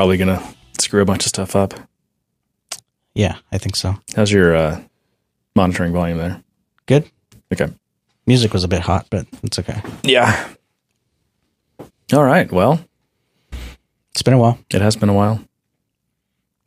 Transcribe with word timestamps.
probably 0.00 0.16
going 0.16 0.34
to 0.34 0.42
screw 0.80 1.02
a 1.02 1.04
bunch 1.04 1.26
of 1.26 1.28
stuff 1.28 1.54
up. 1.54 1.74
Yeah, 3.14 3.36
I 3.52 3.58
think 3.58 3.76
so. 3.76 3.96
How's 4.16 4.32
your 4.32 4.56
uh, 4.56 4.80
monitoring 5.54 5.92
volume 5.92 6.16
there? 6.16 6.42
Good. 6.86 7.04
Okay. 7.52 7.68
Music 8.26 8.54
was 8.54 8.64
a 8.64 8.68
bit 8.68 8.80
hot, 8.80 9.06
but 9.10 9.26
it's 9.42 9.58
okay. 9.58 9.82
Yeah. 10.02 10.48
All 12.14 12.24
right. 12.24 12.50
Well, 12.50 12.82
It's 14.12 14.22
been 14.22 14.32
a 14.32 14.38
while. 14.38 14.58
it 14.72 14.80
has 14.80 14.96
been 14.96 15.10
a 15.10 15.14
while. 15.14 15.44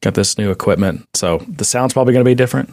Got 0.02 0.14
this 0.14 0.38
new 0.38 0.52
equipment, 0.52 1.08
so 1.16 1.40
the 1.48 1.66
sound's 1.66 1.94
probably 1.94 2.14
going 2.14 2.24
to 2.24 2.30
be 2.30 2.36
different 2.36 2.70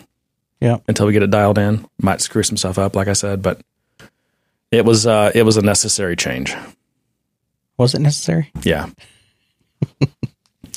Yeah. 0.61 0.77
until 0.88 1.06
we 1.06 1.15
get 1.15 1.23
it 1.23 1.30
dialed 1.30 1.56
in. 1.56 1.87
Might 2.02 2.20
screw 2.20 2.42
some 2.42 2.59
stuff 2.59 2.77
up, 2.79 2.95
like 2.95 3.09
I 3.09 3.15
said, 3.15 3.41
but 3.41 3.62
it 4.70 4.84
was 4.84 5.06
uh, 5.06 5.33
it 5.34 5.45
was 5.45 5.56
a 5.56 5.62
necessary 5.62 6.16
change. 6.16 6.55
Was 7.79 7.95
it 7.95 8.01
necessary? 8.01 8.51
Yeah. 8.62 8.91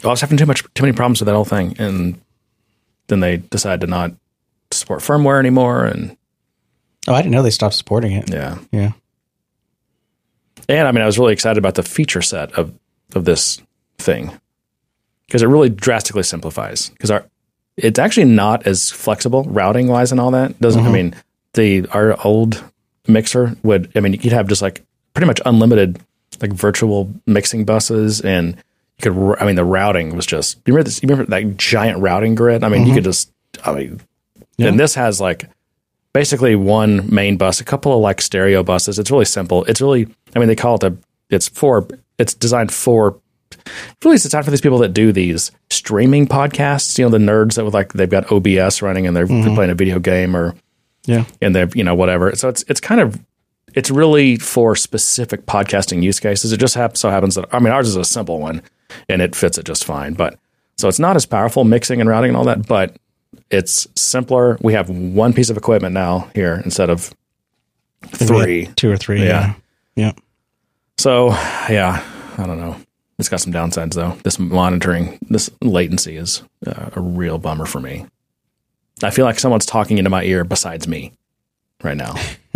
I 0.03 0.07
was 0.07 0.21
having 0.21 0.38
too 0.38 0.45
much 0.45 0.63
too 0.73 0.84
many 0.84 0.93
problems 0.93 1.20
with 1.20 1.27
that 1.27 1.35
whole 1.35 1.45
thing, 1.45 1.75
and 1.80 2.20
then 3.07 3.20
they 3.20 3.38
decided 3.38 3.81
to 3.81 3.88
not 3.88 4.11
support 4.71 5.02
firmware 5.02 5.39
anymore, 5.39 5.85
and 5.85 6.17
Oh, 7.07 7.13
I 7.13 7.21
didn't 7.21 7.34
know 7.34 7.41
they 7.44 7.49
stopped 7.49 7.75
supporting 7.75 8.13
it. 8.13 8.30
yeah, 8.31 8.58
Yeah. 8.71 8.91
and 10.70 10.88
I 10.88 10.91
mean, 10.91 11.02
I 11.02 11.05
was 11.05 11.20
really 11.20 11.34
excited 11.34 11.58
about 11.58 11.75
the 11.75 11.84
feature 11.84 12.21
set 12.21 12.53
of 12.53 12.73
of 13.16 13.25
this 13.25 13.61
thing 13.97 14.31
because 15.27 15.41
it 15.41 15.47
really 15.47 15.70
drastically 15.70 16.23
simplifies. 16.23 16.89
Because 16.89 17.11
our 17.11 17.25
it's 17.77 17.99
actually 17.99 18.25
not 18.25 18.67
as 18.67 18.91
flexible 18.91 19.44
routing 19.45 19.88
wise 19.88 20.11
and 20.11 20.22
all 20.22 20.31
that. 20.31 20.59
Doesn't 20.59 20.81
I 20.81 20.83
mm-hmm. 20.85 20.94
mean 20.94 21.16
the 21.53 21.88
our 21.89 22.16
old 22.25 22.64
mixer 23.08 23.55
would 23.64 23.92
I 23.95 23.99
mean 23.99 24.14
you'd 24.14 24.33
have 24.33 24.47
just 24.47 24.61
like 24.61 24.83
pretty 25.14 25.27
much 25.27 25.42
unlimited 25.45 25.99
like 26.42 26.53
virtual 26.53 27.11
mixing 27.25 27.66
buses 27.66 28.22
and 28.22 28.55
could 29.03 29.13
I 29.39 29.45
mean 29.45 29.55
the 29.55 29.63
routing 29.63 30.15
was 30.15 30.25
just 30.25 30.57
you 30.65 30.73
remember 30.73 30.85
this 30.85 31.03
you 31.03 31.07
remember 31.07 31.29
that 31.29 31.57
giant 31.57 31.99
routing 31.99 32.33
grid 32.33 32.63
I 32.63 32.69
mean 32.69 32.87
you 32.87 32.93
could 32.93 33.03
mm-hmm. 33.03 33.09
just 33.09 33.31
I 33.63 33.73
mean 33.73 34.01
Yeah. 34.57 34.69
and 34.69 34.79
this 34.79 34.95
has 34.95 35.21
like 35.21 35.47
basically 36.13 36.55
one 36.55 37.13
main 37.13 37.37
bus 37.37 37.61
a 37.61 37.63
couple 37.63 37.93
of 37.93 37.99
like 37.99 38.21
stereo 38.21 38.63
buses 38.63 38.97
it's 38.97 39.11
really 39.11 39.25
simple 39.25 39.63
it's 39.65 39.81
really 39.81 40.07
I 40.35 40.39
mean 40.39 40.47
they 40.47 40.55
call 40.55 40.75
it 40.75 40.83
a 40.83 40.97
it's 41.29 41.47
for 41.47 41.87
it's 42.17 42.33
designed 42.33 42.71
for 42.71 43.19
really 44.03 44.15
it's 44.15 44.23
designed 44.23 44.45
for 44.45 44.51
these 44.51 44.61
people 44.61 44.79
that 44.79 44.93
do 44.93 45.11
these 45.11 45.51
streaming 45.69 46.27
podcasts 46.27 46.97
you 46.97 47.05
know 47.05 47.09
the 47.09 47.17
nerds 47.17 47.55
that 47.55 47.63
would 47.63 47.73
like 47.73 47.93
they've 47.93 48.09
got 48.09 48.31
OBS 48.31 48.81
running 48.81 49.05
and 49.07 49.15
they're 49.15 49.27
mm-hmm. 49.27 49.53
playing 49.55 49.71
a 49.71 49.75
video 49.75 49.99
game 49.99 50.35
or 50.35 50.55
Yeah. 51.05 51.25
and 51.41 51.53
they're 51.55 51.69
you 51.73 51.83
know 51.83 51.95
whatever. 51.95 52.35
So 52.35 52.49
it's 52.49 52.63
it's 52.67 52.79
kind 52.79 53.01
of 53.01 53.19
it's 53.73 53.89
really 53.89 54.37
for 54.37 54.75
specific 54.75 55.45
podcasting 55.47 56.03
use 56.03 56.19
cases. 56.19 56.51
It 56.53 56.59
just 56.59 56.75
hap- 56.75 56.95
so 56.97 57.09
happens 57.09 57.35
that 57.35 57.45
I 57.51 57.59
mean 57.59 57.73
ours 57.73 57.87
is 57.87 57.95
a 57.95 58.05
simple 58.05 58.39
one 58.39 58.61
and 59.09 59.22
it 59.22 59.36
fits 59.36 59.58
it 59.58 59.66
just 59.66 59.86
fine. 59.86 60.13
But 60.13 60.38
so 60.77 60.88
it's 60.88 60.99
not 60.99 61.16
as 61.16 61.25
powerful 61.25 61.63
mixing 61.63 62.02
and 62.02 62.09
routing 62.09 62.30
and 62.30 62.38
all 62.38 62.45
that, 62.45 62.67
but 62.67 62.95
it's 63.49 63.88
simpler. 63.95 64.58
We 64.61 64.73
have 64.73 64.89
one 64.89 65.33
piece 65.33 65.49
of 65.49 65.58
equipment 65.58 65.94
now 65.94 66.30
here 66.33 66.61
instead 66.63 66.89
of 66.89 67.14
three. 68.08 68.67
Two 68.75 68.91
or 68.91 68.97
three. 68.97 69.23
Yeah. 69.23 69.53
Yeah. 69.95 70.05
Yeah. 70.08 70.11
So 70.97 71.30
yeah, 71.69 72.03
I 72.38 72.45
don't 72.45 72.59
know. 72.59 72.75
It's 73.19 73.30
got 73.30 73.41
some 73.41 73.53
downsides 73.53 73.94
though. 73.94 74.11
This 74.23 74.39
monitoring, 74.39 75.19
this 75.30 75.49
latency 75.61 76.17
is 76.17 76.44
uh, 76.66 76.89
a 76.95 76.99
real 76.99 77.38
bummer 77.38 77.66
for 77.66 77.80
me. 77.80 78.05
I 79.03 79.09
feel 79.11 79.25
like 79.25 79.39
someone's 79.39 79.66
talking 79.66 79.97
into 79.97 80.09
my 80.09 80.23
ear 80.23 80.44
besides 80.44 80.88
me 80.88 81.14
right 81.83 81.97
now. 81.97 82.16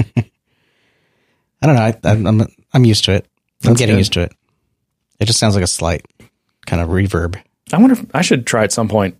I 1.61 1.65
don't 1.65 1.75
know. 1.75 1.81
I, 1.81 1.95
I'm, 2.03 2.25
I'm 2.27 2.47
I'm 2.73 2.85
used 2.85 3.05
to 3.05 3.13
it. 3.13 3.25
I'm 3.63 3.69
That's 3.69 3.79
getting 3.79 3.95
good. 3.95 3.99
used 3.99 4.13
to 4.13 4.21
it. 4.21 4.33
It 5.19 5.25
just 5.25 5.39
sounds 5.39 5.55
like 5.55 5.63
a 5.63 5.67
slight 5.67 6.05
kind 6.65 6.81
of 6.81 6.89
reverb. 6.89 7.41
I 7.73 7.77
wonder 7.77 7.93
if 7.93 8.05
I 8.13 8.21
should 8.21 8.45
try 8.45 8.63
at 8.63 8.71
some 8.71 8.87
point 8.87 9.19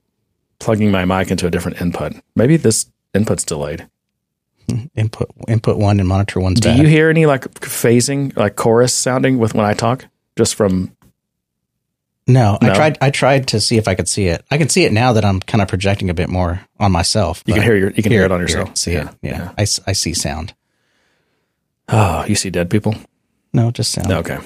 plugging 0.60 0.92
my 0.92 1.06
mic 1.06 1.32
into 1.32 1.48
a 1.48 1.52
different 1.52 1.82
input. 1.82 2.14
Maybe 2.36 2.58
this 2.58 2.86
input's 3.14 3.44
delayed. 3.44 3.88
Input 4.96 5.30
input 5.48 5.78
one 5.78 5.98
and 6.00 6.10
monitor 6.10 6.42
one's 6.42 6.60
Do 6.60 6.68
bad. 6.70 6.78
you 6.80 6.88
hear 6.88 7.10
any 7.10 7.26
like 7.26 7.44
phasing, 7.62 8.36
like 8.36 8.58
chorus 8.58 8.94
sounding 8.94 9.38
with 9.40 9.54
when 9.54 9.66
I 9.66 9.74
talk? 9.74 10.06
Just 10.38 10.56
from 10.56 10.92
no, 12.28 12.58
No? 12.62 12.72
I 12.72 12.76
tried. 12.76 12.98
I 13.00 13.10
tried 13.10 13.48
to 13.50 13.62
see 13.62 13.78
if 13.78 13.88
I 13.88 13.96
could 13.96 14.10
see 14.10 14.28
it. 14.28 14.44
I 14.52 14.58
can 14.58 14.68
see 14.68 14.84
it 14.84 14.92
now 14.92 15.14
that 15.14 15.24
I'm 15.24 15.40
kind 15.40 15.62
of 15.62 15.70
projecting 15.70 16.10
a 16.10 16.14
bit 16.14 16.28
more 16.28 16.60
on 16.82 16.92
myself. 16.92 17.42
you 17.46 17.54
can 17.54 17.64
hear 17.64 17.78
your, 17.78 17.92
you 17.92 18.04
can 18.04 18.12
hear, 18.12 18.26
it 18.26 18.32
on 18.34 18.42
yourself. 18.42 18.76
see 18.76 18.92
it. 18.92 19.08
Yeah, 19.22 19.54
I, 19.58 19.62
s- 19.62 19.80
I 19.88 19.94
see 19.94 20.14
sound. 20.14 20.54
Oh, 21.88 22.26
you 22.26 22.36
see 22.36 22.50
dead 22.50 22.70
people? 22.70 22.94
No, 23.54 23.72
just 23.72 23.94
sound. 23.94 24.12
Okay. 24.12 24.38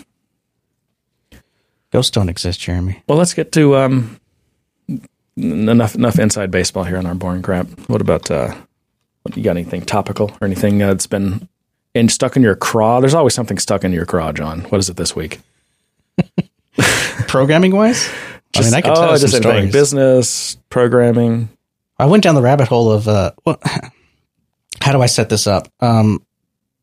Ghosts 1.91 2.11
don't 2.11 2.29
exist, 2.29 2.59
Jeremy. 2.59 3.03
Well, 3.07 3.17
let's 3.17 3.33
get 3.33 3.51
to 3.53 3.75
um 3.77 4.19
enough 5.37 5.95
enough 5.95 6.19
inside 6.19 6.51
baseball 6.51 6.83
here 6.83 6.97
on 6.97 7.05
our 7.05 7.15
boring 7.15 7.41
crap. 7.41 7.67
What 7.87 8.01
about 8.01 8.29
uh 8.31 8.55
you 9.35 9.43
got 9.43 9.51
anything 9.51 9.81
topical 9.81 10.31
or 10.41 10.45
anything 10.45 10.81
uh, 10.81 10.87
that's 10.87 11.07
been 11.07 11.47
in 11.93 12.09
stuck 12.09 12.35
in 12.35 12.41
your 12.41 12.55
craw? 12.55 12.99
There's 12.99 13.13
always 13.13 13.33
something 13.33 13.59
stuck 13.59 13.83
in 13.83 13.91
your 13.91 14.05
craw, 14.05 14.31
John. 14.31 14.61
What 14.61 14.79
is 14.79 14.89
it 14.89 14.97
this 14.97 15.15
week? 15.15 15.39
Programming 17.27 17.75
wise, 17.75 18.09
I 18.55 18.61
mean, 18.61 18.73
I 18.73 18.81
could 18.81 18.91
oh, 18.91 18.95
tell 18.95 19.11
you 19.11 19.17
some 19.17 19.29
just 19.29 19.43
stories. 19.43 19.71
Business, 19.71 20.57
programming. 20.69 21.49
I 21.97 22.05
went 22.05 22.23
down 22.23 22.35
the 22.35 22.41
rabbit 22.41 22.67
hole 22.67 22.91
of 22.91 23.07
uh, 23.07 23.31
well, 23.45 23.59
how 24.81 24.91
do 24.91 25.01
I 25.01 25.05
set 25.05 25.29
this 25.29 25.47
up? 25.47 25.67
Um, 25.79 26.25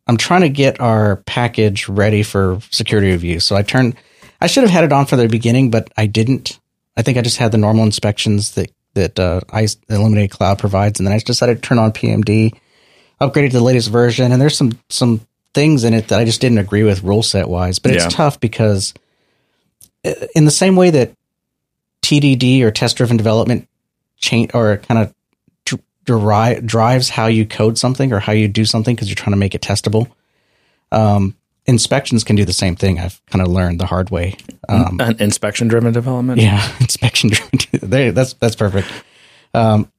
I'm 0.07 0.17
trying 0.17 0.41
to 0.43 0.49
get 0.49 0.81
our 0.81 1.17
package 1.27 1.89
ready 1.89 2.23
for 2.23 2.61
security 2.71 3.11
review. 3.11 3.41
So 3.41 3.57
I 3.57 3.63
turned, 3.63 3.97
I 4.41 4.47
should 4.47 4.63
have 4.63 4.71
had 4.71 4.85
it 4.85 4.93
on 4.93 5.07
for 5.07 5.17
the 5.17 5.29
beginning, 5.29 5.71
but 5.71 5.91
I 5.97 6.07
didn't. 6.07 6.59
I 6.97 7.03
think 7.03 7.19
I 7.19 7.23
just 7.23 7.39
had 7.39 7.53
the 7.53 7.59
normal 7.59 7.85
inspections 7.85 8.53
that 8.53 8.71
that 8.95 9.19
uh, 9.19 9.41
I 9.53 9.67
Illuminated 9.89 10.31
Cloud 10.31 10.59
provides, 10.59 10.99
and 10.99 11.07
then 11.07 11.13
I 11.13 11.17
just 11.17 11.27
decided 11.27 11.57
to 11.57 11.69
turn 11.69 11.79
on 11.79 11.93
PMD, 11.93 12.53
upgraded 13.21 13.51
to 13.51 13.59
the 13.59 13.63
latest 13.65 13.91
version, 13.91 14.33
and 14.33 14.41
there's 14.41 14.57
some 14.57 14.79
some 14.89 15.21
things 15.55 15.85
in 15.85 15.95
it 15.95 16.09
that 16.09 16.21
I 16.21 16.25
just 16.25 16.41
didn't 16.41 16.59
agree 16.59 16.83
with 16.83 17.03
rule 17.03 17.23
set 17.23 17.49
wise. 17.49 17.79
But 17.79 17.93
it's 17.93 18.05
Yeah. 18.05 18.11
tough 18.11 18.41
because 18.41 18.95
uh, 20.05 20.13
in 20.35 20.45
the 20.45 20.51
same 20.51 20.77
way 20.77 20.91
that 20.91 21.13
TDD 22.03 22.63
or 22.63 22.71
test 22.71 22.97
driven 22.97 23.17
development 23.17 23.69
change 24.19 24.51
or 24.55 24.79
kind 24.79 25.01
of 25.01 25.15
drives 26.05 27.11
how 27.11 27.27
you 27.27 27.45
code 27.45 27.77
something 27.77 28.13
or 28.13 28.19
how 28.19 28.33
you 28.33 28.49
do 28.49 28.65
something 28.65 28.95
because 28.95 29.09
you're 29.09 29.15
trying 29.17 29.33
to 29.33 29.39
make 29.39 29.55
it 29.55 29.61
testable. 29.61 30.11
Um, 30.91 31.37
inspections 31.69 32.25
can 32.25 32.35
do 32.35 32.45
the 32.45 32.53
same 32.53 32.75
thing. 32.75 32.99
I've 32.99 33.25
kind 33.27 33.43
of 33.43 33.49
learned 33.49 33.79
the 33.79 33.87
hard 33.87 34.11
way. 34.11 34.37
Um, 34.69 34.99
inspection 35.21 35.69
driven 35.69 35.93
development. 35.93 36.41
yeah, 36.41 36.67
inspection 36.81 37.31
driven. 37.31 38.15
that's 38.15 38.33
that's 38.33 38.57
perfect. 38.57 38.89
Um, 39.55 39.93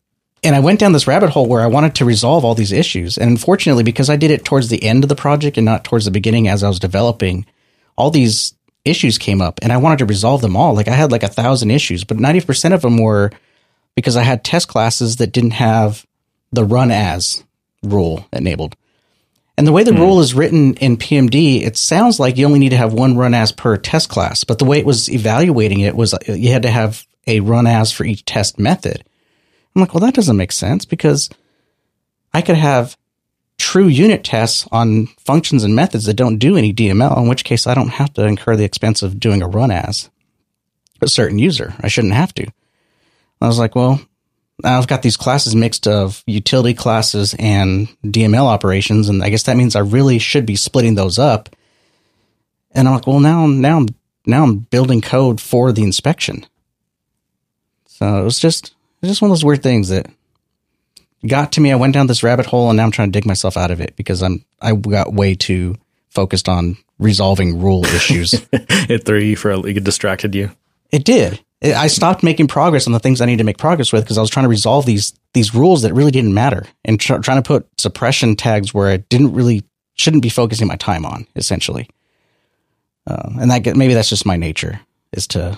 and 0.44 0.56
I 0.56 0.60
went 0.60 0.80
down 0.80 0.94
this 0.94 1.08
rabbit 1.08 1.30
hole 1.30 1.48
where 1.48 1.62
I 1.62 1.68
wanted 1.68 1.96
to 1.96 2.06
resolve 2.06 2.44
all 2.44 2.56
these 2.56 2.72
issues, 2.72 3.18
and 3.18 3.30
unfortunately, 3.30 3.84
because 3.84 4.10
I 4.10 4.16
did 4.16 4.32
it 4.32 4.44
towards 4.44 4.70
the 4.70 4.84
end 4.84 5.04
of 5.04 5.10
the 5.10 5.16
project 5.16 5.58
and 5.58 5.66
not 5.66 5.84
towards 5.84 6.06
the 6.06 6.12
beginning 6.12 6.48
as 6.48 6.64
I 6.64 6.68
was 6.68 6.80
developing, 6.80 7.46
all 7.96 8.10
these 8.10 8.54
issues 8.84 9.18
came 9.18 9.42
up, 9.42 9.60
and 9.62 9.72
I 9.72 9.78
wanted 9.78 10.00
to 10.00 10.06
resolve 10.06 10.42
them 10.42 10.58
all. 10.58 10.74
Like 10.74 10.88
I 10.88 10.94
had 10.94 11.12
like 11.12 11.24
a 11.24 11.28
thousand 11.28 11.72
issues, 11.72 12.04
but 12.04 12.20
ninety 12.20 12.42
percent 12.42 12.74
of 12.74 12.82
them 12.82 12.98
were 12.98 13.32
because 13.96 14.18
I 14.18 14.24
had 14.24 14.44
test 14.44 14.68
classes 14.68 15.18
that 15.18 15.34
didn't 15.34 15.52
have 15.52 16.06
the 16.52 16.66
run 16.66 16.90
as 16.90 17.44
rule 17.84 18.26
enabled. 18.34 18.76
And 19.60 19.68
the 19.68 19.74
way 19.74 19.84
the 19.84 19.92
rule 19.92 20.22
is 20.22 20.34
written 20.34 20.76
in 20.76 20.96
PMD, 20.96 21.64
it 21.64 21.76
sounds 21.76 22.18
like 22.18 22.38
you 22.38 22.46
only 22.46 22.60
need 22.60 22.70
to 22.70 22.78
have 22.78 22.94
one 22.94 23.18
run 23.18 23.34
as 23.34 23.52
per 23.52 23.76
test 23.76 24.08
class. 24.08 24.46
But 24.46 24.58
the 24.58 24.64
way 24.64 24.80
it 24.80 24.86
was 24.86 25.12
evaluating 25.12 25.82
it 25.82 25.98
was 25.98 26.14
uh, 26.14 26.20
you 26.28 26.54
had 26.54 26.62
to 26.62 26.72
have 26.72 27.06
a 27.28 27.42
run 27.42 27.68
as 27.68 27.92
for 27.92 28.06
each 28.06 28.24
test 28.24 28.58
method. 28.58 29.04
I'm 29.76 29.82
like, 29.82 29.94
well, 29.94 30.00
that 30.00 30.14
doesn't 30.14 30.38
make 30.38 30.54
sense 30.54 30.86
because 30.86 31.30
I 32.34 32.42
could 32.42 32.56
have 32.56 32.96
true 33.58 33.88
unit 33.88 34.24
tests 34.24 34.66
on 34.72 35.08
functions 35.26 35.66
and 35.66 35.76
methods 35.76 36.06
that 36.06 36.14
don't 36.14 36.38
do 36.38 36.56
any 36.56 36.74
DML, 36.74 37.18
in 37.18 37.28
which 37.28 37.44
case 37.44 37.68
I 37.68 37.74
don't 37.74 37.90
have 37.90 38.14
to 38.14 38.26
incur 38.26 38.56
the 38.56 38.64
expense 38.64 39.04
of 39.04 39.20
doing 39.20 39.42
a 39.42 39.48
run 39.50 39.72
as 39.72 40.10
a 41.02 41.10
certain 41.10 41.38
user. 41.38 41.74
I 41.82 41.90
shouldn't 41.90 42.14
have 42.14 42.34
to. 42.36 42.48
I 43.42 43.48
was 43.48 43.60
like, 43.60 43.76
well, 43.76 44.00
I've 44.64 44.88
got 44.88 45.02
these 45.02 45.18
classes 45.18 45.56
mixed 45.56 45.88
of 45.88 46.24
utility 46.26 46.74
classes 46.74 47.36
and 47.40 47.88
DML 48.04 48.46
operations, 48.46 49.10
and 49.10 49.24
I 49.24 49.30
guess 49.30 49.44
that 49.44 49.58
means 49.58 49.76
I 49.76 49.80
really 49.80 50.20
should 50.20 50.46
be 50.46 50.56
splitting 50.56 50.96
those 50.96 51.18
up. 51.18 51.50
And 52.72 52.88
I'm 52.88 52.94
like, 52.94 53.08
well, 53.08 53.20
now, 53.20 53.48
now, 53.48 53.78
I'm 53.78 53.88
now 54.26 54.44
I'm 54.44 54.60
building 54.60 55.02
code 55.02 55.42
for 55.42 55.72
the 55.72 55.84
inspection. 55.84 56.46
So 57.86 58.20
it 58.20 58.24
was 58.24 58.40
just, 58.40 58.68
it 58.68 59.08
was 59.08 59.12
just 59.12 59.22
one 59.22 59.32
of 59.32 59.38
those 59.38 59.46
weird 59.46 59.64
things 59.64 59.90
that 59.90 60.08
got 61.26 61.54
to 61.54 61.62
me. 61.62 61.72
I 61.72 61.76
went 61.76 61.94
down 61.94 62.08
this 62.08 62.24
rabbit 62.24 62.46
hole, 62.46 62.70
and 62.70 62.78
now 62.78 62.84
I'm 62.84 62.92
trying 62.92 63.12
to 63.12 63.18
dig 63.18 63.26
myself 63.26 63.58
out 63.58 63.72
of 63.72 63.82
it 63.82 63.96
because 63.96 64.22
I'm 64.22 64.46
I 64.62 64.74
got 64.74 65.14
way 65.14 65.36
too 65.36 65.78
focused 66.10 66.50
on 66.50 66.78
resolving 66.98 67.62
rule 67.62 67.86
issues. 67.86 68.34
it 68.52 69.06
threw 69.06 69.20
you 69.20 69.36
for 69.36 69.52
a, 69.52 69.60
it 69.62 69.84
distracted 69.84 70.36
you. 70.36 70.52
It 70.92 71.06
did. 71.06 71.40
I 71.62 71.88
stopped 71.88 72.24
making 72.24 72.48
progress 72.48 72.88
on 72.88 72.94
the 72.94 73.00
things 73.00 73.20
I 73.20 73.26
need 73.26 73.38
to 73.40 73.44
make 73.44 73.58
progress 73.58 73.92
with 73.92 74.04
because 74.04 74.18
I 74.18 74.22
was 74.22 74.30
trying 74.30 74.46
to 74.46 74.50
resolve 74.50 74.86
these 74.86 75.14
these 75.34 75.54
rules 75.54 75.82
that 75.82 75.94
really 75.94 76.12
didn't 76.12 76.34
matter 76.34 76.66
and 76.86 77.00
tr- 77.00 77.18
trying 77.18 77.42
to 77.42 77.48
put 77.48 77.68
suppression 77.78 78.36
tags 78.36 78.74
where 78.74 78.90
I 78.90 78.98
didn't 78.98 79.34
really 79.34 79.64
shouldn't 79.96 80.24
be 80.24 80.30
focusing 80.30 80.68
my 80.68 80.78
time 80.78 81.06
on 81.06 81.28
essentially. 81.36 81.90
Uh, 83.06 83.30
and 83.40 83.52
that 83.52 83.76
maybe 83.76 83.94
that's 83.94 84.10
just 84.10 84.26
my 84.26 84.38
nature 84.38 84.80
is 85.12 85.28
to 85.28 85.58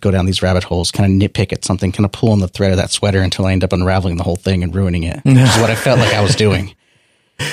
go 0.00 0.10
down 0.10 0.26
these 0.26 0.42
rabbit 0.42 0.64
holes, 0.64 0.90
kind 0.90 1.22
of 1.22 1.30
nitpick 1.30 1.52
at 1.52 1.64
something, 1.64 1.92
kind 1.92 2.04
of 2.04 2.12
pull 2.12 2.30
on 2.30 2.38
the 2.38 2.48
thread 2.48 2.70
of 2.70 2.76
that 2.76 2.90
sweater 2.90 3.20
until 3.20 3.46
I 3.46 3.52
end 3.52 3.64
up 3.64 3.72
unraveling 3.72 4.16
the 4.16 4.24
whole 4.24 4.36
thing 4.36 4.62
and 4.62 4.74
ruining 4.74 5.02
it. 5.02 5.24
which 5.24 5.36
is 5.36 5.56
what 5.58 5.70
I 5.70 5.74
felt 5.74 5.98
like 5.98 6.14
I 6.14 6.22
was 6.22 6.36
doing. 6.36 6.74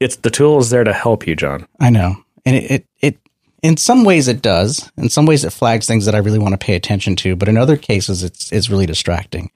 It's 0.00 0.16
the 0.16 0.28
tool 0.28 0.58
is 0.58 0.70
there 0.70 0.84
to 0.84 0.92
help 0.92 1.26
you, 1.26 1.36
John. 1.36 1.66
I 1.80 1.88
know. 1.88 2.16
And 2.44 2.56
it, 2.56 2.70
it, 2.70 2.86
it, 3.00 3.18
in 3.64 3.78
some 3.78 4.04
ways 4.04 4.28
it 4.28 4.42
does. 4.42 4.90
In 4.98 5.08
some 5.08 5.24
ways 5.24 5.42
it 5.42 5.50
flags 5.50 5.86
things 5.86 6.04
that 6.04 6.14
I 6.14 6.18
really 6.18 6.38
want 6.38 6.52
to 6.52 6.64
pay 6.64 6.74
attention 6.76 7.16
to, 7.16 7.34
but 7.34 7.48
in 7.48 7.56
other 7.56 7.78
cases 7.78 8.22
it's, 8.22 8.52
it's 8.52 8.68
really 8.68 8.84
distracting. 8.84 9.50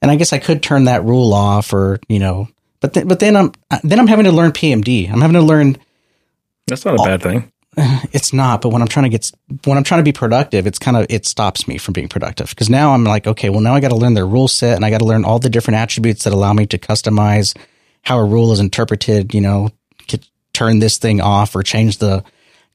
And 0.00 0.10
I 0.10 0.16
guess 0.16 0.32
I 0.32 0.38
could 0.38 0.62
turn 0.62 0.84
that 0.84 1.04
rule 1.04 1.34
off 1.34 1.74
or, 1.74 2.00
you 2.08 2.18
know, 2.18 2.48
but 2.80 2.94
th- 2.94 3.06
but 3.06 3.20
then 3.20 3.36
I'm, 3.36 3.52
then 3.82 4.00
I'm 4.00 4.06
having 4.06 4.24
to 4.24 4.32
learn 4.32 4.52
PMD. 4.52 5.12
I'm 5.12 5.20
having 5.20 5.34
to 5.34 5.42
learn. 5.42 5.76
That's 6.66 6.86
not 6.86 6.94
a 6.94 7.04
bad 7.04 7.22
thing. 7.22 7.52
It's 8.12 8.32
not, 8.32 8.62
but 8.62 8.68
when 8.68 8.80
I'm 8.80 8.86
trying 8.88 9.02
to 9.04 9.08
get, 9.08 9.32
when 9.64 9.76
I'm 9.76 9.82
trying 9.82 9.98
to 9.98 10.04
be 10.04 10.12
productive, 10.12 10.64
it's 10.64 10.78
kind 10.78 10.96
of, 10.96 11.06
it 11.10 11.26
stops 11.26 11.66
me 11.66 11.76
from 11.76 11.92
being 11.92 12.08
productive. 12.08 12.54
Cause 12.54 12.70
now 12.70 12.94
I'm 12.94 13.02
like, 13.02 13.26
okay, 13.26 13.50
well 13.50 13.60
now 13.60 13.74
I 13.74 13.80
got 13.80 13.88
to 13.88 13.96
learn 13.96 14.14
their 14.14 14.26
rule 14.26 14.46
set 14.46 14.76
and 14.76 14.84
I 14.84 14.90
got 14.90 14.98
to 14.98 15.04
learn 15.04 15.24
all 15.24 15.40
the 15.40 15.50
different 15.50 15.78
attributes 15.78 16.22
that 16.22 16.32
allow 16.32 16.52
me 16.52 16.66
to 16.66 16.78
customize 16.78 17.56
how 18.02 18.18
a 18.18 18.24
rule 18.24 18.52
is 18.52 18.60
interpreted, 18.60 19.34
you 19.34 19.40
know, 19.40 19.70
turn 20.52 20.78
this 20.78 20.98
thing 20.98 21.20
off 21.20 21.56
or 21.56 21.64
change 21.64 21.98
the, 21.98 22.22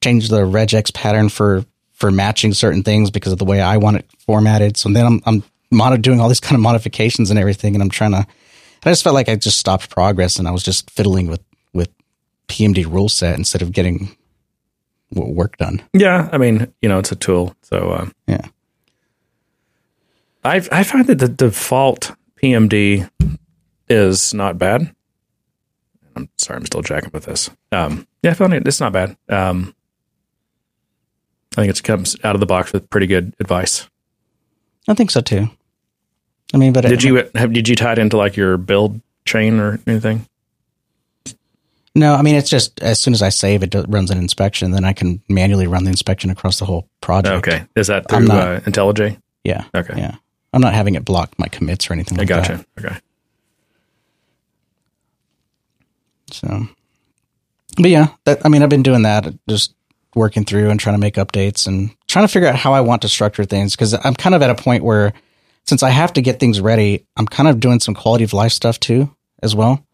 change 0.02 0.30
the 0.30 0.42
regex 0.42 0.94
pattern 0.94 1.30
for, 1.30 1.66
for 1.94 2.12
matching 2.12 2.54
certain 2.54 2.84
things 2.84 3.12
because 3.12 3.34
of 3.34 3.40
the 3.40 3.46
way 3.46 3.62
I 3.62 3.78
want 3.78 3.98
it 3.98 4.06
formatted. 4.20 4.78
So 4.78 4.90
then 4.90 5.06
I'm, 5.06 5.22
I'm 5.26 5.44
mod- 5.72 6.02
doing 6.02 6.20
all 6.20 6.30
these 6.30 6.40
kind 6.40 6.56
of 6.56 6.62
modifications 6.62 7.30
and 7.30 7.40
everything. 7.40 7.76
And 7.76 7.82
I'm 7.84 7.90
trying 7.90 8.12
to, 8.12 8.26
I 8.86 8.90
just 8.90 9.04
felt 9.04 9.14
like 9.14 9.30
I 9.30 9.36
just 9.36 9.58
stopped 9.58 9.90
progress 9.90 10.40
and 10.40 10.48
I 10.48 10.52
was 10.52 10.64
just 10.64 10.90
fiddling 10.90 11.28
with, 11.28 11.44
with 11.74 11.90
PMD 12.48 12.86
rule 12.86 13.10
set 13.10 13.38
instead 13.38 13.62
of 13.62 13.72
getting 13.72 14.16
work 15.12 15.58
done. 15.58 15.82
Yeah, 15.94 16.30
I 16.32 16.38
mean, 16.38 16.72
you 16.82 16.90
know, 16.90 17.00
it's 17.00 17.12
a 17.12 17.16
tool. 17.16 17.56
So 17.64 17.78
uh, 17.92 18.10
yeah, 18.28 18.46
I 20.44 20.62
I 20.72 20.84
find 20.84 21.08
that 21.08 21.20
the 21.20 21.28
default 21.28 22.16
PMD 22.42 23.10
is 23.88 24.34
not 24.34 24.58
bad. 24.58 24.94
I'm 26.16 26.30
sorry, 26.38 26.58
I'm 26.58 26.66
still 26.66 26.82
jacking 26.82 27.12
with 27.14 27.26
this. 27.26 27.50
Um, 27.72 28.08
yeah, 28.24 28.32
I 28.32 28.34
found 28.34 28.54
it. 28.54 28.68
It's 28.68 28.80
not 28.80 28.94
bad. 28.94 29.16
Um, 29.30 29.74
I 31.58 31.62
think 31.62 31.78
it 31.78 31.84
comes 31.84 32.16
out 32.24 32.36
of 32.36 32.40
the 32.40 32.46
box 32.46 32.72
with 32.74 32.90
pretty 32.90 33.08
good 33.08 33.34
advice. 33.40 33.88
I 34.88 34.94
think 34.94 35.12
so 35.12 35.22
too. 35.22 35.50
I 36.54 36.58
mean, 36.58 36.74
but 36.74 36.82
did 36.82 36.94
it, 36.94 37.04
you 37.04 37.30
have 37.36 37.54
did 37.54 37.68
you 37.68 37.76
tie 37.76 37.94
it 37.94 38.00
into 38.00 38.18
like 38.18 38.36
your 38.36 38.58
build 38.58 39.02
chain 39.26 39.60
or 39.60 39.80
anything? 39.86 40.26
No, 41.96 42.14
I 42.16 42.22
mean 42.22 42.36
it's 42.36 42.50
just 42.50 42.82
as 42.82 43.00
soon 43.00 43.14
as 43.14 43.22
I 43.22 43.30
save 43.30 43.64
it, 43.64 43.76
runs 43.88 44.10
an 44.12 44.18
inspection. 44.18 44.72
Then 44.72 44.86
I 44.86 44.94
can 44.94 45.22
manually 45.28 45.68
run 45.68 45.84
the 45.84 45.90
inspection 45.90 46.30
across 46.30 46.60
the 46.60 46.66
whole 46.66 46.88
project. 47.02 47.48
Okay, 47.48 47.66
is 47.76 47.88
that 47.88 48.08
through 48.10 48.26
not, 48.26 48.48
uh, 48.48 48.60
IntelliJ? 48.62 49.20
Yeah. 49.44 49.66
Okay. 49.76 49.96
Yeah, 49.98 50.16
I'm 50.54 50.62
not 50.62 50.74
having 50.74 50.96
it 50.96 51.06
block 51.06 51.38
my 51.38 51.48
commits 51.48 51.90
or 51.90 51.94
anything. 51.94 52.18
like 52.18 52.32
I 52.32 52.40
gotcha. 52.40 52.66
That. 52.76 52.86
Okay. 52.86 52.98
So, 56.32 56.68
but 57.78 57.90
yeah, 57.90 58.10
that 58.26 58.46
I 58.46 58.50
mean, 58.50 58.64
I've 58.64 58.70
been 58.70 58.84
doing 58.84 59.02
that, 59.04 59.34
just 59.48 59.74
working 60.16 60.44
through 60.44 60.70
and 60.70 60.80
trying 60.80 60.96
to 60.96 61.00
make 61.00 61.16
updates 61.16 61.68
and 61.68 61.96
trying 62.08 62.26
to 62.26 62.32
figure 62.32 62.50
out 62.50 62.56
how 62.56 62.74
I 62.74 62.82
want 62.82 63.04
to 63.04 63.10
structure 63.10 63.46
things 63.46 63.76
because 63.76 63.94
I'm 63.94 64.16
kind 64.16 64.36
of 64.36 64.42
at 64.42 64.50
a 64.50 64.56
point 64.56 64.84
where 64.84 65.14
since 65.66 65.84
I 65.84 65.90
have 65.90 66.14
to 66.14 66.22
get 66.22 66.40
things 66.40 66.60
ready, 66.60 67.06
I'm 67.16 67.28
kind 67.28 67.48
of 67.48 67.60
doing 67.60 67.80
some 67.80 67.94
quality 67.94 68.24
of 68.24 68.34
life 68.34 68.52
stuff 68.52 68.80
too 68.80 69.16
as 69.44 69.56
well. 69.56 69.86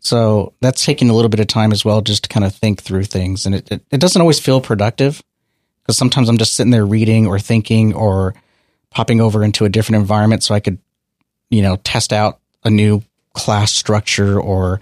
So 0.00 0.52
that's 0.60 0.84
taking 0.84 1.10
a 1.10 1.14
little 1.14 1.28
bit 1.28 1.38
of 1.38 1.46
time 1.46 1.70
as 1.70 1.84
well, 1.84 2.00
just 2.00 2.24
to 2.24 2.28
kind 2.28 2.44
of 2.44 2.52
think 2.52 2.82
through 2.82 3.04
things. 3.04 3.46
And 3.46 3.54
it, 3.54 3.70
it, 3.70 3.84
it 3.92 4.00
doesn't 4.00 4.20
always 4.20 4.40
feel 4.40 4.60
productive 4.60 5.22
because 5.82 5.96
sometimes 5.96 6.28
I'm 6.28 6.38
just 6.38 6.54
sitting 6.54 6.72
there 6.72 6.84
reading 6.84 7.28
or 7.28 7.38
thinking 7.38 7.94
or 7.94 8.34
popping 8.90 9.20
over 9.20 9.44
into 9.44 9.64
a 9.64 9.68
different 9.68 10.00
environment 10.00 10.42
so 10.42 10.56
I 10.56 10.60
could, 10.60 10.78
you 11.50 11.62
know, 11.62 11.76
test 11.76 12.12
out 12.12 12.40
a 12.64 12.70
new 12.70 13.02
class 13.32 13.70
structure 13.70 14.40
or, 14.40 14.80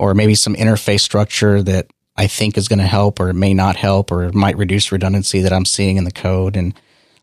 or 0.00 0.14
maybe 0.14 0.34
some 0.34 0.56
interface 0.56 1.00
structure 1.00 1.62
that 1.62 1.86
I 2.20 2.26
think 2.26 2.58
is 2.58 2.68
going 2.68 2.80
to 2.80 2.86
help 2.86 3.18
or 3.18 3.32
may 3.32 3.54
not 3.54 3.76
help 3.76 4.12
or 4.12 4.30
might 4.32 4.58
reduce 4.58 4.92
redundancy 4.92 5.40
that 5.40 5.54
I'm 5.54 5.64
seeing 5.64 5.96
in 5.96 6.04
the 6.04 6.10
code. 6.10 6.54
And 6.54 6.74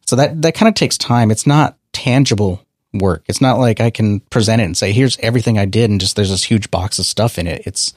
so 0.08 0.16
that, 0.16 0.42
that 0.42 0.56
kind 0.56 0.68
of 0.68 0.74
takes 0.74 0.98
time. 0.98 1.30
It's 1.30 1.46
not 1.46 1.78
tangible 1.94 2.66
work. 2.96 3.24
It's 3.28 3.40
not 3.40 3.60
like 3.60 3.80
I 3.80 3.92
can 3.92 4.22
present 4.22 4.60
it 4.60 4.66
and 4.66 4.76
say, 4.76 4.94
here's 4.94 5.16
everything 5.20 5.60
I 5.60 5.66
did 5.66 5.92
and 5.92 6.02
just 6.02 6.16
there's 6.16 6.32
this 6.32 6.46
huge 6.46 6.72
box 6.72 6.98
of 6.98 7.06
stuff 7.06 7.38
in 7.38 7.46
it. 7.46 7.62
It's 7.68 7.94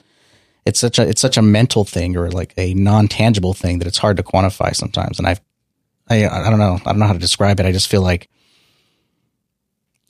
it's 0.66 0.78
such 0.78 0.98
a 0.98 1.08
it's 1.08 1.22
such 1.22 1.38
a 1.38 1.42
mental 1.42 1.86
thing 1.86 2.18
or 2.18 2.30
like 2.30 2.52
a 2.58 2.74
non 2.74 3.08
tangible 3.08 3.54
thing 3.54 3.78
that 3.78 3.88
it's 3.88 3.96
hard 3.96 4.18
to 4.18 4.22
quantify 4.22 4.76
sometimes. 4.76 5.18
And 5.18 5.26
I've 5.26 5.40
I 6.10 6.28
I 6.28 6.50
don't 6.50 6.58
know. 6.58 6.80
I 6.84 6.90
don't 6.90 6.98
know 6.98 7.06
how 7.06 7.14
to 7.14 7.18
describe 7.18 7.60
it. 7.60 7.66
I 7.66 7.72
just 7.72 7.88
feel 7.88 8.02
like 8.02 8.28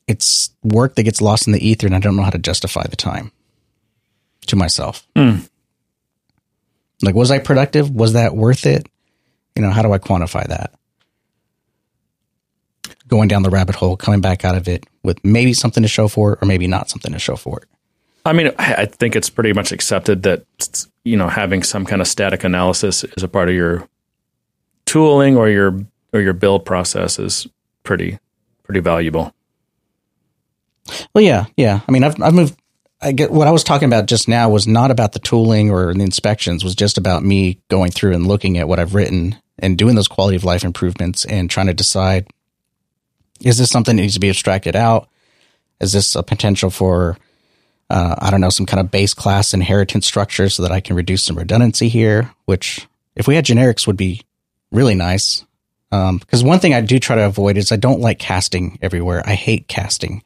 it's 0.09 0.51
work 0.65 0.97
that 0.97 1.05
gets 1.05 1.23
lost 1.23 1.47
in 1.47 1.53
the 1.53 1.65
ether 1.65 1.87
and 1.87 1.95
I 1.95 2.01
don't 2.01 2.17
know 2.17 2.25
how 2.25 2.31
to 2.31 2.39
justify 2.39 2.85
the 2.89 2.97
time 2.97 3.31
to 4.47 4.57
myself. 4.57 5.07
Mm. 5.15 5.49
Like 7.02 7.14
was 7.14 7.31
I 7.31 7.38
productive? 7.38 7.91
Was 7.91 8.12
that 8.14 8.35
worth 8.35 8.67
it? 8.67 8.88
You 9.56 9.62
know, 9.62 9.70
how 9.70 9.82
do 9.82 9.93
I 9.93 9.99
quantify 9.99 10.47
that? 10.49 10.73
going 13.11 13.29
down 13.29 13.43
the 13.43 13.50
rabbit 13.50 13.75
hole, 13.75 13.97
coming 13.97 14.20
back 14.20 14.44
out 14.44 14.55
of 14.55 14.69
it 14.69 14.87
with 15.02 15.23
maybe 15.23 15.52
something 15.52 15.82
to 15.82 15.88
show 15.88 16.08
for 16.08 16.32
it 16.32 16.38
or 16.41 16.47
maybe 16.47 16.67
not 16.67 16.88
something 16.88 17.12
to 17.12 17.19
show 17.19 17.37
for 17.37 17.58
it. 17.61 17.69
I 18.25 18.32
mean, 18.32 18.52
I 18.58 18.87
think 18.87 19.17
it's 19.17 19.29
pretty 19.29 19.52
much 19.52 19.73
accepted 19.73 20.23
that 20.23 20.44
you 21.05 21.17
know 21.17 21.29
having 21.29 21.62
some 21.62 21.85
kind 21.85 22.00
of 22.00 22.08
static 22.08 22.44
analysis 22.44 23.02
is 23.05 23.23
a 23.23 23.29
part 23.29 23.49
of 23.49 23.55
your 23.55 23.88
tooling 24.87 25.37
or 25.37 25.49
your 25.49 25.85
or 26.12 26.20
your 26.20 26.35
build 26.35 26.64
process 26.64 27.19
is 27.19 27.47
pretty 27.82 28.19
pretty 28.62 28.81
valuable. 28.81 29.35
Well, 31.14 31.25
yeah, 31.25 31.47
yeah. 31.56 31.81
I 31.88 31.93
mean, 31.93 32.05
I've 32.05 32.20
I've 32.23 32.35
moved. 32.35 32.60
I 33.02 33.12
get 33.12 33.31
what 33.31 33.49
I 33.49 33.50
was 33.50 33.64
talking 33.64 33.87
about 33.87 34.06
just 34.06 34.29
now 34.29 34.50
was 34.50 34.67
not 34.67 34.91
about 34.91 35.12
the 35.12 35.19
tooling 35.19 35.70
or 35.70 35.94
the 35.94 36.02
inspections. 36.02 36.62
Was 36.62 36.75
just 36.75 36.99
about 36.99 37.25
me 37.25 37.58
going 37.69 37.91
through 37.91 38.12
and 38.14 38.26
looking 38.26 38.58
at 38.58 38.69
what 38.69 38.79
I've 38.79 38.94
written 38.94 39.37
and 39.58 39.79
doing 39.79 39.94
those 39.94 40.08
quality 40.08 40.37
of 40.37 40.44
life 40.44 40.64
improvements 40.64 41.25
and 41.25 41.49
trying 41.49 41.69
to 41.69 41.75
decide 41.75 42.26
is 43.43 43.58
this 43.58 43.70
something 43.70 43.97
that 43.97 44.02
needs 44.02 44.14
to 44.14 44.20
be 44.20 44.29
abstracted 44.29 44.76
out? 44.76 45.08
Is 45.81 45.93
this 45.93 46.14
a 46.14 46.23
potential 46.23 46.69
for, 46.69 47.17
uh, 47.88 48.17
I 48.19 48.31
don't 48.31 48.43
know, 48.43 48.50
some 48.50 48.66
kind 48.66 48.80
of 48.80 48.90
base 48.90 49.14
class 49.14 49.54
inheritance 49.54 50.07
structure 50.07 50.49
so 50.50 50.62
that 50.62 50.73
I 50.73 50.80
can 50.80 50.95
reduce 50.95 51.23
some 51.23 51.38
redundancy 51.38 51.88
here? 51.88 52.30
Which, 52.45 52.87
if 53.16 53.26
we 53.26 53.35
had 53.35 53.47
generics, 53.47 53.87
would 53.87 53.97
be 53.97 54.23
really 54.71 54.95
nice. 54.95 55.45
Because 55.90 56.42
um, 56.42 56.49
one 56.49 56.61
thing 56.61 56.75
I 56.75 56.83
do 56.83 56.99
try 56.99 57.16
to 57.16 57.26
avoid 57.26 57.57
is 57.57 57.73
I 57.73 57.76
don't 57.76 58.00
like 58.00 58.19
casting 58.19 58.78
everywhere. 58.83 59.23
I 59.26 59.35
hate 59.35 59.66
casting. 59.66 60.23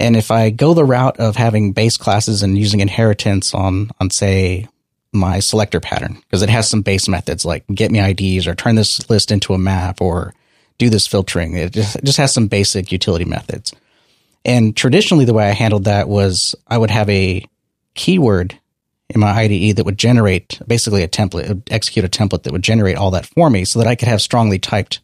And 0.00 0.16
if 0.16 0.30
I 0.30 0.48
go 0.48 0.72
the 0.72 0.84
route 0.84 1.20
of 1.20 1.36
having 1.36 1.72
base 1.72 1.98
classes 1.98 2.42
and 2.42 2.56
using 2.56 2.80
inheritance 2.80 3.52
on, 3.52 3.90
on 4.00 4.08
say, 4.08 4.66
my 5.12 5.40
selector 5.40 5.78
pattern, 5.78 6.14
because 6.14 6.42
it 6.42 6.48
has 6.48 6.70
some 6.70 6.80
base 6.80 7.06
methods 7.06 7.44
like 7.44 7.66
get 7.66 7.90
me 7.90 8.00
IDs 8.00 8.46
or 8.46 8.54
turn 8.54 8.76
this 8.76 9.08
list 9.10 9.30
into 9.30 9.52
a 9.52 9.58
map 9.58 10.00
or 10.00 10.32
do 10.78 10.88
this 10.88 11.06
filtering. 11.06 11.54
It 11.54 11.72
just, 11.72 11.96
it 11.96 12.04
just 12.04 12.16
has 12.16 12.32
some 12.32 12.46
basic 12.46 12.90
utility 12.90 13.26
methods. 13.26 13.74
And 14.42 14.74
traditionally, 14.74 15.26
the 15.26 15.34
way 15.34 15.48
I 15.48 15.52
handled 15.52 15.84
that 15.84 16.08
was 16.08 16.54
I 16.66 16.78
would 16.78 16.90
have 16.90 17.10
a 17.10 17.44
keyword 17.94 18.58
in 19.10 19.20
my 19.20 19.32
IDE 19.32 19.76
that 19.76 19.84
would 19.84 19.98
generate 19.98 20.60
basically 20.66 21.02
a 21.02 21.08
template, 21.08 21.62
execute 21.70 22.06
a 22.06 22.08
template 22.08 22.44
that 22.44 22.52
would 22.52 22.62
generate 22.62 22.96
all 22.96 23.10
that 23.10 23.26
for 23.26 23.50
me 23.50 23.66
so 23.66 23.80
that 23.80 23.88
I 23.88 23.96
could 23.96 24.08
have 24.08 24.22
strongly 24.22 24.58
typed 24.58 25.00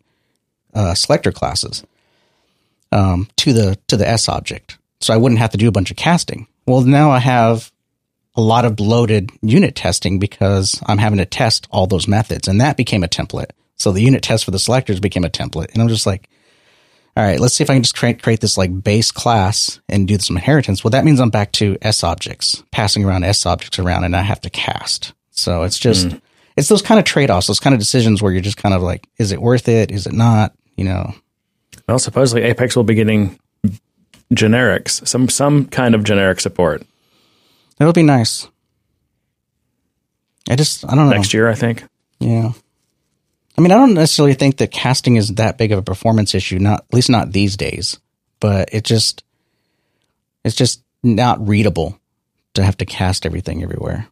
uh, 0.73 0.95
selector 0.95 1.33
classes 1.33 1.85
um, 2.93 3.29
to 3.37 3.53
the 3.53 3.79
to 3.89 3.99
the 3.99 4.09
S 4.09 4.29
object. 4.29 4.79
So 5.01 5.13
I 5.13 5.17
wouldn't 5.17 5.41
have 5.41 5.51
to 5.51 5.59
do 5.59 5.69
a 5.69 5.73
bunch 5.73 5.91
of 5.91 5.97
casting. 5.97 6.47
Well, 6.67 6.81
now 6.83 7.11
I 7.11 7.19
have 7.19 7.71
a 8.35 8.41
lot 8.41 8.65
of 8.65 8.77
bloated 8.77 9.31
unit 9.43 9.75
testing 9.75 10.19
because 10.19 10.81
I'm 10.87 10.99
having 10.99 11.19
to 11.19 11.27
test 11.27 11.67
all 11.71 11.87
those 11.87 12.09
methods, 12.09 12.49
and 12.49 12.61
that 12.61 12.77
became 12.77 13.03
a 13.03 13.09
template. 13.09 13.51
So 13.77 13.93
the 13.93 14.03
unit 14.03 14.23
test 14.23 14.45
for 14.45 14.51
the 14.51 14.59
selectors 14.59 15.01
became 15.01 15.25
a 15.25 15.31
template. 15.31 15.73
And 15.73 15.83
I'm 15.83 15.89
just 15.89 16.07
like, 16.07 16.29
all 17.17 17.25
right, 17.25 17.41
let's 17.41 17.55
see 17.55 17.65
if 17.65 17.71
I 17.71 17.75
can 17.75 17.83
just 17.83 17.97
create, 17.97 18.23
create 18.23 18.41
this 18.41 18.59
like 18.59 18.83
base 18.83 19.11
class 19.11 19.81
and 19.89 20.07
do 20.07 20.19
some 20.19 20.37
inheritance. 20.37 20.85
Well, 20.85 20.91
that 20.91 21.05
means 21.05 21.19
I'm 21.19 21.31
back 21.31 21.53
to 21.53 21.79
S 21.81 22.05
objects, 22.05 22.63
passing 22.73 23.05
around 23.05 23.25
S 23.25 23.47
objects 23.47 23.79
around 23.79 24.05
and 24.05 24.15
I 24.15 24.23
have 24.23 24.41
to 24.43 24.51
cast. 24.51 25.15
So 25.31 25.63
it's 25.63 25.79
just, 25.79 26.09
mm. 26.09 26.21
it's 26.57 26.69
those 26.69 26.83
kind 26.83 26.99
of 26.99 27.07
trade 27.07 27.31
offs, 27.31 27.47
those 27.47 27.61
kind 27.61 27.73
of 27.73 27.81
decisions 27.81 28.21
where 28.21 28.33
you're 28.33 28.43
just 28.43 28.59
kind 28.59 28.75
of 28.75 28.83
like, 28.83 29.07
is 29.19 29.33
it 29.33 29.41
worth 29.41 29.69
it? 29.69 29.91
Is 29.91 30.07
it 30.07 30.13
not? 30.13 30.55
You 30.77 30.85
know? 30.85 31.15
Well, 31.89 31.99
supposedly 31.99 32.43
Apex 32.43 32.77
will 32.77 32.85
be 32.85 32.95
getting 32.95 33.39
generics, 34.35 35.07
some, 35.07 35.29
some 35.29 35.67
kind 35.67 35.95
of 35.95 36.05
generic 36.05 36.41
support. 36.41 36.83
It'll 37.81 37.93
be 37.93 38.03
nice. 38.03 38.49
I 40.49 40.57
just, 40.57 40.85
I 40.85 40.95
don't 40.95 41.09
know. 41.11 41.17
Next 41.17 41.35
year, 41.35 41.49
I 41.49 41.55
think. 41.55 41.85
Yeah. 42.19 42.53
I 43.59 43.61
mean, 43.61 43.73
I 43.73 43.77
don't 43.77 43.95
necessarily 43.95 44.35
think 44.35 44.59
that 44.59 44.71
casting 44.71 45.17
is 45.17 45.35
that 45.35 45.59
big 45.59 45.73
of 45.73 45.79
a 45.79 45.83
performance 45.83 46.35
issue, 46.35 46.59
not 46.59 46.81
at 46.81 46.95
least 46.95 47.09
not 47.09 47.33
these 47.33 47.57
days, 47.57 47.99
but 48.39 48.69
it 48.73 48.85
just 48.85 49.25
it's 50.45 50.55
just 50.55 50.83
not 51.03 51.47
readable 51.47 51.99
to 52.55 52.63
have 52.63 52.77
to 52.79 52.87
cast 52.87 53.25
everything 53.25 53.63
everywhere. 53.63 54.09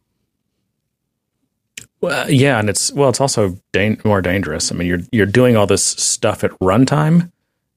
Well, 2.01 2.29
yeah, 2.29 2.59
and 2.59 2.69
it's 2.69 2.91
well, 2.91 3.09
it's 3.09 3.21
also 3.21 3.57
dan- 3.71 4.01
more 4.03 4.21
dangerous. 4.21 4.71
I 4.71 4.75
mean, 4.75 4.87
you're 4.87 4.99
you're 5.11 5.25
doing 5.25 5.55
all 5.55 5.67
this 5.67 5.83
stuff 5.83 6.43
at 6.43 6.51
runtime, 6.59 7.31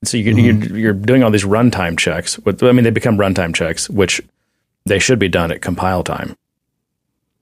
so 0.05 0.17
you, 0.17 0.35
mm-hmm. 0.35 0.62
you're, 0.62 0.78
you're 0.78 0.93
doing 0.93 1.23
all 1.23 1.31
these 1.31 1.45
runtime 1.45 1.99
checks. 1.99 2.38
With, 2.38 2.62
I 2.62 2.73
mean, 2.73 2.85
they 2.85 2.90
become 2.90 3.17
runtime 3.17 3.55
checks, 3.55 3.90
which 3.90 4.21
they 4.85 4.99
should 4.99 5.19
be 5.19 5.28
done 5.28 5.50
at 5.50 5.62
compile 5.62 6.05
time. 6.05 6.37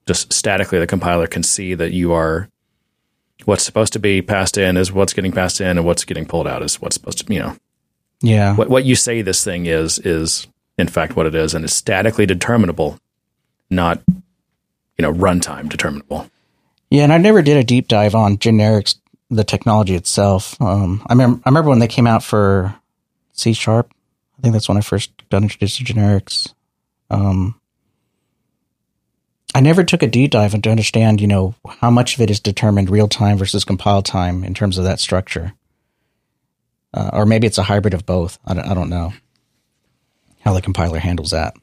Just 0.06 0.32
statically, 0.32 0.78
the 0.78 0.86
compiler 0.86 1.26
can 1.26 1.42
see 1.42 1.74
that 1.74 1.92
you 1.92 2.12
are 2.12 2.48
what's 3.44 3.64
supposed 3.64 3.92
to 3.92 3.98
be 3.98 4.22
passed 4.22 4.56
in 4.56 4.76
is 4.76 4.92
what's 4.92 5.12
getting 5.12 5.32
passed 5.32 5.60
in, 5.60 5.78
and 5.78 5.84
what's 5.84 6.04
getting 6.04 6.26
pulled 6.26 6.46
out 6.46 6.62
is 6.62 6.80
what's 6.80 6.94
supposed 6.94 7.26
to, 7.26 7.32
you 7.32 7.40
know. 7.40 7.56
Yeah. 8.20 8.54
What 8.54 8.70
what 8.70 8.84
you 8.84 8.94
say 8.94 9.22
this 9.22 9.44
thing 9.44 9.66
is 9.66 9.98
is 9.98 10.46
in 10.78 10.88
fact 10.88 11.16
what 11.16 11.26
it 11.26 11.34
is, 11.34 11.54
and 11.54 11.64
it's 11.64 11.74
statically 11.74 12.24
determinable, 12.24 12.98
not 13.68 14.02
you 14.08 15.02
know 15.02 15.12
runtime 15.12 15.68
determinable. 15.68 16.30
Yeah, 16.90 17.02
and 17.02 17.12
I 17.12 17.18
never 17.18 17.42
did 17.42 17.56
a 17.56 17.64
deep 17.64 17.88
dive 17.88 18.14
on 18.14 18.38
generics, 18.38 18.96
the 19.30 19.44
technology 19.44 19.94
itself. 19.94 20.60
Um, 20.60 21.02
I 21.06 21.12
remember, 21.12 21.42
I 21.44 21.48
remember 21.48 21.70
when 21.70 21.78
they 21.78 21.88
came 21.88 22.06
out 22.06 22.22
for 22.22 22.74
C 23.32 23.52
sharp. 23.52 23.92
I 24.38 24.42
think 24.42 24.52
that's 24.52 24.68
when 24.68 24.78
I 24.78 24.82
first 24.82 25.10
got 25.30 25.42
introduced 25.42 25.78
to 25.78 25.84
generics. 25.84 26.52
Um, 27.10 27.60
I 29.54 29.60
never 29.60 29.84
took 29.84 30.02
a 30.02 30.06
deep 30.06 30.32
dive 30.32 30.60
to 30.60 30.70
understand, 30.70 31.20
you 31.20 31.26
know, 31.26 31.54
how 31.80 31.90
much 31.90 32.14
of 32.14 32.20
it 32.20 32.30
is 32.30 32.40
determined 32.40 32.90
real 32.90 33.08
time 33.08 33.38
versus 33.38 33.64
compile 33.64 34.02
time 34.02 34.44
in 34.44 34.52
terms 34.52 34.76
of 34.76 34.84
that 34.84 35.00
structure. 35.00 35.54
Uh, 36.92 37.10
or 37.12 37.26
maybe 37.26 37.46
it's 37.46 37.58
a 37.58 37.62
hybrid 37.62 37.94
of 37.94 38.04
both. 38.04 38.38
I 38.44 38.54
don't, 38.54 38.66
I 38.66 38.74
don't 38.74 38.90
know 38.90 39.12
how 40.40 40.52
the 40.52 40.62
compiler 40.62 40.98
handles 40.98 41.30
that. 41.30 41.54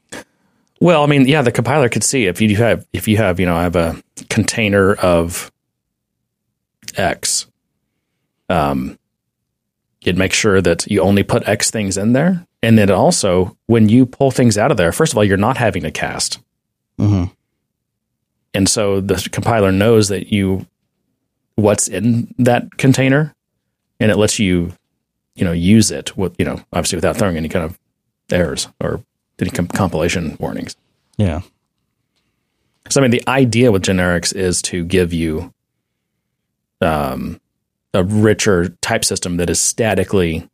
Well, 0.80 1.04
I 1.04 1.06
mean, 1.06 1.28
yeah, 1.28 1.42
the 1.42 1.52
compiler 1.52 1.88
could 1.88 2.04
see 2.04 2.26
if 2.26 2.42
you 2.42 2.56
have 2.58 2.86
if 2.92 3.08
you 3.08 3.18
have 3.18 3.40
you 3.40 3.46
know 3.46 3.56
I 3.56 3.64
have 3.64 3.76
a 3.76 4.04
container 4.30 4.94
of 4.94 5.52
X. 6.98 7.48
Um, 8.54 9.00
you'd 10.02 10.18
make 10.18 10.34
sure 10.34 10.62
that 10.62 10.86
you 10.88 11.02
only 11.02 11.24
put 11.24 11.48
X 11.48 11.72
things 11.72 11.98
in 11.98 12.14
there, 12.14 12.46
and 12.62 12.78
then 12.78 12.92
also 12.92 13.58
when 13.66 13.90
you 13.90 14.06
pull 14.06 14.30
things 14.30 14.58
out 14.58 14.70
of 14.70 14.78
there, 14.78 14.92
first 14.92 15.14
of 15.14 15.18
all, 15.18 15.24
you're 15.24 15.38
not 15.38 15.58
having 15.58 15.82
to 15.84 15.92
cast, 15.92 16.40
mm-hmm. 17.00 17.32
and 18.54 18.70
so 18.70 19.02
the 19.02 19.28
compiler 19.32 19.72
knows 19.72 20.10
that 20.10 20.32
you 20.32 20.68
what's 21.56 21.88
in 21.88 22.34
that 22.38 22.78
container, 22.78 23.34
and 24.00 24.12
it 24.12 24.18
lets 24.18 24.38
you, 24.38 24.74
you 25.36 25.44
know, 25.44 25.52
use 25.52 25.90
it 25.90 26.16
with 26.16 26.36
you 26.38 26.46
know 26.46 26.62
obviously 26.72 26.98
without 26.98 27.18
throwing 27.18 27.38
any 27.38 27.50
kind 27.50 27.66
of 27.66 27.80
errors 28.32 28.68
or 28.80 29.02
any 29.40 29.50
compilation 29.50 30.38
warnings. 30.40 30.76
Yeah. 31.18 31.42
So 32.90 33.02
I 33.02 33.04
mean, 33.04 33.12
the 33.12 33.28
idea 33.28 33.72
with 33.72 33.82
generics 33.82 34.36
is 34.36 34.62
to 34.64 34.84
give 34.84 35.12
you 35.12 35.54
um, 36.82 37.40
a 37.94 38.04
richer 38.04 38.70
type 38.82 39.06
system 39.06 39.38
that 39.38 39.50
is 39.50 39.60
statically 39.60 40.48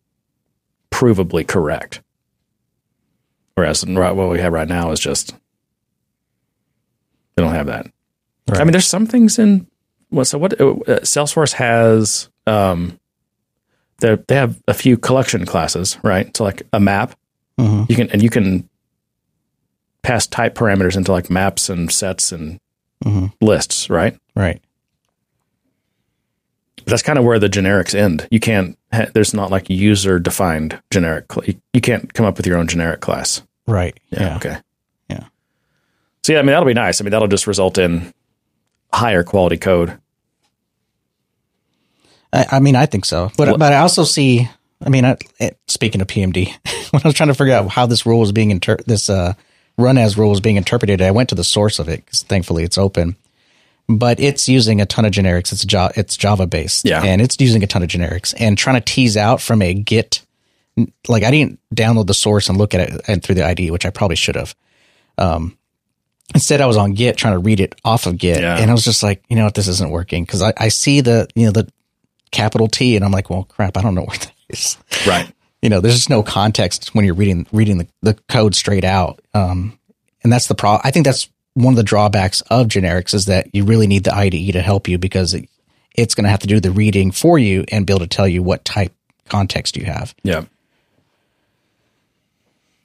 provably 0.91 1.47
correct. 1.47 2.01
Whereas 3.55 3.85
what 3.85 4.29
we 4.29 4.39
have 4.39 4.53
right 4.53 4.67
now 4.67 4.91
is 4.91 4.99
just 4.99 5.35
they 7.35 7.43
don't 7.43 7.53
have 7.53 7.67
that. 7.67 7.87
Right. 8.47 8.61
I 8.61 8.63
mean, 8.63 8.71
there's 8.71 8.87
some 8.87 9.05
things 9.05 9.37
in 9.37 9.67
well, 10.11 10.25
so 10.25 10.37
what 10.37 10.53
uh, 10.53 10.73
Salesforce 11.01 11.53
has. 11.53 12.29
Um, 12.47 12.99
they 13.99 14.17
they 14.27 14.35
have 14.35 14.61
a 14.67 14.73
few 14.73 14.97
collection 14.97 15.45
classes, 15.45 15.97
right? 16.03 16.35
So 16.35 16.43
like 16.43 16.63
a 16.73 16.79
map, 16.79 17.15
mm-hmm. 17.59 17.83
you 17.89 17.95
can 17.95 18.09
and 18.11 18.23
you 18.23 18.29
can 18.29 18.67
pass 20.01 20.25
type 20.25 20.55
parameters 20.55 20.95
into 20.95 21.11
like 21.11 21.29
maps 21.29 21.69
and 21.69 21.91
sets 21.91 22.31
and 22.31 22.59
mm-hmm. 23.03 23.27
lists, 23.45 23.89
right? 23.89 24.17
Right. 24.35 24.61
That's 26.89 27.03
kind 27.03 27.19
of 27.19 27.25
where 27.25 27.39
the 27.39 27.49
generics 27.49 27.95
end. 27.95 28.27
You 28.31 28.39
can't. 28.39 28.77
There's 29.13 29.33
not 29.33 29.51
like 29.51 29.69
user 29.69 30.19
defined 30.19 30.81
generic. 30.91 31.25
You 31.73 31.81
can't 31.81 32.13
come 32.13 32.25
up 32.25 32.37
with 32.37 32.47
your 32.47 32.57
own 32.57 32.67
generic 32.67 33.01
class. 33.01 33.41
Right. 33.67 33.99
Yeah. 34.09 34.21
yeah. 34.21 34.35
Okay. 34.37 34.57
Yeah. 35.09 35.23
So 36.23 36.33
yeah, 36.33 36.39
I 36.39 36.41
mean 36.41 36.51
that'll 36.51 36.65
be 36.65 36.73
nice. 36.73 37.01
I 37.01 37.03
mean 37.03 37.11
that'll 37.11 37.27
just 37.27 37.47
result 37.47 37.77
in 37.77 38.13
higher 38.93 39.23
quality 39.23 39.57
code. 39.57 39.97
I, 42.31 42.45
I 42.51 42.59
mean, 42.59 42.75
I 42.75 42.85
think 42.85 43.05
so, 43.05 43.31
but 43.37 43.57
but 43.57 43.73
I 43.73 43.77
also 43.77 44.03
see. 44.03 44.49
I 44.81 44.87
mean, 44.89 45.03
I, 45.03 45.17
speaking 45.67 45.99
of 45.99 46.07
PMD, 46.07 46.47
when 46.91 47.01
I 47.03 47.07
was 47.07 47.15
trying 47.15 47.27
to 47.27 47.33
figure 47.33 47.53
out 47.53 47.69
how 47.69 47.85
this 47.85 48.05
rule 48.05 48.19
was 48.19 48.31
being 48.31 48.51
inter- 48.51 48.77
this 48.85 49.09
uh, 49.09 49.33
run 49.77 49.97
as 49.97 50.17
rule 50.17 50.31
is 50.31 50.39
being 50.39 50.55
interpreted. 50.55 51.01
I 51.01 51.11
went 51.11 51.29
to 51.29 51.35
the 51.35 51.43
source 51.43 51.79
of 51.79 51.89
it 51.89 52.05
because 52.05 52.23
thankfully 52.23 52.63
it's 52.63 52.77
open, 52.77 53.15
but 53.89 54.19
it's 54.19 54.47
using 54.47 54.79
a 54.79 54.85
ton 54.85 55.03
of 55.03 55.11
generics. 55.11 55.51
It's 55.51 55.65
Java, 55.65 55.93
it's 55.95 56.15
Java 56.15 56.47
based, 56.47 56.85
yeah, 56.85 57.03
and 57.03 57.21
it's 57.21 57.35
using 57.39 57.63
a 57.63 57.67
ton 57.67 57.83
of 57.83 57.89
generics 57.89 58.33
and 58.39 58.57
trying 58.57 58.75
to 58.75 58.81
tease 58.81 59.17
out 59.17 59.41
from 59.41 59.61
a 59.61 59.73
Git. 59.73 60.25
Like 61.07 61.23
I 61.23 61.31
didn't 61.31 61.59
download 61.75 62.07
the 62.07 62.13
source 62.13 62.47
and 62.49 62.57
look 62.57 62.73
at 62.73 62.89
it 62.89 63.01
and 63.07 63.21
through 63.21 63.35
the 63.35 63.45
IDE, 63.45 63.71
which 63.71 63.85
I 63.85 63.89
probably 63.89 64.15
should 64.15 64.35
have. 64.35 64.55
Um, 65.17 65.57
instead, 66.33 66.61
I 66.61 66.67
was 66.67 66.77
on 66.77 66.93
Git 66.93 67.17
trying 67.17 67.33
to 67.33 67.39
read 67.39 67.59
it 67.59 67.75
off 67.83 68.05
of 68.05 68.17
Git, 68.17 68.41
yeah. 68.41 68.57
and 68.57 68.69
I 68.69 68.73
was 68.73 68.85
just 68.85 69.03
like, 69.03 69.23
you 69.27 69.35
know 69.35 69.45
what, 69.45 69.55
this 69.55 69.67
isn't 69.67 69.89
working 69.89 70.23
because 70.23 70.41
I, 70.41 70.53
I 70.55 70.69
see 70.69 71.01
the 71.01 71.27
you 71.35 71.45
know 71.45 71.51
the 71.51 71.69
capital 72.31 72.67
T, 72.67 72.95
and 72.95 73.03
I'm 73.03 73.11
like, 73.11 73.29
well, 73.29 73.43
crap, 73.43 73.75
I 73.75 73.81
don't 73.81 73.95
know 73.95 74.05
where 74.05 74.17
that 74.17 74.33
is. 74.49 74.77
Right 75.07 75.33
you 75.61 75.69
know, 75.69 75.81
there's 75.81 75.95
just 75.95 76.09
no 76.09 76.23
context 76.23 76.95
when 76.95 77.05
you're 77.05 77.15
reading 77.15 77.45
reading 77.51 77.79
the, 77.79 77.87
the 78.01 78.13
code 78.29 78.55
straight 78.55 78.83
out. 78.83 79.21
Um, 79.33 79.77
and 80.23 80.31
that's 80.31 80.47
the 80.47 80.55
problem. 80.55 80.81
I 80.83 80.91
think 80.91 81.05
that's 81.05 81.29
one 81.59 81.73
of 81.73 81.77
the 81.77 81.83
drawbacks 81.83 82.41
of 82.49 82.67
generics 82.67 83.13
is 83.13 83.25
that 83.25 83.53
you 83.53 83.65
really 83.65 83.87
need 83.87 84.05
the 84.05 84.15
IDE 84.15 84.53
to 84.53 84.61
help 84.61 84.87
you 84.87 84.97
because 84.97 85.33
it, 85.33 85.49
it's 85.93 86.15
going 86.15 86.23
to 86.23 86.29
have 86.29 86.39
to 86.39 86.47
do 86.47 86.61
the 86.61 86.71
reading 86.71 87.11
for 87.11 87.37
you 87.37 87.65
and 87.69 87.85
be 87.85 87.91
able 87.91 87.99
to 87.99 88.07
tell 88.07 88.27
you 88.27 88.41
what 88.41 88.63
type 88.63 88.93
context 89.27 89.75
you 89.75 89.85
have. 89.85 90.15
Yeah. 90.23 90.45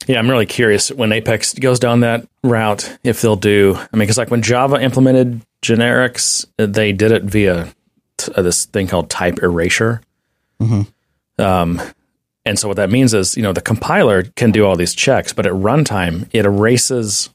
Yeah, 0.07 0.19
I'm 0.19 0.29
really 0.29 0.45
curious 0.45 0.91
when 0.91 1.11
Apex 1.11 1.53
goes 1.53 1.79
down 1.79 2.01
that 2.01 2.27
route 2.43 2.95
if 3.03 3.21
they'll 3.21 3.37
do. 3.37 3.75
I 3.75 3.79
mean, 3.93 4.01
because 4.01 4.17
like 4.17 4.29
when 4.29 4.43
Java 4.43 4.79
implemented 4.79 5.41
generics, 5.63 6.45
they 6.57 6.91
did 6.91 7.11
it 7.11 7.23
via 7.23 7.73
t- 8.17 8.31
uh, 8.35 8.41
this 8.41 8.65
thing 8.65 8.87
called 8.87 9.09
type 9.09 9.41
erasure. 9.41 10.01
Mm-hmm. 10.61 11.41
Um, 11.41 11.81
and 12.45 12.59
so 12.59 12.67
what 12.67 12.77
that 12.77 12.91
means 12.91 13.15
is, 13.15 13.35
you 13.35 13.41
know, 13.41 13.53
the 13.53 13.61
compiler 13.61 14.23
can 14.23 14.51
do 14.51 14.65
all 14.65 14.75
these 14.75 14.93
checks, 14.93 15.33
but 15.33 15.47
at 15.47 15.53
runtime, 15.53 16.29
it 16.33 16.45
erases 16.45 17.29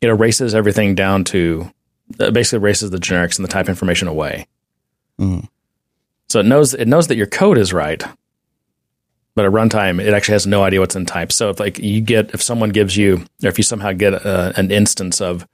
it 0.00 0.08
erases 0.08 0.54
everything 0.54 0.94
down 0.94 1.24
to 1.24 1.70
uh, 2.20 2.30
basically 2.30 2.58
erases 2.58 2.90
the 2.90 2.98
generics 2.98 3.38
and 3.38 3.44
the 3.44 3.52
type 3.52 3.68
information 3.68 4.08
away. 4.08 4.46
Mm. 5.20 5.48
So 6.28 6.40
it 6.40 6.46
knows 6.46 6.74
it 6.74 6.88
knows 6.88 7.08
that 7.08 7.16
your 7.16 7.26
code 7.26 7.58
is 7.58 7.72
right, 7.72 8.02
but 9.34 9.44
at 9.44 9.52
runtime, 9.52 10.00
it 10.00 10.12
actually 10.12 10.34
has 10.34 10.46
no 10.46 10.64
idea 10.64 10.80
what's 10.80 10.96
in 10.96 11.06
type. 11.06 11.32
So 11.32 11.50
if 11.50 11.60
like 11.60 11.78
you 11.78 12.00
get 12.00 12.34
if 12.34 12.42
someone 12.42 12.70
gives 12.70 12.96
you 12.96 13.24
or 13.42 13.48
if 13.48 13.58
you 13.58 13.64
somehow 13.64 13.92
get 13.92 14.14
a, 14.14 14.26
uh, 14.26 14.52
an 14.56 14.70
instance 14.70 15.20
of, 15.20 15.46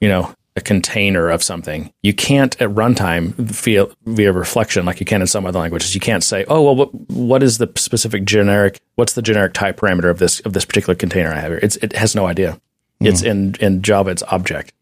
you 0.00 0.08
know, 0.08 0.34
a 0.56 0.60
container 0.60 1.30
of 1.30 1.42
something. 1.42 1.92
You 2.02 2.14
can't 2.14 2.60
at 2.60 2.70
runtime 2.70 3.34
via 3.34 3.86
via 4.06 4.32
reflection 4.32 4.86
like 4.86 5.00
you 5.00 5.06
can 5.06 5.20
in 5.20 5.26
some 5.26 5.46
other 5.46 5.58
languages. 5.58 5.94
You 5.94 6.00
can't 6.00 6.22
say, 6.22 6.44
"Oh, 6.48 6.62
well, 6.62 6.76
what, 6.76 6.94
what 7.10 7.42
is 7.42 7.58
the 7.58 7.70
specific 7.76 8.24
generic? 8.24 8.80
What's 8.94 9.14
the 9.14 9.22
generic 9.22 9.54
type 9.54 9.78
parameter 9.78 10.10
of 10.10 10.18
this 10.18 10.40
of 10.40 10.52
this 10.52 10.64
particular 10.64 10.94
container 10.94 11.32
I 11.32 11.40
have 11.40 11.50
here?" 11.50 11.60
It's, 11.62 11.76
it 11.76 11.94
has 11.94 12.14
no 12.14 12.26
idea. 12.26 12.60
Mm. 13.02 13.06
It's 13.06 13.22
in 13.22 13.54
in 13.60 13.82
Java. 13.82 14.10
It's 14.10 14.22
object. 14.24 14.72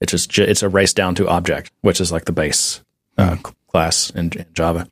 It's 0.00 0.12
just 0.12 0.38
it's 0.38 0.62
a 0.62 0.68
race 0.68 0.92
down 0.92 1.14
to 1.16 1.28
object, 1.28 1.70
which 1.82 2.00
is 2.00 2.12
like 2.12 2.24
the 2.24 2.32
base 2.32 2.82
uh, 3.18 3.36
mm. 3.36 3.54
class 3.68 4.10
in, 4.10 4.30
in, 4.32 4.46
Java. 4.54 4.88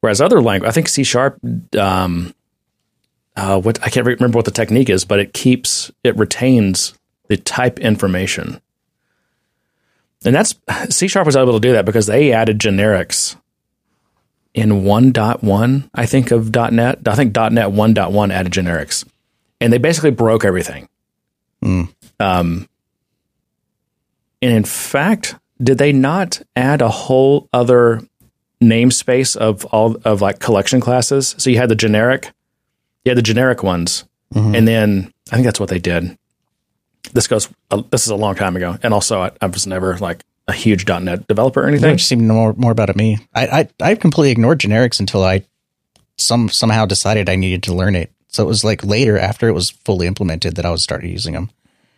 Whereas 0.00 0.20
other 0.20 0.40
language, 0.40 0.68
I 0.68 0.72
think 0.72 0.88
C 0.88 1.04
sharp. 1.04 1.38
Um, 1.78 2.34
uh, 3.36 3.60
what 3.60 3.82
I 3.82 3.88
can't 3.88 4.06
remember 4.06 4.36
what 4.36 4.44
the 4.44 4.50
technique 4.50 4.90
is, 4.90 5.04
but 5.04 5.18
it 5.18 5.32
keeps 5.32 5.90
it 6.04 6.16
retains 6.16 6.94
the 7.28 7.36
type 7.36 7.78
information 7.78 8.60
and 10.24 10.34
that's 10.34 10.54
C 10.90 11.08
Sharp 11.08 11.26
was 11.26 11.36
able 11.36 11.54
to 11.54 11.60
do 11.60 11.72
that 11.72 11.84
because 11.84 12.06
they 12.06 12.32
added 12.32 12.58
generics 12.58 13.36
in 14.54 14.82
1.1, 14.82 15.90
I 15.94 16.06
think, 16.06 16.30
of 16.30 16.54
.NET. 16.54 17.08
I 17.08 17.14
think 17.14 17.34
.NET 17.34 17.68
1.1 17.68 18.32
added 18.32 18.52
generics. 18.52 19.06
And 19.60 19.72
they 19.72 19.78
basically 19.78 20.10
broke 20.10 20.44
everything. 20.44 20.88
Mm. 21.62 21.94
Um, 22.20 22.68
and 24.40 24.52
in 24.52 24.64
fact, 24.64 25.36
did 25.62 25.78
they 25.78 25.92
not 25.92 26.42
add 26.56 26.82
a 26.82 26.88
whole 26.88 27.48
other 27.52 28.02
namespace 28.60 29.36
of 29.36 29.64
all 29.66 29.96
of 30.04 30.20
like 30.20 30.40
collection 30.40 30.80
classes? 30.80 31.34
So 31.38 31.50
you 31.50 31.58
had 31.58 31.68
the 31.68 31.76
generic, 31.76 32.32
you 33.04 33.10
had 33.10 33.18
the 33.18 33.22
generic 33.22 33.62
ones, 33.62 34.04
mm-hmm. 34.34 34.54
and 34.54 34.66
then 34.66 35.12
I 35.30 35.36
think 35.36 35.44
that's 35.44 35.60
what 35.60 35.68
they 35.68 35.78
did 35.78 36.16
this 37.12 37.26
goes 37.26 37.48
uh, 37.70 37.82
this 37.90 38.04
is 38.04 38.10
a 38.10 38.16
long 38.16 38.34
time 38.34 38.56
ago 38.56 38.78
and 38.82 38.94
also 38.94 39.20
I, 39.20 39.30
I, 39.40 39.46
was 39.46 39.66
never 39.66 39.96
like 39.98 40.24
a 40.48 40.52
huge 40.52 40.86
net 40.86 41.26
developer 41.26 41.62
or 41.62 41.66
anything 41.66 41.92
you 41.92 41.98
seem 41.98 42.20
to 42.20 42.24
know 42.24 42.34
more, 42.34 42.52
more 42.54 42.72
about 42.72 42.90
it 42.90 42.96
me 42.96 43.18
I, 43.34 43.46
I 43.46 43.68
i 43.80 43.94
completely 43.94 44.30
ignored 44.30 44.60
generics 44.60 45.00
until 45.00 45.24
i 45.24 45.42
some 46.16 46.48
somehow 46.48 46.86
decided 46.86 47.28
i 47.28 47.36
needed 47.36 47.62
to 47.64 47.74
learn 47.74 47.94
it 47.94 48.12
so 48.32 48.42
it 48.42 48.46
was 48.46 48.64
like 48.64 48.84
later 48.84 49.18
after 49.18 49.48
it 49.48 49.52
was 49.52 49.70
fully 49.70 50.06
implemented 50.06 50.56
that 50.56 50.64
i 50.66 50.70
was 50.70 50.82
started 50.82 51.08
using 51.08 51.34
them 51.34 51.50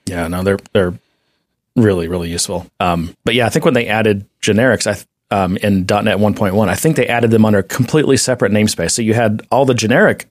yeah 0.07 0.29
no 0.29 0.43
they're 0.43 0.59
they're 0.73 0.95
really 1.77 2.07
really 2.07 2.31
useful. 2.31 2.67
Um, 2.79 3.17
but 3.25 3.35
yeah, 3.35 3.47
I 3.47 3.49
think 3.49 3.65
when 3.65 3.75
they 3.75 3.89
added 3.89 4.27
generics, 4.41 4.87
I 4.87 4.95
um, 5.35 5.57
in 5.57 5.81
.NET 5.81 6.19
1.1, 6.19 6.69
I 6.69 6.75
think 6.77 6.95
they 6.95 7.09
added 7.09 7.33
them 7.33 7.45
under 7.45 7.59
a 7.59 7.63
completely 7.65 8.17
separate 8.17 8.53
namespace. 8.53 8.93
So 8.93 9.03
you 9.03 9.13
had 9.15 9.43
all 9.51 9.65
the 9.65 9.75
generic 9.75 10.29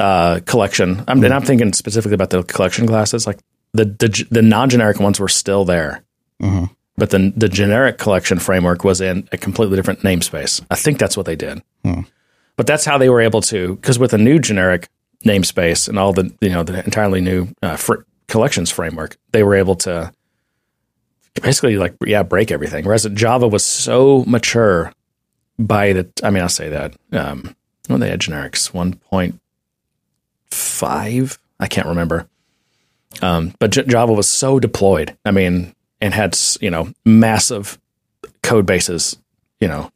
uh, 0.00 0.40
collection. 0.46 1.04
I'm, 1.06 1.22
And 1.22 1.34
I'm 1.34 1.42
thinking 1.42 1.74
specifically 1.74 2.14
about 2.14 2.30
the 2.30 2.42
collection 2.44 2.86
classes. 2.86 3.26
Like 3.26 3.40
the 3.74 3.84
the, 3.84 4.26
the 4.30 4.40
non 4.40 4.70
generic 4.70 5.00
ones 5.00 5.20
were 5.20 5.28
still 5.28 5.66
there, 5.66 6.02
Mhm. 6.42 6.70
but 6.96 7.10
the 7.10 7.30
the 7.36 7.50
generic 7.50 7.98
collection 7.98 8.38
framework 8.38 8.84
was 8.84 9.02
in 9.02 9.28
a 9.32 9.36
completely 9.36 9.76
different 9.76 10.00
namespace. 10.00 10.62
I 10.70 10.76
think 10.76 10.98
that's 10.98 11.16
what 11.16 11.26
they 11.26 11.36
did. 11.36 11.62
Hmm. 11.84 12.00
But 12.56 12.66
that's 12.66 12.86
how 12.86 12.96
they 12.96 13.10
were 13.10 13.20
able 13.20 13.42
to 13.42 13.74
because 13.76 13.98
with 13.98 14.14
a 14.14 14.18
new 14.18 14.38
generic 14.38 14.88
namespace 15.24 15.88
and 15.88 15.98
all 15.98 16.12
the 16.12 16.32
you 16.40 16.50
know 16.50 16.62
the 16.62 16.84
entirely 16.84 17.20
new 17.20 17.48
uh, 17.62 17.76
fr- 17.76 18.02
collections 18.28 18.70
framework, 18.70 19.16
they 19.32 19.42
were 19.42 19.54
able 19.54 19.76
to 19.76 20.12
basically 21.42 21.76
like 21.76 21.94
yeah 22.04 22.22
break 22.22 22.50
everything. 22.50 22.84
Whereas 22.84 23.04
Java 23.14 23.48
was 23.48 23.64
so 23.64 24.24
mature 24.26 24.92
by 25.58 25.92
the 25.92 26.08
I 26.22 26.30
mean 26.30 26.42
I'll 26.42 26.48
say 26.48 26.68
that 26.68 26.94
um, 27.12 27.54
when 27.88 28.00
they 28.00 28.10
had 28.10 28.20
generics 28.20 28.72
one 28.72 28.94
point 28.94 29.40
five 30.50 31.38
I 31.60 31.66
can't 31.66 31.88
remember, 31.88 32.28
um, 33.22 33.54
but 33.58 33.70
J- 33.70 33.84
Java 33.84 34.12
was 34.12 34.28
so 34.28 34.58
deployed. 34.58 35.16
I 35.24 35.30
mean, 35.30 35.74
and 36.00 36.12
had 36.12 36.38
you 36.60 36.70
know 36.70 36.92
massive 37.04 37.78
code 38.42 38.66
bases 38.66 39.16
you 39.60 39.68
know 39.68 39.90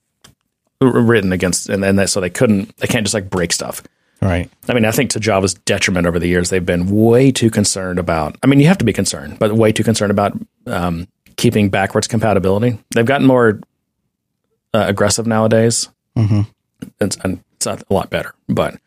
written 0.80 1.32
against 1.32 1.68
and 1.68 1.82
then 1.82 1.97
that 1.97 2.08
so 2.08 2.20
they 2.20 2.30
couldn't 2.30 2.76
they 2.76 2.87
can't 2.87 3.04
just 3.04 3.14
like 3.14 3.30
break 3.30 3.52
stuff. 3.52 3.82
Right. 4.20 4.50
I 4.68 4.75
mean, 4.75 4.84
I 4.84 4.90
think 4.90 5.10
to 5.10 5.20
Java's 5.20 5.54
detriment 5.54 6.06
over 6.06 6.18
the 6.18 6.26
years, 6.26 6.50
they've 6.50 6.64
been 6.64 6.90
way 6.90 7.30
too 7.30 7.50
concerned 7.50 7.98
about. 7.98 8.37
I 8.42 8.46
mean, 8.46 8.58
you 8.58 8.66
have 8.66 8.78
to 8.78 8.84
be 8.84 8.92
concerned, 8.92 9.38
but 9.38 9.52
way 9.52 9.70
too 9.70 9.84
concerned 9.84 10.10
about 10.10 10.32
um, 10.66 11.06
keeping 11.37 11.68
backwards 11.70 12.08
compatibility. 12.08 12.78
They've 12.90 13.06
gotten 13.06 13.26
more 13.26 13.60
uh, 14.75 14.84
aggressive 14.88 15.26
nowadays. 15.26 15.88
hmm 16.16 16.42
It's, 17.00 17.16
and 17.22 17.42
it's 17.56 17.66
not 17.66 17.82
a 17.88 17.94
lot 17.94 18.10
better, 18.10 18.34
but 18.48 18.80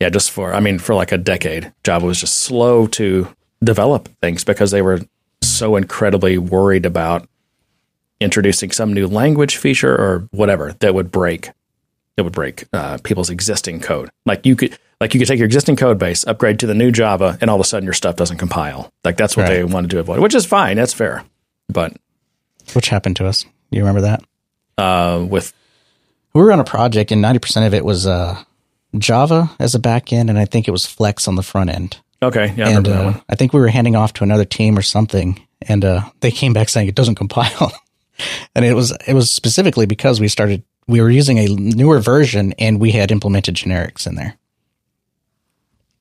yeah, 0.00 0.08
just 0.08 0.30
for 0.30 0.54
I 0.54 0.60
mean, 0.60 0.78
for 0.78 0.94
like 0.94 1.12
a 1.12 1.18
decade, 1.18 1.72
Java 1.84 2.06
was 2.06 2.18
just 2.20 2.36
slow 2.36 2.86
to 2.88 3.28
develop 3.62 4.08
things 4.20 4.42
because 4.42 4.70
they 4.70 4.82
were 4.82 5.00
so 5.42 5.76
incredibly 5.76 6.38
worried 6.38 6.86
about 6.86 7.28
introducing 8.20 8.70
some 8.70 8.92
new 8.92 9.06
language 9.06 9.56
feature 9.56 9.94
or 9.94 10.28
whatever 10.30 10.72
that 10.80 10.94
would 10.94 11.10
break 11.12 11.50
that 12.16 12.24
would 12.24 12.32
break 12.32 12.64
uh, 12.72 12.98
people's 13.02 13.30
existing 13.30 13.80
code. 13.80 14.10
Like 14.26 14.44
you 14.46 14.56
could 14.56 14.78
like 15.00 15.14
you 15.14 15.20
could 15.20 15.28
take 15.28 15.38
your 15.38 15.46
existing 15.46 15.76
code 15.76 15.98
base, 15.98 16.24
upgrade 16.26 16.58
to 16.60 16.66
the 16.66 16.74
new 16.74 16.90
Java, 16.90 17.36
and 17.40 17.50
all 17.50 17.56
of 17.56 17.60
a 17.60 17.64
sudden 17.64 17.84
your 17.84 17.94
stuff 17.94 18.16
doesn't 18.16 18.38
compile. 18.38 18.92
Like 19.04 19.16
that's 19.16 19.36
what 19.36 19.46
they 19.46 19.64
wanted 19.64 19.90
to 19.90 19.98
avoid, 19.98 20.20
which 20.20 20.34
is 20.34 20.46
fine. 20.46 20.76
That's 20.76 20.92
fair. 20.94 21.24
But 21.68 21.96
Which 22.74 22.88
happened 22.88 23.16
to 23.16 23.26
us. 23.26 23.44
You 23.70 23.80
remember 23.80 24.02
that? 24.02 24.22
uh, 24.78 25.24
with 25.28 25.52
We 26.34 26.42
were 26.42 26.52
on 26.52 26.60
a 26.60 26.64
project 26.64 27.10
and 27.12 27.22
90% 27.24 27.66
of 27.66 27.74
it 27.74 27.84
was 27.84 28.06
uh, 28.06 28.42
Java 28.98 29.50
as 29.58 29.74
a 29.74 29.78
back 29.78 30.12
end, 30.12 30.28
and 30.30 30.38
I 30.38 30.44
think 30.44 30.68
it 30.68 30.70
was 30.70 30.86
Flex 30.86 31.26
on 31.28 31.34
the 31.36 31.42
front 31.42 31.70
end. 31.70 31.98
okay, 32.22 32.52
yeah, 32.56 32.66
I 32.66 32.70
and 32.70 32.86
remember 32.86 32.90
that 32.90 33.00
uh, 33.00 33.04
one. 33.12 33.22
I 33.28 33.34
think 33.34 33.52
we 33.52 33.60
were 33.60 33.68
handing 33.68 33.96
off 33.96 34.12
to 34.14 34.24
another 34.24 34.44
team 34.44 34.78
or 34.78 34.82
something, 34.82 35.40
and 35.62 35.84
uh, 35.84 36.02
they 36.20 36.30
came 36.30 36.52
back 36.52 36.68
saying 36.68 36.88
it 36.88 36.94
doesn't 36.94 37.14
compile. 37.16 37.72
and 38.54 38.64
it 38.64 38.74
was 38.74 38.96
it 39.06 39.14
was 39.14 39.30
specifically 39.30 39.86
because 39.86 40.20
we 40.20 40.28
started 40.28 40.62
we 40.86 41.00
were 41.00 41.10
using 41.10 41.38
a 41.38 41.46
newer 41.46 42.00
version 42.00 42.52
and 42.58 42.80
we 42.80 42.90
had 42.92 43.10
implemented 43.10 43.54
generics 43.54 44.06
in 44.06 44.14
there. 44.16 44.36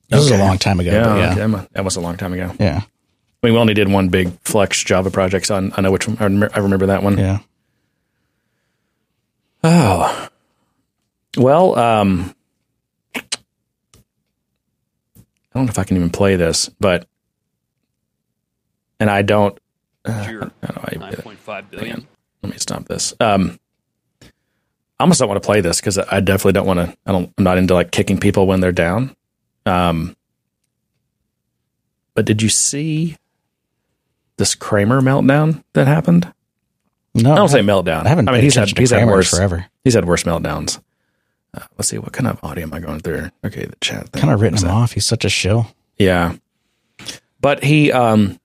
This 0.09 0.19
was 0.21 0.31
a 0.31 0.37
long 0.37 0.57
time 0.57 0.79
ago. 0.79 0.91
Yeah, 0.91 1.15
yeah, 1.17 1.31
okay, 1.31 1.51
that 1.51 1.73
that 1.73 1.85
was 1.85 1.95
a 1.95 2.01
long 2.01 2.17
time 2.17 2.33
ago. 2.33 2.51
yeah, 2.59 2.81
I 2.81 3.47
mean, 3.47 3.53
we 3.53 3.59
only 3.59 3.73
did 3.73 3.87
one 3.87 4.09
big 4.09 4.31
Flex 4.41 4.83
Java 4.83 5.09
project, 5.09 5.45
so 5.45 5.55
I, 5.55 5.71
I 5.77 5.81
know 5.81 5.91
which 5.91 6.05
one. 6.07 6.17
I 6.19 6.59
remember, 6.59 6.85
that 6.87 7.01
one. 7.01 7.17
yeah. 7.17 7.39
Oh, 9.63 10.27
well, 11.37 11.77
um, 11.79 12.35
I 13.15 13.21
don't 15.53 15.65
know 15.65 15.69
if 15.69 15.79
I 15.79 15.83
can 15.83 15.97
even 15.97 16.09
play 16.09 16.35
this, 16.35 16.69
but 16.79 17.07
and 18.99 19.09
I 19.09 19.21
don't. 19.21 19.57
Uh, 20.03 20.23
Sure. 20.25 20.51
how 20.63 20.73
do 20.73 20.81
I- 20.83 20.97
Nine 20.99 21.13
point 21.17 21.39
five 21.39 21.69
billion. 21.69 22.07
let 22.41 22.51
me 22.51 22.57
stop 22.57 22.85
this. 22.85 23.13
Um, 23.19 23.59
I 25.01 25.03
almost 25.03 25.19
don't 25.19 25.29
want 25.29 25.41
to 25.41 25.45
play 25.47 25.61
this 25.61 25.81
because 25.81 25.97
I 25.97 26.19
definitely 26.19 26.51
don't 26.51 26.67
want 26.67 26.77
to. 26.77 26.95
I 27.07 27.11
don't. 27.11 27.33
I'm 27.35 27.43
not 27.43 27.57
into 27.57 27.73
like 27.73 27.89
kicking 27.89 28.19
people 28.19 28.45
when 28.45 28.59
they're 28.59 28.71
down. 28.71 29.15
Um, 29.65 30.15
but 32.13 32.25
did 32.25 32.43
you 32.43 32.49
see 32.49 33.17
this 34.37 34.53
Cramer 34.53 35.01
meltdown 35.01 35.63
that 35.73 35.87
happened? 35.87 36.31
No, 37.15 37.33
I 37.33 37.35
don't 37.35 37.49
say 37.49 37.61
meltdown. 37.61 38.05
I 38.05 38.09
haven't. 38.09 38.29
I 38.29 38.33
mean, 38.33 38.43
he's 38.43 38.53
had 38.53 38.77
he's 38.77 38.91
had 38.91 39.07
worse. 39.07 39.31
forever. 39.31 39.65
He's 39.83 39.95
had 39.95 40.05
worse 40.05 40.23
meltdowns. 40.23 40.79
Uh, 41.51 41.65
let's 41.79 41.89
see 41.89 41.97
what 41.97 42.13
kind 42.13 42.27
of 42.27 42.39
audio 42.43 42.65
am 42.65 42.73
I 42.75 42.79
going 42.79 42.99
through? 42.99 43.31
Okay, 43.43 43.65
the 43.65 43.75
chat. 43.81 44.07
Thing. 44.09 44.21
Kind 44.21 44.31
of 44.31 44.39
written 44.39 44.59
him 44.59 44.65
that? 44.65 44.71
off. 44.71 44.91
He's 44.91 45.07
such 45.07 45.25
a 45.25 45.29
shill. 45.29 45.65
Yeah, 45.97 46.35
but 47.39 47.63
he, 47.63 47.91
um, 47.91 48.39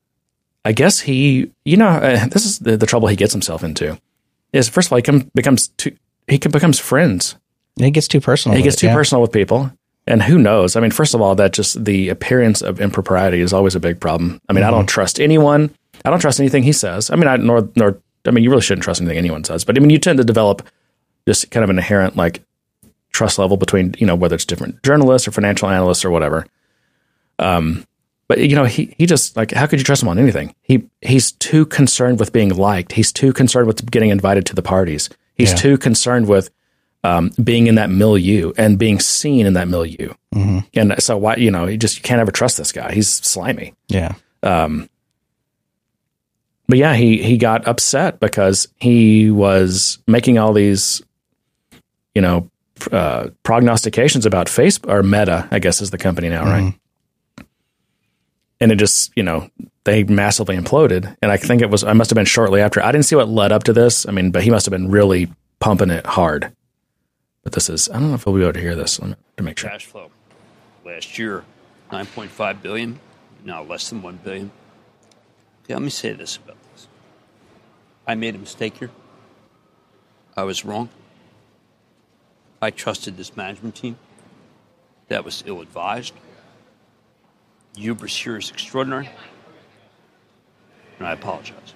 I 0.64 0.72
guess 0.72 1.00
he, 1.00 1.52
you 1.66 1.76
know, 1.76 1.88
uh, 1.88 2.28
this 2.28 2.46
is 2.46 2.60
the, 2.60 2.78
the 2.78 2.86
trouble 2.86 3.08
he 3.08 3.16
gets 3.16 3.34
himself 3.34 3.62
into. 3.62 4.00
Is 4.54 4.70
first 4.70 4.88
of 4.88 4.92
all, 4.92 4.96
he 4.96 5.02
come, 5.02 5.30
becomes 5.34 5.68
too, 5.68 5.94
he 6.28 6.38
can 6.38 6.50
becomes 6.52 6.78
friends. 6.78 7.36
He 7.76 7.90
gets 7.90 8.08
too 8.08 8.20
personal. 8.20 8.56
he 8.56 8.62
gets 8.62 8.76
it, 8.76 8.80
too 8.80 8.86
yeah. 8.86 8.94
personal 8.94 9.20
with 9.22 9.32
people, 9.32 9.70
and 10.06 10.22
who 10.22 10.38
knows? 10.38 10.76
I 10.76 10.80
mean, 10.80 10.90
first 10.90 11.14
of 11.14 11.20
all, 11.20 11.34
that 11.34 11.52
just 11.52 11.84
the 11.84 12.08
appearance 12.08 12.62
of 12.62 12.80
impropriety 12.80 13.40
is 13.40 13.52
always 13.52 13.74
a 13.74 13.80
big 13.80 14.00
problem. 14.00 14.40
I 14.48 14.52
mean, 14.52 14.64
I 14.64 14.68
Mm-hmm. 14.68 14.76
don't 14.76 14.86
trust 14.88 15.20
anyone. 15.20 15.70
I 16.04 16.10
don't 16.10 16.20
trust 16.20 16.40
anything 16.40 16.62
he 16.62 16.72
says. 16.72 17.10
I 17.10 17.16
mean, 17.16 17.28
I 17.28 17.36
nor 17.36 17.68
nor. 17.76 18.00
I 18.26 18.30
mean, 18.32 18.42
you 18.44 18.50
really 18.50 18.62
shouldn't 18.62 18.82
trust 18.84 19.00
anything 19.00 19.18
anyone 19.18 19.44
says. 19.44 19.64
But 19.64 19.76
I 19.76 19.80
mean, 19.80 19.90
you 19.90 19.98
tend 19.98 20.18
to 20.18 20.24
develop 20.24 20.62
just 21.28 21.50
kind 21.50 21.64
of 21.64 21.70
an 21.70 21.78
inherent 21.78 22.16
like 22.16 22.42
trust 23.12 23.38
level 23.38 23.56
between 23.56 23.94
you 23.98 24.06
know 24.06 24.14
whether 24.16 24.34
it's 24.34 24.44
different 24.44 24.82
journalists 24.82 25.28
or 25.28 25.32
financial 25.32 25.68
analysts 25.68 26.04
or 26.04 26.10
whatever. 26.10 26.46
Um, 27.38 27.84
but 28.28 28.38
you 28.40 28.56
know, 28.56 28.64
he 28.64 28.94
he 28.98 29.06
just 29.06 29.36
like 29.36 29.52
how 29.52 29.66
could 29.66 29.78
you 29.78 29.84
trust 29.84 30.02
him 30.02 30.08
on 30.08 30.18
anything? 30.18 30.54
He 30.62 30.88
he's 31.02 31.32
too 31.32 31.66
concerned 31.66 32.18
with 32.18 32.32
being 32.32 32.50
liked. 32.54 32.92
He's 32.92 33.12
too 33.12 33.32
concerned 33.32 33.66
with 33.66 33.88
getting 33.90 34.10
invited 34.10 34.46
to 34.46 34.54
the 34.54 34.62
parties. 34.62 35.08
He's 35.36 35.50
Yeah. 35.50 35.56
too 35.56 35.78
concerned 35.78 36.28
with 36.28 36.50
um, 37.04 37.30
being 37.42 37.68
in 37.68 37.76
that 37.76 37.88
milieu 37.90 38.52
and 38.58 38.78
being 38.78 38.98
seen 38.98 39.46
in 39.46 39.52
that 39.52 39.68
milieu. 39.68 40.12
Mm-hmm. 40.34 40.58
And 40.74 41.00
so 41.02 41.16
why 41.16 41.36
you 41.36 41.50
know 41.50 41.66
you 41.66 41.76
just 41.76 41.96
you 41.96 42.02
can't 42.02 42.20
ever 42.20 42.32
trust 42.32 42.56
this 42.56 42.72
guy. 42.72 42.92
He's 42.92 43.08
slimy. 43.08 43.74
Yeah, 43.88 44.14
Um, 44.42 44.88
but 46.68 46.78
yeah, 46.78 46.94
he 46.94 47.22
he 47.22 47.36
got 47.36 47.68
upset 47.68 48.18
because 48.18 48.66
he 48.80 49.30
was 49.30 49.98
making 50.08 50.38
all 50.38 50.52
these, 50.52 51.00
you 52.14 52.22
know, 52.22 52.50
uh, 52.90 53.28
prognostications 53.44 54.26
about 54.26 54.48
Facebook 54.48 54.90
or 54.90 55.02
Meta, 55.04 55.46
I 55.52 55.60
guess 55.60 55.80
is 55.80 55.90
the 55.90 55.98
company 55.98 56.28
now, 56.28 56.44
right? 56.44 56.74
And 58.60 58.72
it 58.72 58.76
just, 58.76 59.12
you 59.16 59.22
know, 59.22 59.48
they 59.86 60.04
massively 60.04 60.56
imploded. 60.56 61.16
And 61.22 61.32
I 61.32 61.38
think 61.38 61.62
it 61.62 61.70
was, 61.70 61.82
I 61.82 61.94
must 61.94 62.10
have 62.10 62.16
been 62.16 62.26
shortly 62.26 62.60
after. 62.60 62.82
I 62.82 62.92
didn't 62.92 63.06
see 63.06 63.16
what 63.16 63.28
led 63.28 63.52
up 63.52 63.64
to 63.64 63.72
this. 63.72 64.06
I 64.06 64.10
mean, 64.10 64.30
but 64.30 64.42
he 64.42 64.50
must 64.50 64.66
have 64.66 64.72
been 64.72 64.90
really 64.90 65.32
pumping 65.60 65.90
it 65.90 66.04
hard. 66.04 66.52
But 67.42 67.52
this 67.52 67.70
is, 67.70 67.88
I 67.88 67.94
don't 67.94 68.08
know 68.08 68.14
if 68.14 68.26
we'll 68.26 68.34
be 68.34 68.42
able 68.42 68.52
to 68.52 68.60
hear 68.60 68.74
this 68.74 68.98
to 68.98 69.42
make 69.42 69.58
sure. 69.58 69.70
Cash 69.70 69.86
flow 69.86 70.10
last 70.84 71.18
year, 71.18 71.44
nine 71.90 72.06
point 72.06 72.30
five 72.30 72.62
billion. 72.62 72.98
Now 73.44 73.62
less 73.62 73.88
than 73.88 74.02
one 74.02 74.18
billion. 74.22 74.50
Yeah, 75.68 75.76
let 75.76 75.82
me 75.82 75.90
say 75.90 76.12
this 76.12 76.36
about 76.36 76.56
this. 76.72 76.88
I 78.06 78.16
made 78.16 78.34
a 78.34 78.38
mistake 78.38 78.76
here. 78.78 78.90
I 80.36 80.42
was 80.42 80.64
wrong. 80.64 80.88
I 82.60 82.70
trusted 82.70 83.16
this 83.16 83.36
management 83.36 83.76
team. 83.76 83.96
That 85.08 85.24
was 85.24 85.44
ill 85.46 85.60
advised. 85.60 86.14
Hubris 87.76 88.16
here 88.16 88.36
is 88.36 88.50
extraordinary. 88.50 89.08
And 90.98 91.06
I 91.06 91.12
apologize. 91.12 91.74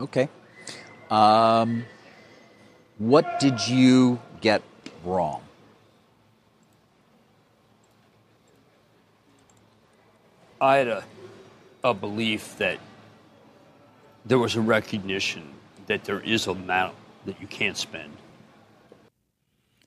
Okay. 0.00 0.28
Um, 1.10 1.84
what 2.98 3.40
did 3.40 3.66
you 3.68 4.20
get 4.40 4.62
wrong? 5.04 5.42
I 10.60 10.76
had 10.76 10.88
a, 10.88 11.04
a 11.82 11.92
belief 11.92 12.56
that 12.58 12.78
there 14.24 14.38
was 14.38 14.56
a 14.56 14.60
recognition 14.60 15.42
that 15.86 16.04
there 16.04 16.20
is 16.20 16.46
a 16.46 16.52
amount 16.52 16.94
that 17.26 17.40
you 17.40 17.46
can't 17.46 17.76
spend. 17.76 18.16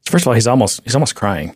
First 0.05 0.23
of 0.23 0.27
all, 0.27 0.33
he's 0.33 0.47
almost, 0.47 0.81
he's 0.83 0.95
almost 0.95 1.15
crying. 1.15 1.55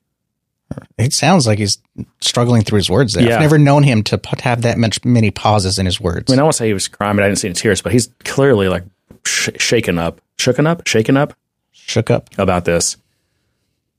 It 0.97 1.13
sounds 1.13 1.47
like 1.47 1.59
he's 1.59 1.77
struggling 2.19 2.63
through 2.63 2.77
his 2.77 2.89
words. 2.89 3.13
There. 3.13 3.23
Yeah. 3.27 3.35
I've 3.35 3.41
never 3.41 3.57
known 3.57 3.83
him 3.83 4.03
to 4.03 4.17
p- 4.17 4.41
have 4.41 4.61
that 4.63 4.77
much 4.77 5.03
many 5.05 5.31
pauses 5.31 5.77
in 5.79 5.85
his 5.85 5.99
words. 5.99 6.31
I 6.31 6.33
mean, 6.33 6.39
I 6.39 6.43
won't 6.43 6.55
say 6.55 6.67
he 6.67 6.73
was 6.73 6.87
crying, 6.87 7.15
but 7.15 7.23
I 7.23 7.27
didn't 7.27 7.39
see 7.39 7.47
any 7.47 7.55
tears, 7.55 7.81
but 7.81 7.91
he's 7.91 8.07
clearly 8.25 8.67
like 8.69 8.83
sh- 9.25 9.49
shaken 9.57 9.97
up, 9.97 10.21
shooken 10.37 10.67
up, 10.67 10.87
shaken 10.87 11.17
up 11.17 11.33
Shook 11.71 12.09
up. 12.09 12.29
about 12.37 12.65
this. 12.65 12.97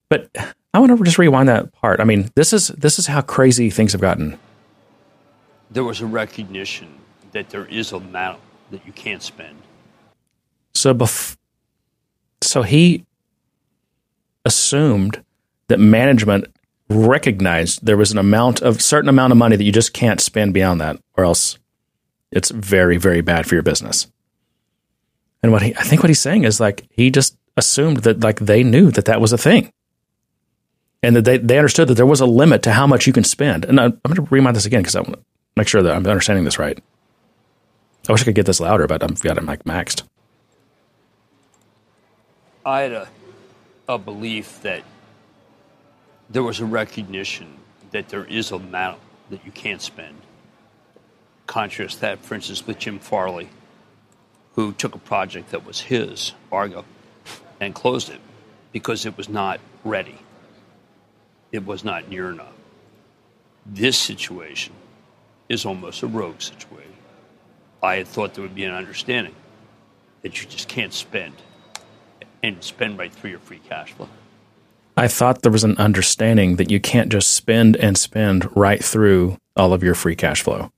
But 0.09 0.31
I 0.75 0.79
want 0.79 0.97
to 0.97 1.05
just 1.05 1.19
rewind 1.19 1.49
that 1.49 1.73
part. 1.73 2.01
I 2.01 2.05
mean, 2.05 2.31
this 2.35 2.53
is 2.53 2.69
this 2.69 2.99
is 2.99 3.07
how 3.07 3.21
crazy 3.21 3.71
things 3.71 3.93
have 3.93 4.01
gotten. 4.01 4.39
There 5.71 5.85
was 5.85 6.01
a 6.01 6.07
recognition 6.07 6.89
that 7.33 7.51
there 7.51 7.65
is 7.67 7.93
a 7.93 7.97
amount 7.97 8.41
that 8.71 8.85
you 8.87 8.93
can't 8.93 9.23
spend. 9.23 9.57
So 10.75 10.95
bef- 10.95 11.37
so 12.43 12.63
he 12.63 13.05
assumed 14.45 15.23
that 15.69 15.79
management 15.79 16.47
recognized 16.95 17.85
there 17.85 17.97
was 17.97 18.13
an 18.13 18.19
amount 18.19 18.61
of 18.63 18.81
certain 18.83 19.09
amount 19.09 19.33
of 19.33 19.37
money 19.39 19.57
that 19.57 19.65
you 19.65 19.73
just 19.73 19.93
can't 19.93 20.21
spend 20.21 20.55
beyond 20.55 20.81
that, 20.81 20.99
or 21.17 21.25
else 21.25 21.59
it's 22.31 22.51
very 22.51 22.97
very 22.97 23.21
bad 23.21 23.47
for 23.47 23.55
your 23.55 23.63
business. 23.63 24.07
And 25.43 25.53
what 25.53 25.63
he, 25.63 25.75
I 25.77 25.83
think 25.83 26.03
what 26.03 26.11
he's 26.11 26.21
saying 26.21 26.45
is 26.45 26.61
like 26.61 26.87
he 26.91 27.11
just 27.11 27.37
assumed 27.57 27.99
that 27.99 28.21
like 28.21 28.41
they 28.41 28.63
knew 28.63 28.91
that 28.93 29.07
that 29.07 29.21
was 29.21 29.33
a 29.33 29.39
thing, 29.39 29.73
and 31.03 31.17
that 31.17 31.25
they 31.25 31.39
they 31.39 31.59
understood 31.59 31.89
that 31.89 31.95
there 31.95 32.07
was 32.07 32.21
a 32.21 32.27
limit 32.27 32.63
to 32.63 32.73
how 32.73 32.87
much 32.87 33.07
you 33.07 33.13
can 33.13 33.25
spend. 33.25 33.65
And 33.65 33.81
I, 33.81 33.85
I'm 33.87 34.01
going 34.05 34.17
to 34.17 34.29
remind 34.31 34.57
this 34.57 34.67
again 34.67 34.83
because 34.83 34.97
I 34.97 35.01
want 35.01 35.15
to 35.15 35.21
make 35.57 35.69
sure 35.69 35.83
that 35.83 35.95
I'm 35.95 36.07
understanding 36.07 36.45
this 36.45 36.59
right. 36.59 36.79
I 38.09 38.13
wish 38.13 38.23
I 38.23 38.25
could 38.25 38.35
get 38.35 38.47
this 38.47 38.61
louder, 38.61 38.87
but 38.87 39.03
I've 39.03 39.21
got 39.21 39.39
it 39.39 39.45
like 39.45 39.65
maxed. 39.65 40.03
I 42.65 42.81
had 42.83 42.93
a, 42.93 43.09
a 43.89 43.99
belief 43.99 44.61
that 44.63 44.83
there 46.33 46.43
was 46.43 46.61
a 46.61 46.65
recognition 46.65 47.59
that 47.91 48.09
there 48.09 48.25
is 48.25 48.53
a 48.53 48.57
amount 48.57 48.99
that 49.29 49.45
you 49.45 49.53
can't 49.53 49.83
spend. 49.83 50.17
Contrast 51.47 52.01
that, 52.01 52.21
for 52.21 52.35
instance, 52.35 52.67
with 52.67 52.79
Jim 52.79 52.99
Farley, 52.99 53.51
who 54.55 54.73
took 54.73 54.95
a 54.95 54.99
project 54.99 55.51
that 55.51 55.67
was 55.67 55.81
his, 55.81 56.33
Argo, 56.51 56.85
and 57.61 57.75
closed 57.75 58.09
it 58.09 58.21
because 58.73 59.05
it 59.05 59.17
was 59.17 59.29
not 59.29 59.61
ready. 59.85 60.19
It 61.51 61.67
was 61.67 61.85
not 61.85 62.09
near 62.09 62.31
enough. 62.31 62.55
This 63.67 63.99
situation 63.99 64.73
is 65.51 65.67
almost 65.67 66.03
a 66.03 66.07
rogue 66.07 66.41
situation. 66.41 66.93
I 67.83 67.97
had 67.97 68.09
thought 68.09 68.35
there 68.35 68.43
would 68.43 68.55
be 68.55 68.65
an 68.65 68.73
understanding 68.73 69.35
that 70.23 70.41
you 70.41 70.49
just 70.49 70.69
can't 70.69 70.95
spend 70.95 71.35
and 72.43 72.65
spend 72.65 72.99
right 72.99 73.13
through 73.13 73.31
your 73.31 73.39
free 73.39 73.61
cash 73.69 73.93
flow. 73.93 74.09
I 74.97 75.09
thought 75.09 75.43
there 75.43 75.53
was 75.53 75.65
an 75.65 75.77
understanding 75.79 76.57
that 76.57 76.71
you 76.71 76.79
can't 76.81 77.11
just 77.11 77.33
spend 77.33 77.77
and 77.77 77.97
spend 77.97 78.55
right 78.57 78.83
through 78.83 79.39
all 79.57 79.73
of 79.73 79.83
your 79.83 79.95
free 79.95 80.17
cash 80.17 80.43
flow. 80.43 80.71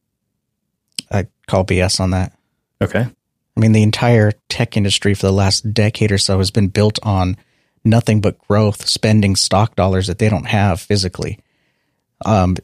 I 1.11 1.27
call 1.46 1.64
BS 1.64 2.00
on 2.00 2.11
that. 2.11 2.33
Okay. 2.81 3.07
I 3.57 3.61
mean, 3.61 3.72
the 3.72 3.83
entire 3.83 4.33
tech 4.48 4.77
industry 4.77 5.14
for 5.14 5.27
the 5.27 5.33
last 5.33 5.72
decade 5.72 6.11
or 6.12 6.18
so 6.18 6.38
has 6.38 6.50
been 6.50 6.68
built 6.68 6.98
on 7.03 7.37
nothing 7.85 8.20
but 8.20 8.38
growth, 8.48 8.87
spending 8.87 9.37
stock 9.37 9.77
dollars 9.77 10.07
that 10.07 10.18
they 10.18 10.29
don't 10.29 10.46
have 10.46 10.81
physically, 10.81 11.38
um, 12.24 12.57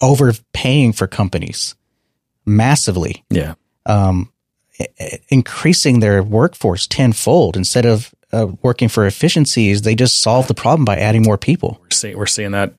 overpaying 0.00 0.92
for 0.92 1.06
companies 1.06 1.74
massively, 2.46 3.24
Yeah. 3.30 3.54
increasing 5.28 6.00
their 6.00 6.22
workforce 6.22 6.86
tenfold 6.86 7.56
instead 7.56 7.86
of 7.86 8.14
uh, 8.34 8.46
working 8.62 8.88
for 8.88 9.06
efficiencies. 9.06 9.82
They 9.82 9.94
just 9.94 10.20
solve 10.20 10.46
the 10.48 10.54
problem 10.54 10.84
by 10.84 10.96
adding 10.96 11.22
more 11.22 11.38
people. 11.38 11.78
We're 11.82 11.90
seeing, 11.90 12.18
we're 12.18 12.26
seeing 12.26 12.50
that. 12.52 12.74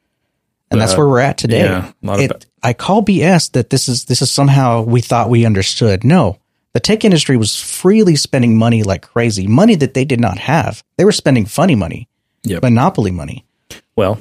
and 0.72 0.82
that's 0.82 0.94
Uh, 0.94 0.98
where 0.98 1.08
we're 1.08 1.20
at 1.20 1.38
today. 1.38 1.64
yeah, 1.64 1.92
a 2.04 2.06
lot 2.06 2.20
of 2.20 2.26
It- 2.32 2.46
I 2.64 2.74
call 2.74 3.02
BS 3.04 3.50
that 3.52 3.70
this 3.70 3.88
is 3.88 4.06
this 4.06 4.22
is 4.22 4.32
somehow 4.32 4.82
we 4.82 5.00
thought 5.02 5.30
we 5.30 5.46
understood. 5.46 6.04
No, 6.04 6.38
the 6.74 6.80
tech 6.80 7.06
industry 7.06 7.38
was 7.38 7.56
freely 7.56 8.16
spending 8.16 8.58
money 8.58 8.82
like 8.84 9.04
crazy, 9.04 9.46
money 9.48 9.76
that 9.76 9.94
they 9.94 10.04
did 10.06 10.20
not 10.20 10.40
have. 10.40 10.84
They 10.98 11.06
were 11.06 11.12
spending 11.12 11.46
funny 11.46 11.76
money, 11.76 12.08
Yep. 12.44 12.64
monopoly 12.64 13.12
money. 13.12 13.46
Well, 13.96 14.18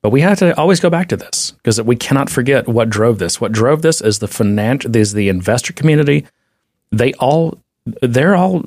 but 0.00 0.10
we 0.10 0.20
have 0.20 0.38
to 0.38 0.56
always 0.56 0.78
go 0.80 0.88
back 0.90 1.08
to 1.08 1.16
this 1.16 1.50
because 1.58 1.82
we 1.82 1.96
cannot 1.96 2.30
forget 2.30 2.68
what 2.68 2.88
drove 2.88 3.18
this. 3.18 3.40
What 3.40 3.50
drove 3.52 3.82
this 3.82 4.00
is 4.00 4.20
the 4.20 4.28
financial, 4.28 4.94
is 4.96 5.12
the 5.12 5.28
investor 5.28 5.72
community. 5.72 6.24
They 6.92 7.12
all, 7.14 7.58
they're 8.00 8.36
all 8.36 8.64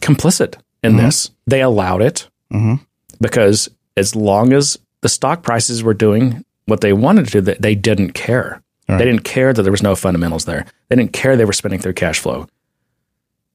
complicit 0.00 0.54
in 0.82 0.92
mm-hmm. 0.92 1.06
this. 1.06 1.30
They 1.46 1.62
allowed 1.62 2.02
it 2.02 2.28
mm-hmm. 2.52 2.82
because 3.20 3.68
as 3.96 4.14
long 4.14 4.52
as 4.52 4.78
the 5.00 5.08
stock 5.08 5.42
prices 5.42 5.82
were 5.82 5.94
doing 5.94 6.44
what 6.66 6.80
they 6.80 6.92
wanted 6.92 7.28
to, 7.28 7.40
they, 7.40 7.54
they 7.54 7.74
didn't 7.74 8.12
care. 8.12 8.62
They 8.98 9.04
didn't 9.04 9.22
care 9.22 9.52
that 9.52 9.62
there 9.62 9.70
was 9.70 9.84
no 9.84 9.94
fundamentals 9.94 10.46
there. 10.46 10.66
They 10.88 10.96
didn't 10.96 11.12
care 11.12 11.36
they 11.36 11.44
were 11.44 11.52
spending 11.52 11.78
through 11.78 11.92
cash 11.92 12.18
flow 12.18 12.48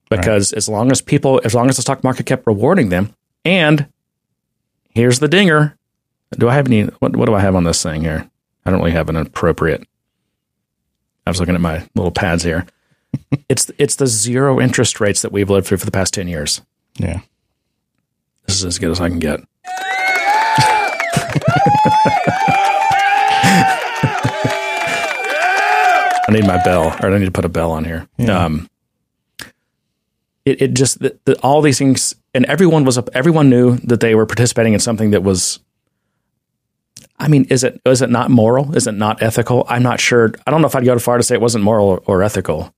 because 0.10 0.54
as 0.54 0.70
long 0.70 0.92
as 0.92 1.02
people, 1.02 1.42
as 1.44 1.54
long 1.54 1.70
as 1.70 1.76
the 1.76 1.82
stock 1.82 2.04
market 2.04 2.26
kept 2.26 2.48
rewarding 2.48 2.90
them, 2.90 3.14
and 3.44 3.88
here's 4.90 5.20
the 5.20 5.28
dinger. 5.28 5.78
Do 6.38 6.50
I 6.50 6.54
have 6.54 6.68
any? 6.68 6.84
What, 6.84 7.16
what 7.16 7.26
do 7.26 7.36
I 7.36 7.42
have 7.42 7.56
on 7.56 7.64
this 7.64 7.82
thing 7.84 8.02
here? 8.02 8.30
I 8.66 8.72
don't 8.72 8.80
really 8.80 8.92
have 8.92 9.10
an 9.10 9.16
appropriate. 9.16 9.88
I 11.26 11.30
was 11.30 11.40
looking 11.40 11.56
at 11.56 11.62
my 11.62 11.88
little 11.96 12.12
pads 12.12 12.44
here. 12.44 12.66
it's 13.50 13.72
it's 13.78 13.96
the 13.96 14.08
zero 14.08 14.60
interest 14.60 15.00
rates 15.00 15.22
that 15.22 15.32
we've 15.32 15.50
lived 15.50 15.68
through 15.68 15.78
for 15.78 15.86
the 15.86 15.92
past 15.92 16.14
ten 16.14 16.28
years. 16.28 16.62
Yeah. 16.98 17.22
This 18.46 18.58
is 18.58 18.66
as 18.66 18.80
good 18.80 18.92
as 18.92 19.02
I 19.02 19.10
can 19.10 19.20
get. 19.20 19.40
I 26.28 26.32
need 26.32 26.48
my 26.48 26.62
bell, 26.64 26.96
or 27.02 27.14
I 27.14 27.18
need 27.18 27.26
to 27.26 27.32
put 27.32 27.46
a 27.46 27.50
bell 27.50 27.72
on 27.72 27.86
here. 27.86 28.08
Um, 28.28 28.68
it, 30.46 30.62
it 30.62 30.74
just 30.74 31.00
the, 31.00 31.18
the, 31.26 31.40
all 31.42 31.62
these 31.62 31.78
things, 31.78 32.16
and 32.34 32.46
everyone 32.46 32.84
was 32.84 32.98
up. 32.98 33.10
Everyone 33.14 33.50
knew 33.50 33.78
that 33.78 34.00
they 34.00 34.16
were 34.16 34.26
participating 34.26 34.74
in 34.74 34.80
something 34.80 35.12
that 35.12 35.24
was. 35.24 35.60
I 37.18 37.28
mean, 37.28 37.46
is 37.46 37.64
it 37.64 37.80
is 37.86 38.02
it 38.02 38.10
not 38.10 38.32
moral? 38.32 38.76
Is 38.76 38.88
it 38.88 38.94
not 38.94 39.22
ethical? 39.22 39.66
I'm 39.70 39.84
not 39.84 40.00
sure. 40.00 40.34
I 40.46 40.52
don't 40.52 40.62
know 40.62 40.68
if 40.68 40.76
I'd 40.76 40.86
go 40.86 40.94
too 40.94 41.00
far 41.00 41.18
to 41.18 41.24
say 41.24 41.36
it 41.36 41.42
wasn't 41.42 41.64
moral 41.64 41.88
or, 41.88 42.02
or 42.06 42.24
ethical, 42.24 42.74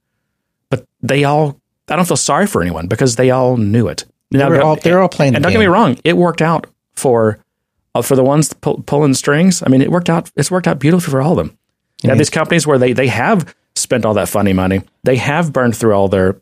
but 0.70 0.86
they 1.02 1.24
all. 1.24 1.60
I 1.90 1.96
don't 1.96 2.08
feel 2.08 2.18
sorry 2.18 2.48
for 2.48 2.62
anyone 2.62 2.88
because 2.88 3.16
they 3.16 3.32
all 3.32 3.58
knew 3.58 3.88
it. 3.88 4.06
Now, 4.32 4.50
were 4.50 4.62
all- 4.62 4.76
they're 4.76 5.00
all 5.02 5.08
playing 5.10 5.36
And 5.36 5.44
the 5.44 5.48
don't 5.48 5.54
get 5.54 5.60
me 5.60 5.68
wrong, 5.68 5.98
it 6.04 6.18
worked 6.18 6.42
out 6.42 6.68
for 6.96 7.40
uh, 7.96 8.02
for 8.02 8.16
the 8.16 8.24
ones 8.24 8.52
pull, 8.54 8.82
pulling 8.84 9.14
strings. 9.14 9.64
I 9.66 9.70
mean, 9.70 9.82
it 9.82 9.90
worked 9.92 10.10
out. 10.10 10.30
It's 10.36 10.52
worked 10.52 10.68
out 10.68 10.80
beautifully 10.80 11.12
for 11.12 11.22
all 11.22 11.32
of 11.32 11.38
them. 11.38 11.58
You 12.04 12.10
have 12.10 12.18
these 12.20 12.30
companies 12.30 12.68
where 12.68 12.78
they 12.78 12.94
they 12.94 13.08
have 13.08 13.56
spent 13.76 14.06
all 14.06 14.14
that 14.16 14.30
funny 14.30 14.54
money. 14.54 14.82
They 15.04 15.16
have 15.16 15.52
burned 15.54 15.76
through 15.78 15.94
all 15.94 16.08
their, 16.10 16.40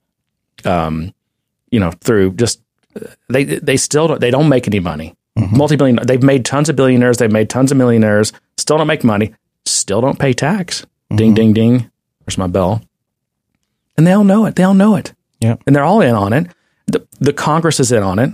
um, 0.65 1.13
you 1.69 1.79
know, 1.79 1.91
through 2.01 2.33
just 2.33 2.61
they 3.29 3.43
they 3.43 3.77
still 3.77 4.07
don't, 4.07 4.19
they 4.21 4.31
don't 4.31 4.49
make 4.49 4.67
any 4.67 4.79
money. 4.79 5.15
Multi 5.37 5.75
billion. 5.75 5.99
They've 6.05 6.23
made 6.23 6.45
tons 6.45 6.69
of 6.69 6.75
billionaires. 6.77 7.17
They've 7.17 7.31
made 7.31 7.49
tons 7.49 7.71
of 7.71 7.77
millionaires. 7.77 8.31
Still 8.57 8.77
don't 8.77 8.87
make 8.87 9.03
money. 9.03 9.33
Still 9.65 9.99
don't 10.01 10.17
pay 10.17 10.33
tax. 10.33 10.85
Ding 11.13 11.33
ding 11.33 11.53
ding. 11.53 11.89
Where's 12.25 12.37
my 12.37 12.47
bell? 12.47 12.81
And 13.97 14.05
they 14.07 14.11
all 14.13 14.23
know 14.23 14.45
it. 14.45 14.55
They 14.55 14.63
all 14.63 14.73
know 14.73 14.95
it. 14.95 15.13
Yep. 15.39 15.63
And 15.67 15.75
they're 15.75 15.83
all 15.83 16.01
in 16.01 16.15
on 16.15 16.33
it. 16.33 16.47
The, 16.87 17.05
the 17.19 17.33
Congress 17.33 17.79
is 17.79 17.91
in 17.91 18.03
on 18.03 18.19
it. 18.19 18.33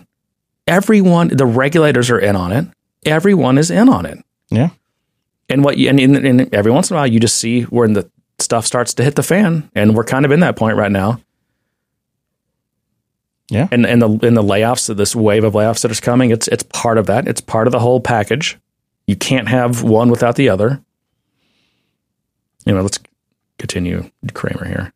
Everyone, 0.68 1.30
the 1.30 1.46
regulators 1.46 2.10
are 2.10 2.20
in 2.20 2.36
on 2.36 2.52
it. 2.52 2.68
Everyone 3.06 3.58
is 3.58 3.72
in 3.72 3.90
on 3.90 4.06
it. 4.06 4.20
Yeah. 4.50 4.70
And 5.50 5.64
what 5.64 5.78
you, 5.78 5.90
and, 5.90 6.00
and, 6.00 6.16
and 6.16 6.54
every 6.54 6.72
once 6.72 6.90
in 6.90 6.96
a 6.96 7.00
while 7.00 7.08
you 7.08 7.20
just 7.20 7.38
see 7.38 7.64
when 7.64 7.94
the 7.94 8.10
stuff 8.40 8.66
starts 8.66 8.94
to 8.96 9.04
hit 9.04 9.16
the 9.16 9.24
fan, 9.24 9.70
and 9.76 9.96
we're 9.96 10.04
kind 10.04 10.26
of 10.26 10.32
in 10.32 10.40
that 10.42 10.56
point 10.56 10.78
right 10.78 10.92
now. 10.92 11.22
Yeah. 13.50 13.68
And 13.70 13.86
and 13.86 14.02
the 14.02 14.10
in 14.26 14.34
the 14.34 14.44
layoffs, 14.44 14.94
this 14.96 15.14
wave 15.14 15.44
of 15.44 15.54
layoffs 15.54 15.82
that 15.82 15.92
is 15.92 16.00
coming, 16.00 16.32
it's 16.32 16.48
it's 16.48 16.64
part 16.64 16.98
of 16.98 17.08
that. 17.08 17.28
It's 17.28 17.42
part 17.42 17.68
of 17.68 17.72
the 17.72 17.80
whole 17.80 18.00
package. 18.00 18.58
You 19.08 19.18
can't 19.18 19.50
have 19.50 19.84
one 19.84 20.10
without 20.10 20.38
the 20.38 20.48
other. 20.48 20.82
You 22.66 22.74
know, 22.74 22.82
let's 22.82 23.00
continue 23.58 24.10
Cramer 24.34 24.66
here. 24.66 24.94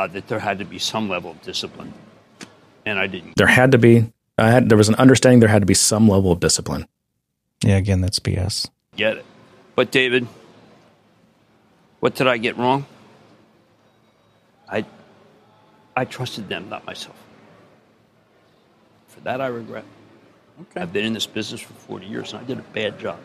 Uh, 0.00 0.06
that 0.06 0.28
there 0.28 0.38
had 0.38 0.58
to 0.58 0.64
be 0.64 0.78
some 0.78 1.10
level 1.10 1.32
of 1.32 1.42
discipline, 1.42 1.92
and 2.86 2.98
I 2.98 3.06
didn't. 3.06 3.36
There 3.36 3.46
had 3.46 3.72
to 3.72 3.78
be 3.78 4.10
I 4.38 4.50
had 4.50 4.70
there 4.70 4.78
was 4.78 4.88
an 4.88 4.94
understanding 4.94 5.40
there 5.40 5.48
had 5.50 5.60
to 5.60 5.66
be 5.66 5.74
some 5.74 6.08
level 6.08 6.32
of 6.32 6.40
discipline. 6.40 6.86
Yeah. 7.62 7.76
Again, 7.76 8.00
that's 8.00 8.18
BS. 8.18 8.70
get 8.96 9.18
it. 9.18 9.26
But 9.76 9.90
David, 9.90 10.26
what 12.00 12.14
did 12.14 12.28
I 12.28 12.38
get 12.38 12.56
wrong? 12.56 12.86
I 14.66 14.86
I 15.94 16.06
trusted 16.06 16.48
them, 16.48 16.70
not 16.70 16.86
myself. 16.86 17.16
For 19.08 19.20
that 19.20 19.42
I 19.42 19.48
regret. 19.48 19.84
Okay. 20.62 20.80
I've 20.80 20.94
been 20.94 21.04
in 21.04 21.12
this 21.12 21.26
business 21.26 21.60
for 21.60 21.74
40 21.74 22.06
years 22.06 22.32
and 22.32 22.40
I 22.40 22.44
did 22.44 22.58
a 22.58 22.62
bad 22.62 22.98
job. 22.98 23.18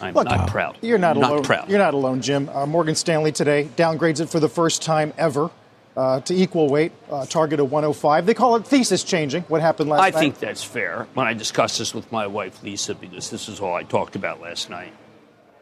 I'm 0.00 0.14
Look, 0.14 0.24
not 0.24 0.48
proud. 0.48 0.76
You're 0.82 0.98
not, 0.98 1.16
not 1.16 1.30
alone. 1.30 1.44
proud. 1.44 1.70
You're 1.70 1.78
not 1.78 1.94
alone, 1.94 2.20
Jim. 2.20 2.48
Uh, 2.48 2.66
Morgan 2.66 2.96
Stanley 2.96 3.30
today 3.30 3.68
downgrades 3.76 4.20
it 4.20 4.28
for 4.28 4.40
the 4.40 4.48
first 4.48 4.82
time 4.82 5.14
ever 5.16 5.50
uh, 5.98 6.20
to 6.20 6.32
equal 6.32 6.68
weight, 6.68 6.92
uh, 7.10 7.26
target 7.26 7.58
of 7.58 7.72
105. 7.72 8.24
They 8.24 8.32
call 8.32 8.54
it 8.54 8.64
thesis 8.64 9.02
changing. 9.02 9.42
What 9.42 9.60
happened 9.60 9.90
last 9.90 10.00
I 10.00 10.10
night? 10.10 10.20
think 10.20 10.38
that's 10.38 10.62
fair. 10.62 11.08
When 11.14 11.26
I 11.26 11.34
discussed 11.34 11.80
this 11.80 11.92
with 11.92 12.10
my 12.12 12.28
wife 12.28 12.62
Lisa, 12.62 12.94
because 12.94 13.30
this 13.30 13.48
is 13.48 13.58
all 13.58 13.74
I 13.74 13.82
talked 13.82 14.14
about 14.14 14.40
last 14.40 14.70
night, 14.70 14.92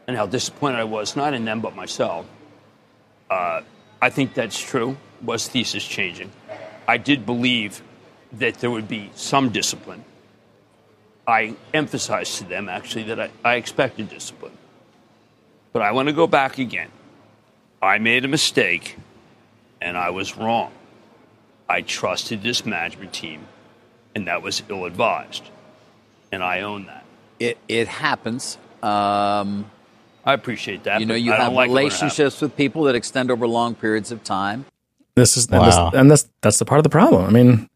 and 0.07 0.15
how 0.15 0.27
disappointed 0.27 0.79
I 0.79 0.85
was, 0.85 1.17
not 1.17 1.33
in 1.33 1.47
them 1.47 1.63
but 1.63 1.75
myself. 1.75 2.27
Uh, 3.31 3.63
I 4.03 4.11
think 4.11 4.35
that's 4.35 4.61
true. 4.61 4.99
Was 5.23 5.49
thesis 5.49 5.83
changing? 5.83 6.31
I 6.87 6.99
did 6.99 7.25
believe 7.25 7.83
that 8.35 8.57
there 8.57 8.71
would 8.71 8.89
be 8.89 9.11
some 9.15 9.49
discipline. 9.49 10.05
I 11.27 11.57
emphasized 11.73 12.37
to 12.39 12.45
them 12.45 12.69
actually 12.69 13.05
that 13.05 13.19
I, 13.19 13.31
I 13.43 13.55
expected 13.55 14.11
discipline. 14.11 14.53
But 15.73 15.81
I 15.81 15.93
want 15.93 16.09
to 16.09 16.13
go 16.13 16.27
back 16.27 16.59
again. 16.59 16.91
I 17.81 17.97
made 17.97 18.27
a 18.27 18.29
mistake 18.29 18.97
and 19.81 19.97
I 19.97 20.11
was 20.11 20.37
wrong. 20.37 20.73
I 21.69 21.83
trusted 21.83 22.43
this 22.43 22.65
management 22.65 23.13
team, 23.13 23.47
and 24.15 24.27
that 24.27 24.43
was 24.43 24.63
ill 24.69 24.85
advised. 24.85 25.45
And 26.33 26.43
I 26.43 26.61
own 26.61 26.87
that. 26.87 27.05
It, 27.39 27.59
it 27.69 27.89
happens. 27.89 28.59
Um, 28.83 29.71
I 30.25 30.33
appreciate 30.33 30.85
that. 30.85 31.01
you 31.01 31.07
know, 31.07 31.15
you 31.15 31.33
have 31.33 31.53
like 31.53 31.71
when 31.71 31.79
it 31.79 31.85
happens. 31.85 32.03
relationships 32.03 32.41
with 32.41 32.57
people 32.57 32.85
that 32.85 32.95
extend 32.95 33.31
over 33.31 33.47
long 33.47 33.75
periods 33.75 34.11
of 34.11 34.25
time. 34.25 34.65
This 35.15 35.37
is 35.37 35.47
and, 35.47 35.65
this, 35.65 35.77
and 35.95 36.11
this 36.11 36.29
that's 36.43 36.59
the 36.59 36.65
part 36.65 36.79
of 36.79 36.83
the 36.85 36.91
problem. 36.91 37.25
I 37.25 37.31
mean, 37.31 37.71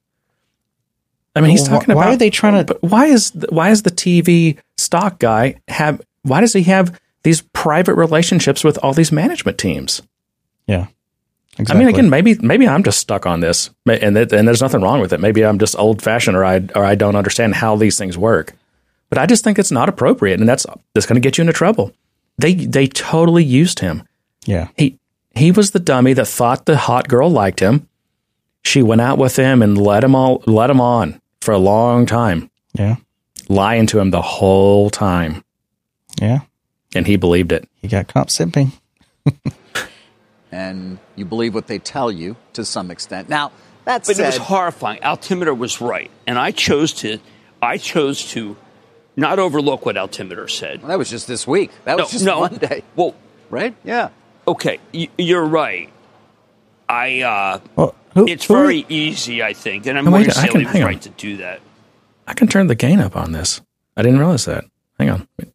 I 1.35 1.41
mean, 1.41 1.51
he's 1.51 1.63
Well, 1.63 1.81
talking 1.81 1.95
why 1.95 2.03
about 2.03 2.09
why 2.09 2.15
are 2.15 2.19
they 2.19 2.31
trying 2.31 2.65
to- 2.65 2.75
But 2.75 2.83
why 2.83 3.07
is 3.07 3.33
why 3.49 3.71
is 3.71 3.83
the 3.83 3.91
TV 3.91 4.59
stock 4.77 5.19
guy 5.19 5.55
have? 5.69 6.03
Why 6.23 6.41
does 6.41 6.53
he 6.53 6.65
have 6.65 7.01
these 7.23 7.41
private 7.53 7.95
relationships 7.95 8.63
with 8.65 8.79
all 8.83 8.93
these 8.93 9.11
management 9.13 9.57
teams? 9.59 10.03
Yeah. 10.67 10.87
I 11.69 11.75
mean, 11.75 11.89
again, 11.89 12.09
maybe 12.09 12.37
maybe 12.41 12.67
I'm 12.67 12.83
just 12.83 12.99
stuck 13.01 13.27
on 13.27 13.41
this, 13.41 13.71
and 13.87 14.17
and 14.17 14.49
there's 14.49 14.63
nothing 14.63 14.81
wrong 14.81 15.01
with 15.01 15.13
it. 15.13 15.21
Maybe 15.21 15.45
I'm 15.45 15.59
just 15.59 15.77
old 15.79 16.01
fashioned, 16.01 16.37
or 16.37 16.45
I 16.45 16.63
or 16.75 16.85
I 16.85 16.95
don't 16.95 17.17
understand 17.17 17.55
how 17.57 17.77
these 17.77 17.99
things 17.99 18.17
work. 18.17 18.55
But 19.11 19.19
I 19.19 19.27
just 19.27 19.43
think 19.45 19.59
it's 19.59 19.73
not 19.73 19.89
appropriate, 19.89 20.39
and 20.41 20.49
that's 20.49 20.65
that's 20.95 21.07
going 21.07 21.21
to 21.21 21.27
get 21.27 21.37
you 21.37 21.43
into 21.43 21.53
trouble. 21.53 21.93
They 22.39 22.55
they 22.55 22.87
totally 22.87 23.45
used 23.45 23.81
him. 23.81 24.05
yeah. 24.47 24.69
He 24.79 24.99
he 25.35 25.51
was 25.53 25.73
the 25.73 25.81
dummy 25.81 26.13
that 26.15 26.29
thought 26.29 26.65
the 26.67 26.77
hot 26.77 27.09
girl 27.09 27.29
liked 27.31 27.61
him. 27.61 27.89
She 28.63 28.83
went 28.83 29.01
out 29.01 29.19
with 29.19 29.37
him 29.37 29.61
and 29.63 29.77
let 29.77 30.03
him 30.05 30.15
all 30.15 30.43
let 30.47 30.71
him 30.71 30.81
on 30.81 31.21
for 31.41 31.53
a 31.53 31.59
long 31.59 32.07
time, 32.07 32.49
Yeah. 32.75 32.97
lying 33.49 33.87
to 33.89 33.99
him 33.99 34.11
the 34.11 34.23
whole 34.23 34.89
time, 34.91 35.43
Yeah. 36.21 36.41
and 36.95 37.07
he 37.07 37.17
believed 37.17 37.53
it. 37.53 37.69
He 37.83 37.89
got 37.89 38.09
caught 38.09 38.29
simping. 38.29 38.73
and 40.53 40.99
you 41.17 41.25
believe 41.25 41.55
what 41.55 41.67
they 41.67 41.79
tell 41.79 42.11
you 42.11 42.37
to 42.55 42.65
some 42.65 42.91
extent. 42.91 43.29
Now, 43.29 43.53
that's 43.85 44.09
But 44.09 44.17
said, 44.17 44.23
it 44.25 44.27
was 44.27 44.37
horrifying. 44.39 45.03
Altimeter 45.03 45.55
was 45.55 45.81
right, 45.81 46.11
and 46.27 46.39
I 46.39 46.51
chose 46.53 46.93
to. 46.95 47.19
I 47.63 47.77
chose 47.77 48.31
to 48.33 48.57
not 49.17 49.39
overlook 49.39 49.85
what 49.85 49.97
Altimeter 49.97 50.49
said. 50.49 50.83
that 50.83 50.99
was 50.99 51.11
just 51.11 51.27
this 51.29 51.47
week. 51.47 51.71
That 51.85 51.99
was 51.99 52.11
just 52.11 52.25
no. 52.25 52.41
Monday, 52.41 52.83
Well, 52.97 53.15
right? 53.51 53.75
Yeah. 53.85 54.11
okay, 54.49 54.79
y- 54.95 55.09
you're 55.19 55.45
right. 55.45 55.91
I. 56.89 57.21
uh 57.23 57.61
Well, 57.77 57.95
who, 58.15 58.27
It's 58.27 58.47
who 58.47 58.55
are- 58.55 58.63
very 58.63 58.85
easy, 58.89 59.43
I 59.43 59.53
think, 59.53 59.87
and 59.87 59.99
I'm 59.99 60.09
Oh, 60.09 60.11
wait, 60.11 60.31
to 60.31 60.39
I 60.39 60.49
can- 60.49 60.61
he 60.61 60.67
was 60.67 60.73
hang 60.75 60.83
on. 60.85 60.99
to 61.01 61.09
do 61.11 61.37
that. 61.39 61.61
I 62.27 62.33
can 62.35 62.49
turn 62.49 62.67
the 62.67 62.75
gain 62.75 63.01
up 63.01 63.17
on 63.17 63.33
this. 63.33 63.61
I 63.97 64.03
didn't 64.03 64.19
realize 64.19 64.45
that. 64.47 64.65
Hang 64.99 65.11
on. 65.11 65.29
Wait. 65.39 65.53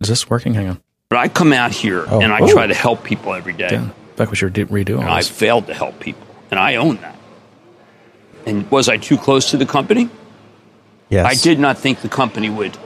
Is 0.00 0.08
this 0.08 0.30
working? 0.30 0.54
Hang 0.54 0.68
on. 0.68 0.80
But 1.10 1.18
I 1.20 1.28
come 1.28 1.52
out 1.52 1.72
here 1.72 2.04
Oh. 2.08 2.20
and 2.20 2.32
I 2.32 2.40
Oh. 2.40 2.48
try 2.52 2.66
to 2.66 2.74
help 2.74 3.02
people 3.02 3.32
every 3.34 3.54
day. 3.54 3.68
Yeah. 3.72 3.84
Back 4.16 4.28
what 4.28 4.40
you're 4.40 4.50
redoing. 4.50 5.00
and 5.00 5.08
I 5.08 5.22
failed 5.22 5.66
to 5.68 5.74
help 5.74 6.00
people, 6.00 6.26
and 6.50 6.58
I 6.60 6.76
own 6.76 6.98
that. 7.02 7.14
And 8.46 8.70
was 8.70 8.88
I 8.88 8.96
too 8.96 9.16
close 9.16 9.50
to 9.52 9.56
the 9.56 9.66
company? 9.66 10.08
Yes. 11.08 11.24
I 11.26 11.34
did 11.34 11.58
not 11.58 11.78
think 11.78 12.00
the 12.02 12.08
company 12.08 12.50
would 12.50 12.76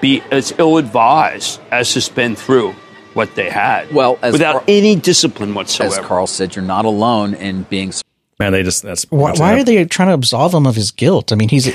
be 0.00 0.22
as 0.30 0.52
ill 0.58 0.76
advised 0.76 1.58
as 1.70 1.92
to 1.94 2.00
spend 2.00 2.38
through 2.38 2.74
what 3.14 3.34
they 3.34 3.48
had. 3.50 3.92
Well, 3.92 4.18
as 4.22 4.32
without 4.32 4.52
Car- 4.52 4.64
any 4.68 4.94
discipline 4.96 5.54
whatsoever. 5.54 6.00
As. 6.00 6.06
Carl 6.06 6.26
said, 6.26 6.54
you're 6.54 6.64
not 6.64 6.84
alone 6.84 7.34
in 7.34 7.62
being. 7.64 7.92
Man, 8.38 8.52
they 8.52 8.62
just 8.62 8.82
that's 8.82 9.04
Why, 9.10 9.32
why 9.32 9.54
are 9.58 9.64
they 9.64 9.84
trying 9.84 10.08
to 10.08 10.14
absolve 10.14 10.52
him 10.54 10.66
of 10.66 10.76
his 10.76 10.90
guilt? 10.90 11.32
I 11.32 11.36
mean, 11.36 11.48
he's. 11.48 11.68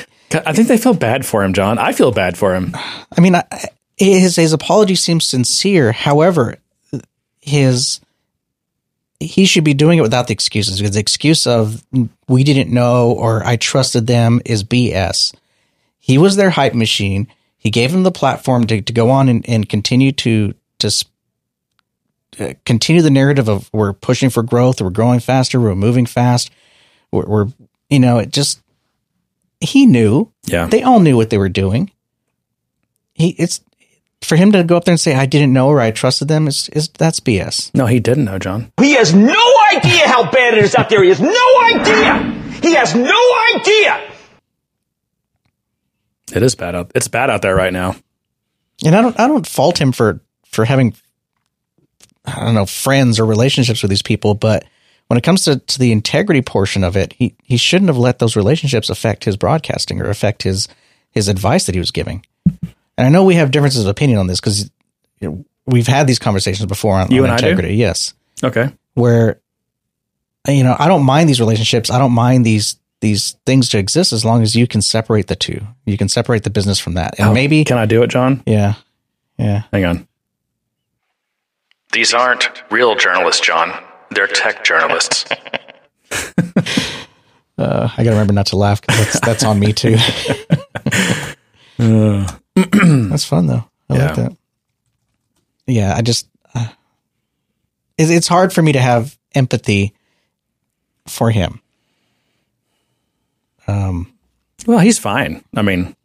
I 0.46 0.54
think 0.54 0.68
they 0.68 0.78
feel 0.78 0.94
bad 0.94 1.26
for 1.26 1.44
him, 1.44 1.54
John. 1.54 1.78
I 1.80 1.92
feel 1.94 2.12
bad 2.12 2.38
for 2.38 2.54
him. 2.56 2.76
I 3.18 3.22
mean, 3.22 3.36
I, 3.36 3.44
his 4.00 4.36
his 4.38 4.54
apology 4.54 4.96
seems 4.96 5.26
sincere. 5.26 5.92
However, 5.92 6.58
his 7.42 8.00
he 9.20 9.44
should 9.46 9.66
be 9.66 9.74
doing 9.74 10.00
it 10.00 10.02
without 10.02 10.28
the 10.28 10.34
excuses. 10.34 10.78
Because 10.80 10.94
the 10.96 11.02
excuse 11.02 11.46
of 11.46 11.84
we 12.28 12.44
didn't 12.44 12.74
know 12.74 13.12
or 13.12 13.46
I 13.46 13.58
trusted 13.58 14.08
them 14.08 14.42
is 14.46 14.64
BS. 14.64 15.34
He 16.00 16.18
was 16.18 16.36
their 16.38 16.52
hype 16.52 16.74
machine. 16.74 17.28
He 17.58 17.70
gave 17.70 17.92
them 17.92 18.04
the 18.04 18.12
platform 18.12 18.66
to, 18.68 18.82
to 18.82 18.94
go 18.94 19.10
on 19.10 19.28
and, 19.28 19.48
and 19.50 19.68
continue 19.68 20.14
to 20.14 20.54
to 20.80 21.06
uh, 22.40 22.54
continue 22.66 23.02
the 23.02 23.10
narrative 23.10 23.50
of 23.50 23.70
we're 23.74 23.92
pushing 23.92 24.30
for 24.30 24.44
growth, 24.44 24.82
we're 24.82 24.90
growing 24.90 25.20
faster, 25.20 25.60
we're 25.60 25.76
moving 25.76 26.06
fast, 26.06 26.50
we're, 27.12 27.26
we're 27.26 27.48
you 27.90 28.00
know 28.00 28.20
it 28.20 28.32
just 28.32 28.62
he 29.60 29.86
knew 29.86 30.32
Yeah. 30.46 30.68
they 30.68 30.84
all 30.84 31.02
knew 31.02 31.18
what 31.18 31.30
they 31.30 31.38
were 31.38 31.50
doing. 31.50 31.92
He 33.14 33.30
it's 33.32 33.60
for 34.22 34.36
him 34.36 34.52
to 34.52 34.64
go 34.64 34.78
up 34.78 34.86
there 34.86 34.94
and 34.94 35.00
say 35.00 35.16
I 35.16 35.26
didn't 35.26 35.54
know 35.54 35.68
or 35.70 35.80
I 35.80 35.92
trusted 35.92 36.28
them 36.28 36.48
is 36.48 36.70
is 36.70 36.90
that's 36.90 37.20
BS. 37.20 37.74
no, 37.74 37.86
he 37.86 38.00
didn't 38.00 38.26
know, 38.26 38.40
John. 38.40 38.72
He 38.80 38.94
has 38.94 39.14
no 39.14 39.54
idea 39.74 40.08
how 40.08 40.30
bad 40.30 40.56
it 40.56 40.64
is 40.64 40.76
out 40.76 40.90
there. 40.90 41.04
He 41.04 41.10
has 41.10 41.22
no 41.22 41.62
idea. 41.74 42.40
He 42.62 42.76
has 42.76 42.94
no 42.96 43.22
idea. 43.56 44.12
It 46.34 46.44
is 46.44 46.56
bad 46.56 46.76
out. 46.76 46.92
It's 46.96 47.08
bad 47.08 47.30
out 47.30 47.42
there 47.42 47.56
right 47.56 47.74
now. 47.74 47.96
And 48.86 48.96
I 48.96 49.02
don't 49.02 49.20
I 49.20 49.28
don't 49.28 49.48
fault 49.48 49.80
him 49.80 49.92
for 49.92 50.22
for 50.46 50.66
having 50.66 50.96
I 52.26 52.46
don't 52.46 52.56
know 52.56 52.66
friends 52.66 53.20
or 53.20 53.26
relationships 53.26 53.82
with 53.82 53.90
these 53.90 54.02
people, 54.02 54.36
but 54.36 54.66
when 55.08 55.18
it 55.18 55.24
comes 55.24 55.46
to, 55.46 55.58
to 55.58 55.80
the 55.80 55.92
integrity 55.92 56.42
portion 56.42 56.84
of 56.84 56.96
it, 56.96 57.14
he 57.14 57.36
he 57.44 57.58
shouldn't 57.58 57.90
have 57.90 57.98
let 57.98 58.20
those 58.20 58.36
relationships 58.36 58.90
affect 58.90 59.24
his 59.26 59.38
broadcasting 59.38 60.02
or 60.02 60.10
affect 60.10 60.44
his 60.44 60.68
his 61.12 61.28
advice 61.28 61.66
that 61.66 61.76
he 61.76 61.80
was 61.80 61.92
giving. 61.92 62.24
And 63.00 63.08
I 63.08 63.10
know 63.10 63.24
we 63.24 63.36
have 63.36 63.52
differences 63.52 63.84
of 63.86 63.88
opinion 63.88 64.20
on 64.20 64.28
this 64.28 64.42
because 64.42 64.70
we've 65.66 65.88
had 65.88 66.06
these 66.06 66.20
conversations 66.20 66.66
before 66.66 66.96
on, 67.00 67.10
You 67.12 67.24
on 67.24 67.30
and 67.30 67.34
I 67.34 67.38
do? 67.38 67.46
integrity. 67.48 67.76
Yes. 67.78 68.14
Okay. 68.44 68.70
where 68.96 69.40
you 70.48 70.64
know 70.66 70.76
I 70.78 70.88
don't 70.90 71.04
mind 71.04 71.30
these 71.30 71.40
relationships. 71.40 71.90
I 71.90 71.98
don't 71.98 72.12
mind 72.12 72.46
these 72.46 72.76
these 73.00 73.38
things 73.46 73.70
to 73.70 73.78
exist 73.78 74.12
as 74.12 74.26
long 74.26 74.42
as 74.44 74.54
you 74.56 74.68
can 74.68 74.82
separate 74.82 75.28
the 75.28 75.36
two. 75.38 75.62
You 75.86 75.98
can 75.98 76.10
separate 76.10 76.44
the 76.44 76.50
business 76.50 76.78
from 76.80 76.96
that, 76.96 77.18
and 77.20 77.30
Oh, 77.30 77.34
maybe 77.34 77.64
can 77.64 77.78
I 77.78 77.86
do 77.86 78.04
it, 78.04 78.08
John? 78.08 78.44
yeah, 78.46 78.74
yeah. 79.38 79.64
Hang 79.72 79.86
on. 79.86 80.08
These 81.94 82.14
aren't 82.14 82.50
real 82.70 82.96
journalists, 82.96 83.40
John. 83.46 83.72
They're 84.12 84.28
tech 84.28 84.64
journalists. 84.66 85.26
Uh, 87.58 87.90
I 87.98 88.04
gotta 88.06 88.12
remember 88.12 88.32
not 88.32 88.46
to 88.48 88.56
laugh 88.56 88.80
'cause 88.82 88.98
that's 88.98 89.20
that's 89.20 89.44
on 89.44 89.60
me 89.60 89.74
too. 89.74 89.98
that's 93.10 93.26
fun 93.26 93.48
though. 93.48 93.66
I 93.90 93.96
Yeah. 93.96 94.06
like 94.06 94.16
that. 94.16 94.38
Yeah, 95.68 95.94
I 95.96 96.02
just 96.02 96.28
uh, 96.56 96.68
it's 97.98 98.10
it's 98.10 98.28
hard 98.28 98.52
for 98.54 98.62
me 98.62 98.72
to 98.72 98.80
have 98.80 99.18
empathy 99.36 99.94
for 101.08 101.30
him. 101.32 101.62
Um, 103.68 104.12
well, 104.66 104.80
he's 104.80 104.98
fine. 105.00 105.44
I 105.56 105.62
mean, 105.62 105.96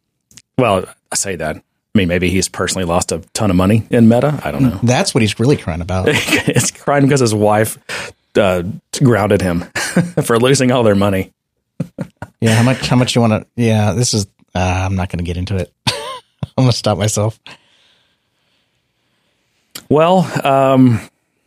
well, 0.57 0.85
I 1.11 1.15
say 1.15 1.35
that. 1.35 1.57
I 1.57 1.61
mean, 1.97 2.07
maybe 2.07 2.29
he's 2.29 2.49
personally 2.49 2.85
lost 2.85 3.11
a 3.11 3.19
ton 3.33 3.49
of 3.49 3.55
money 3.55 3.87
in 3.89 4.09
Meta. 4.09 4.39
I 4.43 4.51
don't 4.51 4.63
know. 4.63 4.79
that's 4.83 5.15
what 5.15 5.21
he's 5.21 5.39
really 5.39 5.57
crying 5.57 5.81
about. 5.81 6.05
it's 6.09 6.71
crying 6.71 7.03
because 7.05 7.21
his 7.21 7.33
wife 7.33 7.77
uh, 8.35 8.63
grounded 9.01 9.41
him 9.41 9.61
for 10.23 10.37
losing 10.37 10.71
all 10.71 10.83
their 10.83 10.95
money. 10.95 11.31
Yeah, 12.41 12.55
how 12.55 12.63
much? 12.63 12.87
How 12.87 12.95
much 12.97 13.15
you 13.15 13.21
want 13.21 13.33
to? 13.33 13.47
Yeah, 13.55 13.93
this 13.93 14.13
is. 14.13 14.27
Uh, 14.53 14.83
I'm 14.85 14.95
not 14.95 15.09
going 15.09 15.17
to 15.19 15.23
get 15.25 15.37
into 15.37 15.55
it. 15.57 15.73
I'm 16.57 16.63
going 16.63 16.71
to 16.71 16.77
stop 16.77 16.97
myself. 16.97 17.39
Well, 19.89 20.29
um, 20.45 20.99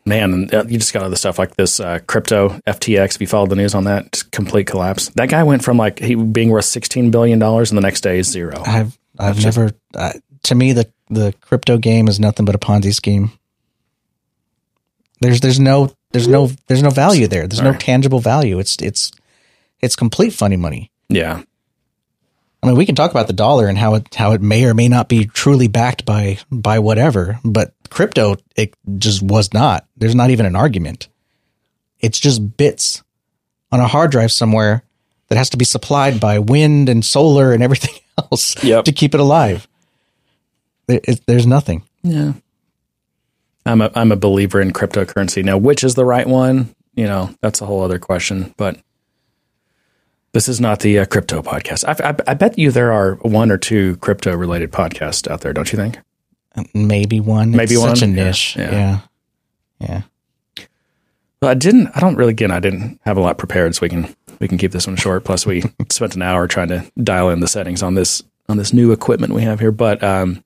man, 0.04 0.48
uh, 0.52 0.64
you 0.68 0.78
just 0.78 0.92
got 0.92 1.02
other 1.02 1.16
stuff 1.16 1.38
like 1.38 1.56
this 1.56 1.80
uh, 1.80 2.00
crypto 2.06 2.50
FTX. 2.66 3.14
If 3.14 3.20
you 3.20 3.26
followed 3.26 3.50
the 3.50 3.56
news 3.56 3.74
on 3.74 3.84
that, 3.84 4.22
complete 4.32 4.66
collapse. 4.66 5.08
That 5.10 5.28
guy 5.28 5.42
went 5.44 5.64
from 5.64 5.76
like 5.76 5.98
he 5.98 6.14
being 6.14 6.50
worth 6.50 6.66
sixteen 6.66 7.10
billion 7.10 7.38
dollars, 7.38 7.70
and 7.70 7.78
the 7.78 7.82
next 7.82 8.02
day 8.02 8.18
is 8.18 8.28
zero. 8.28 8.62
I've 8.64 8.98
I've 9.18 9.42
never. 9.42 9.70
Uh, 9.94 10.12
to 10.44 10.54
me, 10.54 10.72
the 10.72 10.90
the 11.10 11.34
crypto 11.40 11.78
game 11.78 12.06
is 12.08 12.20
nothing 12.20 12.44
but 12.44 12.54
a 12.54 12.58
Ponzi 12.58 12.94
scheme. 12.94 13.32
There's 15.20 15.40
there's 15.40 15.58
no 15.58 15.92
there's 16.12 16.28
no 16.28 16.50
there's 16.66 16.82
no 16.82 16.90
value 16.90 17.26
there. 17.26 17.46
There's 17.46 17.62
no 17.62 17.74
tangible 17.74 18.20
value. 18.20 18.58
It's 18.58 18.76
it's 18.80 19.10
it's 19.80 19.96
complete 19.96 20.30
funny 20.32 20.56
money. 20.56 20.90
Yeah, 21.08 21.42
I 22.62 22.66
mean, 22.66 22.76
we 22.76 22.86
can 22.86 22.94
talk 22.96 23.10
about 23.12 23.28
the 23.28 23.32
dollar 23.32 23.68
and 23.68 23.78
how 23.78 23.94
it 23.94 24.14
how 24.14 24.32
it 24.32 24.40
may 24.42 24.64
or 24.64 24.74
may 24.74 24.88
not 24.88 25.08
be 25.08 25.26
truly 25.26 25.68
backed 25.68 26.04
by 26.04 26.38
by 26.50 26.78
whatever, 26.80 27.38
but 27.44 27.72
crypto 27.90 28.36
it 28.56 28.74
just 28.98 29.22
was 29.22 29.52
not. 29.54 29.86
There's 29.96 30.14
not 30.14 30.30
even 30.30 30.44
an 30.46 30.56
argument. 30.56 31.08
It's 32.00 32.18
just 32.18 32.56
bits 32.56 33.02
on 33.70 33.80
a 33.80 33.86
hard 33.86 34.10
drive 34.10 34.32
somewhere 34.32 34.82
that 35.28 35.38
has 35.38 35.50
to 35.50 35.56
be 35.56 35.64
supplied 35.64 36.20
by 36.20 36.38
wind 36.38 36.88
and 36.88 37.04
solar 37.04 37.52
and 37.52 37.62
everything 37.62 37.94
else 38.18 38.62
Yep. 38.64 38.84
to 38.86 38.92
keep 38.92 39.14
it 39.14 39.20
alive. 39.20 39.68
There, 40.86 41.00
it, 41.04 41.20
there's 41.26 41.46
nothing. 41.46 41.82
yeah. 42.02 42.32
I'm 43.66 43.82
a 43.82 43.90
I'm 43.94 44.10
a 44.12 44.16
believer 44.16 44.60
in 44.60 44.72
cryptocurrency. 44.72 45.44
Now, 45.44 45.58
which 45.58 45.84
is 45.84 45.94
the 45.94 46.04
right 46.04 46.26
one? 46.26 46.74
You 46.94 47.04
know, 47.04 47.34
that's 47.42 47.60
a 47.60 47.66
whole 47.66 47.82
other 47.82 47.98
question. 47.98 48.54
But 48.56 48.78
this 50.32 50.48
is 50.48 50.60
not 50.60 50.80
the 50.80 50.98
uh, 51.00 51.04
crypto 51.06 51.42
podcast. 51.42 51.84
I, 51.86 52.10
I, 52.10 52.14
I 52.30 52.34
bet 52.34 52.58
you 52.58 52.70
there 52.70 52.92
are 52.92 53.14
one 53.16 53.50
or 53.50 53.58
two 53.58 53.96
crypto 53.96 54.34
related 54.34 54.72
podcasts 54.72 55.30
out 55.30 55.40
there. 55.40 55.52
Don't 55.52 55.72
you 55.72 55.76
think? 55.78 55.98
Maybe 56.74 57.20
one. 57.20 57.52
Maybe 57.52 57.74
it's 57.74 57.82
one? 57.82 57.96
Such 57.96 58.02
a 58.02 58.10
niche. 58.10 58.56
yeah. 58.56 58.70
Yeah. 58.70 59.00
Yeah. 59.80 60.02
Well, 61.40 61.50
I 61.52 61.54
didn't. 61.54 61.88
I 61.94 62.00
don't 62.00 62.16
really. 62.16 62.32
Again, 62.32 62.50
I 62.50 62.58
didn't 62.58 63.00
have 63.04 63.16
a 63.16 63.20
lot 63.20 63.38
prepared, 63.38 63.74
so 63.74 63.80
we 63.82 63.88
can 63.88 64.14
we 64.40 64.48
can 64.48 64.58
keep 64.58 64.72
this 64.72 64.86
one 64.86 64.96
short. 64.96 65.24
Plus, 65.24 65.46
we 65.46 65.62
spent 65.88 66.16
an 66.16 66.22
hour 66.22 66.48
trying 66.48 66.68
to 66.68 66.90
dial 67.02 67.30
in 67.30 67.40
the 67.40 67.48
settings 67.48 67.82
on 67.82 67.94
this 67.94 68.22
on 68.48 68.56
this 68.56 68.72
new 68.72 68.90
equipment 68.92 69.32
we 69.32 69.42
have 69.42 69.60
here. 69.60 69.70
But 69.70 70.02
um, 70.02 70.42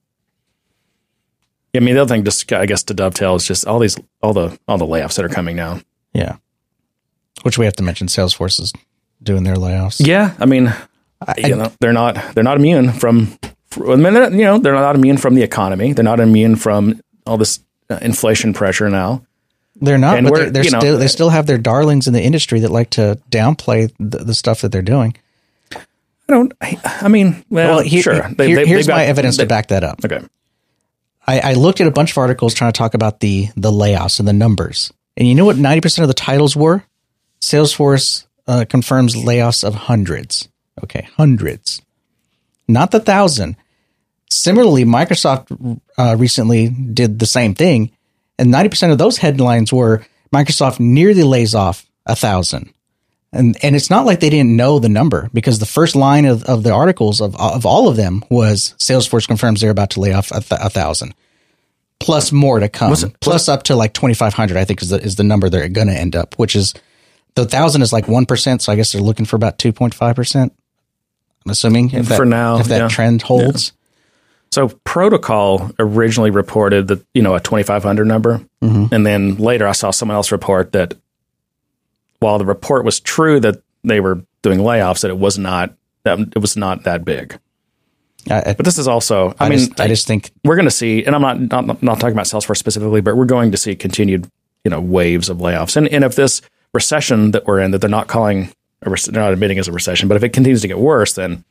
I 1.75 1.81
mean, 1.81 1.95
the 1.95 2.03
other 2.03 2.15
thing, 2.15 2.25
just 2.25 2.53
I 2.53 2.67
guess 2.67 2.83
to 2.85 2.95
dovetail, 2.95 3.35
is 3.37 3.47
just 3.47 3.67
all 3.67 3.79
these 3.79 3.97
all 4.23 4.35
the 4.35 4.59
all 4.69 4.77
the 4.77 4.87
layoffs 4.87 5.17
that 5.17 5.25
are 5.25 5.31
coming 5.31 5.57
now. 5.57 5.81
Yeah. 6.13 6.37
Which 7.43 7.57
we 7.57 7.65
have 7.65 7.77
to 7.77 7.83
mention 7.83 8.07
Salesforce 8.09 8.61
is 8.61 8.73
doing 9.23 9.45
their 9.45 9.57
layoffs. 9.57 10.05
Yeah, 10.07 10.35
I 10.39 10.47
mean, 10.47 10.73
you 11.39 11.57
know, 11.57 11.73
they're 11.81 11.93
not 11.93 12.35
they're 12.35 12.45
not 12.45 12.57
immune 12.57 12.93
from. 12.93 13.39
I 13.77 13.97
mean, 13.97 14.13
they're, 14.15 14.31
you 14.33 14.45
know, 14.45 14.59
they're 14.59 14.75
not 14.75 14.95
immune 14.97 15.17
from 15.17 15.35
the 15.35 15.43
economy. 15.43 15.93
They're 15.95 16.05
not 16.05 16.21
immune 16.21 16.57
from 16.57 17.01
all 17.27 17.39
this 17.39 17.61
uh, 17.89 17.99
inflation 18.03 18.53
pressure 18.53 18.91
now. 18.91 19.25
They're 19.81 19.97
not, 19.99 20.19
And 20.19 20.29
but 20.29 20.35
they're, 20.37 20.51
they're 20.51 20.65
you 20.65 20.71
know- 20.71 20.81
still 20.81 20.99
they 20.99 21.09
still 21.09 21.31
have 21.31 21.47
their 21.47 21.59
darlings 21.59 22.07
in 22.07 22.13
the 22.13 22.23
industry 22.23 22.61
that 22.61 22.71
like 22.71 22.91
to 22.91 23.19
downplay 23.31 23.91
the, 23.99 24.19
the 24.19 24.35
stuff 24.35 24.61
that 24.61 24.71
they're 24.73 24.83
doing. 24.83 25.17
I 25.75 25.79
don't. 26.29 26.53
I, 26.61 26.79
I 27.03 27.09
mean, 27.09 27.45
well, 27.51 27.77
Well, 27.77 27.85
here- 27.85 28.03
sure. 28.03 28.23
here- 28.23 28.67
here's 28.67 28.69
they've 28.69 28.87
got- 28.89 28.97
my 28.97 29.05
evidence 29.07 29.39
they- 29.39 29.45
to 29.45 29.49
back 29.49 29.69
that 29.69 29.83
up. 29.85 30.05
Okay. 30.05 30.21
I, 31.27 31.41
I 31.41 31.53
looked 31.55 31.81
at 31.81 31.87
a 31.87 31.91
bunch 31.93 32.11
of 32.11 32.19
articles 32.19 32.53
trying 32.53 32.73
to 32.73 32.77
talk 32.77 32.95
about 32.95 33.21
the 33.21 33.49
the 33.57 33.71
layoffs 33.71 34.19
and 34.19 34.27
the 34.29 34.33
numbers, 34.33 34.93
and 35.17 35.27
you 35.27 35.35
know 35.35 35.45
what 35.47 35.57
ninety 35.57 35.81
percent 35.81 36.03
of 36.03 36.09
the 36.09 36.15
titles 36.15 36.55
were? 36.57 36.85
Salesforce 37.41 38.27
uh, 38.47 38.65
confirms 38.69 39.15
layoffs 39.15 39.65
of 39.65 39.75
hundreds. 39.75 40.49
Okay, 40.83 41.09
hundreds, 41.17 41.83
not 42.67 42.91
the 42.91 43.01
thousand. 43.01 43.57
Similarly, 44.31 44.85
Microsoft 44.85 45.81
uh, 45.99 46.17
recently 46.19 46.69
did 46.69 47.19
the 47.19 47.27
same 47.27 47.55
thing, 47.55 47.93
and 48.39 48.51
ninety 48.51 48.71
percent 48.71 48.93
of 48.93 48.99
those 48.99 49.19
headlines 49.19 49.73
were 49.73 50.05
Microsoft 50.33 50.81
nearly 50.81 51.23
lays 51.23 51.55
off 51.55 51.87
a 52.07 52.17
thousand. 52.17 52.73
And 53.35 53.57
and 53.63 53.75
it's 53.75 53.89
not 53.89 54.05
like 54.05 54.21
they 54.21 54.29
didn't 54.29 54.57
know 54.57 54.79
the 54.79 54.91
number 54.91 55.31
because 55.33 55.59
the 55.59 55.67
first 55.67 55.97
line 55.97 56.27
of, 56.27 56.45
of 56.45 56.65
the 56.65 56.73
articles 56.73 57.21
of 57.21 57.35
of 57.37 57.65
all 57.65 57.89
of 57.89 57.97
them 57.97 58.23
was 58.29 58.75
Salesforce 58.79 59.27
confirms 59.27 59.61
they're 59.61 59.71
about 59.71 59.91
to 59.91 60.01
lay 60.01 60.13
off 60.13 60.31
a, 60.31 60.41
th- 60.41 60.61
a 60.63 60.69
thousand, 60.69 61.15
plus 61.99 62.31
more 62.31 62.61
to 62.61 62.69
come, 62.69 62.91
plus 63.21 63.49
up 63.49 63.63
to 63.65 63.77
like 63.77 63.95
twenty 63.95 64.15
five 64.15 64.35
hundred. 64.35 64.59
I 64.59 64.67
think 64.67 64.83
is 64.83 64.91
the 64.91 65.01
is 65.01 65.17
the 65.17 65.25
number 65.25 65.49
they're 65.49 65.69
going 65.69 65.89
to 65.89 65.99
end 65.99 66.15
up, 66.15 66.39
which 66.39 66.55
is 66.55 66.75
the 67.35 67.45
thousand 67.45 67.83
is 67.83 67.93
like 67.93 68.09
one 68.09 68.27
percent. 68.27 68.63
So 68.63 68.73
I 68.73 68.77
guess 68.77 68.93
they're 68.93 69.03
looking 69.03 69.27
for 69.27 69.37
about 69.37 69.59
two 69.59 69.73
point 69.73 69.95
five 69.95 70.17
percent. 70.17 70.53
I'm 71.45 71.51
assuming 71.51 71.91
if 71.93 72.07
that, 72.07 72.17
For 72.17 72.25
now, 72.25 72.59
if 72.59 72.69
that 72.69 72.81
yeah. 72.81 72.89
trend 72.89 73.23
holds. 73.23 73.73
So 74.53 74.69
Protocol 74.85 75.73
originally 75.79 76.31
reported 76.31 76.89
that 76.89 77.05
you 77.15 77.23
know 77.23 77.35
a 77.35 77.41
2500 77.41 78.05
number, 78.05 78.45
mm-hmm. 78.63 78.95
and 78.95 79.07
then 79.07 79.37
later 79.37 79.67
I 79.67 79.73
saw 79.73 79.91
someone 79.91 80.17
else 80.17 80.31
report 80.31 80.73
that 80.73 80.95
while 82.21 82.39
the 82.39 82.45
report 82.45 82.85
was 82.85 83.01
true 83.01 83.41
that 83.41 83.63
they 83.83 84.01
were 84.01 84.23
doing 84.43 84.59
layoffs, 84.59 85.01
that 85.03 85.11
it 85.11 85.19
was 85.19 85.39
not 85.39 85.75
that 86.05 86.19
it 86.19 86.39
was 86.39 86.57
not 86.57 86.85
that 86.85 87.05
big. 87.05 87.39
I, 88.31 88.51
I, 88.51 88.55
But 88.55 88.65
this 88.65 88.79
is 88.79 88.87
also, 88.87 89.35
I, 89.41 89.47
I 89.47 89.49
mean, 89.49 89.59
just, 89.59 89.81
I 89.81 89.89
just 89.89 90.07
think 90.07 90.31
we're 90.45 90.55
going 90.55 90.67
to 90.67 90.71
see, 90.71 91.05
and 91.05 91.17
I'm 91.17 91.23
not, 91.23 91.67
not 91.67 91.83
not 91.83 91.99
talking 91.99 92.13
about 92.13 92.27
Salesforce 92.27 92.59
specifically, 92.59 93.01
but 93.01 93.17
we're 93.17 93.25
going 93.25 93.51
to 93.51 93.57
see 93.57 93.75
continued 93.75 94.29
you 94.65 94.71
know 94.71 94.81
waves 94.81 95.29
of 95.29 95.39
layoffs, 95.39 95.77
and 95.77 95.89
and 95.89 96.05
if 96.05 96.15
this 96.15 96.43
recession 96.73 97.33
that 97.33 97.47
we're 97.47 97.61
in 97.61 97.71
that 97.73 97.79
they're 97.81 97.91
not 97.91 98.09
calling 98.09 98.53
they're 98.81 98.97
not 99.13 99.33
admitting 99.33 99.59
as 99.59 99.69
a 99.69 99.73
recession, 99.73 100.09
but 100.09 100.17
if 100.17 100.25
it 100.25 100.31
continues 100.33 100.63
to 100.63 100.69
get 100.69 100.79
worse, 100.79 101.13
then 101.13 101.45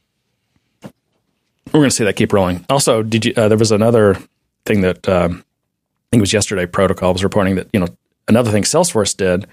we're 0.84 1.80
going 1.80 1.90
to 1.90 1.96
see 1.96 2.04
that 2.04 2.18
keep 2.18 2.34
rolling. 2.34 2.66
Also, 2.70 3.02
did 3.04 3.24
you? 3.26 3.34
Uh, 3.38 3.48
there 3.48 3.58
was 3.58 3.72
another 3.72 4.18
thing 4.66 4.82
that 4.82 5.08
um, 5.08 5.32
I 5.32 6.08
think 6.12 6.20
it 6.20 6.22
was 6.22 6.34
yesterday. 6.34 6.66
Protocol 6.66 7.14
was 7.14 7.24
reporting 7.24 7.56
that 7.56 7.68
you 7.72 7.80
know 7.80 7.88
another 8.28 8.52
thing 8.52 8.64
Salesforce 8.64 9.16
did 9.16 9.48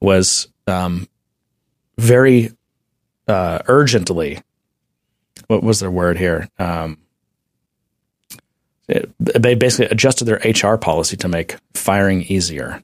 was 0.00 0.48
um, 0.66 1.06
very 1.98 2.50
uh, 3.28 3.60
urgently. 3.66 4.40
What 5.46 5.62
was 5.62 5.78
their 5.78 5.90
word 5.90 6.18
here? 6.18 6.48
Um, 6.58 6.98
it- 8.88 9.10
they 9.20 9.54
basically 9.54 9.86
adjusted 9.86 10.24
their 10.24 10.40
HR 10.44 10.76
policy 10.76 11.16
to 11.18 11.28
make 11.28 11.56
firing 11.74 12.22
easier. 12.22 12.82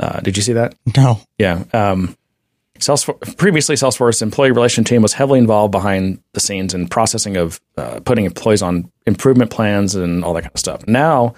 Uh, 0.00 0.20
did 0.20 0.36
you 0.36 0.42
see 0.42 0.52
that? 0.52 0.74
no. 0.96 1.20
Yeah. 1.38 1.64
Um, 1.72 2.16
Salesforce, 2.78 3.36
previously, 3.36 3.74
Salesforce 3.74 4.22
employee 4.22 4.52
relation 4.52 4.84
team 4.84 5.02
was 5.02 5.12
heavily 5.12 5.38
involved 5.38 5.72
behind 5.72 6.22
the 6.32 6.40
scenes 6.40 6.74
in 6.74 6.88
processing 6.88 7.36
of 7.36 7.60
uh, 7.76 8.00
putting 8.04 8.24
employees 8.24 8.62
on 8.62 8.90
improvement 9.06 9.50
plans 9.50 9.94
and 9.94 10.24
all 10.24 10.32
that 10.34 10.42
kind 10.42 10.54
of 10.54 10.60
stuff. 10.60 10.86
Now, 10.86 11.34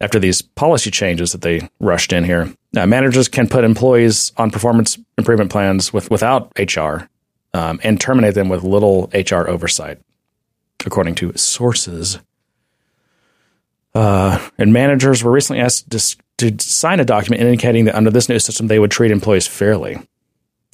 after 0.00 0.18
these 0.18 0.42
policy 0.42 0.90
changes 0.90 1.32
that 1.32 1.40
they 1.40 1.68
rushed 1.80 2.12
in 2.12 2.24
here, 2.24 2.52
uh, 2.76 2.86
managers 2.86 3.28
can 3.28 3.48
put 3.48 3.64
employees 3.64 4.32
on 4.36 4.50
performance 4.50 4.98
improvement 5.16 5.50
plans 5.50 5.92
with 5.92 6.10
without 6.10 6.52
HR 6.58 7.08
um, 7.54 7.80
and 7.82 8.00
terminate 8.00 8.34
them 8.34 8.48
with 8.48 8.64
little 8.64 9.10
HR 9.14 9.48
oversight, 9.48 9.98
according 10.84 11.14
to 11.16 11.36
sources. 11.36 12.18
Uh, 13.94 14.38
and 14.58 14.72
managers 14.72 15.22
were 15.22 15.30
recently 15.30 15.60
asked 15.62 15.90
to, 15.90 16.16
to 16.50 16.64
sign 16.64 17.00
a 17.00 17.04
document 17.04 17.42
indicating 17.42 17.84
that 17.86 17.94
under 17.94 18.10
this 18.10 18.28
new 18.28 18.38
system 18.38 18.66
they 18.68 18.78
would 18.78 18.90
treat 18.90 19.10
employees 19.10 19.46
fairly. 19.46 19.98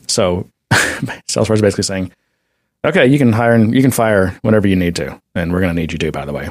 So 0.06 0.48
Salesforce 0.72 1.54
is 1.54 1.62
basically 1.62 1.84
saying, 1.84 2.12
okay, 2.84 3.06
you 3.06 3.18
can 3.18 3.32
hire 3.32 3.52
and 3.52 3.74
you 3.74 3.82
can 3.82 3.90
fire 3.90 4.38
whenever 4.42 4.68
you 4.68 4.76
need 4.76 4.96
to, 4.96 5.20
and 5.34 5.52
we're 5.52 5.60
going 5.60 5.74
to 5.74 5.80
need 5.80 5.92
you 5.92 5.98
to, 5.98 6.12
by 6.12 6.24
the 6.24 6.32
way. 6.32 6.48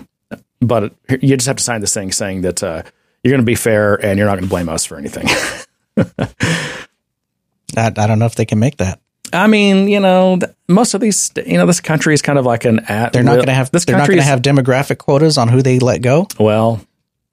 But 0.60 0.94
you 1.10 1.36
just 1.36 1.48
have 1.48 1.58
to 1.58 1.64
sign 1.64 1.82
this 1.82 1.94
thing 1.94 2.12
saying 2.12 2.42
that 2.42 2.64
uh, 2.64 2.84
you're 3.24 3.32
going 3.32 3.42
to 3.42 3.46
be 3.46 3.56
fair 3.56 3.96
and 4.04 4.18
you're 4.18 4.28
not 4.28 4.36
going 4.36 4.46
to 4.46 4.50
blame 4.50 4.70
us 4.70 4.86
for 4.86 4.98
anything. 4.98 5.28
I, 5.98 7.88
I 7.88 7.90
don't 7.90 8.20
know 8.20 8.26
if 8.26 8.36
they 8.36 8.46
can 8.46 8.60
make 8.60 8.78
that. 8.78 9.00
I 9.34 9.48
mean, 9.48 9.88
you 9.88 10.00
know, 10.00 10.40
most 10.68 10.94
of 10.94 11.02
these, 11.02 11.32
you 11.46 11.58
know, 11.58 11.66
this 11.66 11.82
country 11.82 12.14
is 12.14 12.22
kind 12.22 12.40
of 12.40 12.46
like 12.46 12.66
an 12.66 12.80
at. 12.88 13.14
They're 13.14 13.24
not 13.24 13.36
going 13.36 13.48
to 13.48 13.54
have 13.54 13.70
this 13.72 13.86
they're 13.86 13.98
not 13.98 14.08
going 14.08 14.20
to 14.20 14.24
have 14.24 14.42
demographic 14.42 15.00
quotas 15.00 15.38
on 15.38 15.50
who 15.50 15.62
they 15.62 15.80
let 15.80 16.02
go. 16.02 16.28
well, 16.40 16.82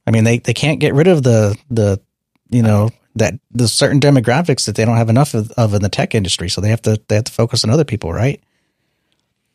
I 0.07 0.11
mean, 0.11 0.25
they, 0.25 0.38
they 0.38 0.55
can't 0.55 0.81
get 0.81 0.95
rid 0.95 1.07
of 1.07 1.23
the 1.23 1.57
the 1.71 2.01
you 2.51 2.62
know 2.62 2.90
that 3.17 3.35
the 3.51 3.69
certain 3.69 4.01
demographics 4.01 4.67
that 4.67 4.75
they 4.75 4.85
don't 4.85 4.97
have 4.97 5.09
enough 5.09 5.35
of, 5.35 5.51
of 5.53 5.73
in 5.75 5.83
the 5.83 5.88
tech 5.88 6.14
industry, 6.14 6.49
so 6.49 6.61
they 6.61 6.71
have 6.71 6.83
to 6.83 7.01
they 7.09 7.14
have 7.14 7.25
to 7.25 7.33
focus 7.33 7.64
on 7.64 7.71
other 7.71 7.85
people, 7.85 8.12
right? 8.12 8.43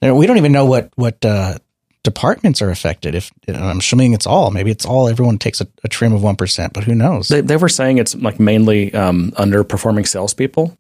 We 0.02 0.26
don't 0.28 0.38
even 0.38 0.52
know 0.52 0.66
what 0.66 0.92
what 0.96 1.24
uh, 1.26 1.58
departments 2.04 2.62
are 2.62 2.70
affected. 2.70 3.16
If 3.16 3.32
I'm 3.48 3.80
assuming 3.80 4.14
it's 4.14 4.26
all, 4.26 4.50
maybe 4.50 4.72
it's 4.72 4.86
all. 4.86 5.10
Everyone 5.10 5.38
takes 5.38 5.62
a, 5.62 5.68
a 5.84 5.88
trim 5.90 6.14
of 6.14 6.24
one 6.24 6.36
percent, 6.36 6.74
but 6.74 6.86
who 6.86 6.96
knows? 6.96 7.28
They, 7.28 7.42
they 7.42 7.58
were 7.58 7.70
saying 7.70 7.98
it's 7.98 8.16
like 8.16 8.40
mainly 8.40 8.94
um, 8.94 9.32
underperforming 9.32 10.08
salespeople. 10.08 10.78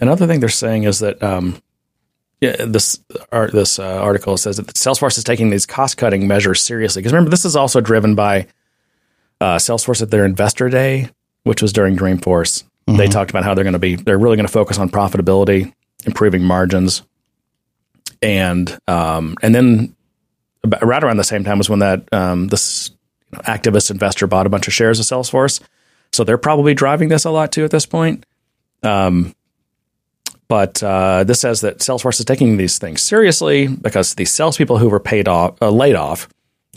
Another 0.00 0.26
thing 0.26 0.40
they're 0.40 0.48
saying 0.48 0.84
is 0.84 1.00
that 1.00 1.22
um, 1.22 1.60
yeah, 2.44 2.64
this 2.66 3.00
art, 3.32 3.52
this 3.52 3.78
uh, 3.78 4.00
article 4.00 4.36
says 4.36 4.58
that 4.58 4.66
Salesforce 4.68 5.16
is 5.16 5.24
taking 5.24 5.50
these 5.50 5.66
cost 5.66 5.96
cutting 5.96 6.28
measures 6.28 6.60
seriously. 6.60 7.00
Because 7.00 7.12
remember, 7.12 7.30
this 7.30 7.44
is 7.44 7.56
also 7.56 7.80
driven 7.80 8.14
by 8.14 8.46
uh, 9.40 9.56
Salesforce 9.56 10.02
at 10.02 10.10
their 10.10 10.24
investor 10.24 10.68
day, 10.68 11.08
which 11.44 11.62
was 11.62 11.72
during 11.72 11.96
Dreamforce. 11.96 12.64
They 12.86 13.08
talked 13.08 13.30
about 13.30 13.44
how 13.44 13.54
they're 13.54 13.64
going 13.64 13.72
to 13.72 13.78
be 13.78 13.96
they're 13.96 14.18
really 14.18 14.36
going 14.36 14.46
to 14.46 14.52
focus 14.52 14.78
on 14.78 14.90
profitability, 14.90 15.72
improving 16.04 16.42
margins, 16.42 17.02
and 18.20 18.78
um, 18.86 19.36
and 19.40 19.54
then 19.54 19.96
right 20.82 21.02
around 21.02 21.16
the 21.16 21.24
same 21.24 21.44
time 21.44 21.56
was 21.56 21.70
when 21.70 21.78
that 21.78 22.06
um, 22.12 22.48
this 22.48 22.90
you 23.32 23.38
know, 23.38 23.42
activist 23.44 23.90
investor 23.90 24.26
bought 24.26 24.46
a 24.46 24.50
bunch 24.50 24.68
of 24.68 24.74
shares 24.74 25.00
of 25.00 25.06
Salesforce. 25.06 25.62
So 26.12 26.24
they're 26.24 26.36
probably 26.36 26.74
driving 26.74 27.08
this 27.08 27.24
a 27.24 27.30
lot 27.30 27.52
too 27.52 27.64
at 27.64 27.70
this 27.70 27.86
point. 27.86 28.26
Um, 28.82 29.34
but 30.54 30.80
uh, 30.84 31.24
this 31.24 31.40
says 31.40 31.62
that 31.62 31.80
Salesforce 31.80 32.20
is 32.20 32.26
taking 32.26 32.58
these 32.58 32.78
things 32.78 33.02
seriously 33.02 33.66
because 33.66 34.14
the 34.14 34.24
salespeople 34.24 34.78
who 34.78 34.88
were 34.88 35.00
paid 35.00 35.26
off, 35.26 35.60
uh, 35.60 35.68
laid 35.68 35.96
off, 35.96 36.28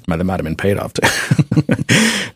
they 0.08 0.16
might 0.16 0.40
have 0.40 0.44
been 0.44 0.56
paid 0.56 0.80
off 0.80 0.94
too, 0.94 1.08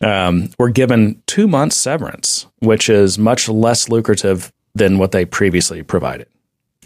um, 0.06 0.50
were 0.56 0.70
given 0.70 1.20
two 1.26 1.48
months 1.48 1.74
severance, 1.74 2.46
which 2.60 2.88
is 2.88 3.18
much 3.18 3.48
less 3.48 3.88
lucrative 3.88 4.52
than 4.76 4.98
what 4.98 5.10
they 5.10 5.24
previously 5.24 5.82
provided. 5.82 6.28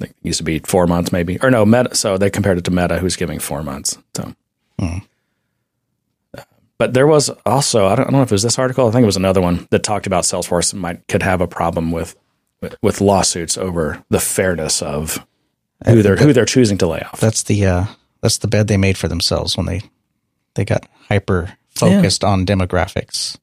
It 0.01 0.17
used 0.23 0.39
to 0.39 0.45
be 0.45 0.61
four 0.61 0.87
months, 0.87 1.13
maybe, 1.13 1.39
or 1.43 1.51
no, 1.51 1.67
Meta. 1.67 1.95
So 1.95 2.17
they 2.17 2.31
compared 2.31 2.57
it 2.57 2.65
to 2.65 2.71
Meta, 2.71 2.99
who's 2.99 3.17
giving 3.17 3.39
four 3.39 3.63
months. 3.63 3.99
So, 4.17 4.33
but 6.79 6.95
there 6.95 7.07
was 7.07 7.29
also 7.45 7.85
I 7.85 7.95
don't, 7.95 8.07
I 8.09 8.11
don't 8.11 8.13
know 8.13 8.23
if 8.23 8.33
it 8.33 8.35
was 8.35 8.43
this 8.43 8.59
article. 8.59 8.89
I 8.89 8.91
think 8.91 9.03
it 9.03 9.05
was 9.07 9.19
another 9.19 9.43
one 9.43 9.69
that 9.69 9.83
talked 9.83 10.07
about 10.07 10.25
Salesforce 10.25 10.73
might 10.73 11.07
could 11.09 11.23
have 11.23 11.43
a 11.43 11.47
problem 11.47 11.93
with 11.93 12.17
with 12.83 13.01
lawsuits 13.01 13.57
over 13.59 14.03
the 14.09 14.21
fairness 14.21 14.83
of 14.83 15.25
who 15.87 16.03
they're 16.03 16.17
who 16.17 16.33
they're 16.33 16.45
choosing 16.45 16.79
to 16.79 16.87
lay 16.87 17.01
off. 17.01 17.21
that's 17.21 17.43
the 17.45 17.67
uh, 17.67 17.85
that's 18.23 18.39
the 18.39 18.49
bed 18.49 18.67
they 18.69 18.77
made 18.77 18.97
for 18.97 19.09
themselves 19.09 19.57
when 19.57 19.67
they 19.67 19.83
they 20.55 20.65
got 20.65 20.87
hyper 21.09 21.57
focused 21.69 22.25
on 22.25 22.47
demographics. 22.47 23.37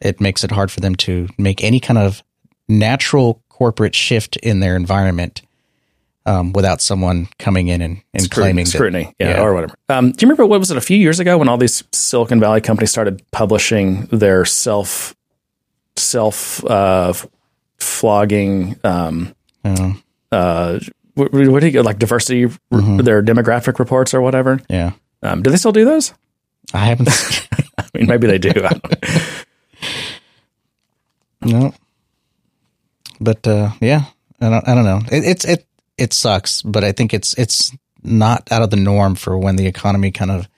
It 0.00 0.20
makes 0.20 0.44
it 0.44 0.50
hard 0.50 0.70
for 0.70 0.80
them 0.80 0.94
to 0.96 1.28
make 1.38 1.62
any 1.62 1.78
kind 1.80 1.98
of 1.98 2.22
natural 2.68 3.42
corporate 3.48 3.94
shift 3.94 4.36
in 4.36 4.60
their 4.60 4.76
environment 4.76 5.42
um, 6.24 6.52
without 6.52 6.80
someone 6.80 7.28
coming 7.38 7.68
in 7.68 7.82
and, 7.82 8.00
and 8.14 8.30
claiming 8.30 8.64
that- 8.64 8.70
scrutiny, 8.70 9.12
yeah, 9.18 9.42
or 9.42 9.52
whatever. 9.52 9.74
Um, 9.88 10.12
do 10.12 10.24
you 10.24 10.28
remember 10.28 10.46
what 10.46 10.60
was 10.60 10.70
it 10.70 10.76
a 10.76 10.80
few 10.80 10.96
years 10.96 11.20
ago 11.20 11.36
when 11.36 11.48
all 11.48 11.58
these 11.58 11.82
Silicon 11.92 12.40
Valley 12.40 12.60
companies 12.60 12.90
started 12.90 13.22
publishing 13.32 14.06
their 14.06 14.44
self 14.44 15.14
self 15.96 16.64
uh, 16.64 17.12
flogging 17.82 18.76
um, 18.84 19.34
Yeah. 19.64 19.92
uh, 20.30 20.78
what, 21.14 21.32
what 21.32 21.60
do 21.60 21.68
you 21.68 21.82
like 21.82 21.98
diversity 21.98 22.46
their 22.70 23.22
demographic 23.22 23.78
reports 23.78 24.14
or 24.14 24.20
whatever? 24.22 24.60
yeah. 24.68 24.92
Um, 25.22 25.42
do 25.42 25.50
they 25.50 25.56
still 25.56 25.72
do 25.72 25.84
those? 25.84 26.14
I 26.74 26.86
haven't. 26.86 27.08
I 27.78 27.84
mean, 27.94 28.06
maybe 28.08 28.26
they 28.26 28.38
do. 28.38 28.50
I 28.50 28.68
don't 28.70 29.02
know. 31.42 31.58
No. 31.60 31.74
But 33.20 33.46
uh, 33.46 33.70
yeah, 33.80 34.04
I 34.40 34.48
don't, 34.50 34.68
I 34.68 34.74
don't 34.74 34.84
know. 34.84 35.00
It, 35.10 35.24
it's 35.24 35.44
it 35.44 35.66
it 35.96 36.12
sucks, 36.12 36.62
but 36.62 36.82
I 36.82 36.92
think 36.92 37.14
it's 37.14 37.34
it's 37.38 37.72
not 38.02 38.50
out 38.50 38.62
of 38.62 38.70
the 38.70 38.76
norm 38.76 39.14
for 39.14 39.38
when 39.38 39.56
the 39.56 39.66
economy 39.66 40.10
kind 40.10 40.30
of 40.30 40.48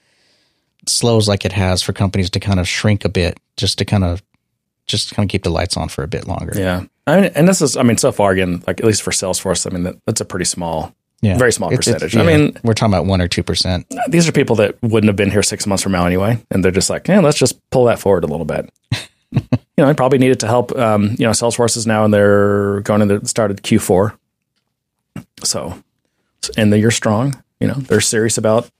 slows 0.87 1.29
like 1.29 1.45
it 1.45 1.53
has 1.53 1.83
for 1.83 1.93
companies 1.93 2.31
to 2.31 2.41
kind 2.41 2.59
of 2.61 2.67
shrink 2.69 3.05
a 3.05 3.09
bit, 3.11 3.39
just 3.57 3.79
to 3.79 3.85
kind 3.85 4.05
of 4.05 4.23
just 4.87 5.15
kind 5.15 5.27
of 5.29 5.31
keep 5.31 5.43
the 5.43 5.51
lights 5.51 5.77
on 5.77 5.89
for 5.89 6.03
a 6.05 6.09
bit 6.09 6.27
longer. 6.27 6.53
yeah, 6.57 6.85
I 7.07 7.21
mean, 7.21 7.31
and 7.35 7.47
this 7.47 7.61
is, 7.61 7.77
I 7.77 7.83
mean, 7.83 7.99
so 7.99 8.13
far 8.13 8.31
again, 8.33 8.63
like 8.67 8.81
at 8.81 8.87
least 8.87 9.03
for 9.03 9.11
Salesforce, 9.11 9.71
I 9.71 9.75
mean, 9.75 9.83
that, 9.85 9.97
that's 10.07 10.21
a 10.21 10.25
pretty 10.25 10.47
small, 10.47 10.95
Yeah. 11.21 11.37
very 11.37 11.53
small 11.53 11.71
It's- 11.73 11.87
it's- 11.87 12.03
percentage. 12.03 12.17
I 12.17 12.37
mean, 12.37 12.57
we're 12.65 12.73
talking 12.75 12.95
about 12.95 13.07
one 13.07 13.21
or 13.21 13.29
two 13.29 13.43
percent. 13.43 13.87
these 14.09 14.27
are 14.29 14.33
people 14.33 14.57
that 14.57 14.77
wouldn't 14.83 15.09
have 15.09 15.17
been 15.17 15.31
here 15.31 15.43
six 15.43 15.67
months 15.67 15.83
from 15.83 15.93
now 15.93 16.07
anyway, 16.07 16.39
and 16.51 16.65
they're 16.65 16.73
just 16.73 16.89
like, 16.91 17.07
yeah, 17.09 17.21
let's 17.21 17.39
just 17.39 17.59
pull 17.71 17.85
that 17.87 17.99
forward 17.99 18.25
a 18.25 18.27
little 18.27 18.47
bit. 18.47 18.71
you 19.33 19.41
know, 19.79 19.87
they 19.87 19.95
probably 19.95 20.19
needed 20.19 20.41
to 20.41 20.47
help. 20.47 20.75
Um, 20.79 21.11
you 21.19 21.27
know, 21.27 21.31
Salesforce 21.33 21.77
is 21.77 21.87
now 21.87 22.05
and 22.05 22.15
they're 22.15 22.81
going 22.81 23.07
to 23.07 23.19
the 23.19 23.29
started 23.29 23.63
Q4, 23.63 24.17
so 25.43 25.83
and 26.57 26.73
the 26.73 26.79
year 26.79 26.91
strong. 26.91 27.43
You 27.61 27.69
know, 27.69 27.75
they're 27.75 28.01
serious 28.01 28.39
about 28.39 28.71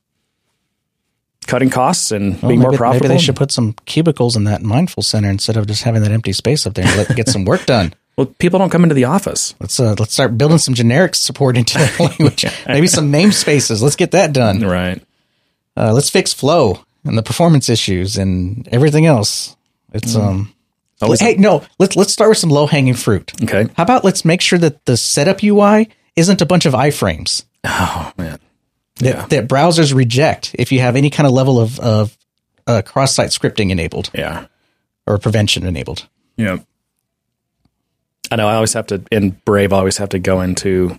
cutting 1.47 1.71
costs 1.71 2.11
and 2.11 2.41
being 2.41 2.61
more 2.61 2.73
profitable. 2.73 3.09
maybe 3.09 3.19
they 3.19 3.23
should 3.23 3.37
put 3.37 3.51
some 3.53 3.75
cubicles 3.85 4.35
in 4.37 4.45
that 4.45 4.63
mindful 4.63 5.03
center 5.03 5.29
instead 5.29 5.57
of 5.59 5.67
just 5.67 5.83
having 5.83 6.03
that 6.03 6.11
empty 6.11 6.33
space 6.33 6.67
up 6.67 6.73
there 6.75 6.87
and 6.87 6.97
let 6.97 7.15
get 7.17 7.29
some 7.29 7.45
work 7.45 7.67
done. 7.67 7.93
well, 8.17 8.27
people 8.27 8.59
don't 8.59 8.71
come 8.71 8.83
into 8.85 8.95
the 8.95 9.05
office. 9.05 9.55
Let's 9.61 9.79
uh, 9.81 9.95
let's 9.99 10.13
start 10.13 10.37
building 10.39 10.59
some 10.59 10.75
generic 10.75 11.15
support 11.15 11.57
into 11.57 11.79
that 11.79 11.99
language. 12.01 12.45
Maybe 12.67 12.87
some 12.87 13.11
namespaces. 13.13 13.83
Let's 13.83 13.97
get 13.97 14.13
that 14.13 14.33
done. 14.33 14.61
Right. 14.61 15.03
Uh, 15.77 15.93
let's 15.93 16.11
fix 16.11 16.33
flow 16.33 16.85
and 17.05 17.19
the 17.19 17.23
performance 17.23 17.69
issues 17.69 18.17
and 18.17 18.69
everything 18.69 19.07
else. 19.07 19.57
It's 19.93 20.15
um. 20.17 20.53
Always- 21.03 21.21
hey, 21.21 21.35
no. 21.35 21.65
Let's 21.79 21.97
let's 21.97 22.13
start 22.13 22.31
with 22.31 22.39
some 22.39 22.51
low 22.51 22.67
hanging 22.67 22.95
fruit. 22.95 23.33
Okay. 23.43 23.69
How 23.77 23.83
about 23.83 24.05
let's 24.05 24.25
make 24.25 24.41
sure 24.41 24.59
that 24.59 24.85
the 24.87 24.97
setup 24.97 25.43
UI 25.43 25.89
isn't 26.17 26.41
a 26.41 26.47
bunch 26.47 26.65
of 26.67 26.73
iframes 26.73 27.45
Oh 27.65 28.13
man. 28.17 28.39
that, 29.01 29.29
that 29.31 29.49
browsers 29.49 29.93
reject 29.93 30.55
if 30.59 30.71
you 30.71 30.79
have 30.81 30.95
any 30.97 31.11
kind 31.11 31.27
of 31.27 31.33
level 31.33 31.59
of 31.59 31.79
of 31.81 32.17
uh, 32.67 32.81
cross 32.83 33.13
site 33.15 33.31
scripting 33.31 33.71
enabled 33.71 34.11
Yeah. 34.15 34.47
or 35.07 35.19
prevention 35.19 35.67
enabled. 35.67 36.07
Yeah. 36.37 36.59
I 38.31 38.37
know. 38.37 38.49
I 38.49 38.55
always 38.55 38.73
have 38.73 38.87
to 38.89 39.03
in 39.13 39.31
Brave. 39.45 39.73
I 39.73 39.79
always 39.79 39.99
have 39.99 40.09
to 40.11 40.19
go 40.19 40.41
into 40.41 40.99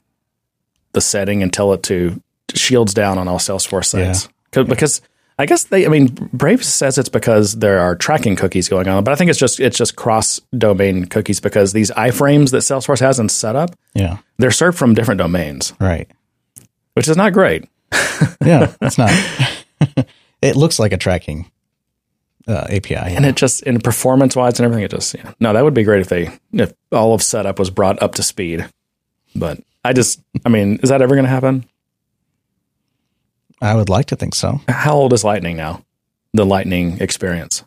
the 0.93 1.01
setting 1.01 1.41
and 1.43 1.51
tell 1.51 1.73
it 1.73 1.83
to 1.83 2.21
shields 2.53 2.93
down 2.93 3.17
on 3.17 3.27
all 3.27 3.39
Salesforce 3.39 3.85
sites 3.85 4.29
'Cause- 4.51 4.67
because 4.67 5.01
I 5.37 5.45
guess 5.45 5.65
they. 5.65 5.85
I 5.85 5.89
mean, 5.89 6.07
Brave 6.31 6.63
says 6.63 6.97
it's 6.97 7.09
because 7.09 7.55
there 7.55 7.79
are 7.79 7.95
tracking 7.95 8.37
cookies 8.37 8.69
going 8.69 8.87
on, 8.87 9.03
but 9.03 9.11
I 9.11 9.15
think 9.15 9.29
it's 9.29 9.39
just 9.39 9.59
it's 9.59 9.77
just 9.77 9.97
cross 9.97 10.39
domain 10.57 11.05
cookies 11.05 11.41
because 11.41 11.73
these 11.73 11.91
iframes 11.91 12.51
that 12.51 12.59
Salesforce 12.59 13.01
has 13.01 13.19
in 13.19 13.27
setup 13.27 13.75
Yeah. 13.93 14.19
they're 14.37 14.51
served 14.51 14.77
from 14.77 14.93
different 14.93 15.17
domains, 15.19 15.73
Right. 15.79 16.07
which 16.93 17.09
is 17.09 17.17
not 17.17 17.33
great. 17.33 17.65
Yeah. 18.45 18.71
It's 18.81 18.97
not. 18.97 19.11
it 20.41 20.55
looks 20.55 20.79
like 20.79 20.93
a 20.93 20.97
tracking 20.97 21.51
uh, 22.47 22.65
API. 22.69 22.95
And 22.95 23.25
it 23.25 23.35
just 23.35 23.63
in 23.63 23.79
performance 23.79 24.35
wise 24.35 24.59
and 24.59 24.65
everything, 24.65 24.83
it 24.85 24.91
just 24.91 25.13
yeah. 25.15 25.33
no, 25.39 25.53
that 25.53 25.63
would 25.63 25.73
be 25.73 25.83
great 25.83 26.01
if 26.01 26.09
they 26.09 26.29
if 26.53 26.73
all 26.91 27.13
of 27.13 27.21
setup 27.23 27.59
was 27.59 27.69
brought 27.69 28.01
up 28.01 28.15
to 28.15 28.23
speed. 28.23 28.67
But 29.35 29.59
I 29.83 29.93
just, 29.93 30.21
I 30.45 30.49
mean, 30.49 30.79
is 30.81 30.89
that 30.89 31.01
ever 31.01 31.15
going 31.15 31.25
to 31.25 31.29
happen? 31.29 31.65
I 33.61 33.75
would 33.75 33.89
like 33.89 34.07
to 34.07 34.15
think 34.15 34.35
so. 34.35 34.61
How 34.67 34.93
old 34.93 35.13
is 35.13 35.23
Lightning 35.23 35.57
now? 35.57 35.83
The 36.33 36.45
Lightning 36.45 36.99
experience, 36.99 37.63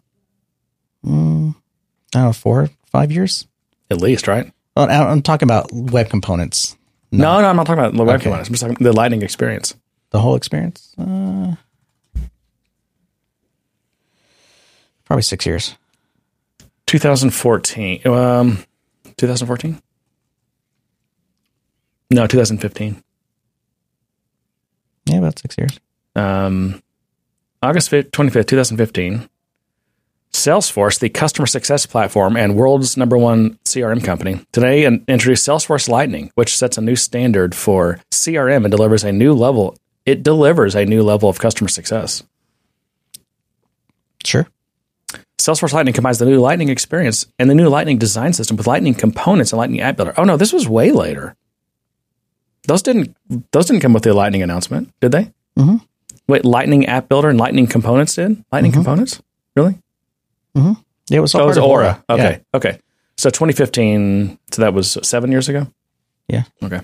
I 1.04 1.08
don't 1.08 1.54
know, 2.14 2.32
four, 2.32 2.70
five 2.86 3.10
years. 3.12 3.46
at 3.90 4.00
least, 4.02 4.28
right? 4.28 4.52
Well, 4.76 4.88
I- 4.90 5.10
I'm 5.10 5.22
talking 5.22 5.46
about 5.46 5.72
web 5.72 6.10
components. 6.10 6.76
No, 7.10 7.40
no, 7.40 7.48
I'm 7.48 7.56
not 7.56 7.66
talking 7.66 7.82
about 7.82 7.94
the 7.96 8.04
web 8.04 8.16
Okay. 8.16 8.24
components. 8.24 8.48
I'm 8.50 8.52
just 8.54 8.62
talking 8.62 8.76
the 8.84 8.92
Lightning 8.92 9.22
experience. 9.22 9.74
The 10.10 10.20
whole 10.20 10.34
experience. 10.36 10.94
Uh, 10.98 11.54
probably 15.08 15.22
six 15.22 15.44
years. 15.46 15.76
2014. 16.86 18.06
Um, 18.06 18.58
2014. 19.16 19.82
No, 22.10 22.26
2015. 22.26 23.02
Yeah, 25.06 25.16
about 25.18 25.38
six 25.38 25.56
years. 25.58 25.80
um, 26.14 26.82
August 27.62 27.90
5th, 27.90 28.10
25th, 28.10 28.46
2015, 28.46 29.28
Salesforce, 30.32 31.00
the 31.00 31.08
customer 31.08 31.46
success 31.46 31.86
platform 31.86 32.36
and 32.36 32.54
world's 32.54 32.96
number 32.96 33.18
one 33.18 33.58
CRM 33.64 34.04
company, 34.04 34.40
today 34.52 34.84
in- 34.84 35.04
introduced 35.08 35.46
Salesforce 35.48 35.88
Lightning, 35.88 36.30
which 36.36 36.56
sets 36.56 36.78
a 36.78 36.80
new 36.80 36.94
standard 36.94 37.54
for 37.56 37.98
CRM 38.12 38.64
and 38.64 38.70
delivers 38.70 39.02
a 39.02 39.10
new 39.10 39.32
level. 39.34 39.76
It 40.06 40.22
delivers 40.22 40.76
a 40.76 40.84
new 40.84 41.02
level 41.02 41.28
of 41.28 41.40
customer 41.40 41.68
success. 41.68 42.22
Sure. 44.24 44.46
Salesforce 45.38 45.72
Lightning 45.72 45.94
combines 45.94 46.18
the 46.18 46.26
new 46.26 46.40
Lightning 46.40 46.68
experience 46.68 47.26
and 47.38 47.48
the 47.48 47.54
new 47.54 47.68
Lightning 47.68 47.96
design 47.96 48.32
system 48.32 48.56
with 48.56 48.66
Lightning 48.66 48.94
components 48.94 49.52
and 49.52 49.58
Lightning 49.58 49.80
App 49.80 49.96
Builder. 49.96 50.14
Oh 50.16 50.24
no, 50.24 50.36
this 50.36 50.52
was 50.52 50.68
way 50.68 50.90
later. 50.90 51.36
Those 52.66 52.82
didn't 52.82 53.16
those 53.52 53.66
didn't 53.66 53.80
come 53.80 53.92
with 53.92 54.02
the 54.02 54.12
Lightning 54.14 54.42
announcement, 54.42 54.92
did 55.00 55.12
they? 55.12 55.32
Mm-hmm. 55.56 55.76
Wait, 56.26 56.44
Lightning 56.44 56.86
App 56.86 57.08
Builder 57.08 57.28
and 57.28 57.38
Lightning 57.38 57.66
Components 57.66 58.14
did? 58.14 58.44
Lightning 58.52 58.72
Components? 58.72 59.22
Really? 59.56 59.78
Hmm. 60.54 60.72
Yeah, 61.08 61.18
it 61.18 61.20
was 61.20 61.34
all 61.34 61.42
Oh, 61.42 61.44
it 61.44 61.46
was 61.48 61.56
part 61.56 61.64
of 61.64 61.70
Aura. 61.70 62.04
Okay. 62.10 62.30
Yeah. 62.32 62.56
Okay. 62.56 62.80
So 63.16 63.30
2015, 63.30 64.38
so 64.52 64.62
that 64.62 64.74
was 64.74 64.98
seven 65.02 65.30
years 65.30 65.48
ago? 65.48 65.66
Yeah. 66.28 66.44
Okay. 66.62 66.80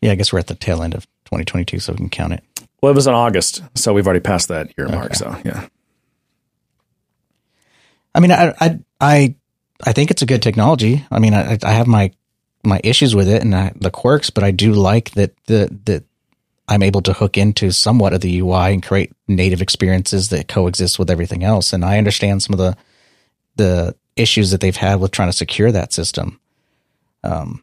Yeah, 0.00 0.12
I 0.12 0.14
guess 0.14 0.32
we're 0.32 0.38
at 0.38 0.46
the 0.46 0.54
tail 0.54 0.82
end 0.82 0.94
of 0.94 1.04
2022, 1.26 1.78
so 1.80 1.92
we 1.92 1.98
can 1.98 2.08
count 2.08 2.32
it. 2.32 2.42
Well, 2.82 2.90
it 2.92 2.94
was 2.96 3.06
in 3.06 3.14
August, 3.14 3.62
so 3.74 3.92
we've 3.92 4.06
already 4.06 4.20
passed 4.20 4.48
that 4.48 4.72
year 4.78 4.88
mark. 4.88 5.14
So, 5.14 5.36
yeah. 5.44 5.68
I 8.16 8.20
mean, 8.20 8.32
I, 8.32 8.54
I, 8.58 8.78
I, 8.98 9.34
I 9.84 9.92
think 9.92 10.10
it's 10.10 10.22
a 10.22 10.26
good 10.26 10.42
technology. 10.42 11.04
I 11.10 11.18
mean, 11.18 11.34
I, 11.34 11.58
I 11.62 11.72
have 11.72 11.86
my 11.86 12.12
my 12.64 12.80
issues 12.82 13.14
with 13.14 13.28
it 13.28 13.42
and 13.42 13.54
I, 13.54 13.72
the 13.76 13.92
quirks, 13.92 14.30
but 14.30 14.42
I 14.42 14.50
do 14.50 14.72
like 14.72 15.10
that 15.12 15.36
the 15.44 15.68
that 15.84 16.04
I'm 16.66 16.82
able 16.82 17.02
to 17.02 17.12
hook 17.12 17.36
into 17.36 17.70
somewhat 17.70 18.14
of 18.14 18.22
the 18.22 18.40
UI 18.40 18.72
and 18.72 18.82
create 18.82 19.12
native 19.28 19.62
experiences 19.62 20.30
that 20.30 20.48
coexist 20.48 20.98
with 20.98 21.10
everything 21.10 21.44
else. 21.44 21.72
And 21.72 21.84
I 21.84 21.98
understand 21.98 22.42
some 22.42 22.54
of 22.54 22.58
the 22.58 22.76
the 23.56 23.94
issues 24.16 24.50
that 24.50 24.60
they've 24.62 24.74
had 24.74 24.98
with 24.98 25.10
trying 25.10 25.28
to 25.28 25.36
secure 25.36 25.70
that 25.70 25.92
system. 25.92 26.40
Um, 27.22 27.62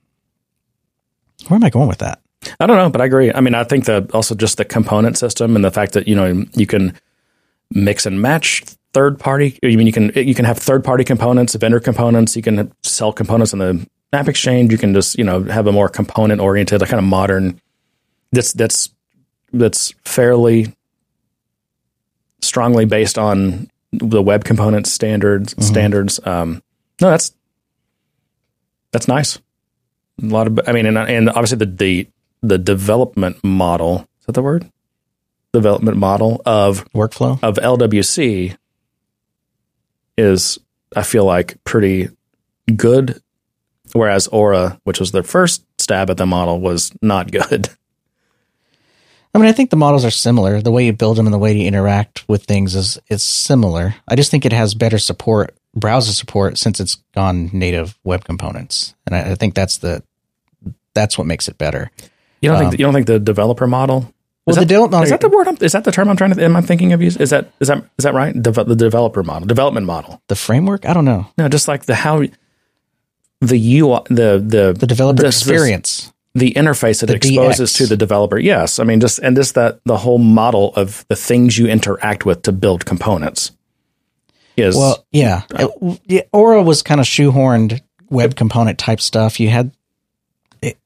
where 1.47 1.56
am 1.56 1.64
I 1.64 1.72
going 1.72 1.89
with 1.89 1.97
that? 1.97 2.22
I 2.60 2.68
don't 2.68 2.78
know, 2.78 2.89
but 2.89 3.01
I 3.01 3.06
agree. 3.06 3.34
I 3.34 3.41
mean, 3.41 3.56
I 3.56 3.64
think 3.64 3.86
that 3.86 4.12
also 4.14 4.36
just 4.36 4.58
the 4.58 4.66
component 4.66 5.18
system 5.18 5.56
and 5.56 5.66
the 5.66 5.72
fact 5.72 5.93
that, 5.93 6.08
you 6.08 6.16
know, 6.16 6.45
you 6.54 6.68
can 6.68 6.97
mix 7.72 8.06
and 8.06 8.22
match 8.22 8.64
third 8.93 9.19
party. 9.19 9.59
I 9.63 9.75
mean, 9.75 9.87
you 9.87 9.93
can 9.93 10.11
you 10.15 10.35
can 10.35 10.45
have 10.45 10.57
third 10.57 10.83
party 10.83 11.03
components, 11.03 11.55
vendor 11.55 11.79
components. 11.79 12.35
You 12.35 12.41
can 12.41 12.71
sell 12.83 13.11
components 13.11 13.53
on 13.53 13.59
the 13.59 13.87
AppExchange. 14.13 14.71
You 14.71 14.77
can 14.77 14.93
just 14.93 15.17
you 15.17 15.23
know 15.23 15.43
have 15.43 15.67
a 15.67 15.71
more 15.71 15.89
component 15.89 16.41
oriented, 16.41 16.81
a 16.81 16.85
kind 16.85 16.99
of 16.99 17.05
modern. 17.05 17.59
That's 18.31 18.53
that's 18.53 18.89
that's 19.51 19.93
fairly 20.05 20.73
strongly 22.41 22.85
based 22.85 23.17
on 23.17 23.69
the 23.91 24.21
web 24.21 24.43
component 24.43 24.87
standards. 24.87 25.55
Standards. 25.65 26.19
Um, 26.25 26.61
no, 27.01 27.09
that's 27.09 27.33
that's 28.91 29.07
nice. 29.07 29.39
A 30.21 30.25
lot 30.25 30.45
of, 30.45 30.59
I 30.67 30.71
mean, 30.71 30.85
and, 30.85 30.97
and 30.97 31.29
obviously 31.29 31.57
the, 31.57 31.65
the 31.65 32.07
the 32.41 32.57
development 32.57 33.43
model 33.43 34.07
is 34.23 34.27
that 34.27 34.33
the 34.33 34.41
word? 34.41 34.71
Development 35.51 35.97
model 35.97 36.41
of 36.45 36.89
Workflow. 36.93 37.39
of 37.43 37.55
LWC 37.55 38.55
is 40.18 40.59
I 40.95 41.03
feel 41.03 41.26
like 41.26 41.61
pretty 41.64 42.09
good, 42.76 43.22
whereas 43.93 44.28
Aura, 44.28 44.80
which 44.84 44.99
was 44.99 45.11
their 45.11 45.24
first 45.24 45.64
stab 45.80 46.09
at 46.09 46.18
the 46.18 46.26
model, 46.26 46.59
was 46.59 46.91
not 47.01 47.32
good. 47.32 47.70
I 49.36 49.39
mean, 49.39 49.47
I 49.47 49.51
think 49.51 49.72
the 49.72 49.76
models 49.76 50.05
are 50.05 50.11
similar. 50.11 50.61
The 50.61 50.72
way 50.72 50.86
you 50.86 50.93
build 50.93 51.18
them 51.18 51.26
and 51.26 51.34
the 51.34 51.39
way 51.39 51.57
you 51.57 51.68
interact 51.68 52.28
with 52.30 52.43
things 52.43 52.76
is 52.76 52.99
is 53.09 53.24
similar. 53.24 53.95
I 54.07 54.16
just 54.16 54.30
think 54.30 54.45
it 54.45 54.53
has 54.53 54.76
better 54.76 54.99
support, 54.99 55.55
browser 55.76 56.11
support, 56.11 56.59
since 56.59 56.80
it's 56.80 56.95
gone 57.16 57.49
native 57.51 57.97
web 58.03 58.26
components, 58.26 58.93
and 59.07 59.16
I, 59.16 59.32
I 59.32 59.36
think 59.36 59.55
that's 59.55 59.80
the 59.80 60.03
that's 60.93 61.18
what 61.18 61.26
makes 61.26 61.47
it 61.47 61.57
better. 61.57 61.89
You 62.41 62.49
don't 62.49 62.59
think 62.59 62.74
um, 62.74 62.80
you 62.80 62.86
don't 62.86 62.93
think 62.93 63.07
the 63.07 63.20
developer 63.20 63.66
model? 63.66 64.12
Well, 64.45 64.53
is 64.53 64.55
the 64.55 64.61
that, 64.65 64.67
del- 64.73 64.89
no, 64.89 65.01
is 65.03 65.09
that 65.09 65.21
the 65.21 65.29
word? 65.29 65.47
I'm, 65.47 65.57
is 65.61 65.71
that 65.71 65.83
the 65.85 65.91
term 65.91 66.09
I'm 66.09 66.17
trying 66.17 66.33
to? 66.33 66.43
Am 66.43 66.55
I 66.55 66.61
thinking 66.61 66.91
of? 66.93 67.01
Use? 67.01 67.15
Is 67.17 67.29
that 67.29 67.51
is 67.61 67.69
that 67.69 67.77
is 67.97 68.03
that 68.03 68.13
right? 68.13 68.33
Deve- 68.33 68.67
the 68.67 68.75
developer 68.75 69.23
model, 69.23 69.47
development 69.47 69.85
model. 69.87 70.21
The 70.27 70.35
framework? 70.35 70.85
I 70.85 70.93
don't 70.93 71.05
know. 71.05 71.27
No, 71.37 71.47
just 71.47 71.67
like 71.67 71.85
the 71.85 71.95
how 71.95 72.23
the 73.39 73.79
UI, 73.79 73.99
the 74.09 74.43
the 74.45 74.75
The 74.77 74.87
developer 74.87 75.21
this- 75.21 75.41
experience. 75.41 76.11
the 76.35 76.51
interface 76.55 76.99
that 77.01 77.05
The 77.07 77.13
it 77.13 77.17
exposes 77.25 77.71
DX. 77.71 77.77
to 77.77 77.85
the 77.87 77.95
developer. 77.97 78.37
Yes, 78.39 78.79
I 78.79 78.83
mean 78.83 78.99
just 78.99 79.19
and 79.19 79.35
just 79.35 79.55
that 79.55 79.79
the 79.85 79.97
whole 79.97 80.17
model 80.17 80.73
of 80.75 81.05
the 81.07 81.15
things 81.15 81.57
you 81.57 81.67
interact 81.67 82.25
with 82.25 82.41
to 82.43 82.51
build 82.51 82.85
components 82.85 83.51
is 84.57 84.75
Well, 84.75 85.05
yeah. 85.11 85.43
Uh, 85.53 85.67
it- 85.81 86.01
yeah, 86.07 86.21
Aura 86.33 86.61
was 86.63 86.81
kind 86.83 86.99
of 86.99 87.07
shoehorned 87.07 87.81
web 88.09 88.35
component 88.35 88.77
type 88.77 88.99
stuff. 88.99 89.39
You 89.39 89.49
had, 89.49 89.71
it, 90.61 90.77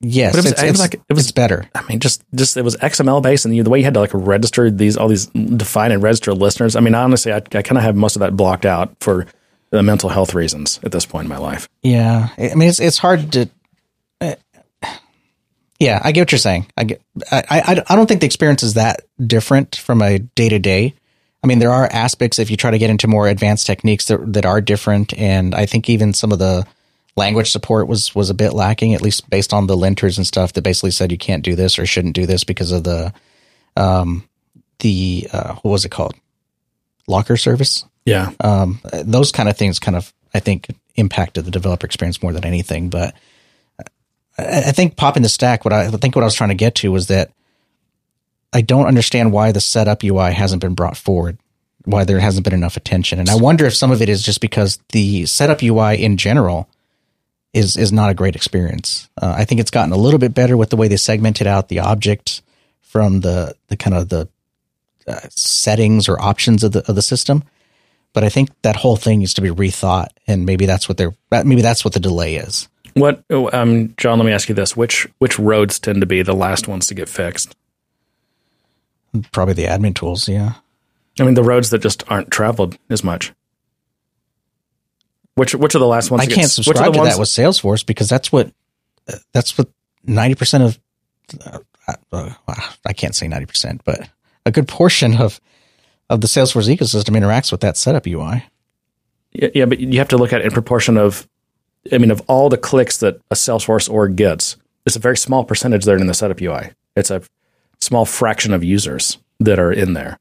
yes, 0.00 0.32
But 0.32 0.38
it 0.38 0.42
was- 0.44 0.52
it's, 0.52 0.62
it 0.62 0.70
was 0.70 0.80
like- 0.80 1.00
it 1.08 1.12
was- 1.14 1.32
better. 1.32 1.68
I 1.74 1.82
mean, 1.88 2.00
just 2.00 2.22
just 2.34 2.56
it 2.56 2.62
was 2.62 2.76
XML 2.76 3.20
based, 3.22 3.44
and 3.44 3.54
you, 3.54 3.62
the 3.62 3.70
way 3.70 3.78
you 3.78 3.84
had 3.84 3.94
to 3.94 4.00
like 4.00 4.10
register 4.14 4.70
these 4.70 4.96
all 4.96 5.08
these 5.08 5.26
define 5.26 5.92
and 5.92 6.02
register 6.02 6.32
listeners. 6.34 6.76
I 6.76 6.80
mean, 6.80 6.94
honestly, 6.94 7.32
I, 7.32 7.36
I 7.36 7.62
kind 7.62 7.76
of 7.78 7.82
have 7.82 7.96
most 7.96 8.16
of 8.16 8.20
that 8.20 8.36
blocked 8.36 8.66
out 8.66 8.94
for 9.00 9.26
the 9.70 9.82
mental 9.82 10.08
health 10.08 10.34
reasons 10.34 10.80
at 10.82 10.92
this 10.92 11.04
point 11.06 11.24
in 11.24 11.28
my 11.28 11.36
life. 11.38 11.68
Yeah, 11.82 12.28
I 12.38 12.54
mean, 12.54 12.68
it's 12.68 12.80
it's 12.80 12.98
hard 12.98 13.32
to. 13.32 13.48
uh, 14.20 14.34
yeah, 15.78 16.00
I 16.02 16.10
get 16.12 16.22
what 16.22 16.32
you're 16.32 16.38
saying. 16.38 16.66
I 16.76 16.84
get. 16.84 17.02
I, 17.30 17.42
I 17.50 17.84
I 17.88 17.96
don't 17.96 18.06
think 18.08 18.20
the 18.20 18.26
experience 18.26 18.62
is 18.62 18.74
that 18.74 19.02
different 19.24 19.76
from 19.76 20.02
a 20.02 20.18
day 20.18 20.48
to 20.48 20.58
day. 20.58 20.94
I 21.44 21.46
mean, 21.46 21.60
there 21.60 21.70
are 21.70 21.88
aspects 21.92 22.40
if 22.40 22.50
you 22.50 22.56
try 22.56 22.72
to 22.72 22.78
get 22.78 22.90
into 22.90 23.06
more 23.06 23.28
advanced 23.28 23.66
techniques 23.66 24.06
that 24.06 24.32
that 24.32 24.44
are 24.44 24.60
different, 24.60 25.16
and 25.16 25.54
I 25.54 25.66
think 25.66 25.88
even 25.88 26.14
some 26.14 26.32
of 26.32 26.40
the 26.40 26.66
language 27.18 27.50
support 27.50 27.86
was 27.88 28.14
was 28.14 28.30
a 28.30 28.34
bit 28.34 28.54
lacking, 28.54 28.94
at 28.94 29.02
least 29.02 29.28
based 29.28 29.52
on 29.52 29.66
the 29.66 29.76
linters 29.76 30.16
and 30.16 30.26
stuff 30.26 30.54
that 30.54 30.62
basically 30.62 30.92
said 30.92 31.12
you 31.12 31.18
can't 31.18 31.44
do 31.44 31.54
this 31.54 31.78
or 31.78 31.84
shouldn't 31.84 32.14
do 32.14 32.24
this 32.24 32.44
because 32.44 32.72
of 32.72 32.84
the 32.84 33.12
um 33.76 34.26
the 34.78 35.28
uh, 35.32 35.54
what 35.56 35.72
was 35.72 35.84
it 35.84 35.90
called? 35.90 36.14
Locker 37.06 37.36
service? 37.36 37.84
Yeah, 38.04 38.30
um, 38.40 38.80
those 38.92 39.32
kind 39.32 39.48
of 39.48 39.56
things 39.56 39.78
kind 39.78 39.96
of 39.96 40.12
I 40.32 40.40
think 40.40 40.68
impacted 40.94 41.44
the 41.44 41.50
developer 41.50 41.86
experience 41.86 42.22
more 42.22 42.32
than 42.32 42.44
anything. 42.44 42.88
But 42.88 43.14
I, 44.38 44.68
I 44.68 44.72
think 44.72 44.96
popping 44.96 45.22
the 45.22 45.28
stack, 45.28 45.64
what 45.64 45.74
I, 45.74 45.86
I 45.86 45.90
think 45.90 46.16
what 46.16 46.22
I 46.22 46.26
was 46.26 46.34
trying 46.34 46.50
to 46.50 46.54
get 46.54 46.76
to 46.76 46.92
was 46.92 47.08
that 47.08 47.30
I 48.52 48.62
don't 48.62 48.86
understand 48.86 49.32
why 49.32 49.52
the 49.52 49.60
setup 49.60 50.02
UI 50.02 50.32
hasn't 50.32 50.62
been 50.62 50.74
brought 50.74 50.96
forward, 50.96 51.38
why 51.84 52.04
there 52.04 52.20
hasn't 52.20 52.44
been 52.44 52.54
enough 52.54 52.76
attention, 52.76 53.18
and 53.18 53.28
I 53.28 53.36
wonder 53.36 53.66
if 53.66 53.74
some 53.74 53.90
of 53.90 54.00
it 54.00 54.08
is 54.08 54.22
just 54.22 54.40
because 54.40 54.78
the 54.92 55.26
setup 55.26 55.62
UI 55.62 56.02
in 56.02 56.16
general 56.16 56.68
is 57.52 57.76
is 57.76 57.92
not 57.92 58.10
a 58.10 58.14
great 58.14 58.36
experience. 58.36 59.08
Uh, 59.20 59.34
I 59.36 59.44
think 59.44 59.60
it's 59.60 59.70
gotten 59.70 59.92
a 59.92 59.96
little 59.96 60.18
bit 60.18 60.34
better 60.34 60.56
with 60.56 60.70
the 60.70 60.76
way 60.76 60.88
they 60.88 60.96
segmented 60.96 61.46
out 61.46 61.68
the 61.68 61.80
object 61.80 62.42
from 62.80 63.20
the 63.20 63.54
the 63.68 63.76
kind 63.76 63.96
of 63.96 64.08
the 64.08 64.28
uh, 65.06 65.20
settings 65.30 66.08
or 66.08 66.20
options 66.20 66.64
of 66.64 66.72
the 66.72 66.88
of 66.88 66.94
the 66.94 67.02
system 67.02 67.44
but 68.12 68.24
I 68.24 68.28
think 68.28 68.50
that 68.62 68.76
whole 68.76 68.96
thing 68.96 69.20
needs 69.20 69.34
to 69.34 69.40
be 69.40 69.50
rethought, 69.50 70.08
and 70.26 70.46
maybe 70.46 70.66
that's 70.66 70.88
what 70.88 70.96
they're 70.96 71.14
maybe 71.30 71.62
that's 71.62 71.84
what 71.84 71.94
the 71.94 72.00
delay 72.00 72.36
is. 72.36 72.68
what 72.94 73.22
um, 73.30 73.94
John? 73.96 74.18
Let 74.18 74.24
me 74.24 74.32
ask 74.32 74.48
you 74.48 74.54
this: 74.54 74.76
which 74.76 75.06
which 75.18 75.38
roads 75.38 75.78
tend 75.78 76.00
to 76.00 76.06
be 76.06 76.22
the 76.22 76.34
last 76.34 76.68
ones 76.68 76.86
to 76.88 76.94
get 76.94 77.08
fixed? 77.08 77.54
Probably 79.32 79.54
the 79.54 79.66
admin 79.66 79.94
tools, 79.94 80.28
yeah. 80.28 80.54
I 81.18 81.24
mean, 81.24 81.34
the 81.34 81.42
roads 81.42 81.70
that 81.70 81.78
just 81.78 82.04
aren't 82.10 82.30
traveled 82.30 82.78
as 82.90 83.02
much. 83.02 83.32
Which 85.38 85.54
which 85.54 85.74
are 85.74 85.78
the 85.78 85.86
last 85.86 86.10
ones? 86.10 86.22
I 86.22 86.26
can't 86.26 86.36
get, 86.36 86.42
which 86.42 86.50
are 86.50 86.64
subscribe 86.64 86.92
to 86.92 86.98
ones- 86.98 87.14
that 87.14 87.20
with 87.20 87.28
Salesforce 87.28 87.84
because 87.84 88.08
that's 88.08 88.30
what 88.32 88.52
uh, 89.08 89.16
that's 89.32 89.56
what 89.56 89.68
ninety 90.04 90.34
percent 90.34 90.64
of 90.64 90.78
uh, 91.42 91.58
uh, 92.12 92.30
I 92.86 92.92
can't 92.92 93.14
say 93.14 93.28
ninety 93.28 93.46
percent, 93.46 93.82
but 93.84 94.08
a 94.44 94.50
good 94.50 94.68
portion 94.68 95.16
of 95.16 95.40
of 96.10 96.20
the 96.20 96.26
Salesforce 96.26 96.74
ecosystem 96.74 97.16
interacts 97.16 97.52
with 97.52 97.60
that 97.60 97.76
setup 97.76 98.06
UI. 98.06 98.44
Yeah, 99.32 99.48
yeah, 99.54 99.64
but 99.66 99.78
you 99.78 99.98
have 99.98 100.08
to 100.08 100.16
look 100.16 100.32
at 100.32 100.40
it 100.40 100.46
in 100.46 100.50
proportion 100.50 100.96
of, 100.96 101.28
I 101.92 101.98
mean, 101.98 102.10
of 102.10 102.22
all 102.28 102.48
the 102.48 102.56
clicks 102.56 102.98
that 102.98 103.20
a 103.30 103.34
Salesforce 103.34 103.90
org 103.90 104.16
gets, 104.16 104.56
it's 104.86 104.96
a 104.96 105.00
very 105.00 105.18
small 105.18 105.44
percentage 105.44 105.84
that 105.84 105.92
are 105.92 105.98
in 105.98 106.06
the 106.06 106.14
setup 106.14 106.40
UI. 106.40 106.70
It's 106.96 107.10
a 107.10 107.22
small 107.80 108.06
fraction 108.06 108.54
of 108.54 108.64
users 108.64 109.18
that 109.40 109.58
are 109.58 109.72
in 109.72 109.92
there. 109.92 110.18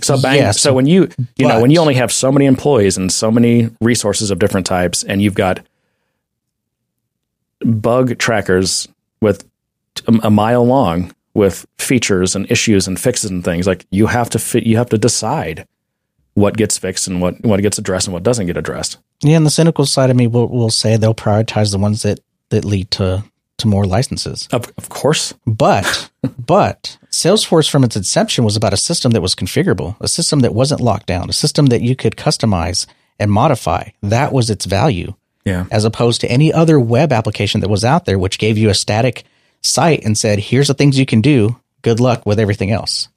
So 0.00 0.20
bang, 0.20 0.36
Yes, 0.36 0.60
so 0.60 0.72
when 0.72 0.86
you 0.86 1.08
you 1.36 1.46
know 1.46 1.60
when 1.60 1.70
you 1.70 1.80
only 1.80 1.94
have 1.94 2.12
so 2.12 2.32
many 2.32 2.46
employees 2.46 2.96
and 2.96 3.12
so 3.12 3.30
many 3.30 3.70
resources 3.80 4.30
of 4.30 4.38
different 4.38 4.66
types, 4.66 5.02
and 5.02 5.20
you've 5.20 5.34
got 5.34 5.60
bug 7.64 8.18
trackers 8.18 8.88
with 9.20 9.48
a, 10.06 10.18
a 10.24 10.30
mile 10.30 10.64
long 10.64 11.14
with 11.34 11.66
features 11.78 12.34
and 12.36 12.50
issues 12.50 12.86
and 12.86 13.00
fixes 13.00 13.30
and 13.30 13.44
things, 13.44 13.66
like 13.66 13.86
you 13.90 14.06
have 14.06 14.28
to 14.30 14.38
fit, 14.38 14.64
you 14.64 14.76
have 14.76 14.90
to 14.90 14.98
decide 14.98 15.66
what 16.34 16.56
gets 16.56 16.78
fixed 16.78 17.06
and 17.08 17.20
what 17.20 17.40
what 17.44 17.60
gets 17.60 17.78
addressed 17.78 18.06
and 18.06 18.14
what 18.14 18.22
doesn't 18.22 18.46
get 18.46 18.56
addressed. 18.56 18.98
Yeah, 19.22 19.36
and 19.36 19.46
the 19.46 19.50
cynical 19.50 19.86
side 19.86 20.10
of 20.10 20.16
me 20.16 20.26
will, 20.26 20.48
will 20.48 20.70
say 20.70 20.96
they'll 20.96 21.14
prioritize 21.14 21.72
the 21.72 21.78
ones 21.78 22.02
that 22.02 22.20
that 22.50 22.64
lead 22.64 22.90
to 22.92 23.24
to 23.58 23.68
more 23.68 23.86
licenses. 23.86 24.48
Of, 24.52 24.72
of 24.76 24.88
course, 24.88 25.34
But 25.46 26.10
but 26.38 26.98
Salesforce 27.12 27.70
from 27.70 27.84
its 27.84 27.94
inception 27.94 28.42
was 28.42 28.56
about 28.56 28.72
a 28.72 28.78
system 28.78 29.12
that 29.12 29.20
was 29.20 29.34
configurable, 29.34 29.96
a 30.00 30.08
system 30.08 30.40
that 30.40 30.54
wasn't 30.54 30.80
locked 30.80 31.06
down, 31.06 31.28
a 31.28 31.34
system 31.34 31.66
that 31.66 31.82
you 31.82 31.94
could 31.94 32.16
customize 32.16 32.86
and 33.20 33.30
modify. 33.30 33.90
That 34.02 34.32
was 34.32 34.48
its 34.50 34.64
value. 34.64 35.14
yeah. 35.44 35.66
As 35.70 35.84
opposed 35.84 36.22
to 36.22 36.30
any 36.30 36.52
other 36.52 36.80
web 36.80 37.12
application 37.12 37.60
that 37.60 37.68
was 37.70 37.84
out 37.84 38.06
there 38.06 38.18
which 38.18 38.38
gave 38.38 38.56
you 38.56 38.70
a 38.70 38.74
static 38.74 39.24
site 39.60 40.02
and 40.04 40.16
said, 40.16 40.38
"Here's 40.38 40.68
the 40.68 40.74
things 40.74 40.98
you 40.98 41.06
can 41.06 41.20
do. 41.20 41.56
Good 41.82 42.00
luck 42.00 42.24
with 42.24 42.40
everything 42.40 42.70
else." 42.70 43.08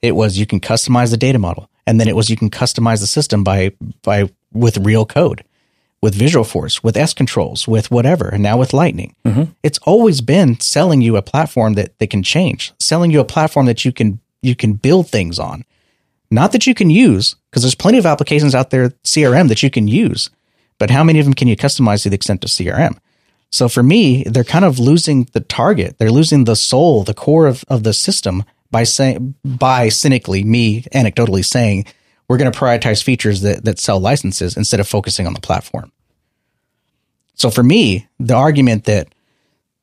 It 0.00 0.14
was 0.14 0.38
you 0.38 0.46
can 0.46 0.60
customize 0.60 1.10
the 1.10 1.16
data 1.16 1.38
model, 1.38 1.68
and 1.86 1.98
then 1.98 2.08
it 2.08 2.16
was 2.16 2.30
you 2.30 2.36
can 2.36 2.50
customize 2.50 3.00
the 3.00 3.06
system 3.06 3.42
by 3.42 3.72
by 4.02 4.30
with 4.52 4.76
real 4.78 5.06
code, 5.06 5.42
with 6.02 6.18
Visualforce, 6.18 6.82
with 6.82 6.96
S 6.96 7.14
controls, 7.14 7.66
with 7.66 7.90
whatever, 7.90 8.28
and 8.28 8.42
now 8.42 8.58
with 8.58 8.74
Lightning. 8.74 9.14
Mm-hmm. 9.24 9.44
It's 9.62 9.78
always 9.78 10.20
been 10.20 10.60
selling 10.60 11.00
you 11.00 11.16
a 11.16 11.22
platform 11.22 11.74
that 11.74 11.98
that 11.98 12.10
can 12.10 12.22
change, 12.22 12.72
selling 12.78 13.10
you 13.10 13.20
a 13.20 13.24
platform 13.24 13.66
that 13.66 13.84
you 13.84 13.92
can 13.92 14.20
you 14.42 14.56
can 14.56 14.74
build 14.74 15.08
things 15.08 15.38
on, 15.38 15.64
not 16.30 16.52
that 16.52 16.66
you 16.66 16.74
can 16.74 16.90
use, 16.90 17.36
because 17.50 17.62
there's 17.62 17.76
plenty 17.76 17.98
of 17.98 18.06
applications 18.06 18.54
out 18.54 18.70
there 18.70 18.90
CRM 19.04 19.48
that 19.48 19.62
you 19.62 19.70
can 19.70 19.86
use, 19.86 20.28
but 20.78 20.90
how 20.90 21.04
many 21.04 21.20
of 21.20 21.24
them 21.24 21.34
can 21.34 21.46
you 21.46 21.56
customize 21.56 22.02
to 22.02 22.10
the 22.10 22.16
extent 22.16 22.44
of 22.44 22.50
CRM? 22.50 22.98
So 23.50 23.68
for 23.68 23.82
me, 23.82 24.24
they're 24.24 24.44
kind 24.44 24.64
of 24.64 24.78
losing 24.78 25.28
the 25.32 25.40
target. 25.40 25.98
They're 25.98 26.10
losing 26.10 26.44
the 26.44 26.56
soul, 26.56 27.04
the 27.04 27.14
core 27.14 27.46
of, 27.46 27.64
of 27.68 27.82
the 27.82 27.92
system 27.92 28.44
by 28.70 28.84
saying, 28.84 29.34
by 29.44 29.90
cynically, 29.90 30.42
me 30.42 30.82
anecdotally 30.94 31.44
saying, 31.44 31.84
we're 32.32 32.38
going 32.38 32.50
to 32.50 32.58
prioritize 32.58 33.02
features 33.02 33.42
that, 33.42 33.62
that 33.66 33.78
sell 33.78 34.00
licenses 34.00 34.56
instead 34.56 34.80
of 34.80 34.88
focusing 34.88 35.26
on 35.26 35.34
the 35.34 35.40
platform. 35.40 35.92
So 37.34 37.50
for 37.50 37.62
me, 37.62 38.08
the 38.18 38.32
argument 38.32 38.84
that, 38.84 39.14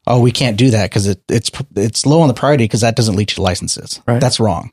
oh, 0.07 0.19
we 0.19 0.31
can't 0.31 0.57
do 0.57 0.71
that 0.71 0.89
because 0.89 1.05
it, 1.05 1.21
it's, 1.29 1.51
it's 1.75 2.07
low 2.07 2.21
on 2.21 2.27
the 2.27 2.33
priority 2.33 2.63
because 2.63 2.81
that 2.81 2.95
doesn't 2.95 3.15
lead 3.15 3.27
to 3.27 3.43
licenses. 3.43 4.01
Right. 4.07 4.19
That's 4.19 4.39
wrong. 4.39 4.71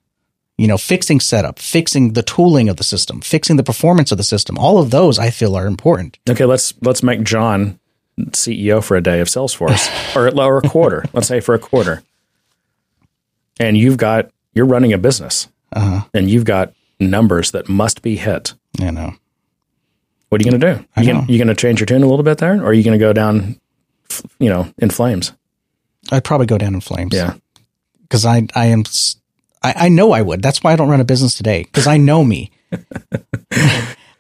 You 0.57 0.69
know, 0.69 0.79
fixing 0.79 1.21
setup, 1.21 1.59
fixing 1.59 2.15
the 2.15 2.23
tooling 2.23 2.71
of 2.71 2.79
the 2.79 2.83
system, 2.83 3.21
fixing 3.21 3.57
the 3.57 3.63
performance 3.63 4.11
of 4.11 4.17
the 4.17 4.25
system, 4.25 4.57
all 4.57 4.79
of 4.79 4.91
those 4.91 5.19
I 5.19 5.29
feel 5.29 5.55
are 5.55 5.67
important. 5.67 6.19
Okay, 6.31 6.47
let's 6.47 6.73
let's 6.81 7.03
make 7.03 7.25
John 7.25 7.79
CEO 8.31 8.83
for 8.83 8.97
a 8.97 9.03
day 9.03 9.21
of 9.21 9.29
Salesforce 9.29 9.91
or 10.17 10.35
or 10.41 10.57
a 10.57 10.63
quarter. 10.63 11.05
let's 11.13 11.29
say 11.29 11.41
for 11.41 11.55
a 11.55 11.59
quarter, 11.59 12.03
and 13.61 13.77
you've 13.77 13.99
got 13.99 14.31
you're 14.55 14.65
running 14.65 14.95
a 14.95 14.99
business, 14.99 15.49
uh-huh. 15.73 16.09
and 16.15 16.31
you've 16.31 16.47
got 16.47 16.73
numbers 17.01 17.51
that 17.53 17.69
must 17.69 18.03
be 18.03 18.17
hit. 18.17 18.55
You 18.79 18.93
know, 18.93 19.15
What 20.29 20.41
are 20.41 20.45
you 20.45 20.51
going 20.51 20.61
to 20.61 20.75
do? 20.75 20.85
I 20.97 21.03
You 21.03 21.15
know. 21.15 21.25
going 21.27 21.47
to 21.49 21.55
change 21.55 21.81
your 21.81 21.87
tune 21.87 22.03
a 22.03 22.07
little 22.07 22.23
bit 22.25 22.39
there, 22.39 22.61
or 22.63 22.67
are 22.67 22.73
you 22.73 22.83
going 22.85 22.99
to 22.99 23.05
go 23.05 23.13
down, 23.13 23.59
you 24.39 24.49
know, 24.49 24.73
in 24.79 24.91
flames? 24.91 25.33
I'd 26.13 26.25
probably 26.25 26.47
go 26.47 26.59
down 26.59 26.75
in 26.75 26.81
flames. 26.81 27.15
Yeah. 27.15 27.35
because 28.03 28.25
I 28.25 28.47
I 28.55 28.67
am 28.67 28.85
I, 29.63 29.75
I 29.77 29.89
know 29.89 30.13
I 30.13 30.23
would. 30.23 30.43
That's 30.43 30.63
why 30.63 30.73
I 30.73 30.77
don't 30.77 30.89
run 30.91 31.01
a 31.01 31.05
business 31.05 31.35
today 31.35 31.63
because 31.65 31.87
I 31.87 31.97
know 31.97 32.23
me. 32.23 32.51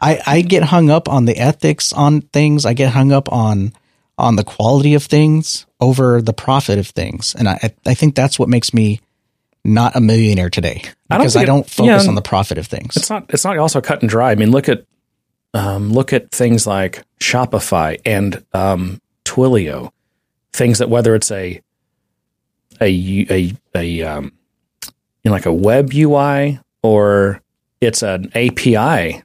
I 0.01 0.20
I 0.27 0.41
get 0.43 0.64
hung 0.64 0.91
up 0.91 1.09
on 1.09 1.24
the 1.24 1.37
ethics 1.39 1.93
on 1.93 2.20
things. 2.20 2.64
I 2.66 2.74
get 2.74 2.93
hung 2.93 3.12
up 3.12 3.31
on 3.33 3.72
on 4.18 4.37
the 4.37 4.45
quality 4.45 4.95
of 4.95 5.05
things 5.05 5.66
over 5.81 6.20
the 6.22 6.33
profit 6.33 6.79
of 6.79 6.89
things, 6.89 7.35
and 7.39 7.49
I 7.49 7.72
I 7.87 7.95
think 7.95 8.14
that's 8.14 8.39
what 8.39 8.49
makes 8.49 8.72
me 8.74 9.01
not 9.66 9.96
a 9.96 10.00
millionaire 10.00 10.50
today 10.50 10.82
I 11.10 11.16
don't 11.16 11.24
because 11.24 11.36
I 11.36 11.44
don't, 11.44 11.68
focus 11.68 12.04
yeah. 12.04 12.08
on 12.08 12.14
the 12.14 12.22
profit 12.22 12.58
of 12.58 12.66
things. 12.66 12.96
It's 12.96 13.10
not. 13.10 13.26
It's 13.30 13.44
not 13.44 13.58
also 13.58 13.80
cut 13.80 14.00
and 14.00 14.08
dry. 14.08 14.30
I 14.30 14.34
mean, 14.34 14.50
look 14.50 14.68
at 14.68 14.84
um, 15.54 15.92
look 15.92 16.12
at 16.12 16.30
things 16.30 16.66
like 16.66 17.04
Shopify 17.20 18.00
and 18.04 18.44
um, 18.52 19.00
Twilio, 19.24 19.90
things 20.52 20.78
that 20.78 20.88
whether 20.88 21.14
it's 21.14 21.30
a 21.30 21.60
a 22.80 23.26
a 23.30 23.52
a 23.74 24.02
um, 24.02 24.32
you 24.86 25.30
know, 25.30 25.32
like 25.32 25.46
a 25.46 25.52
web 25.52 25.90
UI 25.92 26.60
or 26.82 27.42
it's 27.80 28.02
an 28.02 28.30
API 28.34 29.22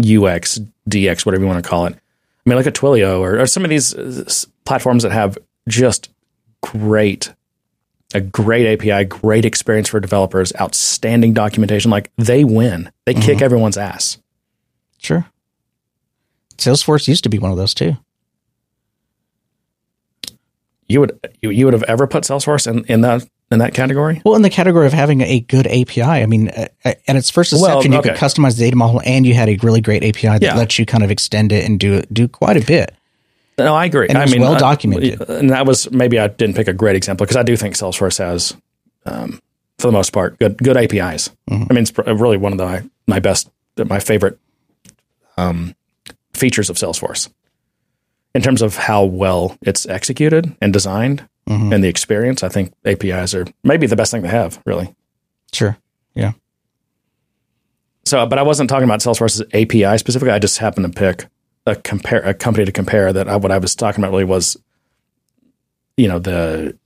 UX 0.00 0.60
DX, 0.88 1.26
whatever 1.26 1.42
you 1.42 1.48
want 1.48 1.62
to 1.62 1.68
call 1.68 1.86
it. 1.86 1.94
I 1.94 1.96
I 1.96 2.50
mean, 2.50 2.56
look 2.56 2.66
at 2.66 2.74
Twilio 2.74 3.20
or, 3.20 3.40
or 3.40 3.46
some 3.46 3.64
of 3.64 3.70
these 3.70 3.94
uh, 3.94 4.24
platforms 4.64 5.02
that 5.02 5.12
have 5.12 5.36
just 5.68 6.08
great, 6.62 7.34
a 8.14 8.20
great 8.20 8.66
API, 8.66 9.04
great 9.04 9.44
experience 9.44 9.88
for 9.88 10.00
developers, 10.00 10.52
outstanding 10.60 11.34
documentation. 11.34 11.90
Like 11.90 12.10
they 12.16 12.44
win, 12.44 12.90
they 13.04 13.14
kick 13.14 13.42
everyone's 13.42 13.76
ass. 13.76 14.18
Sure. 14.98 15.26
Salesforce 16.56 17.06
used 17.06 17.22
to 17.24 17.28
be 17.28 17.38
one 17.38 17.50
of 17.50 17.56
those 17.56 17.74
too. 17.74 17.96
You 20.88 21.00
would 21.00 21.20
you, 21.42 21.50
you 21.50 21.66
would 21.66 21.74
have 21.74 21.82
ever 21.84 22.06
put 22.06 22.24
Salesforce 22.24 22.66
in, 22.66 22.84
in 22.84 23.02
that 23.02 23.28
in 23.50 23.58
that 23.58 23.74
category? 23.74 24.22
Well, 24.24 24.34
in 24.36 24.42
the 24.42 24.50
category 24.50 24.86
of 24.86 24.92
having 24.92 25.20
a 25.20 25.40
good 25.40 25.66
API, 25.66 26.02
I 26.02 26.26
mean, 26.26 26.48
uh, 26.48 26.68
uh, 26.84 26.94
at 27.06 27.16
its 27.16 27.30
first 27.30 27.52
Well, 27.52 27.64
inception, 27.66 27.92
you 27.92 28.02
could 28.02 28.14
customize 28.14 28.56
the 28.58 28.64
data 28.64 28.76
model, 28.76 29.00
and 29.04 29.26
you 29.26 29.34
had 29.34 29.48
a 29.48 29.56
really 29.62 29.80
great 29.82 30.02
API 30.02 30.28
that 30.38 30.42
Yeah. 30.42 30.56
lets 30.56 30.78
you 30.78 30.86
kind 30.86 31.04
of 31.04 31.10
extend 31.10 31.52
it 31.52 31.64
and 31.68 31.78
do 31.78 32.02
do 32.12 32.26
quite 32.26 32.56
a 32.56 32.64
bit. 32.64 32.94
No, 33.58 33.74
I 33.74 33.86
agree. 33.86 34.08
And 34.08 34.16
I 34.18 34.26
mean, 34.26 34.40
well 34.40 34.54
uh, 34.54 34.58
documented. 34.58 35.20
and 35.28 35.50
that 35.50 35.66
was 35.66 35.90
maybe 35.90 36.18
I 36.18 36.28
didn't 36.28 36.56
pick 36.56 36.68
a 36.68 36.72
great 36.72 36.96
example 36.96 37.26
because 37.26 37.36
I 37.36 37.42
do 37.42 37.56
think 37.56 37.74
Salesforce 37.74 38.18
has, 38.18 38.56
um, 39.04 39.40
for 39.78 39.88
the 39.88 39.92
most 39.92 40.12
part, 40.12 40.38
good 40.38 40.58
good 40.58 40.76
APIs. 40.76 41.30
Mm-hmm. 41.50 41.64
I 41.70 41.74
mean, 41.74 41.82
it's 41.82 41.96
really 41.98 42.36
one 42.36 42.52
of 42.52 42.58
the, 42.58 42.64
my 42.64 42.82
my 43.06 43.18
best, 43.18 43.50
my 43.76 44.00
favorite 44.00 44.38
um, 45.36 45.74
features 46.34 46.70
of 46.70 46.76
Salesforce 46.76 47.28
in 48.34 48.42
terms 48.42 48.62
of 48.62 48.76
how 48.76 49.04
well 49.04 49.56
it's 49.62 49.86
executed 49.86 50.56
and 50.60 50.72
designed 50.72 51.28
Mm-hmm. 51.48 51.72
and 51.72 51.82
the 51.82 51.88
experience. 51.88 52.42
I 52.42 52.50
think 52.50 52.74
APIs 52.84 53.34
are 53.34 53.46
maybe 53.64 53.86
the 53.86 53.96
best 53.96 54.10
thing 54.10 54.20
they 54.20 54.28
have, 54.28 54.60
really. 54.66 54.94
Sure. 55.50 55.78
Yeah. 56.14 56.32
So, 58.04 58.26
but 58.26 58.38
I 58.38 58.42
wasn't 58.42 58.68
talking 58.68 58.84
about 58.84 59.00
Salesforce's 59.00 59.40
API 59.54 59.96
specifically. 59.96 60.30
I 60.30 60.38
just 60.38 60.58
happened 60.58 60.92
to 60.92 60.98
pick 60.98 61.26
a 61.68 61.76
compare 61.76 62.20
a 62.22 62.34
company 62.34 62.64
to 62.64 62.72
compare 62.72 63.12
that. 63.12 63.28
I, 63.28 63.36
what 63.36 63.52
I 63.52 63.58
was 63.58 63.74
talking 63.74 64.02
about 64.02 64.10
really 64.12 64.24
was, 64.24 64.56
you 65.96 66.08
know, 66.08 66.18
the 66.18 66.76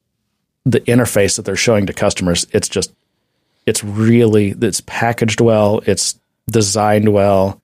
the 0.65 0.81
interface 0.81 1.37
that 1.37 1.43
they're 1.45 1.57
showing 1.57 1.87
to 1.87 1.93
customers. 1.93 2.47
It's 2.53 2.69
just, 2.69 2.93
it's 3.67 3.83
really, 3.83 4.51
it's 4.61 4.81
packaged 4.87 5.41
well. 5.41 5.81
It's 5.87 6.19
designed 6.51 7.13
well. 7.13 7.61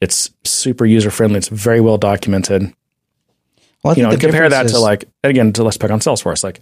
It's 0.00 0.30
super 0.44 0.84
user 0.84 1.10
friendly. 1.10 1.38
It's 1.38 1.48
very 1.48 1.80
well 1.80 1.96
documented. 1.96 2.74
Well, 3.84 3.96
You 3.96 4.02
know, 4.02 4.16
compare 4.16 4.48
that 4.48 4.62
to 4.68 4.74
is- 4.74 4.80
like 4.80 5.04
again 5.22 5.52
to 5.54 5.62
let's 5.62 5.76
pick 5.76 5.90
on 5.90 6.00
Salesforce. 6.00 6.42
Like, 6.42 6.60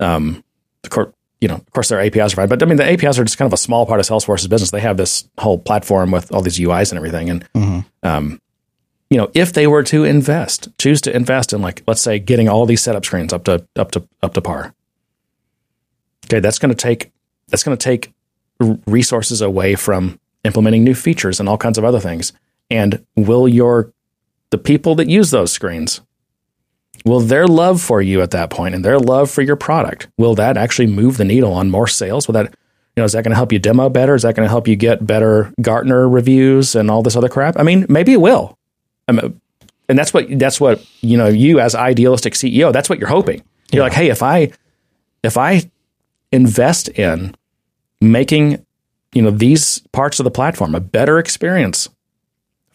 um, 0.00 0.42
the 0.82 0.88
court, 0.88 1.14
you 1.40 1.46
know, 1.48 1.54
of 1.56 1.70
course 1.72 1.88
their 1.88 2.00
APIs 2.00 2.32
are 2.32 2.36
fine, 2.36 2.48
but 2.48 2.62
I 2.62 2.66
mean 2.66 2.76
the 2.76 2.84
APIs 2.90 3.18
are 3.18 3.24
just 3.24 3.38
kind 3.38 3.46
of 3.48 3.52
a 3.52 3.56
small 3.58 3.86
part 3.86 4.00
of 4.00 4.06
Salesforce's 4.06 4.48
business. 4.48 4.70
They 4.70 4.80
have 4.80 4.96
this 4.96 5.28
whole 5.38 5.58
platform 5.58 6.10
with 6.10 6.32
all 6.32 6.40
these 6.42 6.58
UIs 6.58 6.90
and 6.90 6.96
everything, 6.96 7.30
and 7.30 7.48
Mm-hmm. 7.54 7.80
um, 8.02 8.40
you 9.10 9.16
know, 9.16 9.30
if 9.34 9.52
they 9.52 9.66
were 9.66 9.82
to 9.84 10.04
invest, 10.04 10.68
choose 10.78 11.00
to 11.02 11.14
invest 11.14 11.52
in 11.52 11.62
like 11.62 11.82
let's 11.86 12.02
say 12.02 12.18
getting 12.18 12.48
all 12.48 12.66
these 12.66 12.82
setup 12.82 13.04
screens 13.04 13.32
up 13.32 13.44
to 13.44 13.66
up 13.76 13.90
to 13.92 14.06
up 14.22 14.34
to 14.34 14.40
par. 14.40 14.74
Okay, 16.26 16.40
that's 16.40 16.58
going 16.58 16.70
to 16.70 16.76
take 16.76 17.10
that's 17.48 17.62
going 17.62 17.76
to 17.76 17.82
take 17.82 18.12
resources 18.86 19.40
away 19.40 19.74
from 19.74 20.20
implementing 20.44 20.84
new 20.84 20.94
features 20.94 21.40
and 21.40 21.48
all 21.48 21.58
kinds 21.58 21.78
of 21.78 21.84
other 21.84 22.00
things. 22.00 22.32
And 22.70 23.04
will 23.16 23.48
your 23.48 23.92
the 24.50 24.58
people 24.58 24.94
that 24.96 25.08
use 25.08 25.30
those 25.30 25.52
screens 25.52 26.00
will 27.04 27.20
their 27.20 27.46
love 27.46 27.80
for 27.80 28.02
you 28.02 28.20
at 28.22 28.30
that 28.32 28.50
point 28.50 28.74
and 28.74 28.84
their 28.84 28.98
love 28.98 29.30
for 29.30 29.42
your 29.42 29.56
product 29.56 30.08
will 30.18 30.34
that 30.34 30.56
actually 30.56 30.86
move 30.86 31.16
the 31.16 31.24
needle 31.24 31.52
on 31.52 31.70
more 31.70 31.86
sales 31.86 32.26
will 32.26 32.32
that 32.32 32.46
you 32.46 33.00
know 33.00 33.04
is 33.04 33.12
that 33.12 33.22
going 33.22 33.30
to 33.30 33.36
help 33.36 33.52
you 33.52 33.58
demo 33.58 33.88
better 33.88 34.14
is 34.14 34.22
that 34.22 34.34
going 34.34 34.44
to 34.44 34.50
help 34.50 34.66
you 34.66 34.74
get 34.74 35.06
better 35.06 35.52
gartner 35.60 36.08
reviews 36.08 36.74
and 36.74 36.90
all 36.90 37.02
this 37.02 37.14
other 37.14 37.28
crap 37.28 37.56
i 37.58 37.62
mean 37.62 37.86
maybe 37.88 38.12
it 38.12 38.20
will 38.20 38.57
and 39.08 39.98
that's 39.98 40.12
what 40.12 40.26
that's 40.38 40.60
what 40.60 40.84
you 41.00 41.16
know 41.16 41.28
you 41.28 41.60
as 41.60 41.74
idealistic 41.74 42.34
ceo 42.34 42.72
that's 42.72 42.88
what 42.88 42.98
you're 42.98 43.08
hoping 43.08 43.42
you're 43.72 43.82
like 43.82 43.92
hey 43.92 44.08
if 44.08 44.22
i 44.22 44.50
if 45.22 45.36
i 45.36 45.62
invest 46.32 46.88
in 46.90 47.34
making 48.00 48.64
you 49.12 49.22
know 49.22 49.30
these 49.30 49.80
parts 49.92 50.20
of 50.20 50.24
the 50.24 50.30
platform 50.30 50.74
a 50.74 50.80
better 50.80 51.18
experience 51.18 51.88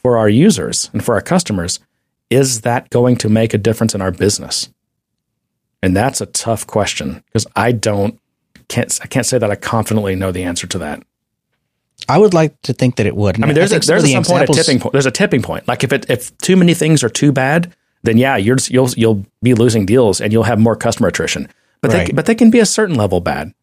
for 0.04 0.18
our 0.18 0.30
users 0.30 0.90
and 0.94 1.04
for 1.04 1.16
our 1.16 1.22
customers 1.22 1.80
is 2.30 2.62
that 2.62 2.90
going 2.90 3.16
to 3.18 3.30
make 3.30 3.54
a 3.54 3.58
difference 3.58 3.94
in 3.94 4.02
our 4.02 4.12
business? 4.12 4.70
And 5.82 5.96
that's 5.96 6.20
a 6.20 6.26
tough 6.26 6.66
question 6.66 7.24
because 7.28 7.46
I 7.56 7.72
don't 7.72 8.20
can't 8.68 8.98
I 9.04 9.08
can't 9.08 9.26
say 9.26 9.38
that 9.38 9.52
I 9.52 9.56
confidently 9.56 10.16
know 10.16 10.32
the 10.32 10.44
answer 10.44 10.66
to 10.68 10.78
that. 10.80 11.04
I 12.10 12.18
would 12.18 12.34
like 12.34 12.62
to 12.64 12.74
think 12.74 12.98
that 12.98 13.06
it 13.06 13.16
would. 13.16 13.42
I 13.42 13.46
mean, 13.46 13.56
there's 13.56 13.72
a, 13.72 13.76
think 13.76 13.84
some 13.84 13.94
there's 13.94 14.04
the 14.04 14.14
some 14.14 14.24
point 14.24 14.50
a 14.50 14.54
tipping 14.54 14.80
point. 14.80 14.94
There's 14.94 15.06
a 15.06 15.12
tipping 15.12 15.42
point. 15.42 15.68
Like 15.68 15.84
if 15.84 15.94
it 15.94 16.10
if 16.10 16.38
too 16.38 16.56
many 16.56 16.74
things 16.74 17.04
are 17.04 17.10
too 17.10 17.32
bad, 17.32 17.74
then 18.04 18.18
yeah, 18.18 18.36
you're 18.36 18.58
just, 18.58 18.70
you'll 18.72 18.90
you'll 18.92 19.26
be 19.42 19.54
losing 19.54 19.86
deals 19.86 20.20
and 20.22 20.34
you'll 20.34 20.44
have 20.44 20.60
more 20.60 20.76
customer 20.76 21.08
attrition. 21.08 21.48
But 21.82 21.92
they 21.92 22.12
but 22.14 22.26
they 22.26 22.36
can 22.36 22.50
be 22.50 22.60
a 22.60 22.66
certain 22.66 22.96
level 22.96 23.20
bad. 23.20 23.54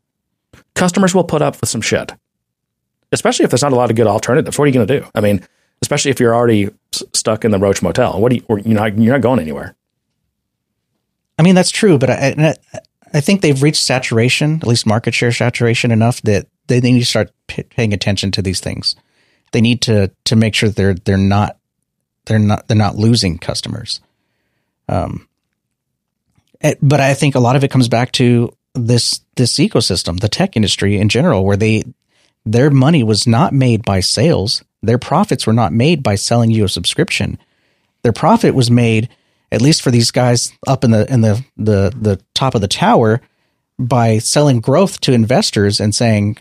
Customers 0.75 1.15
will 1.15 1.25
put 1.25 1.43
up 1.43 1.61
with 1.61 1.69
some 1.71 1.81
shit, 1.81 2.15
especially 3.13 3.45
if 3.45 3.51
there's 3.51 3.63
not 3.63 3.73
a 3.73 3.77
lot 3.77 3.91
of 3.91 3.97
good 3.97 4.07
alternatives. 4.07 4.59
What 4.59 4.65
are 4.65 4.69
you 4.69 4.75
going 4.75 4.87
to 4.87 5.01
do? 5.01 5.07
I 5.15 5.21
mean, 5.21 5.47
especially 5.83 6.11
if 6.11 6.21
you're 6.21 6.35
already 6.35 6.69
s- 6.95 7.03
stuck 7.13 7.45
in 7.45 7.51
the 7.51 7.59
Roach 7.59 7.83
Motel. 7.83 8.21
What 8.21 8.31
do 8.31 8.37
you? 8.37 8.45
or 8.49 8.59
You're 8.59 8.75
not 8.75 8.99
you're 8.99 9.15
not 9.15 9.23
going 9.23 9.41
anywhere. 9.41 9.75
I 11.39 11.43
mean, 11.43 11.55
that's 11.55 11.71
true, 11.71 11.99
but 11.99 12.11
I, 12.11 12.15
and 12.15 12.47
I, 12.47 12.55
I 13.15 13.21
think 13.21 13.41
they've 13.41 13.63
reached 13.63 13.83
saturation, 13.83 14.57
at 14.57 14.67
least 14.67 14.87
market 14.87 15.15
share 15.15 15.33
saturation 15.33 15.91
enough 15.91 16.21
that 16.23 16.47
they, 16.71 16.81
they 16.81 16.93
need 16.93 17.01
to 17.01 17.07
start 17.07 17.33
p- 17.49 17.65
paying 17.65 17.93
attention 17.93 18.31
to 18.31 18.43
these 18.43 18.61
things. 18.61 18.95
They 19.53 19.61
need 19.61 19.83
to 19.83 20.11
to 20.25 20.37
make 20.37 20.55
sure 20.55 20.69
they're 20.69 20.95
they're 20.95 21.19
not 21.19 21.59
they're 22.27 22.39
not 22.39 22.69
they're 22.69 22.77
not 22.77 22.97
losing 22.97 23.39
customers. 23.39 24.01
Um, 24.89 25.29
eh, 26.61 26.77
but 26.81 27.01
I 27.01 27.15
think 27.15 27.35
a 27.35 27.41
lot 27.41 27.57
of 27.57 27.65
it 27.65 27.71
comes 27.71 27.89
back 27.89 28.13
to 28.13 28.57
this 28.75 29.21
this 29.35 29.55
ecosystem, 29.55 30.21
the 30.21 30.29
tech 30.29 30.57
industry 30.57 30.97
in 30.97 31.09
general, 31.09 31.45
where 31.45 31.57
they 31.57 31.85
their 32.47 32.71
money 32.71 33.03
was 33.03 33.27
not 33.27 33.53
made 33.53 33.85
by 33.85 34.01
sales. 34.01 34.63
Their 34.83 34.99
profits 34.99 35.47
were 35.47 35.53
not 35.53 35.73
made 35.73 36.03
by 36.03 36.15
selling 36.15 36.51
you 36.51 36.65
a 36.65 36.69
subscription. 36.69 37.39
Their 38.03 38.13
profit 38.13 38.55
was 38.55 38.71
made, 38.71 39.11
at 39.53 39.61
least 39.61 39.83
for 39.83 39.91
these 39.91 40.11
guys 40.13 40.53
up 40.69 40.85
in 40.85 40.93
the 40.93 41.13
in 41.13 41.21
the 41.21 41.45
the, 41.57 41.93
the 42.01 42.21
top 42.35 42.55
of 42.55 42.61
the 42.61 42.69
tower, 42.69 43.21
by 43.81 44.19
selling 44.19 44.61
growth 44.61 45.01
to 45.01 45.13
investors 45.13 45.81
and 45.81 45.93
saying 45.93 46.39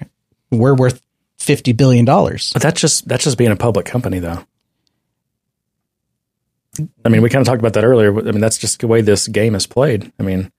we're 0.51 0.75
worth 0.75 1.01
fifty 1.37 1.73
billion 1.73 2.05
dollars. 2.05 2.51
But 2.53 2.61
that's 2.61 2.81
just 2.81 3.07
that's 3.07 3.23
just 3.23 3.37
being 3.37 3.51
a 3.51 3.55
public 3.55 3.85
company, 3.85 4.19
though. 4.19 4.43
I 7.03 7.09
mean, 7.09 7.21
we 7.21 7.29
kind 7.29 7.41
of 7.41 7.47
talked 7.47 7.59
about 7.59 7.73
that 7.73 7.83
earlier. 7.83 8.17
I 8.17 8.31
mean, 8.31 8.39
that's 8.39 8.57
just 8.57 8.79
the 8.79 8.87
way 8.87 9.01
this 9.01 9.27
game 9.27 9.55
is 9.55 9.67
played. 9.67 10.11
I 10.19 10.23
mean, 10.23 10.51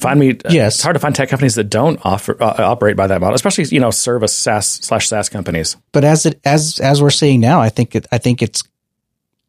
find 0.00 0.20
me. 0.20 0.38
Yes. 0.48 0.74
it's 0.74 0.82
hard 0.82 0.94
to 0.94 1.00
find 1.00 1.14
tech 1.14 1.28
companies 1.28 1.54
that 1.54 1.64
don't 1.64 1.98
offer 2.04 2.40
uh, 2.42 2.54
operate 2.58 2.96
by 2.96 3.06
that 3.06 3.20
model, 3.20 3.34
especially 3.34 3.64
you 3.64 3.80
know 3.80 3.90
service 3.90 4.34
SaaS 4.34 4.66
slash 4.66 5.08
SaaS 5.08 5.28
companies. 5.28 5.76
But 5.92 6.04
as 6.04 6.26
it 6.26 6.40
as 6.44 6.78
as 6.80 7.00
we're 7.00 7.10
seeing 7.10 7.40
now, 7.40 7.60
I 7.60 7.70
think 7.70 7.94
it, 7.94 8.06
I 8.12 8.18
think 8.18 8.42
it's 8.42 8.62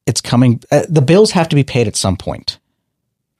it's 0.05 0.21
coming. 0.21 0.61
Uh, 0.71 0.83
the 0.87 1.01
bills 1.01 1.31
have 1.31 1.49
to 1.49 1.55
be 1.55 1.63
paid 1.63 1.87
at 1.87 1.95
some 1.95 2.15
point. 2.15 2.59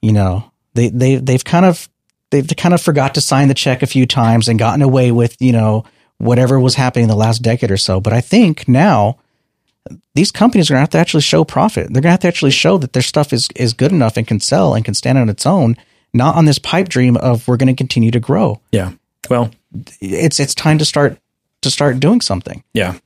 You 0.01 0.12
know, 0.12 0.51
they 0.74 0.89
they 0.89 1.16
they've 1.16 1.43
kind 1.43 1.66
of 1.66 1.89
they've 2.32 2.47
kind 2.57 2.73
of 2.73 2.82
forgot 2.82 3.15
to 3.15 3.21
sign 3.21 3.47
the 3.47 3.53
check 3.53 3.82
a 3.82 3.88
few 3.88 4.05
times 4.05 4.47
and 4.47 4.59
gotten 4.59 4.82
away 4.82 5.11
with 5.11 5.41
you 5.41 5.51
know 5.51 5.86
whatever 6.17 6.59
was 6.59 6.75
happening 6.75 7.03
in 7.03 7.09
the 7.09 7.15
last 7.15 7.41
decade 7.41 7.71
or 7.71 7.77
so. 7.77 7.99
But 7.99 8.13
I 8.13 8.21
think 8.21 8.67
now 8.67 9.19
these 10.15 10.32
companies 10.32 10.69
are 10.69 10.73
going 10.73 10.80
to 10.80 10.84
have 10.84 10.89
to 10.89 10.97
actually 10.97 11.21
show 11.21 11.43
profit. 11.43 11.88
They're 11.88 12.01
going 12.01 12.09
to 12.09 12.11
have 12.11 12.19
to 12.21 12.27
actually 12.27 12.51
show 12.51 12.77
that 12.77 12.93
their 12.93 13.01
stuff 13.03 13.34
is 13.34 13.47
is 13.55 13.73
good 13.73 13.91
enough 13.91 14.17
and 14.17 14.27
can 14.27 14.39
sell 14.39 14.73
and 14.73 14.86
can 14.86 14.93
stand 14.93 15.17
on 15.17 15.30
its 15.30 15.45
own, 15.45 15.75
not 16.13 16.36
on 16.36 16.45
this 16.45 16.59
pipe 16.59 16.89
dream 16.89 17.17
of 17.17 17.47
we're 17.47 17.57
going 17.57 17.67
to 17.67 17.73
continue 17.73 18.11
to 18.11 18.19
grow. 18.19 18.61
Yeah. 18.71 18.93
Well, 19.30 19.51
It's 20.01 20.39
it's 20.39 20.55
time 20.55 20.77
to 20.80 20.86
start 20.86 21.19
to 21.61 21.69
start 21.69 21.99
doing 21.99 22.21
something. 22.21 22.63
Yeah. 22.73 22.97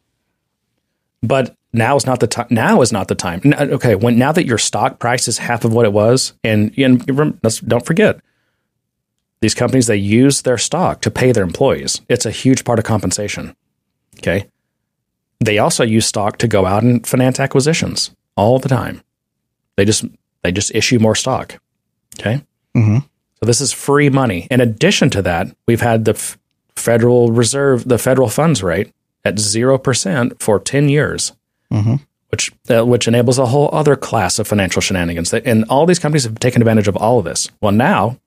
But 1.21 1.55
now 1.71 1.95
is 1.95 2.05
not 2.05 2.19
the 2.19 2.28
time. 2.28 2.47
Now 2.49 2.82
is 2.82 2.91
not 2.91 3.07
the 3.07 3.15
time. 3.15 3.41
Okay, 3.45 3.95
when 3.95 4.17
now 4.17 4.32
that 4.32 4.45
your 4.45 4.57
stock 4.57 4.99
price 4.99 5.28
is 5.28 5.38
half 5.38 5.65
of 5.65 5.74
what 5.74 5.86
it 5.86 5.93
was, 5.93 6.34
and, 6.43 6.78
and 6.78 7.03
don't 7.65 7.86
forget, 7.86 8.19
these 9.44 9.54
companies 9.54 9.88
they 9.88 9.98
use 9.98 10.41
their 10.44 10.58
stock 10.58 11.02
to 11.02 11.12
pay 11.12 11.32
their 11.34 11.44
employees. 11.44 12.02
It's 12.08 12.26
a 12.26 12.32
huge 12.32 12.64
part 12.64 12.80
of 12.80 12.86
compensation. 12.86 13.56
Okay. 14.20 14.48
They 15.44 15.60
also 15.60 15.84
use 15.84 16.06
stock 16.06 16.38
to 16.38 16.48
go 16.48 16.66
out 16.66 16.84
and 16.84 17.06
finance 17.06 17.39
acquisitions 17.39 18.12
all 18.38 18.58
the 18.60 18.70
time. 18.70 19.02
They 19.76 19.84
just 19.86 20.06
they 20.44 20.52
just 20.54 20.74
issue 20.74 20.98
more 21.00 21.16
stock. 21.16 21.60
Okay. 22.18 22.41
Mm-hmm. 22.76 23.00
So 23.39 23.46
this 23.46 23.60
is 23.60 23.74
free 23.74 24.10
money. 24.10 24.48
In 24.50 24.62
addition 24.62 25.10
to 25.10 25.22
that, 25.24 25.48
we've 25.68 25.82
had 25.82 26.06
the 26.06 26.14
f- 26.14 26.38
Federal 26.78 27.32
Reserve, 27.32 27.88
the 27.88 27.98
federal 27.98 28.30
funds 28.30 28.64
rate 28.64 28.91
at 29.26 29.38
zero 29.39 29.78
percent 29.78 30.41
for 30.41 30.60
ten 30.60 30.89
years, 30.89 31.34
Mm-hmm. 31.72 31.96
which 32.30 32.52
uh, 32.70 32.86
which 32.86 33.08
enables 33.08 33.39
a 33.39 33.48
whole 33.48 33.70
other 33.74 33.96
class 33.98 34.39
of 34.39 34.48
financial 34.48 34.82
shenanigans. 34.82 35.34
And 35.34 35.66
all 35.70 35.86
these 35.86 36.00
companies 36.00 36.24
have 36.24 36.39
taken 36.39 36.62
advantage 36.62 36.88
of 36.88 36.96
all 36.96 37.20
of 37.20 37.26
this. 37.26 37.50
Well, 37.62 37.74
now 37.74 38.18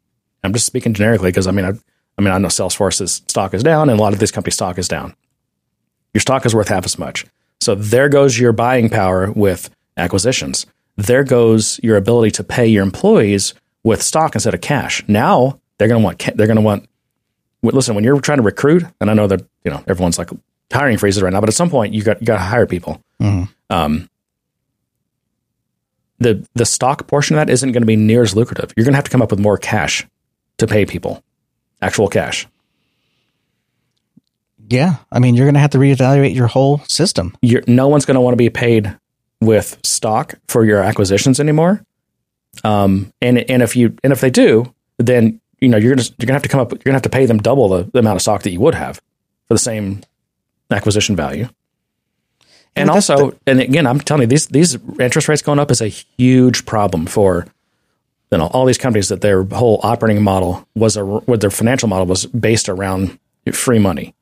I'm 0.46 0.52
just 0.54 0.66
speaking 0.66 0.94
generically 0.94 1.28
because 1.30 1.46
I 1.46 1.50
mean 1.50 1.64
I, 1.64 1.72
I 2.16 2.22
mean 2.22 2.32
I 2.32 2.38
know 2.38 2.48
Salesforce's 2.48 3.22
stock 3.26 3.52
is 3.52 3.62
down, 3.62 3.90
and 3.90 3.98
a 3.98 4.02
lot 4.02 4.12
of 4.14 4.18
these 4.18 4.30
companies' 4.32 4.54
stock 4.54 4.78
is 4.78 4.88
down. 4.88 5.14
Your 6.14 6.20
stock 6.22 6.46
is 6.46 6.54
worth 6.54 6.68
half 6.68 6.86
as 6.86 6.98
much. 6.98 7.26
So 7.60 7.74
there 7.74 8.08
goes 8.08 8.38
your 8.38 8.52
buying 8.52 8.88
power 8.88 9.30
with 9.32 9.70
acquisitions. 9.96 10.66
there 10.96 11.24
goes 11.24 11.78
your 11.82 11.96
ability 11.96 12.30
to 12.32 12.44
pay 12.44 12.66
your 12.66 12.82
employees 12.82 13.52
with 13.84 14.02
stock 14.02 14.34
instead 14.34 14.54
of 14.54 14.60
cash. 14.62 15.04
Now 15.08 15.60
they're 15.78 15.88
going 15.88 16.00
to 16.00 16.04
want, 16.04 16.18
they're 16.36 16.46
going 16.46 16.56
to 16.56 16.62
want, 16.62 16.88
listen, 17.62 17.94
when 17.94 18.02
you're 18.04 18.18
trying 18.20 18.38
to 18.38 18.42
recruit, 18.42 18.84
and 19.00 19.10
I 19.10 19.14
know 19.14 19.26
that, 19.26 19.42
you 19.64 19.70
know, 19.70 19.82
everyone's 19.86 20.18
like 20.18 20.30
hiring 20.72 20.96
freezes 20.96 21.22
right 21.22 21.32
now, 21.32 21.40
but 21.40 21.48
at 21.50 21.54
some 21.54 21.68
point 21.70 21.92
you 21.92 22.02
got, 22.02 22.20
you 22.20 22.26
got 22.26 22.36
to 22.36 22.42
hire 22.42 22.66
people. 22.66 23.02
Um, 23.68 24.08
the, 26.18 26.46
the 26.54 26.64
stock 26.64 27.06
portion 27.06 27.36
of 27.36 27.46
that 27.46 27.52
isn't 27.52 27.72
going 27.72 27.82
to 27.82 27.86
be 27.86 27.96
near 27.96 28.22
as 28.22 28.34
lucrative. 28.34 28.72
You're 28.76 28.84
going 28.84 28.94
to 28.94 28.96
have 28.96 29.04
to 29.04 29.10
come 29.10 29.22
up 29.22 29.30
with 29.30 29.40
more 29.40 29.58
cash 29.58 30.06
to 30.58 30.66
pay 30.66 30.86
people, 30.86 31.22
actual 31.80 32.08
cash. 32.08 32.46
Yeah. 34.68 34.96
I 35.12 35.18
mean, 35.18 35.34
you're 35.34 35.46
going 35.46 35.54
to 35.54 35.60
have 35.60 35.70
to 35.70 35.78
reevaluate 35.78 36.34
your 36.34 36.48
whole 36.48 36.78
system. 36.88 37.36
you're, 37.40 37.62
no 37.66 37.88
one's 37.88 38.04
going 38.04 38.16
to 38.16 38.20
want 38.20 38.32
to 38.32 38.38
be 38.38 38.50
paid 38.50 38.96
with 39.40 39.78
stock 39.84 40.34
for 40.48 40.64
your 40.64 40.82
acquisitions 40.82 41.38
anymore. 41.38 41.84
Um, 42.64 43.12
and 43.20 43.38
and 43.50 43.62
if 43.62 43.76
you 43.76 43.96
and 44.02 44.12
if 44.12 44.20
they 44.20 44.30
do, 44.30 44.72
then 44.98 45.40
you 45.60 45.68
know 45.68 45.76
you're 45.76 45.94
gonna 45.94 46.08
you're 46.18 46.26
gonna 46.26 46.36
have 46.36 46.42
to 46.42 46.48
come 46.48 46.60
up. 46.60 46.72
You're 46.72 46.78
gonna 46.84 46.94
have 46.94 47.02
to 47.02 47.10
pay 47.10 47.26
them 47.26 47.38
double 47.38 47.68
the, 47.68 47.84
the 47.92 47.98
amount 47.98 48.16
of 48.16 48.22
stock 48.22 48.42
that 48.42 48.50
you 48.50 48.60
would 48.60 48.74
have 48.74 48.96
for 49.46 49.54
the 49.54 49.58
same 49.58 50.00
acquisition 50.70 51.16
value. 51.16 51.48
And 52.74 52.90
that's 52.90 53.08
also, 53.08 53.38
and 53.46 53.60
again, 53.60 53.86
I'm 53.86 54.00
telling 54.00 54.22
you, 54.22 54.26
these 54.26 54.46
these 54.48 54.76
interest 54.98 55.28
rates 55.28 55.42
going 55.42 55.58
up 55.58 55.70
is 55.70 55.80
a 55.80 55.88
huge 55.88 56.66
problem 56.66 57.06
for 57.06 57.46
you 58.30 58.38
know 58.38 58.46
all 58.48 58.64
these 58.64 58.78
companies 58.78 59.08
that 59.08 59.20
their 59.20 59.44
whole 59.44 59.80
operating 59.82 60.22
model 60.22 60.66
was 60.74 60.96
a 60.96 61.04
what 61.04 61.40
their 61.40 61.50
financial 61.50 61.88
model 61.88 62.06
was 62.06 62.26
based 62.26 62.68
around 62.68 63.18
free 63.52 63.78
money. 63.78 64.14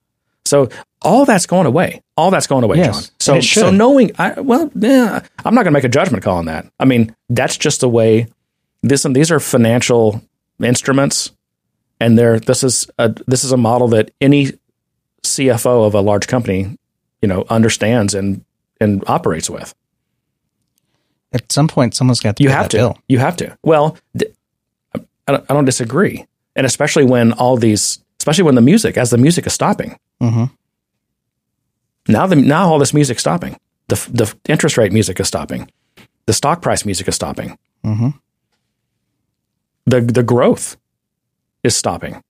So 0.44 0.68
all 1.02 1.24
that's 1.24 1.46
going 1.46 1.66
away. 1.66 2.02
All 2.16 2.30
that's 2.30 2.46
going 2.46 2.64
away, 2.64 2.78
Yes, 2.78 3.08
John. 3.08 3.14
So 3.18 3.34
and 3.34 3.44
so 3.44 3.70
knowing, 3.70 4.12
I, 4.18 4.40
well, 4.40 4.70
yeah, 4.74 5.20
I'm 5.44 5.54
not 5.54 5.62
going 5.62 5.72
to 5.72 5.78
make 5.78 5.84
a 5.84 5.88
judgment 5.88 6.22
call 6.22 6.38
on 6.38 6.46
that. 6.46 6.70
I 6.78 6.84
mean, 6.84 7.14
that's 7.28 7.56
just 7.56 7.80
the 7.80 7.88
way. 7.88 8.28
This 8.82 9.04
these 9.04 9.30
are 9.30 9.40
financial 9.40 10.22
instruments, 10.62 11.32
and 11.98 12.18
they're 12.18 12.38
this 12.38 12.62
is 12.62 12.86
a 12.98 13.14
this 13.26 13.44
is 13.44 13.52
a 13.52 13.56
model 13.56 13.88
that 13.88 14.10
any 14.20 14.52
CFO 15.22 15.86
of 15.86 15.94
a 15.94 16.00
large 16.00 16.26
company, 16.26 16.78
you 17.22 17.28
know, 17.28 17.44
understands 17.48 18.14
and 18.14 18.44
and 18.80 19.02
operates 19.06 19.48
with. 19.48 19.74
At 21.34 21.50
some 21.52 21.68
point, 21.68 21.94
someone's 21.94 22.20
got 22.20 22.36
to 22.36 22.42
You 22.42 22.48
pay 22.48 22.54
have 22.54 22.64
that 22.64 22.70
to. 22.70 22.76
bill. 22.76 22.98
You 23.08 23.18
have 23.18 23.36
to. 23.38 23.58
Well, 23.62 23.96
th- 24.16 24.32
I 25.26 25.32
don't, 25.32 25.44
I 25.50 25.54
don't 25.54 25.64
disagree, 25.66 26.24
and 26.56 26.64
especially 26.64 27.04
when 27.04 27.32
all 27.32 27.56
these, 27.56 27.98
especially 28.20 28.44
when 28.44 28.54
the 28.54 28.60
music, 28.62 28.96
as 28.96 29.10
the 29.10 29.18
music 29.18 29.46
is 29.46 29.52
stopping. 29.52 29.98
Mhm. 30.22 30.50
Now 32.08 32.26
the 32.26 32.36
now 32.36 32.68
all 32.70 32.78
this 32.78 32.94
music 32.94 33.18
stopping. 33.18 33.56
The 33.88 33.96
the 34.12 34.34
interest 34.48 34.76
rate 34.78 34.92
music 34.92 35.18
is 35.20 35.26
stopping. 35.28 35.70
The 36.26 36.32
stock 36.32 36.62
price 36.62 36.84
music 36.84 37.08
is 37.08 37.14
stopping. 37.14 37.58
Mhm. 37.84 38.14
The 39.86 40.00
the 40.00 40.22
growth 40.22 40.76
is 41.62 41.74
stopping. 41.76 42.22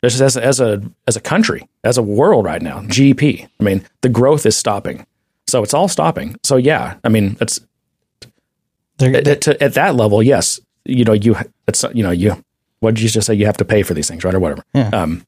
This 0.00 0.14
is 0.14 0.20
as 0.22 0.36
as 0.36 0.60
a 0.60 0.82
as 1.06 1.16
a 1.16 1.20
country, 1.20 1.68
as 1.84 1.96
a 1.98 2.02
world 2.02 2.44
right 2.44 2.62
now, 2.62 2.80
GDP. 2.82 3.46
I 3.60 3.62
mean, 3.62 3.82
the 4.00 4.08
growth 4.08 4.44
is 4.46 4.56
stopping. 4.56 5.06
So 5.48 5.62
it's 5.62 5.74
all 5.74 5.88
stopping. 5.88 6.36
So 6.42 6.56
yeah, 6.56 6.96
I 7.04 7.08
mean, 7.08 7.36
it's 7.40 7.60
They're, 8.98 9.16
at, 9.16 9.26
at, 9.26 9.48
at 9.48 9.74
that 9.74 9.94
level, 9.94 10.22
yes, 10.22 10.60
you 10.84 11.04
know, 11.04 11.12
you 11.12 11.36
it's 11.66 11.84
you 11.94 12.02
know 12.02 12.10
you 12.10 12.42
what 12.80 12.94
did 12.94 13.02
you 13.02 13.08
just 13.08 13.26
say? 13.26 13.34
You 13.34 13.46
have 13.46 13.56
to 13.58 13.64
pay 13.64 13.82
for 13.82 13.94
these 13.94 14.08
things, 14.08 14.24
right, 14.24 14.34
or 14.34 14.40
whatever. 14.40 14.64
Yeah. 14.74 14.88
Um, 14.88 15.24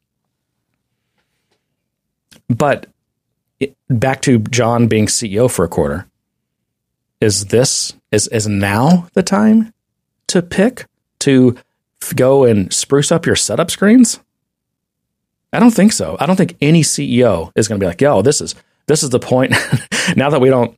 but 2.48 2.86
it, 3.60 3.76
back 3.88 4.22
to 4.22 4.38
John 4.38 4.88
being 4.88 5.06
CEO 5.06 5.50
for 5.50 5.64
a 5.64 5.68
quarter. 5.68 6.06
Is 7.20 7.46
this 7.46 7.94
is 8.10 8.28
is 8.28 8.46
now 8.46 9.08
the 9.14 9.22
time 9.22 9.72
to 10.26 10.42
pick 10.42 10.86
to 11.20 11.56
f- 12.02 12.14
go 12.16 12.44
and 12.44 12.72
spruce 12.72 13.12
up 13.12 13.24
your 13.24 13.36
setup 13.36 13.70
screens? 13.70 14.20
I 15.52 15.60
don't 15.60 15.70
think 15.70 15.92
so. 15.92 16.16
I 16.18 16.26
don't 16.26 16.36
think 16.36 16.56
any 16.60 16.82
CEO 16.82 17.52
is 17.54 17.68
going 17.68 17.78
to 17.78 17.84
be 17.84 17.86
like, 17.88 18.00
"Yo, 18.00 18.20
this 18.20 18.40
is 18.40 18.54
this 18.86 19.02
is 19.02 19.10
the 19.10 19.20
point." 19.20 19.52
now 20.16 20.28
that 20.28 20.40
we 20.40 20.50
don't 20.50 20.76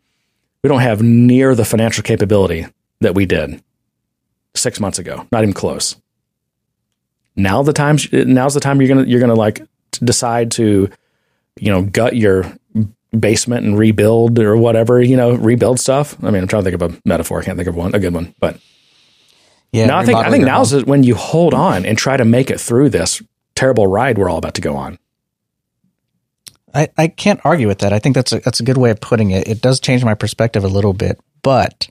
we 0.66 0.68
don't 0.68 0.80
have 0.80 1.00
near 1.00 1.54
the 1.54 1.64
financial 1.64 2.02
capability 2.02 2.66
that 3.00 3.14
we 3.14 3.24
did 3.24 3.62
six 4.56 4.80
months 4.80 4.98
ago. 4.98 5.24
Not 5.30 5.44
even 5.44 5.54
close. 5.54 5.94
Now 7.36 7.62
the 7.62 7.72
time 7.72 7.98
now's 8.12 8.54
the 8.54 8.58
time 8.58 8.80
you're 8.80 8.88
gonna 8.88 9.04
you're 9.04 9.20
gonna 9.20 9.36
like 9.36 9.62
decide 10.02 10.50
to 10.52 10.90
you 11.60 11.70
know 11.70 11.82
gut 11.82 12.16
your 12.16 12.52
basement 13.16 13.64
and 13.64 13.78
rebuild 13.78 14.40
or 14.40 14.56
whatever 14.56 15.00
you 15.00 15.16
know 15.16 15.36
rebuild 15.36 15.78
stuff. 15.78 16.16
I 16.24 16.32
mean, 16.32 16.42
I'm 16.42 16.48
trying 16.48 16.64
to 16.64 16.70
think 16.72 16.82
of 16.82 16.92
a 16.94 17.00
metaphor. 17.04 17.40
I 17.40 17.44
can't 17.44 17.56
think 17.56 17.68
of 17.68 17.76
one 17.76 17.94
a 17.94 18.00
good 18.00 18.12
one, 18.12 18.34
but 18.40 18.58
yeah, 19.70 19.86
now 19.86 19.98
I 19.98 20.04
think 20.04 20.18
I 20.18 20.30
think 20.30 20.44
now's 20.44 20.72
home. 20.72 20.82
when 20.82 21.04
you 21.04 21.14
hold 21.14 21.54
on 21.54 21.86
and 21.86 21.96
try 21.96 22.16
to 22.16 22.24
make 22.24 22.50
it 22.50 22.60
through 22.60 22.90
this 22.90 23.22
terrible 23.54 23.86
ride 23.86 24.18
we're 24.18 24.28
all 24.28 24.38
about 24.38 24.54
to 24.54 24.60
go 24.60 24.74
on. 24.74 24.98
I, 26.76 26.88
I 26.96 27.08
can't 27.08 27.40
argue 27.42 27.68
with 27.68 27.78
that. 27.78 27.92
I 27.92 27.98
think 27.98 28.14
that's 28.14 28.32
a, 28.32 28.40
that's 28.40 28.60
a 28.60 28.64
good 28.64 28.76
way 28.76 28.90
of 28.90 29.00
putting 29.00 29.30
it. 29.30 29.48
It 29.48 29.62
does 29.62 29.80
change 29.80 30.04
my 30.04 30.14
perspective 30.14 30.62
a 30.62 30.68
little 30.68 30.92
bit, 30.92 31.18
but 31.42 31.88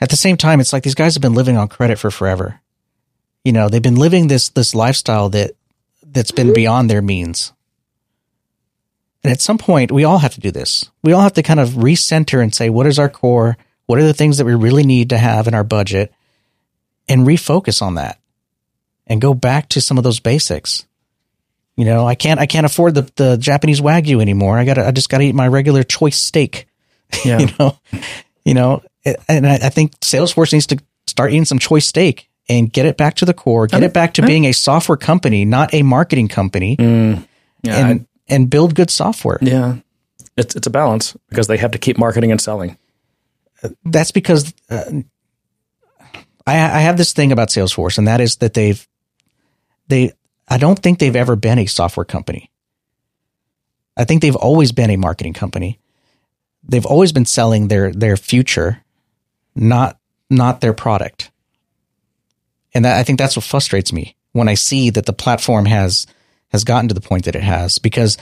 at 0.00 0.10
the 0.10 0.16
same 0.16 0.36
time, 0.36 0.60
it's 0.60 0.72
like 0.72 0.84
these 0.84 0.94
guys 0.94 1.14
have 1.14 1.22
been 1.22 1.34
living 1.34 1.56
on 1.56 1.68
credit 1.68 1.98
for 1.98 2.10
forever. 2.10 2.60
You 3.44 3.52
know, 3.52 3.68
they've 3.68 3.82
been 3.82 3.96
living 3.96 4.28
this 4.28 4.50
this 4.50 4.74
lifestyle 4.74 5.28
that 5.30 5.52
that's 6.04 6.30
been 6.30 6.48
mm-hmm. 6.48 6.54
beyond 6.54 6.90
their 6.90 7.02
means. 7.02 7.52
And 9.24 9.32
at 9.32 9.40
some 9.40 9.58
point, 9.58 9.90
we 9.90 10.04
all 10.04 10.18
have 10.18 10.34
to 10.34 10.40
do 10.40 10.52
this. 10.52 10.88
We 11.02 11.12
all 11.12 11.22
have 11.22 11.34
to 11.34 11.42
kind 11.42 11.58
of 11.58 11.70
recenter 11.70 12.40
and 12.40 12.54
say, 12.54 12.70
what 12.70 12.86
is 12.86 12.98
our 12.98 13.08
core? 13.08 13.56
What 13.86 13.98
are 13.98 14.06
the 14.06 14.14
things 14.14 14.38
that 14.38 14.44
we 14.44 14.54
really 14.54 14.84
need 14.84 15.10
to 15.10 15.18
have 15.18 15.48
in 15.48 15.54
our 15.54 15.64
budget? 15.64 16.12
And 17.08 17.26
refocus 17.26 17.82
on 17.82 17.96
that 17.96 18.20
and 19.06 19.20
go 19.20 19.34
back 19.34 19.68
to 19.70 19.80
some 19.80 19.98
of 19.98 20.04
those 20.04 20.20
basics. 20.20 20.86
You 21.76 21.84
know, 21.84 22.06
I 22.06 22.14
can't 22.14 22.40
I 22.40 22.46
can't 22.46 22.64
afford 22.66 22.94
the, 22.94 23.10
the 23.16 23.36
Japanese 23.36 23.80
wagyu 23.80 24.20
anymore. 24.20 24.58
I 24.58 24.64
got 24.64 24.78
I 24.78 24.90
just 24.92 25.08
got 25.10 25.18
to 25.18 25.24
eat 25.24 25.34
my 25.34 25.46
regular 25.48 25.82
choice 25.82 26.18
steak. 26.18 26.66
Yeah. 27.24 27.38
you 27.38 27.48
know, 27.58 27.78
you 28.44 28.54
know, 28.54 28.82
and 29.28 29.46
I, 29.46 29.54
I 29.54 29.68
think 29.68 29.98
Salesforce 30.00 30.52
needs 30.52 30.66
to 30.68 30.78
start 31.06 31.30
eating 31.30 31.44
some 31.44 31.60
choice 31.60 31.86
steak 31.86 32.28
and 32.48 32.72
get 32.72 32.84
it 32.84 32.96
back 32.96 33.14
to 33.16 33.24
the 33.24 33.34
core, 33.34 33.68
get 33.68 33.84
it 33.84 33.92
back 33.92 34.14
to 34.14 34.22
being 34.26 34.44
a 34.46 34.52
software 34.52 34.96
company, 34.96 35.44
not 35.44 35.72
a 35.72 35.82
marketing 35.82 36.26
company, 36.28 36.76
yeah, 36.78 37.22
and 37.62 38.06
and 38.28 38.50
build 38.50 38.74
good 38.74 38.90
software. 38.90 39.38
yeah. 39.40 39.76
It's 40.36 40.54
it's 40.56 40.66
a 40.66 40.70
balance 40.70 41.16
because 41.28 41.46
they 41.46 41.56
have 41.56 41.70
to 41.70 41.78
keep 41.78 41.96
marketing 41.96 42.30
and 42.30 42.40
selling. 42.40 42.76
That's 43.84 44.10
because 44.10 44.52
uh, 44.68 44.84
I 46.46 46.54
I 46.54 46.80
have 46.80 46.96
this 46.96 47.12
thing 47.12 47.32
about 47.32 47.48
Salesforce, 47.48 47.98
and 47.98 48.06
that 48.08 48.20
is 48.20 48.36
that 48.36 48.52
they've 48.54 48.86
they 49.88 50.12
I 50.48 50.58
don't 50.58 50.78
think 50.78 50.98
they've 50.98 51.16
ever 51.16 51.36
been 51.36 51.58
a 51.58 51.66
software 51.66 52.04
company. 52.04 52.50
I 53.96 54.04
think 54.04 54.22
they've 54.22 54.36
always 54.36 54.72
been 54.72 54.90
a 54.90 54.96
marketing 54.96 55.32
company. 55.32 55.78
They've 56.62 56.86
always 56.86 57.12
been 57.12 57.24
selling 57.24 57.68
their 57.68 57.92
their 57.92 58.16
future, 58.16 58.82
not 59.54 59.98
not 60.28 60.60
their 60.60 60.72
product. 60.72 61.30
And 62.74 62.84
that, 62.84 62.98
I 62.98 63.04
think 63.04 63.18
that's 63.18 63.36
what 63.36 63.44
frustrates 63.44 63.92
me 63.92 64.16
when 64.32 64.48
I 64.48 64.54
see 64.54 64.90
that 64.90 65.06
the 65.06 65.12
platform 65.12 65.64
has 65.66 66.06
has 66.48 66.64
gotten 66.64 66.88
to 66.88 66.94
the 66.94 67.00
point 67.00 67.24
that 67.24 67.34
it 67.34 67.42
has 67.42 67.78
because 67.78 68.18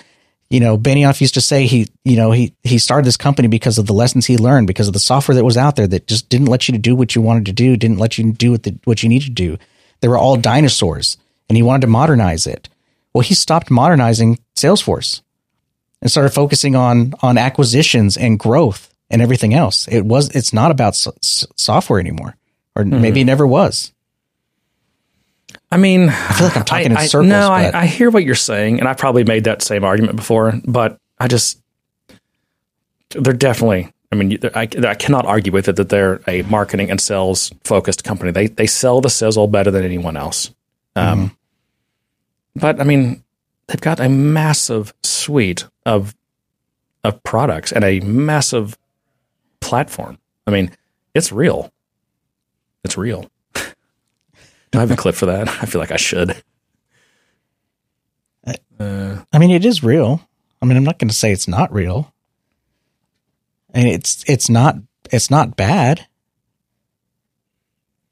you 0.49 0.61
know 0.61 0.79
Benioff 0.79 1.21
used 1.21 1.35
to 1.35 1.41
say 1.41 1.67
he 1.67 1.89
you 2.05 2.17
know 2.17 2.31
he 2.31 2.55
he 2.63 2.79
started 2.79 3.07
this 3.07 3.17
company 3.17 3.49
because 3.49 3.79
of 3.79 3.87
the 3.87 3.93
lessons 3.93 4.27
he 4.27 4.39
learned 4.39 4.67
because 4.67 4.87
of 4.87 4.93
the 4.93 5.01
software 5.01 5.35
that 5.35 5.45
was 5.45 5.57
out 5.57 5.77
there 5.77 5.87
that 5.89 6.07
just 6.07 6.29
didn't 6.29 6.49
let 6.49 6.69
you 6.69 6.73
to 6.73 6.79
do 6.79 6.95
what 6.95 7.15
you 7.15 7.23
wanted 7.23 7.47
to 7.47 7.53
do 7.53 7.77
didn't 7.77 7.99
let 7.99 8.17
you 8.17 8.33
do 8.33 8.53
what 8.53 8.63
the, 8.63 8.79
what 8.85 9.03
you 9.03 9.09
needed 9.09 9.27
to 9.27 9.33
do 9.33 9.59
they 10.01 10.09
were 10.09 10.19
all 10.19 10.37
dinosaurs 10.37 11.17
and 11.49 11.57
he 11.57 11.63
wanted 11.63 11.83
to 11.83 11.87
modernize 11.87 12.47
it 12.47 12.69
well 13.13 13.23
he 13.23 13.35
stopped 13.35 13.71
modernizing 13.71 14.39
Salesforce 14.57 15.23
and 16.01 16.11
started 16.11 16.31
focusing 16.31 16.77
on 16.77 17.15
on 17.23 17.39
acquisitions 17.39 18.17
and 18.17 18.39
growth 18.39 18.95
and 19.11 19.23
everything 19.23 19.55
else 19.55 19.89
it 19.89 20.05
was 20.05 20.29
it's 20.35 20.53
not 20.53 20.71
about 20.71 20.95
so, 20.95 21.13
software 21.23 22.01
anymore 22.01 22.37
or 22.77 22.85
mm-hmm. 22.85 23.01
maybe 23.01 23.21
it 23.21 23.25
never 23.25 23.47
was 23.47 23.93
I 25.71 25.77
mean, 25.77 26.09
I 26.09 26.33
feel 26.35 26.47
like 26.47 26.57
I'm 26.57 26.65
talking 26.65 26.87
in 26.93 26.97
I, 26.97 27.07
circles 27.07 27.29
No, 27.29 27.49
but 27.49 27.75
I, 27.75 27.83
I 27.83 27.87
hear 27.87 28.09
what 28.09 28.25
you're 28.25 28.37
saying, 28.37 28.79
and 28.79 28.89
I 28.89 28.95
probably 28.95 29.25
made 29.25 29.45
that 29.45 29.61
same 29.61 29.83
argument 29.83 30.17
before, 30.17 30.61
but 30.65 30.99
I 31.19 31.27
just 31.27 31.61
they're 33.11 33.33
definitely. 33.33 33.93
I 34.13 34.17
mean, 34.17 34.39
I, 34.55 34.69
I 34.87 34.95
cannot 34.95 35.27
argue 35.27 35.51
with 35.51 35.67
it 35.67 35.75
that 35.75 35.89
they're 35.89 36.21
a 36.29 36.43
marketing 36.43 36.91
and 36.91 37.01
sales 37.01 37.53
focused 37.65 38.05
company. 38.05 38.31
They 38.31 38.47
they 38.47 38.69
sell 38.69 39.01
the 39.01 39.11
sizzle 39.11 39.49
better 39.49 39.73
than 39.73 39.85
anyone 39.85 40.17
else. 40.17 40.53
Um, 40.97 41.19
Mm-hmm. 41.19 41.35
But 42.57 42.81
I 42.81 42.85
mean, 42.85 43.25
they've 43.67 43.81
got 43.81 44.01
a 44.01 44.09
massive 44.09 44.95
suite 45.03 45.67
of 45.85 46.15
of 47.03 47.23
products 47.23 47.73
and 47.73 47.85
a 47.85 48.01
massive 48.01 48.79
platform. 49.61 50.19
I 50.47 50.51
mean, 50.51 50.71
it's 51.15 51.33
real. 51.33 51.73
It's 52.85 52.97
real. 52.97 53.31
Do 53.55 54.79
I 54.79 54.81
have 54.81 54.91
a 54.91 54.97
clip 54.97 55.15
for 55.15 55.27
that? 55.27 55.49
I 55.63 55.67
feel 55.67 55.81
like 55.81 55.93
I 55.93 55.97
should. 55.97 56.43
I 59.33 59.39
mean, 59.39 59.51
it 59.51 59.65
is 59.65 59.83
real. 59.83 60.21
I 60.61 60.67
mean, 60.67 60.77
I'm 60.77 60.85
not 60.85 60.99
going 60.99 61.09
to 61.09 61.15
say 61.15 61.33
it's 61.33 61.49
not 61.49 61.73
real. 61.73 62.13
And 63.73 63.89
it's 63.89 64.25
it's 64.29 64.49
not 64.49 64.77
it's 65.11 65.31
not 65.31 65.57
bad. 65.57 66.07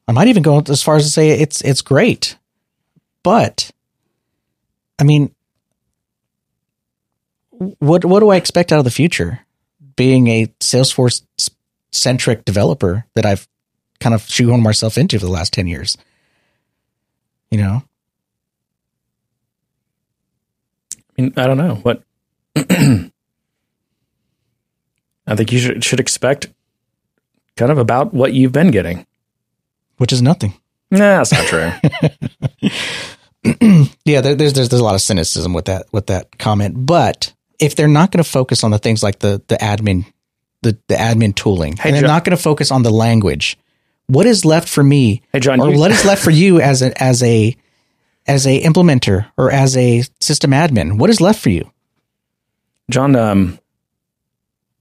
I 0.09 0.12
might 0.12 0.28
even 0.28 0.43
go 0.43 0.62
as 0.68 0.83
far 0.83 0.97
as 0.97 1.05
to 1.05 1.11
say 1.11 1.30
it's 1.30 1.61
it's 1.62 1.80
great. 1.80 2.37
But 3.22 3.70
I 4.98 5.04
mean 5.04 5.34
what 7.78 8.04
what 8.04 8.20
do 8.20 8.30
I 8.30 8.36
expect 8.36 8.72
out 8.72 8.78
of 8.78 8.84
the 8.84 8.90
future? 8.90 9.40
Being 9.96 10.28
a 10.28 10.46
Salesforce 10.60 11.22
centric 11.92 12.44
developer 12.44 13.06
that 13.14 13.26
I've 13.26 13.46
kind 14.00 14.14
of 14.14 14.22
shoehorned 14.22 14.62
myself 14.62 14.98
into 14.98 15.18
for 15.18 15.26
the 15.26 15.32
last 15.32 15.52
10 15.52 15.66
years. 15.66 15.96
You 17.50 17.58
know? 17.58 17.82
I 21.18 21.22
mean, 21.22 21.32
I 21.36 21.46
don't 21.46 21.58
know 21.58 21.74
what. 21.76 22.02
I 22.56 23.10
think 25.36 25.52
you 25.52 25.58
should 25.58 25.84
should 25.84 26.00
expect 26.00 26.48
kind 27.56 27.70
of 27.70 27.78
about 27.78 28.12
what 28.12 28.32
you've 28.32 28.52
been 28.52 28.70
getting. 28.70 29.06
Which 29.98 30.12
is 30.12 30.22
nothing. 30.22 30.54
Nah, 30.90 31.22
that's 31.22 31.32
not 31.32 31.46
true. 31.46 31.70
yeah, 34.05 34.20
there, 34.20 34.34
there's, 34.34 34.53
there's 34.53 34.68
there's 34.68 34.80
a 34.80 34.84
lot 34.84 34.95
of 34.95 35.01
cynicism 35.01 35.53
with 35.53 35.64
that 35.66 35.86
with 35.93 36.07
that 36.07 36.38
comment, 36.38 36.86
but 36.86 37.32
if 37.59 37.74
they're 37.74 37.88
not 37.88 38.11
going 38.11 38.22
to 38.22 38.28
focus 38.28 38.62
on 38.64 38.70
the 38.70 38.78
things 38.78 39.03
like 39.03 39.18
the 39.18 39.43
the 39.49 39.57
admin 39.57 40.05
the, 40.62 40.78
the 40.86 40.95
admin 40.95 41.34
tooling 41.34 41.76
Hey, 41.76 41.88
and 41.88 41.95
they're 41.97 42.03
John- 42.03 42.11
not 42.11 42.24
going 42.24 42.36
to 42.36 42.43
focus 42.43 42.70
on 42.70 42.84
the 42.84 42.90
language, 42.90 43.59
what 44.07 44.26
is 44.26 44.45
left 44.45 44.68
for 44.68 44.84
me? 44.84 45.22
Hey, 45.32 45.40
John, 45.40 45.61
or 45.61 45.70
you- 45.72 45.78
what 45.78 45.90
is 45.90 46.05
left 46.05 46.22
for 46.22 46.30
you 46.30 46.61
as 46.61 46.82
a 46.82 47.03
as 47.03 47.22
a 47.22 47.57
as 48.26 48.47
a 48.47 48.62
implementer 48.62 49.26
or 49.36 49.51
as 49.51 49.76
a 49.76 50.05
system 50.20 50.53
admin? 50.53 50.99
What 50.99 51.11
is 51.11 51.20
left 51.20 51.40
for 51.43 51.51
you? 51.51 51.70
John, 52.90 53.16
um, 53.16 53.59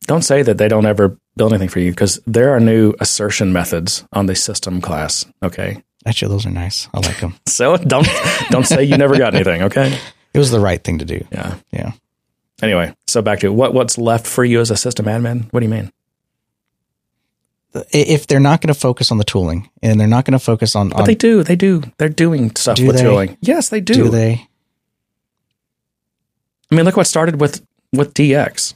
don't 0.06 0.24
say 0.24 0.42
that 0.44 0.58
they 0.58 0.68
don't 0.68 0.86
ever 0.86 1.18
build 1.38 1.54
anything 1.54 1.70
for 1.70 1.80
you 1.80 1.92
because 1.92 2.20
there 2.28 2.52
are 2.56 2.60
new 2.60 2.94
assertion 3.00 3.54
methods 3.54 4.06
on 4.12 4.26
the 4.26 4.36
system 4.36 4.82
class. 4.82 5.26
Okay, 5.42 5.82
Actually, 6.06 6.30
those 6.30 6.46
are 6.46 6.52
nice. 6.52 6.88
I 6.94 7.00
like 7.00 7.20
them. 7.20 7.36
so 7.48 7.78
don't 7.78 8.08
don't 8.50 8.66
say 8.66 8.84
you 8.84 8.98
never 8.98 9.18
got 9.18 9.36
anything. 9.36 9.64
Okay, 9.64 9.98
It 10.34 10.38
was 10.40 10.52
the 10.52 10.60
right 10.60 10.84
thing 10.84 11.00
to 11.00 11.06
do. 11.06 11.26
yeah. 11.32 11.56
Yeah. 11.72 11.92
Anyway, 12.62 12.94
so 13.08 13.22
back 13.22 13.40
to 13.40 13.52
what 13.52 13.74
what's 13.74 13.98
left 13.98 14.26
for 14.28 14.44
you 14.44 14.60
as 14.62 14.70
a 14.72 14.78
system 14.78 15.06
admin? 15.08 15.52
What 15.52 15.60
do 15.62 15.66
you 15.66 15.72
mean? 15.72 15.92
If 17.94 18.28
they're 18.28 18.40
not 18.42 18.60
going 18.62 18.74
to 18.74 18.80
focus 18.80 19.12
on 19.12 19.18
the 19.18 19.24
tooling 19.24 19.70
and 19.82 19.98
they're 20.00 20.08
not 20.08 20.26
going 20.26 20.34
to 20.38 20.44
focus 20.44 20.76
on, 20.76 20.90
But 20.90 21.00
on 21.02 21.06
they 21.06 21.16
do. 21.16 21.42
They 21.42 21.56
do. 21.56 21.82
They're 21.98 22.10
doing 22.10 22.54
stuff 22.56 22.76
Do 22.76 22.86
with 22.88 22.98
they? 22.98 23.02
tooling. 23.04 23.38
Yes, 23.40 23.70
they 23.70 23.80
do. 23.80 23.94
do 23.94 24.10
they? 24.10 24.46
I 26.72 26.76
mean, 26.76 26.86
look 26.86 26.98
what 26.98 27.08
started 27.08 27.40
with 27.40 27.66
with 27.94 28.14
DX. 28.14 28.74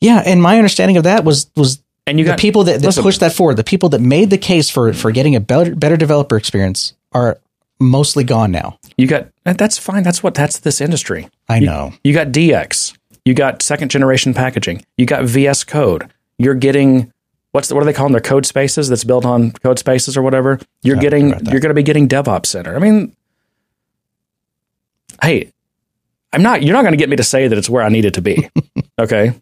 Yeah, 0.00 0.22
and 0.24 0.40
my 0.42 0.56
understanding 0.58 0.96
of 0.98 1.04
that 1.04 1.24
was 1.24 1.50
was 1.56 1.82
And 2.08 2.18
you 2.18 2.24
the 2.24 2.30
got 2.32 2.38
people 2.38 2.64
that, 2.64 2.80
that 2.80 2.86
listen, 2.86 3.02
pushed 3.02 3.20
that 3.20 3.32
forward, 3.32 3.56
the 3.56 3.64
people 3.64 3.88
that 3.90 4.00
made 4.00 4.30
the 4.30 4.38
case 4.38 4.70
for 4.70 4.92
for 4.92 5.10
getting 5.10 5.36
a 5.36 5.40
better 5.40 5.74
better 5.74 5.96
developer 5.96 6.36
experience 6.36 6.94
are 7.12 7.38
mostly 7.80 8.24
gone 8.24 8.50
now. 8.50 8.78
You 8.96 9.06
got 9.06 9.28
that's 9.44 9.78
fine. 9.78 10.02
That's 10.02 10.22
what 10.22 10.34
that's 10.34 10.58
this 10.60 10.80
industry. 10.80 11.28
I 11.48 11.60
know. 11.60 11.92
You 12.02 12.12
got 12.12 12.28
DX. 12.28 12.96
You 13.24 13.34
got 13.34 13.62
second 13.62 13.90
generation 13.90 14.32
packaging. 14.34 14.84
You 14.96 15.06
got 15.06 15.24
VS 15.24 15.64
Code. 15.64 16.10
You're 16.38 16.54
getting 16.54 17.12
what's 17.52 17.68
the, 17.68 17.74
what 17.74 17.82
are 17.82 17.86
they 17.86 17.92
calling 17.92 18.12
their 18.12 18.20
code 18.20 18.46
spaces 18.46 18.88
that's 18.88 19.04
built 19.04 19.24
on 19.24 19.52
code 19.52 19.78
spaces 19.78 20.16
or 20.16 20.22
whatever. 20.22 20.58
You're 20.82 20.96
Yeah, 20.96 21.02
getting 21.02 21.28
you're 21.28 21.60
going 21.60 21.70
to 21.70 21.74
be 21.74 21.82
getting 21.82 22.08
DevOps 22.08 22.46
Center. 22.46 22.74
I 22.74 22.78
mean, 22.78 23.14
hey, 25.22 25.52
I'm 26.32 26.42
not. 26.42 26.62
You're 26.62 26.74
not 26.74 26.82
going 26.82 26.92
to 26.92 26.98
get 26.98 27.08
me 27.08 27.16
to 27.16 27.24
say 27.24 27.48
that 27.48 27.56
it's 27.58 27.70
where 27.70 27.82
I 27.82 27.88
need 27.88 28.04
it 28.04 28.14
to 28.14 28.22
be. 28.22 28.48
okay. 28.98 29.34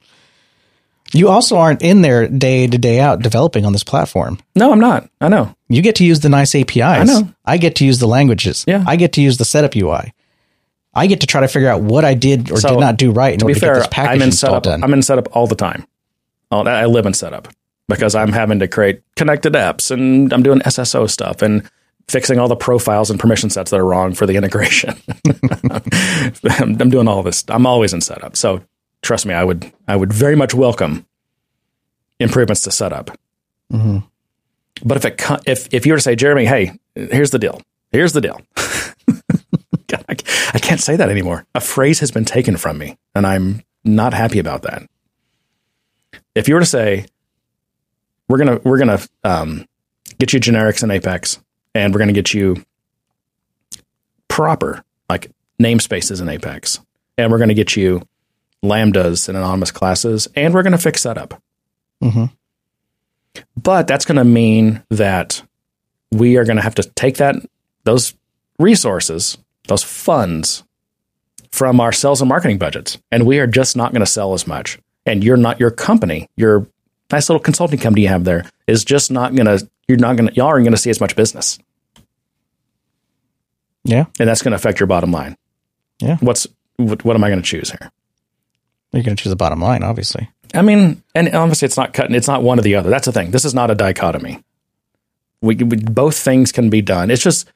You 1.12 1.28
also 1.28 1.56
aren't 1.56 1.82
in 1.82 2.02
there 2.02 2.26
day 2.28 2.66
to 2.66 2.78
day 2.78 3.00
out 3.00 3.22
developing 3.22 3.64
on 3.64 3.72
this 3.72 3.84
platform. 3.84 4.38
No, 4.54 4.72
I'm 4.72 4.80
not. 4.80 5.08
I 5.20 5.28
know. 5.28 5.54
You 5.68 5.80
get 5.82 5.96
to 5.96 6.04
use 6.04 6.20
the 6.20 6.28
nice 6.28 6.54
APIs. 6.54 6.80
I 6.82 7.04
know. 7.04 7.28
I 7.44 7.58
get 7.58 7.76
to 7.76 7.84
use 7.84 7.98
the 8.00 8.06
languages. 8.08 8.64
Yeah. 8.66 8.84
I 8.86 8.96
get 8.96 9.12
to 9.14 9.22
use 9.22 9.38
the 9.38 9.44
setup 9.44 9.76
UI. 9.76 10.12
I 10.94 11.06
get 11.06 11.20
to 11.20 11.26
try 11.26 11.42
to 11.42 11.48
figure 11.48 11.68
out 11.68 11.82
what 11.82 12.04
I 12.04 12.14
did 12.14 12.50
or 12.50 12.56
So, 12.58 12.70
did 12.70 12.80
not 12.80 12.96
do 12.96 13.12
right 13.12 13.34
in 13.34 13.38
to 13.40 13.44
order 13.44 13.54
be 13.54 13.60
to 13.60 13.66
fair, 13.66 13.74
get 13.74 13.78
this 13.80 13.88
package 13.90 14.16
I'm 14.16 14.22
in 14.22 14.32
setup. 14.32 14.62
done. 14.62 14.82
I'm 14.82 14.92
in 14.94 15.02
setup 15.02 15.28
all 15.36 15.46
the 15.46 15.54
time. 15.54 15.86
I 16.50 16.86
live 16.86 17.06
in 17.06 17.12
setup 17.14 17.48
because 17.88 18.14
I'm 18.14 18.32
having 18.32 18.58
to 18.60 18.68
create 18.68 19.02
connected 19.14 19.52
apps 19.52 19.90
and 19.90 20.32
I'm 20.32 20.42
doing 20.42 20.60
SSO 20.60 21.08
stuff 21.08 21.42
and 21.42 21.68
fixing 22.08 22.38
all 22.38 22.48
the 22.48 22.56
profiles 22.56 23.10
and 23.10 23.20
permission 23.20 23.50
sets 23.50 23.70
that 23.72 23.78
are 23.80 23.84
wrong 23.84 24.14
for 24.14 24.26
the 24.26 24.36
integration. 24.36 24.94
I'm 26.58 26.88
doing 26.90 27.08
all 27.08 27.22
this. 27.22 27.44
I'm 27.48 27.66
always 27.66 27.92
in 27.92 28.00
setup. 28.00 28.36
So 28.36 28.62
trust 29.02 29.26
me, 29.26 29.34
I 29.34 29.44
would 29.44 29.72
I 29.86 29.96
would 29.96 30.12
very 30.12 30.36
much 30.36 30.54
welcome 30.54 31.06
improvements 32.18 32.62
to 32.62 32.70
setup. 32.70 33.16
Mm-hmm. 33.72 33.98
But 34.84 34.96
if 34.98 35.04
it 35.04 35.22
if 35.46 35.72
if 35.72 35.86
you 35.86 35.92
were 35.92 35.98
to 35.98 36.02
say, 36.02 36.16
Jeremy, 36.16 36.44
hey, 36.44 36.72
here's 36.94 37.30
the 37.30 37.38
deal. 37.38 37.60
Here's 37.92 38.12
the 38.12 38.20
deal. 38.20 38.40
God, 39.88 40.04
I, 40.08 40.16
I 40.52 40.58
can't 40.58 40.80
say 40.80 40.96
that 40.96 41.08
anymore. 41.08 41.46
A 41.54 41.60
phrase 41.60 42.00
has 42.00 42.10
been 42.10 42.24
taken 42.24 42.56
from 42.56 42.78
me, 42.78 42.96
and 43.14 43.26
I'm 43.26 43.62
not 43.84 44.12
happy 44.14 44.38
about 44.38 44.62
that. 44.62 44.82
If 46.34 46.48
you 46.48 46.54
were 46.54 46.60
to 46.60 46.66
say, 46.66 47.06
we're 48.28 48.38
gonna 48.38 48.60
we're 48.64 48.78
gonna 48.78 49.00
um, 49.24 49.66
get 50.18 50.32
you 50.32 50.40
generics 50.40 50.82
in 50.82 50.90
Apex, 50.90 51.38
and 51.74 51.94
we're 51.94 52.00
gonna 52.00 52.12
get 52.12 52.34
you 52.34 52.62
proper 54.28 54.84
like 55.08 55.30
namespaces 55.62 56.20
in 56.20 56.28
Apex, 56.28 56.80
and 57.16 57.30
we're 57.30 57.38
gonna 57.38 57.54
get 57.54 57.76
you 57.76 58.02
lambdas 58.66 59.28
and 59.28 59.36
anonymous 59.36 59.70
classes, 59.70 60.28
and 60.34 60.52
we're 60.52 60.62
gonna 60.62 60.78
fix 60.78 61.02
setup. 61.02 61.40
Mhm. 62.02 62.30
But 63.56 63.86
that's 63.86 64.04
gonna 64.04 64.24
mean 64.24 64.82
that 64.90 65.42
we 66.12 66.36
are 66.36 66.44
gonna 66.44 66.62
have 66.62 66.74
to 66.76 66.82
take 66.82 67.16
that 67.16 67.36
those 67.84 68.14
resources, 68.58 69.38
those 69.68 69.82
funds 69.82 70.64
from 71.50 71.80
our 71.80 71.92
sales 71.92 72.20
and 72.20 72.28
marketing 72.28 72.58
budgets, 72.58 72.98
and 73.10 73.24
we 73.26 73.38
are 73.38 73.46
just 73.46 73.76
not 73.76 73.92
going 73.92 74.00
to 74.00 74.06
sell 74.06 74.34
as 74.34 74.46
much. 74.46 74.78
And 75.06 75.24
you're 75.24 75.36
not 75.36 75.58
your 75.58 75.70
company, 75.70 76.28
your 76.36 76.66
nice 77.10 77.28
little 77.28 77.40
consulting 77.40 77.78
company 77.78 78.02
you 78.02 78.08
have 78.08 78.24
there 78.24 78.44
is 78.66 78.84
just 78.84 79.10
not 79.10 79.34
going 79.34 79.46
to. 79.46 79.66
You're 79.88 79.98
not 79.98 80.16
going 80.16 80.28
to. 80.28 80.34
Y'all 80.34 80.48
aren't 80.48 80.64
going 80.64 80.72
to 80.72 80.78
see 80.78 80.90
as 80.90 81.00
much 81.00 81.14
business, 81.14 81.58
yeah. 83.84 84.06
and 84.18 84.28
that's 84.28 84.42
going 84.42 84.50
to 84.50 84.56
affect 84.56 84.80
your 84.80 84.88
bottom 84.88 85.12
line. 85.12 85.36
Yeah. 86.00 86.16
What's 86.20 86.46
what, 86.76 87.04
what 87.04 87.16
am 87.16 87.24
I 87.24 87.28
going 87.28 87.40
to 87.40 87.46
choose 87.46 87.70
here? 87.70 87.90
You're 88.92 89.02
going 89.02 89.16
to 89.16 89.22
choose 89.22 89.30
the 89.30 89.36
bottom 89.36 89.60
line, 89.60 89.82
obviously. 89.82 90.30
I 90.54 90.62
mean, 90.62 91.02
and 91.14 91.34
obviously 91.34 91.66
it's 91.66 91.76
not 91.76 91.92
cutting. 91.92 92.14
It's 92.14 92.28
not 92.28 92.42
one 92.42 92.58
or 92.58 92.62
the 92.62 92.76
other. 92.76 92.88
That's 92.88 93.06
the 93.06 93.12
thing. 93.12 93.30
This 93.30 93.44
is 93.44 93.52
not 93.54 93.70
a 93.70 93.74
dichotomy. 93.74 94.42
We, 95.42 95.56
we 95.56 95.76
both 95.76 96.18
things 96.18 96.50
can 96.52 96.70
be 96.70 96.80
done. 96.82 97.10
It's 97.10 97.22
just 97.22 97.50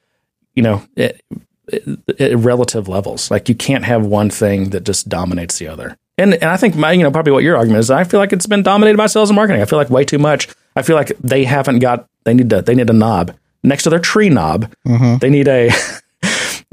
you 0.55 0.63
know 0.63 0.83
it, 0.97 1.21
it, 1.69 1.85
it- 2.19 2.37
relative 2.37 2.89
levels. 2.89 3.31
Like 3.31 3.49
you 3.49 3.55
can't 3.55 3.85
have 3.85 4.05
one 4.05 4.29
thing 4.31 4.71
that 4.71 4.85
just 4.85 5.09
dominates 5.09 5.59
the 5.59 5.69
other. 5.69 5.97
And 6.19 6.35
and 6.35 6.45
I 6.45 6.57
think 6.59 6.75
my 6.77 6.93
you 6.93 7.03
know 7.03 7.11
probably 7.11 7.33
what 7.33 7.43
your 7.45 7.57
argument 7.57 7.81
is. 7.81 7.91
I 7.91 8.05
feel 8.05 8.21
like 8.21 8.33
it's 8.35 8.47
been 8.47 8.63
dominated 8.63 8.99
by 8.99 9.07
sales 9.07 9.31
and 9.31 9.37
marketing. 9.37 9.63
I 9.63 9.65
feel 9.65 9.79
like 9.79 9.89
way 9.89 10.05
too 10.05 10.19
much. 10.19 10.49
I 10.77 10.83
feel 10.83 10.97
like 10.97 11.17
they 11.21 11.45
haven't 11.45 11.79
got. 11.79 12.07
They 12.25 12.35
need 12.35 12.51
to. 12.51 12.61
They 12.61 12.75
need 12.75 12.91
a 12.91 12.93
knob 12.93 13.35
next 13.63 13.85
to 13.85 13.91
their 13.91 13.99
tree 13.99 14.29
knob. 14.29 14.71
Mm-hmm. 14.87 15.19
They 15.19 15.31
need 15.31 15.49
a. 15.49 15.71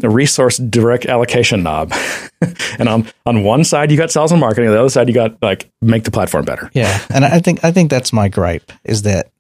A 0.04 0.10
resource 0.10 0.58
direct 0.58 1.08
allocation 1.08 1.64
knob, 1.64 1.92
and 2.78 2.88
on 2.88 3.08
on 3.26 3.44
one 3.44 3.64
side 3.64 3.90
you 3.90 3.98
got 3.98 4.12
sales 4.12 4.32
and 4.32 4.40
marketing, 4.40 4.68
on 4.68 4.76
the 4.76 4.80
other 4.80 4.90
side 4.90 5.08
you 5.08 5.14
got 5.14 5.42
like 5.42 5.72
make 5.82 6.04
the 6.04 6.12
platform 6.12 6.46
better. 6.46 6.70
Yeah, 6.74 7.04
and 7.10 7.26
I 7.26 7.40
think 7.40 7.64
I 7.64 7.72
think 7.72 7.90
that's 7.90 8.14
my 8.14 8.28
gripe 8.28 8.72
is 8.84 9.02
that 9.02 9.32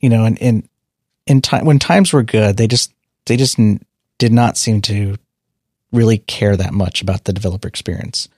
you 0.00 0.08
know, 0.08 0.24
in 0.24 0.36
in 0.38 0.68
in 1.26 1.40
time 1.40 1.64
when 1.64 1.78
times 1.78 2.12
were 2.12 2.22
good, 2.22 2.56
they 2.56 2.66
just 2.66 2.92
they 3.26 3.36
just 3.36 3.58
n- 3.58 3.80
did 4.18 4.32
not 4.32 4.56
seem 4.56 4.82
to 4.82 5.16
really 5.92 6.18
care 6.18 6.56
that 6.56 6.74
much 6.74 7.00
about 7.00 7.24
the 7.24 7.32
developer 7.32 7.68
experience, 7.68 8.28